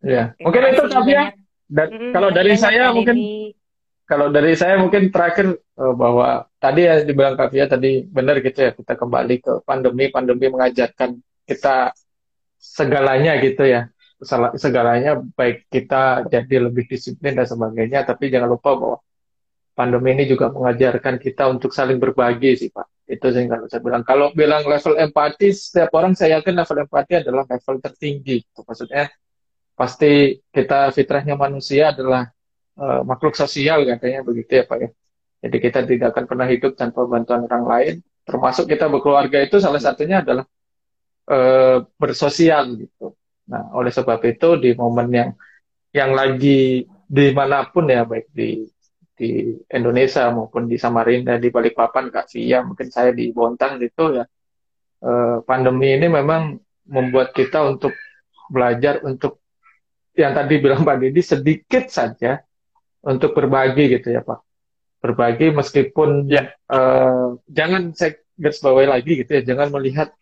Ya, 0.03 0.35
mungkin 0.43 0.61
itu 0.75 0.83
tapi 0.91 1.15
ya. 1.15 1.31
Dan 1.71 1.87
mm, 1.89 2.11
kalau 2.11 2.29
dari 2.35 2.53
saya 2.59 2.91
mungkin 2.91 3.15
di... 3.15 3.55
kalau 4.03 4.27
dari 4.27 4.51
saya 4.51 4.75
mungkin 4.75 5.07
terakhir 5.15 5.55
uh, 5.79 5.95
bahwa 5.95 6.43
tadi 6.59 6.83
ya 6.83 7.07
dibilang 7.07 7.39
Kavia 7.39 7.71
tadi 7.71 8.03
benar 8.03 8.43
gitu 8.43 8.59
ya 8.67 8.71
kita 8.75 8.99
kembali 8.99 9.35
ke 9.39 9.53
pandemi 9.63 10.11
pandemi 10.11 10.51
mengajarkan 10.51 11.23
kita 11.47 11.95
segalanya 12.59 13.39
gitu 13.39 13.63
ya 13.63 13.87
segalanya 14.59 15.23
baik 15.39 15.71
kita 15.71 16.27
jadi 16.27 16.67
lebih 16.67 16.87
disiplin 16.87 17.35
dan 17.39 17.47
sebagainya 17.47 18.03
tapi 18.03 18.27
jangan 18.27 18.51
lupa 18.55 18.75
bahwa 18.75 18.97
pandemi 19.73 20.13
ini 20.13 20.29
juga 20.29 20.53
mengajarkan 20.53 21.17
kita 21.17 21.49
untuk 21.49 21.73
saling 21.73 21.97
berbagi 21.97 22.53
sih 22.57 22.69
Pak. 22.69 23.09
Itu 23.09 23.33
sih 23.33 23.45
kalau 23.49 23.65
saya 23.67 23.81
bilang. 23.81 24.03
Kalau 24.05 24.27
bilang 24.31 24.63
level 24.63 24.95
empati 24.97 25.51
setiap 25.51 25.91
orang 25.97 26.13
saya 26.13 26.39
yakin 26.39 26.53
level 26.55 26.77
empati 26.87 27.13
adalah 27.25 27.43
level 27.49 27.75
tertinggi 27.81 28.45
itu 28.45 28.61
maksudnya 28.63 29.09
pasti 29.73 30.37
kita 30.53 30.93
fitrahnya 30.93 31.33
manusia 31.33 31.91
adalah 31.91 32.29
uh, 32.77 33.01
makhluk 33.01 33.33
sosial 33.33 33.83
katanya 33.83 34.21
begitu 34.21 34.61
ya 34.61 34.63
Pak 34.69 34.77
ya. 34.79 34.89
Jadi 35.43 35.57
kita 35.59 35.79
tidak 35.83 36.07
akan 36.15 36.23
pernah 36.23 36.47
hidup 36.47 36.71
tanpa 36.79 37.03
bantuan 37.03 37.43
orang 37.43 37.65
lain, 37.67 37.95
termasuk 38.23 38.63
kita 38.63 38.87
berkeluarga 38.87 39.43
itu 39.43 39.59
salah 39.59 39.81
satunya 39.83 40.23
adalah 40.23 40.47
uh, 41.27 41.83
bersosial 41.99 42.79
gitu. 42.79 43.11
Nah, 43.51 43.75
oleh 43.75 43.91
sebab 43.91 44.23
itu 44.23 44.55
di 44.55 44.71
momen 44.71 45.11
yang 45.11 45.29
yang 45.91 46.15
lagi 46.15 46.87
di 46.87 47.25
mana 47.35 47.67
pun 47.67 47.91
ya 47.91 48.07
baik 48.07 48.31
di 48.31 48.63
di 49.23 49.55
Indonesia 49.71 50.27
maupun 50.35 50.67
di 50.67 50.75
Samarinda 50.75 51.39
di 51.39 51.47
Balikpapan 51.47 52.11
Kak 52.11 52.35
Via 52.35 52.59
mungkin 52.59 52.91
saya 52.91 53.15
di 53.15 53.31
Bontang 53.31 53.79
gitu 53.79 54.19
ya 54.19 54.27
eh, 55.07 55.37
pandemi 55.47 55.95
ini 55.95 56.11
memang 56.11 56.59
membuat 56.91 57.31
kita 57.31 57.63
untuk 57.63 57.95
belajar 58.51 58.99
untuk 59.07 59.39
yang 60.13 60.35
tadi 60.37 60.61
bilang 60.61 60.85
Pak 60.85 60.97
Didi 61.01 61.21
sedikit 61.25 61.89
saja 61.89 62.37
untuk 63.03 63.33
berbagi 63.33 63.97
gitu 63.97 64.13
ya 64.13 64.21
Pak. 64.21 64.39
Berbagi 65.03 65.51
meskipun 65.51 66.31
ya 66.31 66.53
uh, 66.71 67.35
jangan 67.49 67.91
saya 67.91 68.15
garis 68.39 68.63
bawahi 68.63 68.87
lagi 68.87 69.11
gitu 69.19 69.31
ya, 69.35 69.41
jangan 69.43 69.67
melihat 69.73 70.15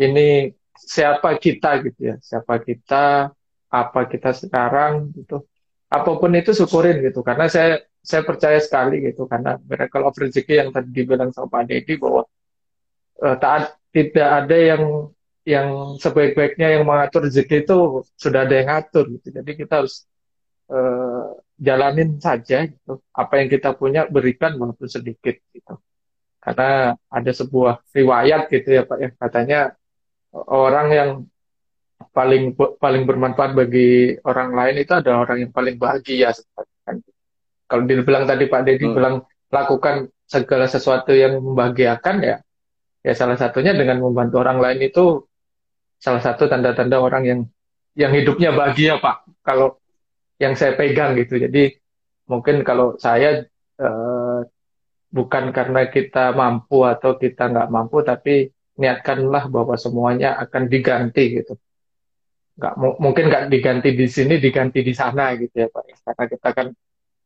ini 0.00 0.54
siapa 0.74 1.36
kita 1.36 1.84
gitu 1.84 2.14
ya, 2.14 2.16
siapa 2.24 2.56
kita, 2.62 3.30
apa 3.68 4.00
kita 4.08 4.30
sekarang 4.32 5.12
gitu. 5.12 5.44
Apa 5.92 6.16
pun 6.18 6.32
itu 6.34 6.56
syukurin 6.56 7.04
gitu 7.04 7.20
karena 7.20 7.46
saya 7.46 7.84
saya 8.04 8.22
percaya 8.22 8.60
sekali 8.60 9.00
gitu 9.00 9.24
karena 9.24 9.56
miracle 9.64 10.04
of 10.04 10.14
rezeki 10.14 10.54
yang 10.60 10.68
tadi 10.70 10.92
dibilang 10.92 11.32
sama 11.32 11.48
Pak 11.48 11.72
Deddy 11.72 11.96
bahwa 11.96 12.22
uh, 13.24 13.36
tak 13.40 13.80
tidak 13.96 14.28
ada 14.44 14.58
yang 14.60 14.82
yang 15.44 15.68
sebaik-baiknya 16.00 16.80
yang 16.80 16.84
mengatur 16.88 17.24
rezeki 17.28 17.64
itu 17.64 18.04
sudah 18.16 18.44
ada 18.44 18.54
yang 18.60 18.68
ngatur 18.68 19.04
gitu. 19.16 19.28
Jadi 19.32 19.50
kita 19.60 19.84
harus 19.84 20.04
uh, 20.72 21.36
jalanin 21.56 22.20
saja 22.20 22.68
gitu. 22.68 23.00
Apa 23.12 23.40
yang 23.40 23.48
kita 23.48 23.72
punya 23.76 24.04
berikan 24.08 24.56
walaupun 24.60 24.88
sedikit 24.88 25.36
gitu. 25.52 25.74
Karena 26.44 26.92
ada 27.08 27.32
sebuah 27.32 27.80
riwayat 27.92 28.52
gitu 28.52 28.68
ya 28.68 28.82
Pak 28.84 28.98
ya 29.00 29.10
katanya 29.16 29.60
orang 30.34 30.88
yang 30.92 31.10
paling 32.12 32.52
paling 32.76 33.02
bermanfaat 33.08 33.56
bagi 33.56 34.18
orang 34.28 34.52
lain 34.52 34.76
itu 34.82 34.92
adalah 34.92 35.24
orang 35.24 35.48
yang 35.48 35.52
paling 35.52 35.76
bahagia. 35.80 36.36
Kalau 37.74 37.82
dibilang 37.90 38.24
tadi 38.30 38.46
Pak 38.46 38.62
Deddy 38.62 38.86
hmm. 38.86 38.94
bilang 38.94 39.14
lakukan 39.50 40.06
segala 40.30 40.70
sesuatu 40.70 41.10
yang 41.10 41.42
membahagiakan 41.42 42.22
ya 42.22 42.36
ya 43.04 43.12
salah 43.12 43.36
satunya 43.36 43.74
dengan 43.74 44.00
membantu 44.00 44.40
orang 44.40 44.62
lain 44.62 44.86
itu 44.86 45.26
salah 46.00 46.22
satu 46.24 46.48
tanda-tanda 46.48 47.02
orang 47.02 47.22
yang 47.26 47.40
yang 47.94 48.12
hidupnya 48.14 48.50
bahagia 48.54 48.98
Pak. 48.98 49.28
Kalau 49.44 49.78
yang 50.40 50.56
saya 50.58 50.74
pegang 50.74 51.14
gitu. 51.20 51.38
Jadi 51.38 51.76
mungkin 52.26 52.64
kalau 52.66 52.96
saya 52.98 53.44
uh, 53.78 54.40
bukan 55.12 55.54
karena 55.54 55.86
kita 55.92 56.34
mampu 56.34 56.82
atau 56.82 57.14
kita 57.20 57.52
nggak 57.52 57.68
mampu 57.70 58.02
tapi 58.02 58.50
niatkanlah 58.74 59.46
bahwa 59.52 59.78
semuanya 59.78 60.34
akan 60.40 60.66
diganti 60.66 61.38
gitu. 61.38 61.54
Nggak 62.58 62.74
mungkin 62.98 63.24
nggak 63.30 63.44
diganti 63.52 63.94
di 63.94 64.06
sini 64.10 64.40
diganti 64.40 64.80
di 64.82 64.94
sana 64.96 65.36
gitu 65.38 65.54
ya 65.54 65.68
Pak. 65.70 65.82
Karena 66.02 66.24
kita 66.26 66.48
kan 66.50 66.66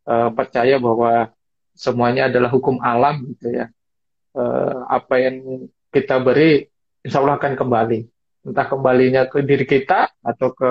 uh, 0.08 0.32
percaya 0.32 0.80
bahwa 0.80 1.28
semuanya 1.76 2.32
adalah 2.32 2.48
hukum 2.48 2.80
alam 2.80 3.28
gitu 3.36 3.52
ya. 3.52 3.68
Uh, 4.32 4.88
apa 4.88 5.14
yang 5.20 5.68
kita 5.92 6.16
beri 6.18 6.64
insya 7.04 7.20
Allah 7.20 7.36
akan 7.36 7.54
kembali. 7.54 8.00
Entah 8.48 8.66
kembalinya 8.66 9.28
ke 9.28 9.44
diri 9.44 9.68
kita 9.68 10.08
atau 10.24 10.48
ke 10.56 10.70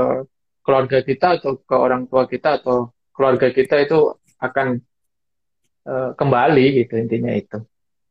keluarga 0.65 0.99
kita 1.05 1.39
atau 1.39 1.61
ke 1.61 1.75
orang 1.77 2.09
tua 2.09 2.25
kita 2.25 2.59
atau 2.59 2.91
keluarga 3.13 3.53
kita 3.53 3.85
itu 3.85 4.17
akan 4.41 4.81
uh, 5.87 6.11
kembali 6.17 6.65
gitu 6.83 6.97
intinya 6.97 7.31
itu. 7.31 7.61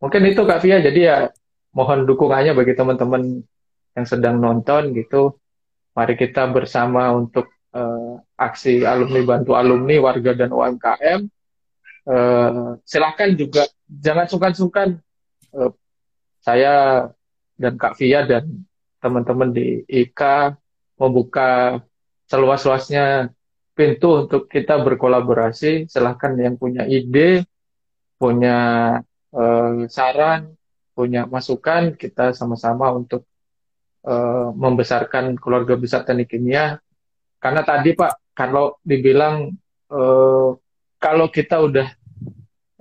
Mungkin 0.01 0.23
itu 0.28 0.40
Kak 0.47 0.61
Fia. 0.62 0.78
Jadi 0.81 1.01
ya 1.05 1.28
mohon 1.77 2.09
dukungannya 2.09 2.57
bagi 2.57 2.73
teman-teman 2.73 3.44
yang 3.97 4.07
sedang 4.07 4.40
nonton 4.40 4.97
gitu. 4.97 5.36
Mari 5.97 6.15
kita 6.20 6.44
bersama 6.53 7.09
untuk 7.16 7.48
uh, 7.74 8.20
aksi 8.36 8.84
alumni 8.86 9.22
bantu 9.24 9.56
alumni 9.56 9.97
warga 9.98 10.36
dan 10.36 10.52
UMKM 10.52 11.20
uh, 12.06 12.12
eh, 12.12 12.70
silahkan 12.86 13.30
juga 13.34 13.66
jangan 13.88 14.26
sungkan-sungkan 14.28 15.01
uh, 15.56 15.72
saya 16.44 17.06
dan 17.56 17.74
Kak 17.80 17.98
Fia 17.98 18.22
dan 18.28 18.66
teman-teman 19.02 19.51
di 19.51 19.82
IKA 19.88 20.55
membuka 21.01 21.80
seluas-luasnya 22.28 23.30
pintu 23.76 24.24
untuk 24.26 24.48
kita 24.48 24.80
berkolaborasi. 24.80 25.86
Silahkan 25.86 26.32
yang 26.40 26.56
punya 26.56 26.88
ide, 26.88 27.44
punya 28.16 28.56
uh, 29.36 29.84
saran, 29.86 30.56
punya 30.97 31.28
masukan, 31.28 31.93
kita 31.94 32.32
sama-sama 32.32 32.88
untuk 32.97 33.28
uh, 34.09 34.48
membesarkan 34.56 35.36
keluarga 35.36 35.76
besar 35.76 36.09
teknik 36.09 36.32
kimia. 36.32 36.80
Karena 37.36 37.62
tadi 37.62 37.92
Pak, 37.92 38.36
kalau 38.36 38.76
dibilang 38.82 39.52
uh, 39.92 40.50
kalau 40.96 41.26
kita 41.28 41.60
udah 41.62 41.88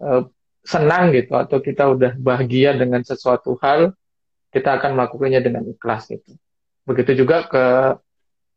uh, 0.02 0.23
senang 0.65 1.14
gitu 1.14 1.38
atau 1.38 1.61
kita 1.61 1.86
udah 1.94 2.18
bahagia 2.18 2.73
dengan 2.73 3.06
sesuatu 3.06 3.56
hal, 3.61 3.94
kita 4.49 4.82
akan 4.82 4.98
melakukannya 4.98 5.41
dengan 5.44 5.64
ikhlas 5.68 6.10
gitu. 6.10 6.34
Begitu 6.88 7.26
juga 7.26 7.45
ke 7.45 7.65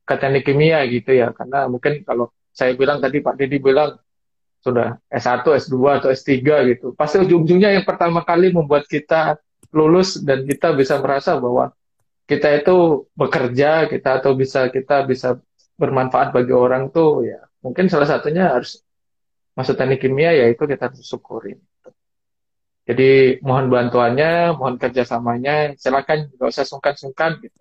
ke 0.08 0.14
teknik 0.16 0.48
kimia 0.48 0.80
gitu 0.88 1.12
ya, 1.12 1.36
karena 1.36 1.68
mungkin 1.68 2.00
kalau 2.00 2.32
saya 2.48 2.72
bilang 2.72 2.96
tadi 2.98 3.20
Pak 3.20 3.36
Dedi 3.36 3.60
bilang 3.60 4.00
sudah 4.64 4.96
S1, 5.12 5.44
S2 5.44 5.76
atau 6.00 6.08
S3 6.08 6.32
gitu, 6.72 6.86
pasti 6.96 7.20
ujung-ujungnya 7.20 7.76
yang 7.76 7.84
pertama 7.84 8.24
kali 8.24 8.50
membuat 8.50 8.88
kita 8.88 9.36
lulus 9.70 10.16
dan 10.24 10.48
kita 10.48 10.72
bisa 10.72 10.96
merasa 10.98 11.36
bahwa 11.36 11.76
kita 12.24 12.56
itu 12.56 13.08
bekerja, 13.12 13.88
kita 13.88 14.20
atau 14.20 14.32
bisa 14.32 14.68
kita 14.72 15.04
bisa 15.04 15.40
bermanfaat 15.78 16.34
bagi 16.34 16.52
orang 16.52 16.90
tuh 16.90 17.22
ya 17.22 17.40
mungkin 17.62 17.86
salah 17.86 18.10
satunya 18.10 18.50
harus 18.50 18.82
masuk 19.59 19.74
teknik 19.74 20.02
kimia 20.02 20.30
ya 20.34 20.46
itu 20.50 20.62
kita 20.62 20.90
harus 20.90 21.02
syukurin. 21.02 21.59
Jadi 22.88 23.36
mohon 23.44 23.68
bantuannya, 23.68 24.56
mohon 24.56 24.80
kerjasamanya, 24.80 25.76
silakan 25.76 26.32
nggak 26.32 26.48
usah 26.48 26.64
sungkan-sungkan 26.64 27.36
gitu. 27.44 27.60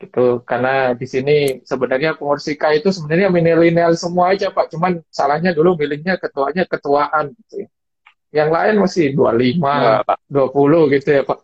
Gitu, 0.00 0.44
karena 0.44 0.92
di 0.92 1.06
sini 1.08 1.36
sebenarnya 1.64 2.16
pengurus 2.16 2.48
IKA 2.48 2.84
itu 2.84 2.88
sebenarnya 2.92 3.32
milenial 3.32 3.92
semua 3.96 4.32
aja 4.32 4.52
Pak, 4.52 4.72
cuman 4.76 5.00
salahnya 5.08 5.56
dulu 5.56 5.76
milihnya 5.76 6.20
ketuanya 6.20 6.68
ketuaan 6.68 7.32
gitu 7.36 7.64
ya. 7.64 7.68
Yang 8.30 8.50
lain 8.52 8.74
masih 8.80 9.06
25, 9.16 9.60
nah, 9.60 10.04
20 10.28 10.92
gitu 11.00 11.08
ya 11.16 11.22
Pak. 11.24 11.38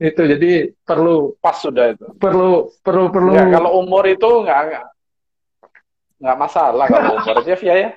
Itu 0.00 0.22
jadi 0.24 0.72
perlu 0.88 1.36
pas 1.36 1.56
sudah 1.60 1.92
itu. 1.92 2.06
Perlu 2.16 2.72
perlu 2.80 3.12
perlu. 3.12 3.32
Ya, 3.36 3.44
kalau 3.48 3.80
umur 3.84 4.08
itu 4.08 4.28
nggak 4.28 4.88
nggak 6.22 6.38
masalah 6.38 6.86
kalau 6.86 7.18
umur 7.18 7.42
aja 7.42 7.58
ya 7.58 7.74
ya. 7.74 7.90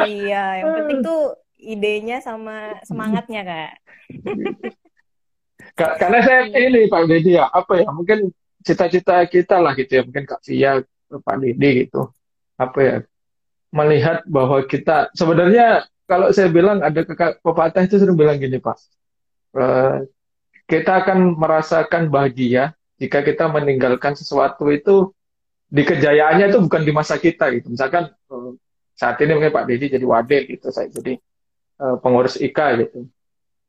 iya, 0.08 0.44
yang 0.64 0.72
penting 0.80 1.04
tuh 1.04 1.36
idenya 1.60 2.24
sama 2.24 2.80
semangatnya 2.88 3.44
kak. 3.44 3.72
Karena 5.76 6.18
saya 6.24 6.48
ini 6.48 6.88
Pak 6.88 7.04
Dedi 7.04 7.36
ya 7.36 7.52
apa 7.52 7.84
ya 7.84 7.88
mungkin 7.92 8.32
cita-cita 8.64 9.24
kita 9.28 9.60
lah 9.60 9.72
gitu 9.76 10.00
ya 10.00 10.02
mungkin 10.04 10.24
Kak 10.28 10.44
Fia 10.44 10.80
Pak 11.08 11.36
Didi 11.40 11.86
gitu 11.86 12.12
apa 12.60 12.78
ya 12.80 12.96
melihat 13.72 14.26
bahwa 14.28 14.60
kita 14.68 15.08
sebenarnya 15.16 15.88
kalau 16.04 16.28
saya 16.34 16.52
bilang 16.52 16.84
ada 16.84 17.00
pepatah 17.40 17.86
itu 17.86 17.96
sering 17.96 18.18
bilang 18.18 18.36
gini 18.36 18.60
Pak 18.60 18.76
uh, 19.56 20.04
kita 20.68 21.06
akan 21.06 21.40
merasakan 21.40 22.12
bahagia 22.12 22.76
jika 23.00 23.24
kita 23.24 23.48
meninggalkan 23.48 24.12
sesuatu 24.12 24.68
itu 24.68 25.08
di 25.70 25.82
kejayaannya 25.86 26.50
itu 26.50 26.58
bukan 26.66 26.82
di 26.82 26.92
masa 26.92 27.14
kita 27.16 27.54
gitu. 27.54 27.70
Misalkan 27.70 28.10
uh, 28.10 28.52
saat 28.98 29.16
ini 29.22 29.38
mungkin 29.38 29.54
Pak 29.54 29.64
Didi 29.70 29.86
jadi 29.94 30.02
wadah 30.02 30.42
gitu 30.50 30.66
saya 30.74 30.90
jadi 30.90 31.14
uh, 31.78 31.96
pengurus 32.02 32.36
IKA 32.42 32.84
gitu. 32.84 33.06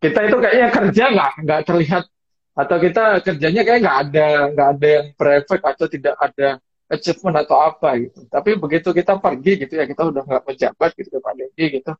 Kita 0.01 0.19
itu 0.25 0.37
kayaknya 0.41 0.67
kerja 0.73 1.03
nggak 1.13 1.31
nggak 1.45 1.61
terlihat 1.69 2.03
atau 2.51 2.77
kita 2.81 3.03
kerjanya 3.21 3.61
kayak 3.63 3.79
nggak 3.85 3.97
ada 4.09 4.27
nggak 4.51 4.67
ada 4.75 4.87
yang 4.89 5.07
perfect 5.13 5.63
atau 5.63 5.85
tidak 5.85 6.15
ada 6.17 6.57
achievement 6.89 7.37
atau 7.45 7.57
apa 7.61 7.89
gitu. 8.01 8.25
Tapi 8.27 8.49
begitu 8.57 8.89
kita 8.91 9.21
pergi 9.21 9.51
gitu 9.61 9.73
ya 9.77 9.85
kita 9.85 10.09
udah 10.09 10.25
nggak 10.25 10.43
pejabat 10.49 10.89
gitu 10.97 11.21
Pak 11.21 11.33
Dedi 11.37 11.65
gitu. 11.79 11.93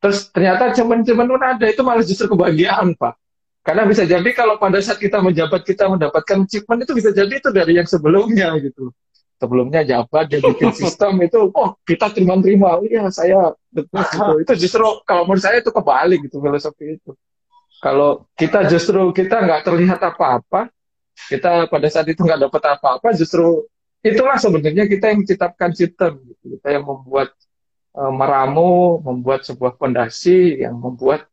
Terus 0.00 0.32
ternyata 0.32 0.72
cuman-cuman 0.72 1.58
ada 1.58 1.66
itu 1.66 1.82
malah 1.82 2.06
justru 2.06 2.30
kebahagiaan 2.30 2.94
Pak. 2.94 3.18
Karena 3.60 3.84
bisa 3.84 4.08
jadi 4.08 4.30
kalau 4.32 4.56
pada 4.56 4.80
saat 4.80 4.96
kita 4.96 5.20
menjabat 5.20 5.66
kita 5.68 5.84
mendapatkan 5.90 6.48
achievement 6.48 6.80
itu 6.86 6.96
bisa 6.96 7.12
jadi 7.12 7.28
itu 7.28 7.52
dari 7.52 7.76
yang 7.76 7.84
sebelumnya 7.84 8.56
gitu 8.62 8.94
sebelumnya 9.40 9.80
jabat 9.82 10.28
dia 10.28 10.44
bikin 10.44 10.70
sistem 10.84 11.16
itu 11.24 11.48
oh 11.48 11.72
kita 11.88 12.12
terima-terima 12.12 12.76
oh, 12.76 12.84
iya 12.84 13.08
saya 13.08 13.56
betul 13.72 14.04
gitu. 14.04 14.32
Itu 14.44 14.52
justru 14.68 14.86
kalau 15.08 15.24
menurut 15.24 15.40
saya 15.40 15.64
itu 15.64 15.72
kebalik 15.72 16.20
gitu 16.28 16.38
filosofi 16.44 17.00
itu. 17.00 17.16
Kalau 17.80 18.28
kita 18.36 18.68
justru 18.68 19.08
kita 19.16 19.40
nggak 19.40 19.64
terlihat 19.64 20.00
apa-apa, 20.04 20.68
kita 21.32 21.64
pada 21.72 21.88
saat 21.88 22.04
itu 22.12 22.20
nggak 22.20 22.52
dapat 22.52 22.62
apa-apa, 22.76 23.16
justru 23.16 23.64
itulah 24.04 24.36
sebenarnya 24.36 24.84
kita 24.84 25.08
yang 25.08 25.24
menciptakan 25.24 25.70
sistem, 25.72 26.20
gitu. 26.28 26.60
kita 26.60 26.76
yang 26.76 26.84
membuat 26.84 27.32
e, 27.96 28.02
meramu, 28.12 29.00
membuat 29.00 29.48
sebuah 29.48 29.80
fondasi 29.80 30.60
yang 30.60 30.76
membuat 30.76 31.24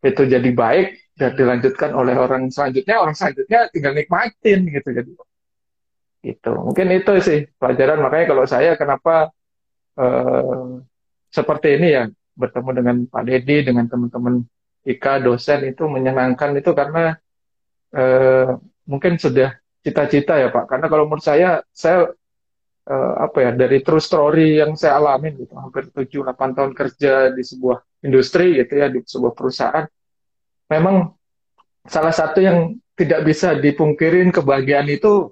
itu 0.00 0.24
jadi 0.24 0.48
baik 0.48 1.12
dan 1.20 1.36
dilanjutkan 1.36 1.92
oleh 1.92 2.16
orang 2.16 2.48
selanjutnya, 2.48 2.96
orang 2.96 3.12
selanjutnya 3.12 3.68
tinggal 3.68 3.92
nikmatin 3.92 4.64
gitu. 4.72 4.88
Jadi 4.96 5.10
itu 6.22 6.52
mungkin 6.54 6.86
itu 6.94 7.12
sih 7.18 7.38
pelajaran 7.58 7.98
makanya 7.98 8.26
kalau 8.30 8.44
saya 8.46 8.78
kenapa 8.78 9.34
e, 9.98 10.06
seperti 11.34 11.68
ini 11.80 11.88
ya 11.90 12.04
bertemu 12.38 12.70
dengan 12.72 12.96
Pak 13.10 13.22
Dedi 13.28 13.56
dengan 13.66 13.84
teman-teman 13.90 14.44
Ika 14.82 15.22
dosen 15.22 15.62
itu 15.70 15.86
menyenangkan 15.86 16.58
itu 16.58 16.74
karena 16.74 17.14
eh, 17.94 18.50
mungkin 18.88 19.14
sudah 19.20 19.54
cita-cita 19.84 20.38
ya 20.42 20.48
Pak. 20.50 20.66
Karena 20.66 20.86
kalau 20.90 21.06
menurut 21.06 21.22
saya, 21.22 21.62
saya 21.70 22.10
eh, 22.90 23.14
apa 23.22 23.38
ya 23.46 23.50
dari 23.54 23.78
true 23.86 24.02
story 24.02 24.58
yang 24.58 24.74
saya 24.74 24.98
alamin 24.98 25.38
gitu, 25.38 25.54
hampir 25.54 25.86
7-8 25.94 26.56
tahun 26.58 26.72
kerja 26.74 27.12
di 27.30 27.42
sebuah 27.46 27.78
industri 28.02 28.58
gitu 28.58 28.72
ya, 28.74 28.90
di 28.90 29.06
sebuah 29.06 29.32
perusahaan, 29.38 29.86
memang 30.66 31.14
salah 31.86 32.14
satu 32.14 32.42
yang 32.42 32.74
tidak 32.98 33.22
bisa 33.22 33.54
dipungkirin 33.54 34.34
kebahagiaan 34.34 34.90
itu 34.90 35.30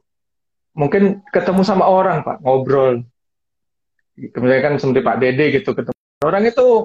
mungkin 0.74 1.24
ketemu 1.34 1.62
sama 1.66 1.86
orang 1.86 2.22
Pak, 2.22 2.42
ngobrol. 2.42 3.02
Kemudian 4.16 4.60
kan 4.60 4.72
seperti 4.76 5.00
Pak 5.00 5.16
Dede 5.18 5.46
gitu 5.60 5.70
ketemu. 5.72 5.96
Orang 6.20 6.44
itu 6.44 6.84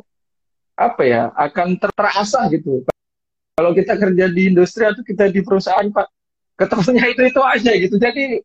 apa 0.76 1.02
ya 1.08 1.32
akan 1.36 1.80
terasa 1.80 2.48
gitu. 2.52 2.84
Kalau 3.56 3.72
kita 3.72 3.96
kerja 3.96 4.26
di 4.28 4.52
industri 4.52 4.84
atau 4.84 5.00
kita 5.00 5.32
di 5.32 5.40
perusahaan 5.40 5.88
pak 5.88 6.12
ketemunya 6.60 7.08
itu 7.08 7.22
itu 7.24 7.42
aja 7.44 7.72
gitu. 7.72 7.96
Jadi 7.96 8.44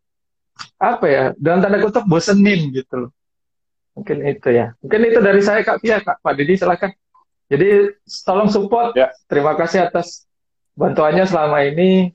apa 0.78 1.06
ya 1.10 1.24
dalam 1.34 1.58
tanda 1.62 1.82
kutip 1.82 2.06
bosenin 2.06 2.70
gitu 2.70 3.06
loh. 3.06 3.10
Mungkin 3.98 4.22
itu 4.22 4.48
ya. 4.54 4.70
Mungkin 4.78 5.00
itu 5.10 5.18
dari 5.18 5.42
saya 5.42 5.66
kak. 5.66 5.82
Pia 5.82 5.98
kak. 5.98 6.22
Pak 6.22 6.32
Didi 6.38 6.54
silakan. 6.54 6.94
Jadi 7.50 7.98
tolong 8.22 8.46
support. 8.46 8.94
Ya. 8.94 9.10
terima 9.26 9.58
kasih 9.58 9.90
atas 9.90 10.30
bantuannya 10.78 11.26
selama 11.26 11.66
ini 11.66 12.14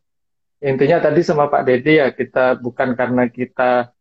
intinya 0.64 1.04
tadi 1.04 1.22
sama 1.26 1.52
Pak 1.52 1.64
Dedi 1.68 2.00
ya 2.00 2.14
kita 2.16 2.60
bukan 2.60 2.96
karena 2.96 3.28
kita 3.28 3.92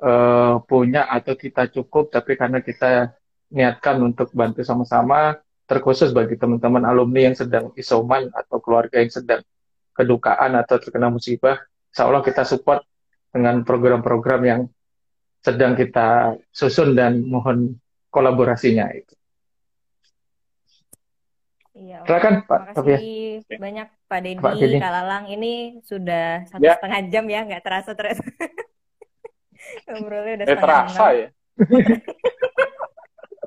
uh, 0.00 0.62
punya 0.64 1.08
atau 1.08 1.36
kita 1.36 1.68
cukup 1.68 2.14
tapi 2.14 2.36
karena 2.36 2.64
kita 2.64 3.12
niatkan 3.50 3.98
untuk 4.00 4.30
bantu 4.32 4.62
sama-sama 4.62 5.36
terkhusus 5.70 6.10
bagi 6.10 6.34
teman-teman 6.34 6.82
alumni 6.82 7.30
yang 7.30 7.36
sedang 7.38 7.70
isoman 7.78 8.26
atau 8.34 8.58
keluarga 8.58 8.98
yang 8.98 9.12
sedang 9.14 9.42
kedukaan 9.94 10.56
atau 10.56 10.80
terkena 10.80 11.12
musibah, 11.12 11.60
insya 11.92 12.08
Allah 12.08 12.24
kita 12.24 12.42
support 12.48 12.82
dengan 13.30 13.62
program-program 13.62 14.40
yang 14.42 14.60
sedang 15.44 15.76
kita 15.76 16.40
susun 16.50 16.96
dan 16.96 17.22
mohon 17.22 17.76
kolaborasinya 18.08 18.88
itu. 18.96 19.14
Iya, 21.90 22.06
Silakan 22.06 22.34
Pak. 22.46 22.60
Terima 22.70 22.86
kasih 22.86 23.58
banyak 23.58 23.86
Pak 24.06 24.20
Dedi, 24.22 24.38
Pak 24.38 24.54
Dedi. 24.62 24.76
Kak 24.78 24.92
Lalang. 24.94 25.24
Ini 25.26 25.52
sudah 25.82 26.46
satu 26.46 26.62
ya. 26.62 26.78
setengah 26.78 27.00
jam 27.10 27.24
ya, 27.26 27.40
nggak 27.42 27.62
terasa 27.66 27.90
terasa. 27.98 28.22
Ngobrolnya 29.90 30.34
udah 30.38 30.46
eh, 30.46 30.58
terasa 30.62 31.04
ya. 31.18 31.28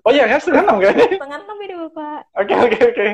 Oh 0.03 0.11
iya, 0.11 0.28
ya 0.28 0.36
setengah 0.36 0.68
enam 0.68 0.84
kan? 0.84 0.99
Setengah 0.99 1.40
enam 1.48 1.57
ini 1.64 1.76
Bapak. 1.88 2.22
Oke, 2.36 2.53
oke, 2.60 2.80
oke. 2.91 3.07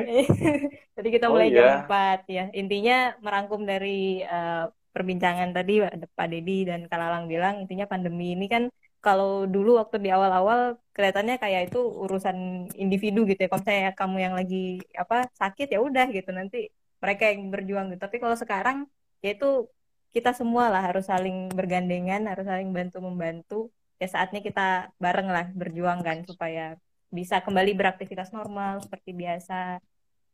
Jadi 0.98 1.08
kita 1.14 1.30
mulai 1.30 1.46
oh, 1.46 1.54
jam 1.54 1.86
empat 1.86 2.26
ya. 2.26 2.50
Intinya 2.50 3.14
merangkum 3.22 3.62
dari 3.62 4.26
uh, 4.26 4.66
perbincangan 4.90 5.54
tadi 5.54 5.86
Pak 5.86 6.26
Dedi 6.26 6.66
dan 6.66 6.90
Kalalang 6.90 7.30
bilang, 7.30 7.62
intinya 7.62 7.86
pandemi 7.86 8.34
ini 8.34 8.50
kan 8.50 8.66
kalau 9.00 9.48
dulu 9.48 9.80
waktu 9.80 9.96
di 10.04 10.10
awal-awal 10.12 10.76
kelihatannya 10.92 11.40
kayak 11.40 11.72
itu 11.72 11.80
urusan 11.80 12.68
individu 12.76 13.24
gitu 13.24 13.40
ya. 13.44 13.48
Kalau 13.48 13.64
saya 13.64 13.90
kamu 13.96 14.16
yang 14.20 14.34
lagi 14.36 14.84
apa 14.92 15.16
sakit 15.40 15.72
ya 15.72 15.80
udah 15.80 16.06
gitu. 16.12 16.30
Nanti 16.36 16.68
mereka 17.00 17.22
yang 17.32 17.48
berjuang 17.48 17.86
gitu. 17.96 18.00
Tapi 18.04 18.16
kalau 18.20 18.36
sekarang 18.36 18.78
ya 19.24 19.32
itu 19.36 19.68
kita 20.12 20.36
semua 20.36 20.68
lah 20.68 20.82
harus 20.84 21.08
saling 21.08 21.48
bergandengan, 21.58 22.28
harus 22.28 22.44
saling 22.44 22.70
bantu 22.76 23.00
membantu. 23.00 23.58
Ya 24.00 24.08
saatnya 24.08 24.40
kita 24.44 24.92
bareng 25.00 25.28
lah 25.32 25.46
berjuang 25.56 26.00
kan 26.04 26.18
supaya 26.28 26.76
bisa 27.08 27.40
kembali 27.40 27.72
beraktivitas 27.80 28.30
normal 28.36 28.84
seperti 28.84 29.16
biasa. 29.16 29.80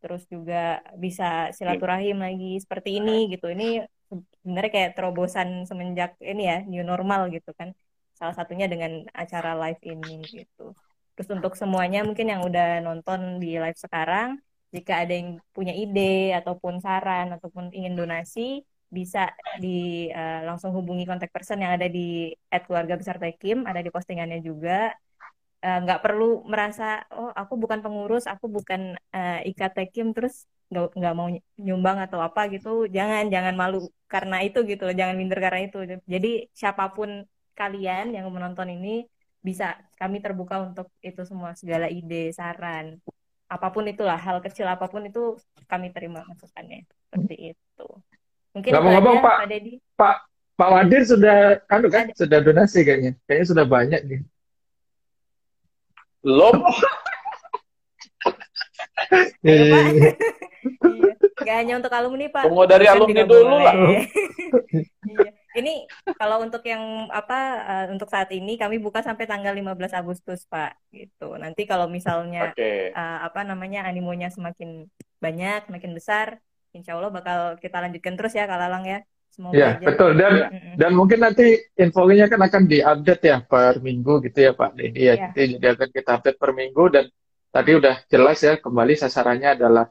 Terus 0.03 0.27
juga 0.27 0.83
bisa 0.99 1.55
silaturahim 1.55 2.19
lagi 2.19 2.59
seperti 2.59 2.99
ini 2.99 3.31
gitu. 3.31 3.47
Ini 3.47 3.87
sebenarnya 4.43 4.71
kayak 4.75 4.93
terobosan 4.99 5.67
semenjak 5.71 6.19
ini 6.23 6.43
ya 6.51 6.59
new 6.67 6.83
normal 6.83 7.31
gitu 7.31 7.51
kan 7.55 7.75
salah 8.19 8.35
satunya 8.35 8.67
dengan 8.73 9.05
acara 9.13 9.53
live 9.63 9.83
ini 9.85 10.25
gitu. 10.33 10.73
Terus 11.17 11.29
untuk 11.37 11.53
semuanya 11.61 12.05
mungkin 12.09 12.27
yang 12.33 12.43
udah 12.49 12.85
nonton 12.85 13.41
di 13.43 13.57
live 13.57 13.79
sekarang 13.79 14.41
jika 14.75 14.93
ada 15.07 15.13
yang 15.17 15.41
punya 15.57 15.73
ide 15.73 16.37
ataupun 16.37 16.83
saran 16.85 17.33
ataupun 17.37 17.73
ingin 17.73 17.95
donasi 17.97 18.61
bisa 18.97 19.33
di 19.59 20.09
uh, 20.13 20.47
langsung 20.47 20.71
hubungi 20.77 21.05
kontak 21.09 21.31
person 21.35 21.59
yang 21.63 21.75
ada 21.77 21.89
di 21.91 22.31
at 22.53 22.63
keluarga 22.67 22.95
besar 23.01 23.17
Tekim 23.23 23.67
ada 23.67 23.81
di 23.83 23.91
postingannya 23.91 24.41
juga. 24.45 24.95
Eh, 25.65 25.79
nggak 25.83 26.01
uh, 26.01 26.05
perlu 26.05 26.45
merasa 26.47 27.03
oh 27.17 27.33
aku 27.33 27.57
bukan 27.57 27.81
pengurus 27.81 28.29
aku 28.29 28.47
bukan 28.47 28.95
uh, 29.17 29.41
ikat 29.51 29.73
Tekim 29.75 30.13
terus 30.13 30.47
nggak 30.71 31.15
mau 31.19 31.29
nyumbang 31.59 31.99
atau 32.07 32.21
apa 32.23 32.47
gitu. 32.55 32.87
Jangan 32.97 33.33
jangan 33.35 33.55
malu 33.57 33.89
karena 34.13 34.37
itu 34.47 34.59
gitu 34.71 34.85
jangan 34.93 35.15
minder 35.19 35.41
karena 35.43 35.61
itu. 35.67 35.79
Jadi 36.07 36.29
siapa 36.53 36.93
pun 36.95 37.25
kalian 37.57 38.13
yang 38.13 38.29
menonton 38.29 38.69
ini 38.69 39.09
bisa 39.41 39.75
kami 39.97 40.21
terbuka 40.21 40.61
untuk 40.61 40.93
itu 41.01 41.23
semua 41.25 41.57
segala 41.57 41.89
ide 41.89 42.31
saran 42.37 43.01
apa 43.47 43.71
pun 43.71 43.87
itulah 43.87 44.19
hal 44.19 44.43
kecil 44.43 44.67
apa 44.67 44.91
pun 44.91 45.07
itu 45.07 45.39
kami 45.71 45.95
terima 45.95 46.27
masukannya 46.27 46.85
seperti 47.09 47.55
itu 47.55 47.89
Mungkin 48.57 48.73
ngomong-ngomong 48.73 49.21
Pak, 49.21 49.37
Pak, 49.37 49.77
Pak 50.01 50.17
Pak 50.57 50.69
Wadir 50.73 51.05
sudah 51.05 51.61
kan 51.69 51.85
kan 51.93 52.09
Ada. 52.09 52.17
sudah 52.17 52.39
donasi 52.41 52.81
kayaknya. 52.89 53.13
Kayaknya 53.29 53.47
sudah 53.53 53.65
banyak 53.69 54.01
nih. 54.09 54.21
Belum. 56.25 56.57
iya. 59.45 60.17
Gak 61.45 61.57
hanya 61.61 61.77
untuk 61.77 61.93
alumni 61.93 62.33
Pak. 62.33 62.49
Tunggu 62.49 62.65
dari 62.65 62.89
alumni 62.89 63.23
dulu 63.29 63.57
lah. 63.61 63.77
iya. 65.05 65.29
Ini 65.57 65.89
kalau 66.21 66.45
untuk 66.45 66.61
yang 66.69 67.09
apa 67.09 67.41
uh, 67.65 67.87
untuk 67.91 68.13
saat 68.13 68.29
ini 68.37 68.61
kami 68.61 68.77
buka 68.77 69.01
sampai 69.01 69.25
tanggal 69.25 69.57
15 69.57 69.97
Agustus 69.97 70.45
Pak 70.45 70.77
gitu. 70.93 71.35
Nanti 71.41 71.65
kalau 71.65 71.89
misalnya 71.89 72.53
okay. 72.53 72.93
uh, 72.93 73.01
eh, 73.01 73.19
apa 73.25 73.41
namanya 73.43 73.89
animonya 73.89 74.29
semakin 74.29 74.85
banyak, 75.17 75.67
semakin 75.67 75.93
besar, 75.97 76.27
insya 76.77 76.95
Allah 76.95 77.09
bakal 77.09 77.57
kita 77.57 77.81
lanjutkan 77.81 78.15
terus 78.21 78.37
ya 78.37 78.45
Kak 78.45 78.61
Lalang 78.61 78.85
ya. 78.85 79.01
Semoga 79.33 79.57
ya, 79.57 79.69
aja. 79.77 79.85
betul. 79.85 80.11
Dan 80.17 80.33
mm 80.33 80.49
-hmm. 80.49 80.75
dan 80.81 80.91
mungkin 80.97 81.19
nanti 81.21 81.47
infonya 81.77 82.29
kan 82.29 82.41
akan 82.41 82.63
diupdate 82.69 83.25
ya 83.25 83.39
per 83.45 83.81
minggu 83.81 84.25
gitu 84.29 84.39
ya 84.49 84.53
Pak 84.53 84.71
Dedi 84.77 85.03
ya. 85.09 85.15
Jadi, 85.33 85.61
jadi 85.61 85.73
akan 85.77 85.89
kita 85.93 86.11
update 86.21 86.39
per 86.41 86.51
minggu 86.57 86.85
dan 86.93 87.05
tadi 87.53 87.71
udah 87.77 88.05
jelas 88.09 88.39
ya 88.45 88.61
kembali 88.61 88.95
sasarannya 88.97 89.57
adalah 89.57 89.89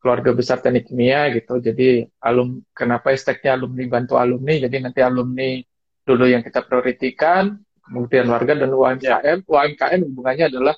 keluarga 0.00 0.32
besar 0.32 0.58
teknik 0.64 0.88
kimia 0.88 1.28
gitu. 1.36 1.60
Jadi 1.60 2.08
alum 2.24 2.64
kenapa 2.72 3.12
hashtagnya 3.12 3.60
alumni 3.60 3.84
bantu 3.86 4.16
alumni. 4.16 4.56
Jadi 4.56 4.76
nanti 4.80 5.00
alumni 5.04 5.60
dulu 6.02 6.24
yang 6.24 6.40
kita 6.40 6.64
prioritikan, 6.64 7.60
kemudian 7.84 8.26
warga 8.32 8.56
dan 8.56 8.72
UMKM. 8.72 9.44
UMKM 9.44 10.00
hubungannya 10.08 10.46
adalah 10.48 10.74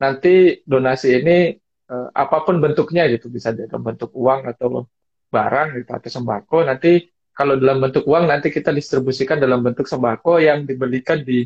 nanti 0.00 0.64
donasi 0.64 1.20
ini 1.20 1.52
eh, 1.92 2.08
apa 2.16 2.42
pun 2.42 2.58
bentuknya 2.58 3.06
gitu, 3.12 3.28
bisa 3.28 3.52
dalam 3.52 3.84
bentuk 3.84 4.10
uang 4.16 4.48
atau 4.48 4.88
barang 5.28 5.68
gitu 5.84 5.90
atau 5.92 6.10
sembako. 6.10 6.58
Nanti 6.64 7.12
kalau 7.32 7.56
dalam 7.60 7.80
bentuk 7.80 8.04
uang 8.08 8.24
nanti 8.28 8.48
kita 8.52 8.72
distribusikan 8.72 9.36
dalam 9.40 9.60
bentuk 9.60 9.84
sembako 9.88 10.40
yang 10.40 10.64
dibelikan 10.64 11.20
di 11.20 11.44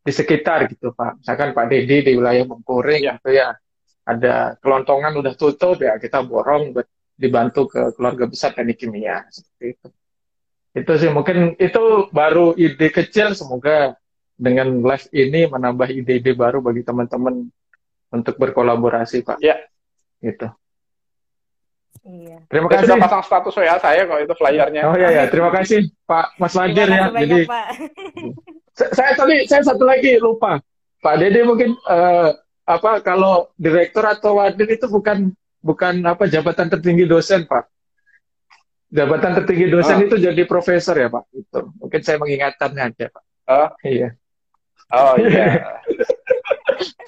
di 0.00 0.12
sekitar 0.14 0.70
gitu 0.70 0.94
Pak. 0.96 1.22
Misalkan 1.22 1.50
Pak 1.52 1.66
Dedi 1.68 1.96
di 2.06 2.12
wilayah 2.16 2.46
Bengkuring 2.46 3.02
ya. 3.04 3.14
gitu 3.20 3.30
ya. 3.36 3.52
Ada 4.04 4.58
kelontongan 4.58 5.12
udah 5.20 5.34
tutup 5.36 5.78
ya 5.80 6.00
kita 6.00 6.24
borong 6.24 6.74
buat 6.74 6.88
dibantu 7.20 7.68
ke 7.68 7.92
keluarga 7.94 8.24
besar 8.24 8.56
teknik 8.56 8.80
kimia 8.80 9.28
seperti 9.28 9.76
itu. 9.76 9.88
Itu 10.70 10.92
sih 10.96 11.10
mungkin 11.12 11.58
itu 11.60 12.08
baru 12.14 12.56
ide 12.56 12.88
kecil 12.88 13.36
semoga 13.36 13.98
dengan 14.40 14.80
live 14.80 15.06
ini 15.12 15.44
menambah 15.44 15.92
ide-ide 15.92 16.32
baru 16.32 16.64
bagi 16.64 16.80
teman-teman 16.80 17.52
untuk 18.08 18.34
berkolaborasi 18.40 19.20
Pak. 19.20 19.38
Ya. 19.44 19.60
Gitu. 20.24 20.48
Iya. 22.00 22.40
Terima 22.48 22.66
kasih. 22.72 22.88
Sudah 22.88 22.96
pasang 23.04 23.22
status 23.28 23.54
WA 23.60 23.76
saya 23.76 24.08
kok 24.08 24.20
itu 24.24 24.34
flyernya. 24.40 24.82
Oh 24.88 24.96
iya 24.96 25.08
ya, 25.12 25.24
terima 25.28 25.52
kasih 25.52 25.92
Pak 26.08 26.40
Mas 26.40 26.56
Wadir 26.56 26.88
ya. 26.88 27.12
Banyak, 27.12 27.20
Jadi 27.20 27.38
Pak. 27.44 27.66
saya 28.96 29.12
tadi 29.12 29.36
saya 29.44 29.62
satu 29.68 29.84
lagi 29.84 30.16
lupa. 30.16 30.56
Pak 31.04 31.14
Dede 31.20 31.44
mungkin 31.44 31.76
uh, 31.84 32.32
apa 32.70 33.02
kalau 33.02 33.50
direktur 33.58 34.06
atau 34.06 34.38
wadir 34.38 34.70
itu 34.70 34.86
bukan 34.86 35.34
bukan 35.58 35.94
apa 36.06 36.30
jabatan 36.30 36.70
tertinggi 36.70 37.04
dosen 37.04 37.44
Pak. 37.50 37.66
Jabatan 38.90 39.38
tertinggi 39.42 39.70
dosen 39.70 40.02
oh. 40.02 40.04
itu 40.06 40.16
jadi 40.18 40.42
profesor 40.46 40.94
ya 40.94 41.10
Pak. 41.10 41.24
Itu 41.34 41.74
mungkin 41.78 42.00
saya 42.02 42.16
mengingatkannya 42.22 42.82
aja 42.94 43.06
Pak. 43.10 43.24
Oh 43.50 43.68
iya. 43.82 44.08
Oh 44.90 45.14
iya. 45.18 45.46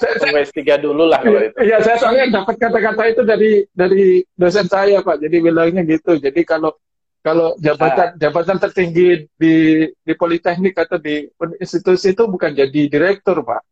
saya, 0.03 0.45
tiga 0.51 0.79
dulu 0.79 1.07
lah 1.09 1.19
kalau 1.23 1.41
itu. 1.43 1.57
Iya, 1.59 1.83
saya 1.83 1.97
soalnya 1.99 2.43
dapat 2.43 2.55
kata-kata 2.59 3.03
itu 3.11 3.23
dari 3.27 3.53
dari 3.75 4.23
dosen 4.35 4.67
saya, 4.71 5.03
Pak. 5.03 5.19
Jadi 5.19 5.37
bilangnya 5.43 5.83
gitu. 5.87 6.19
Jadi 6.19 6.47
kalau 6.47 6.75
kalau 7.23 7.55
jabatan 7.63 8.15
ah. 8.15 8.17
jabatan 8.19 8.59
tertinggi 8.59 9.31
di 9.39 9.87
di 9.91 10.13
politeknik 10.15 10.75
atau 10.75 10.99
di 10.99 11.27
institusi 11.63 12.15
itu 12.15 12.27
bukan 12.27 12.55
jadi 12.55 12.81
direktur, 12.91 13.43
Pak. 13.43 13.63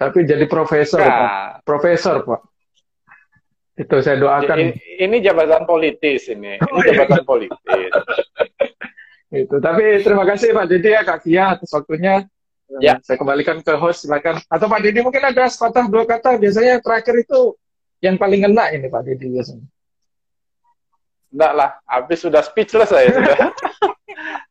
Tapi 0.00 0.24
jadi 0.24 0.48
profesor, 0.48 1.04
nah. 1.04 1.12
Pak. 1.12 1.28
Profesor, 1.68 2.24
Pak. 2.24 2.40
Itu 3.76 4.00
saya 4.00 4.16
doakan. 4.16 4.56
Ini, 4.56 4.72
ini 4.96 5.16
jabatan 5.20 5.68
politis 5.68 6.32
ini. 6.32 6.56
Ini 6.56 6.72
oh, 6.72 6.80
iya. 6.80 6.88
jabatan 6.96 7.22
politis. 7.28 7.60
itu. 9.44 9.56
Tapi 9.60 9.84
terima 10.00 10.24
kasih 10.24 10.56
Pak 10.56 10.66
Didi 10.72 10.88
ya 10.88 11.04
Kak 11.04 11.20
Kia 11.20 11.44
atas 11.52 11.68
waktunya. 11.76 12.24
Ya. 12.80 12.96
Saya 13.04 13.20
kembalikan 13.20 13.60
ke 13.60 13.76
host, 13.76 14.08
silakan. 14.08 14.40
Atau 14.48 14.72
Pak 14.72 14.80
Didi 14.80 15.04
mungkin 15.04 15.20
ada 15.20 15.44
sepatah 15.52 15.84
dua 15.84 16.08
kata. 16.08 16.40
Biasanya 16.40 16.80
terakhir 16.80 17.20
itu 17.20 17.60
yang 18.00 18.16
paling 18.16 18.48
enak 18.48 18.80
ini 18.80 18.88
Pak 18.88 19.04
Didi 19.04 19.36
biasanya. 19.36 19.68
Enggak 21.30 21.52
lah, 21.54 21.70
habis 21.86 22.18
sudah 22.24 22.42
speechless 22.42 22.90
saya 22.90 23.12
sudah. 23.12 23.38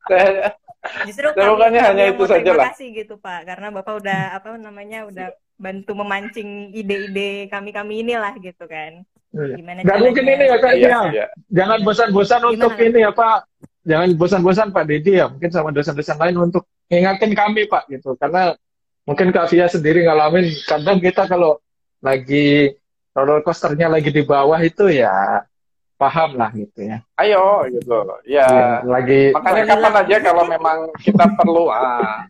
saya, 0.07 0.31
Justru 0.79 1.27
kami 1.35 1.77
hanya 1.79 2.03
itu 2.07 2.23
saja 2.23 2.51
lah. 2.55 2.71
Terima 2.71 2.71
kasih 2.71 2.87
gitu 2.95 3.15
Pak, 3.19 3.39
karena 3.43 3.67
Bapak 3.69 3.93
udah 3.99 4.21
apa 4.39 4.55
namanya 4.55 5.03
udah 5.05 5.27
bantu 5.59 5.91
memancing 5.91 6.71
ide-ide 6.71 7.51
kami-kami 7.51 8.07
inilah 8.07 8.31
gitu 8.39 8.63
kan. 8.63 9.03
Iya. 9.35 9.55
Gimana 9.59 9.83
Gak 9.83 9.99
mungkin 9.99 10.25
ini 10.25 10.45
ya 10.47 10.57
Kak, 10.57 10.73
iya, 10.79 10.99
ya. 11.11 11.25
Jangan 11.51 11.79
bosan-bosan 11.83 12.41
untuk 12.47 12.73
ini 12.79 13.03
ya 13.03 13.11
Pak. 13.11 13.37
Jangan 13.83 14.07
bosan-bosan 14.15 14.67
Pak 14.71 14.85
Dedi 14.87 15.19
ya, 15.19 15.27
mungkin 15.27 15.51
sama 15.51 15.75
dosen-dosen 15.75 16.15
lain 16.15 16.35
untuk 16.39 16.63
ngingatin 16.89 17.31
kami 17.37 17.69
Pak 17.69 17.85
gitu 17.91 18.17
karena 18.17 18.57
mungkin 19.05 19.29
Kak 19.29 19.49
Fia 19.53 19.69
sendiri 19.69 20.05
ngalamin 20.05 20.49
kadang 20.65 20.97
kita 20.97 21.29
kalau 21.29 21.61
lagi 22.01 22.73
roller 23.13 23.45
coasternya 23.45 23.91
lagi 23.91 24.09
di 24.09 24.25
bawah 24.25 24.57
itu 24.61 24.89
ya 24.89 25.43
paham 25.99 26.39
lah 26.39 26.49
gitu 26.55 26.79
ya. 26.79 27.03
Ayo 27.19 27.67
gitu. 27.67 28.07
Ya, 28.23 28.47
ya 28.47 28.67
lagi 28.87 29.35
makanya 29.35 29.63
kapan 29.75 29.93
aja 29.99 30.15
kalau 30.23 30.43
memang 30.47 30.77
kita 31.03 31.27
perlu 31.35 31.67
ah, 31.67 32.23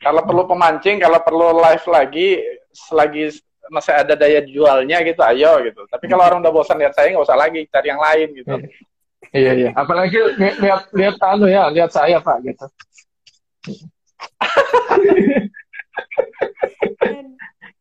kalau 0.00 0.20
perlu 0.24 0.44
pemancing, 0.44 1.00
kalau 1.00 1.20
perlu 1.24 1.56
live 1.56 1.86
lagi 1.88 2.28
selagi 2.72 3.40
masih 3.70 3.94
ada 3.94 4.14
daya 4.18 4.44
jualnya 4.44 5.00
gitu, 5.00 5.20
ayo 5.24 5.64
gitu. 5.64 5.80
Tapi 5.88 6.04
kalau 6.08 6.28
orang 6.28 6.44
udah 6.44 6.52
bosan 6.52 6.76
lihat 6.76 6.92
saya 6.92 7.12
nggak 7.12 7.24
usah 7.24 7.38
lagi 7.40 7.64
cari 7.72 7.88
yang 7.88 8.00
lain 8.00 8.28
gitu. 8.36 8.54
Iya 9.30 9.52
iya. 9.54 9.70
Apalagi 9.76 10.16
lihat 10.40 10.90
lihat 10.92 11.16
anu 11.20 11.46
ya, 11.46 11.68
lihat 11.72 11.92
saya 11.92 12.18
Pak 12.20 12.36
gitu. 12.44 12.66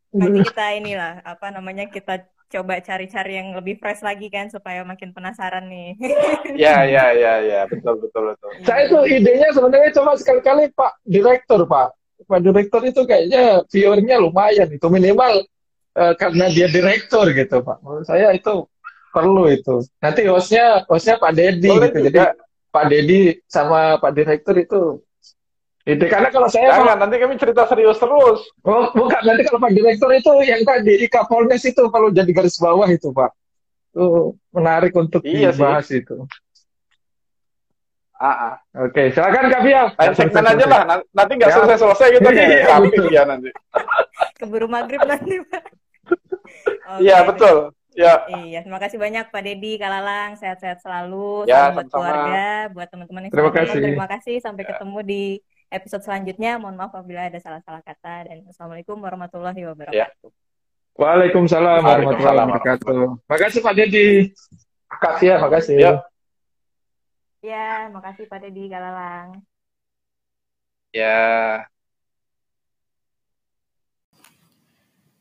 Nanti 0.10 0.40
kita 0.44 0.66
inilah 0.76 1.24
apa 1.24 1.48
namanya 1.56 1.88
kita 1.88 2.28
coba 2.50 2.82
cari-cari 2.82 3.38
yang 3.38 3.54
lebih 3.54 3.78
fresh 3.78 4.02
lagi 4.02 4.28
kan 4.34 4.50
supaya 4.50 4.82
makin 4.82 5.14
penasaran 5.14 5.70
nih. 5.70 5.94
ya 6.66 6.82
ya 6.84 7.14
ya 7.14 7.34
ya 7.46 7.62
betul 7.70 8.02
betul 8.02 8.34
betul. 8.34 8.50
Saya 8.66 8.90
tuh 8.90 9.06
idenya 9.06 9.54
sebenarnya 9.54 9.94
cuma 9.94 10.18
sekali-kali 10.18 10.74
Pak 10.74 11.06
Direktur 11.06 11.70
Pak. 11.70 11.94
Pak 12.26 12.40
Direktur 12.42 12.82
itu 12.90 13.02
kayaknya 13.06 13.64
viewernya 13.70 14.18
lumayan 14.18 14.68
itu 14.74 14.88
minimal 14.90 15.46
uh, 15.96 16.14
karena 16.18 16.50
dia 16.50 16.68
direktur 16.68 17.30
gitu 17.32 17.62
Pak. 17.62 17.78
Menurut 17.86 18.06
saya 18.10 18.34
itu 18.34 18.66
perlu 19.14 19.46
itu. 19.50 19.86
Nanti 20.02 20.26
hostnya 20.26 20.84
hostnya 20.90 21.22
Pak 21.22 21.32
Dedi 21.38 21.70
gitu. 21.70 21.86
Juga. 21.86 22.06
Jadi 22.10 22.20
Pak 22.70 22.86
Dedi 22.90 23.20
sama 23.46 24.02
Pak 24.02 24.12
Direktur 24.18 24.58
itu 24.58 25.06
itu 25.90 26.06
karena 26.06 26.30
kalau 26.30 26.45
saya 26.45 26.70
Jangan, 26.70 27.02
nanti 27.02 27.16
kami 27.18 27.34
cerita 27.41 27.66
serius 27.66 27.98
terus. 27.98 28.45
Oh, 28.61 28.94
bukan 28.94 29.22
nanti 29.26 29.41
kalau 29.49 29.57
Pak 29.57 29.72
Direktur 29.74 30.11
itu 30.14 30.32
yang 30.45 30.61
tadi 30.61 31.02
Ika 31.07 31.26
Polnes 31.26 31.66
itu 31.66 31.84
kalau 31.90 32.14
jadi 32.14 32.30
garis 32.30 32.61
bawah 32.61 32.86
itu 32.86 33.10
Pak. 33.10 33.32
Itu 33.95 34.38
menarik 34.53 34.94
untuk 34.94 35.26
iya 35.26 35.49
dibahas 35.49 35.90
sih. 35.90 36.06
itu. 36.06 36.30
Ah, 38.20 38.52
ah. 38.52 38.53
Oke, 38.84 39.16
silakan 39.16 39.48
Kak 39.48 39.61
Fia. 39.64 39.84
Lain 39.95 40.14
segmen 40.14 40.44
aja 40.44 40.66
lah, 40.68 40.82
nanti 41.16 41.32
nggak 41.40 41.49
ya. 41.49 41.56
selesai-selesai 41.56 42.07
gitu 42.20 42.30
nih. 42.36 42.48
Kami 42.68 42.90
ya 43.10 43.24
nanti. 43.24 43.49
Keburu 44.36 44.68
maghrib 44.68 45.02
nanti, 45.07 45.40
Pak. 45.48 45.64
Iya, 46.99 47.22
okay. 47.22 47.28
betul. 47.30 47.56
Ya. 47.94 48.26
Iya, 48.26 48.66
terima 48.66 48.82
kasih 48.82 48.98
banyak 48.98 49.30
Pak 49.30 49.41
Dedi, 49.45 49.78
Kalalang, 49.78 50.34
sehat-sehat 50.41 50.82
selalu. 50.82 51.45
Ya, 51.45 51.70
buat 51.70 51.86
keluarga, 51.86 52.74
buat 52.74 52.88
teman-teman 52.90 53.30
yang 53.30 53.32
terima 53.32 53.53
kasih. 53.53 53.78
Terima 53.78 54.10
kasih. 54.10 54.36
Sampai 54.41 54.64
ya. 54.66 54.74
ketemu 54.74 54.99
di 55.06 55.24
episode 55.70 56.04
selanjutnya. 56.04 56.58
Mohon 56.58 56.76
maaf 56.86 56.91
apabila 56.98 57.30
ada 57.30 57.40
salah-salah 57.41 57.82
kata 57.86 58.30
dan 58.30 58.38
assalamualaikum 58.50 58.98
warahmatullahi 58.98 59.62
wabarakatuh. 59.70 60.30
Ya. 60.30 60.38
Waalaikumsalam 61.00 61.80
warahmatullahi 61.86 62.38
wabarakatuh. 62.44 63.02
Makasih 63.30 63.62
Pak 63.64 63.74
Dedi. 63.78 64.36
Makasih 64.90 65.26
ya, 65.26 65.36
makasih. 65.40 65.76
Ya. 65.80 65.94
Ya, 67.40 67.88
makasih 67.88 68.28
Pak 68.28 68.44
Dedi, 68.44 68.68
Kalalang. 68.68 69.40
Ya. 70.91 71.64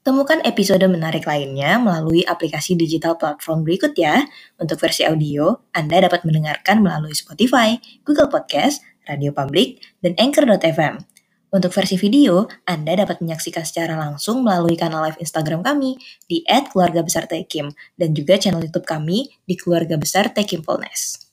Temukan 0.09 0.41
episode 0.49 0.81
menarik 0.89 1.29
lainnya 1.29 1.77
melalui 1.77 2.25
aplikasi 2.25 2.73
digital 2.73 3.21
platform 3.21 3.61
berikut 3.61 3.93
ya. 3.93 4.25
Untuk 4.57 4.81
versi 4.81 5.05
audio, 5.05 5.69
Anda 5.77 6.01
dapat 6.01 6.25
mendengarkan 6.25 6.81
melalui 6.81 7.13
Spotify, 7.13 7.77
Google 8.09 8.33
Podcast, 8.33 8.81
Radio 9.09 9.33
Public, 9.33 9.81
dan 10.05 10.13
Anchor.fm. 10.21 11.01
Untuk 11.49 11.73
versi 11.73 11.97
video, 11.97 12.45
Anda 12.69 12.93
dapat 12.93 13.25
menyaksikan 13.25 13.65
secara 13.65 13.97
langsung 13.97 14.45
melalui 14.45 14.77
kanal 14.77 15.01
live 15.09 15.17
Instagram 15.17 15.65
kami 15.65 15.97
di 16.29 16.45
@keluarga 16.45 17.01
besar 17.01 17.25
Tekim 17.25 17.73
dan 17.97 18.13
juga 18.13 18.37
channel 18.37 18.61
YouTube 18.61 18.85
kami 18.85 19.33
di 19.49 19.57
Keluarga 19.57 19.97
Besar 19.97 20.29
Tekim 20.29 20.61
Polnes. 20.61 21.28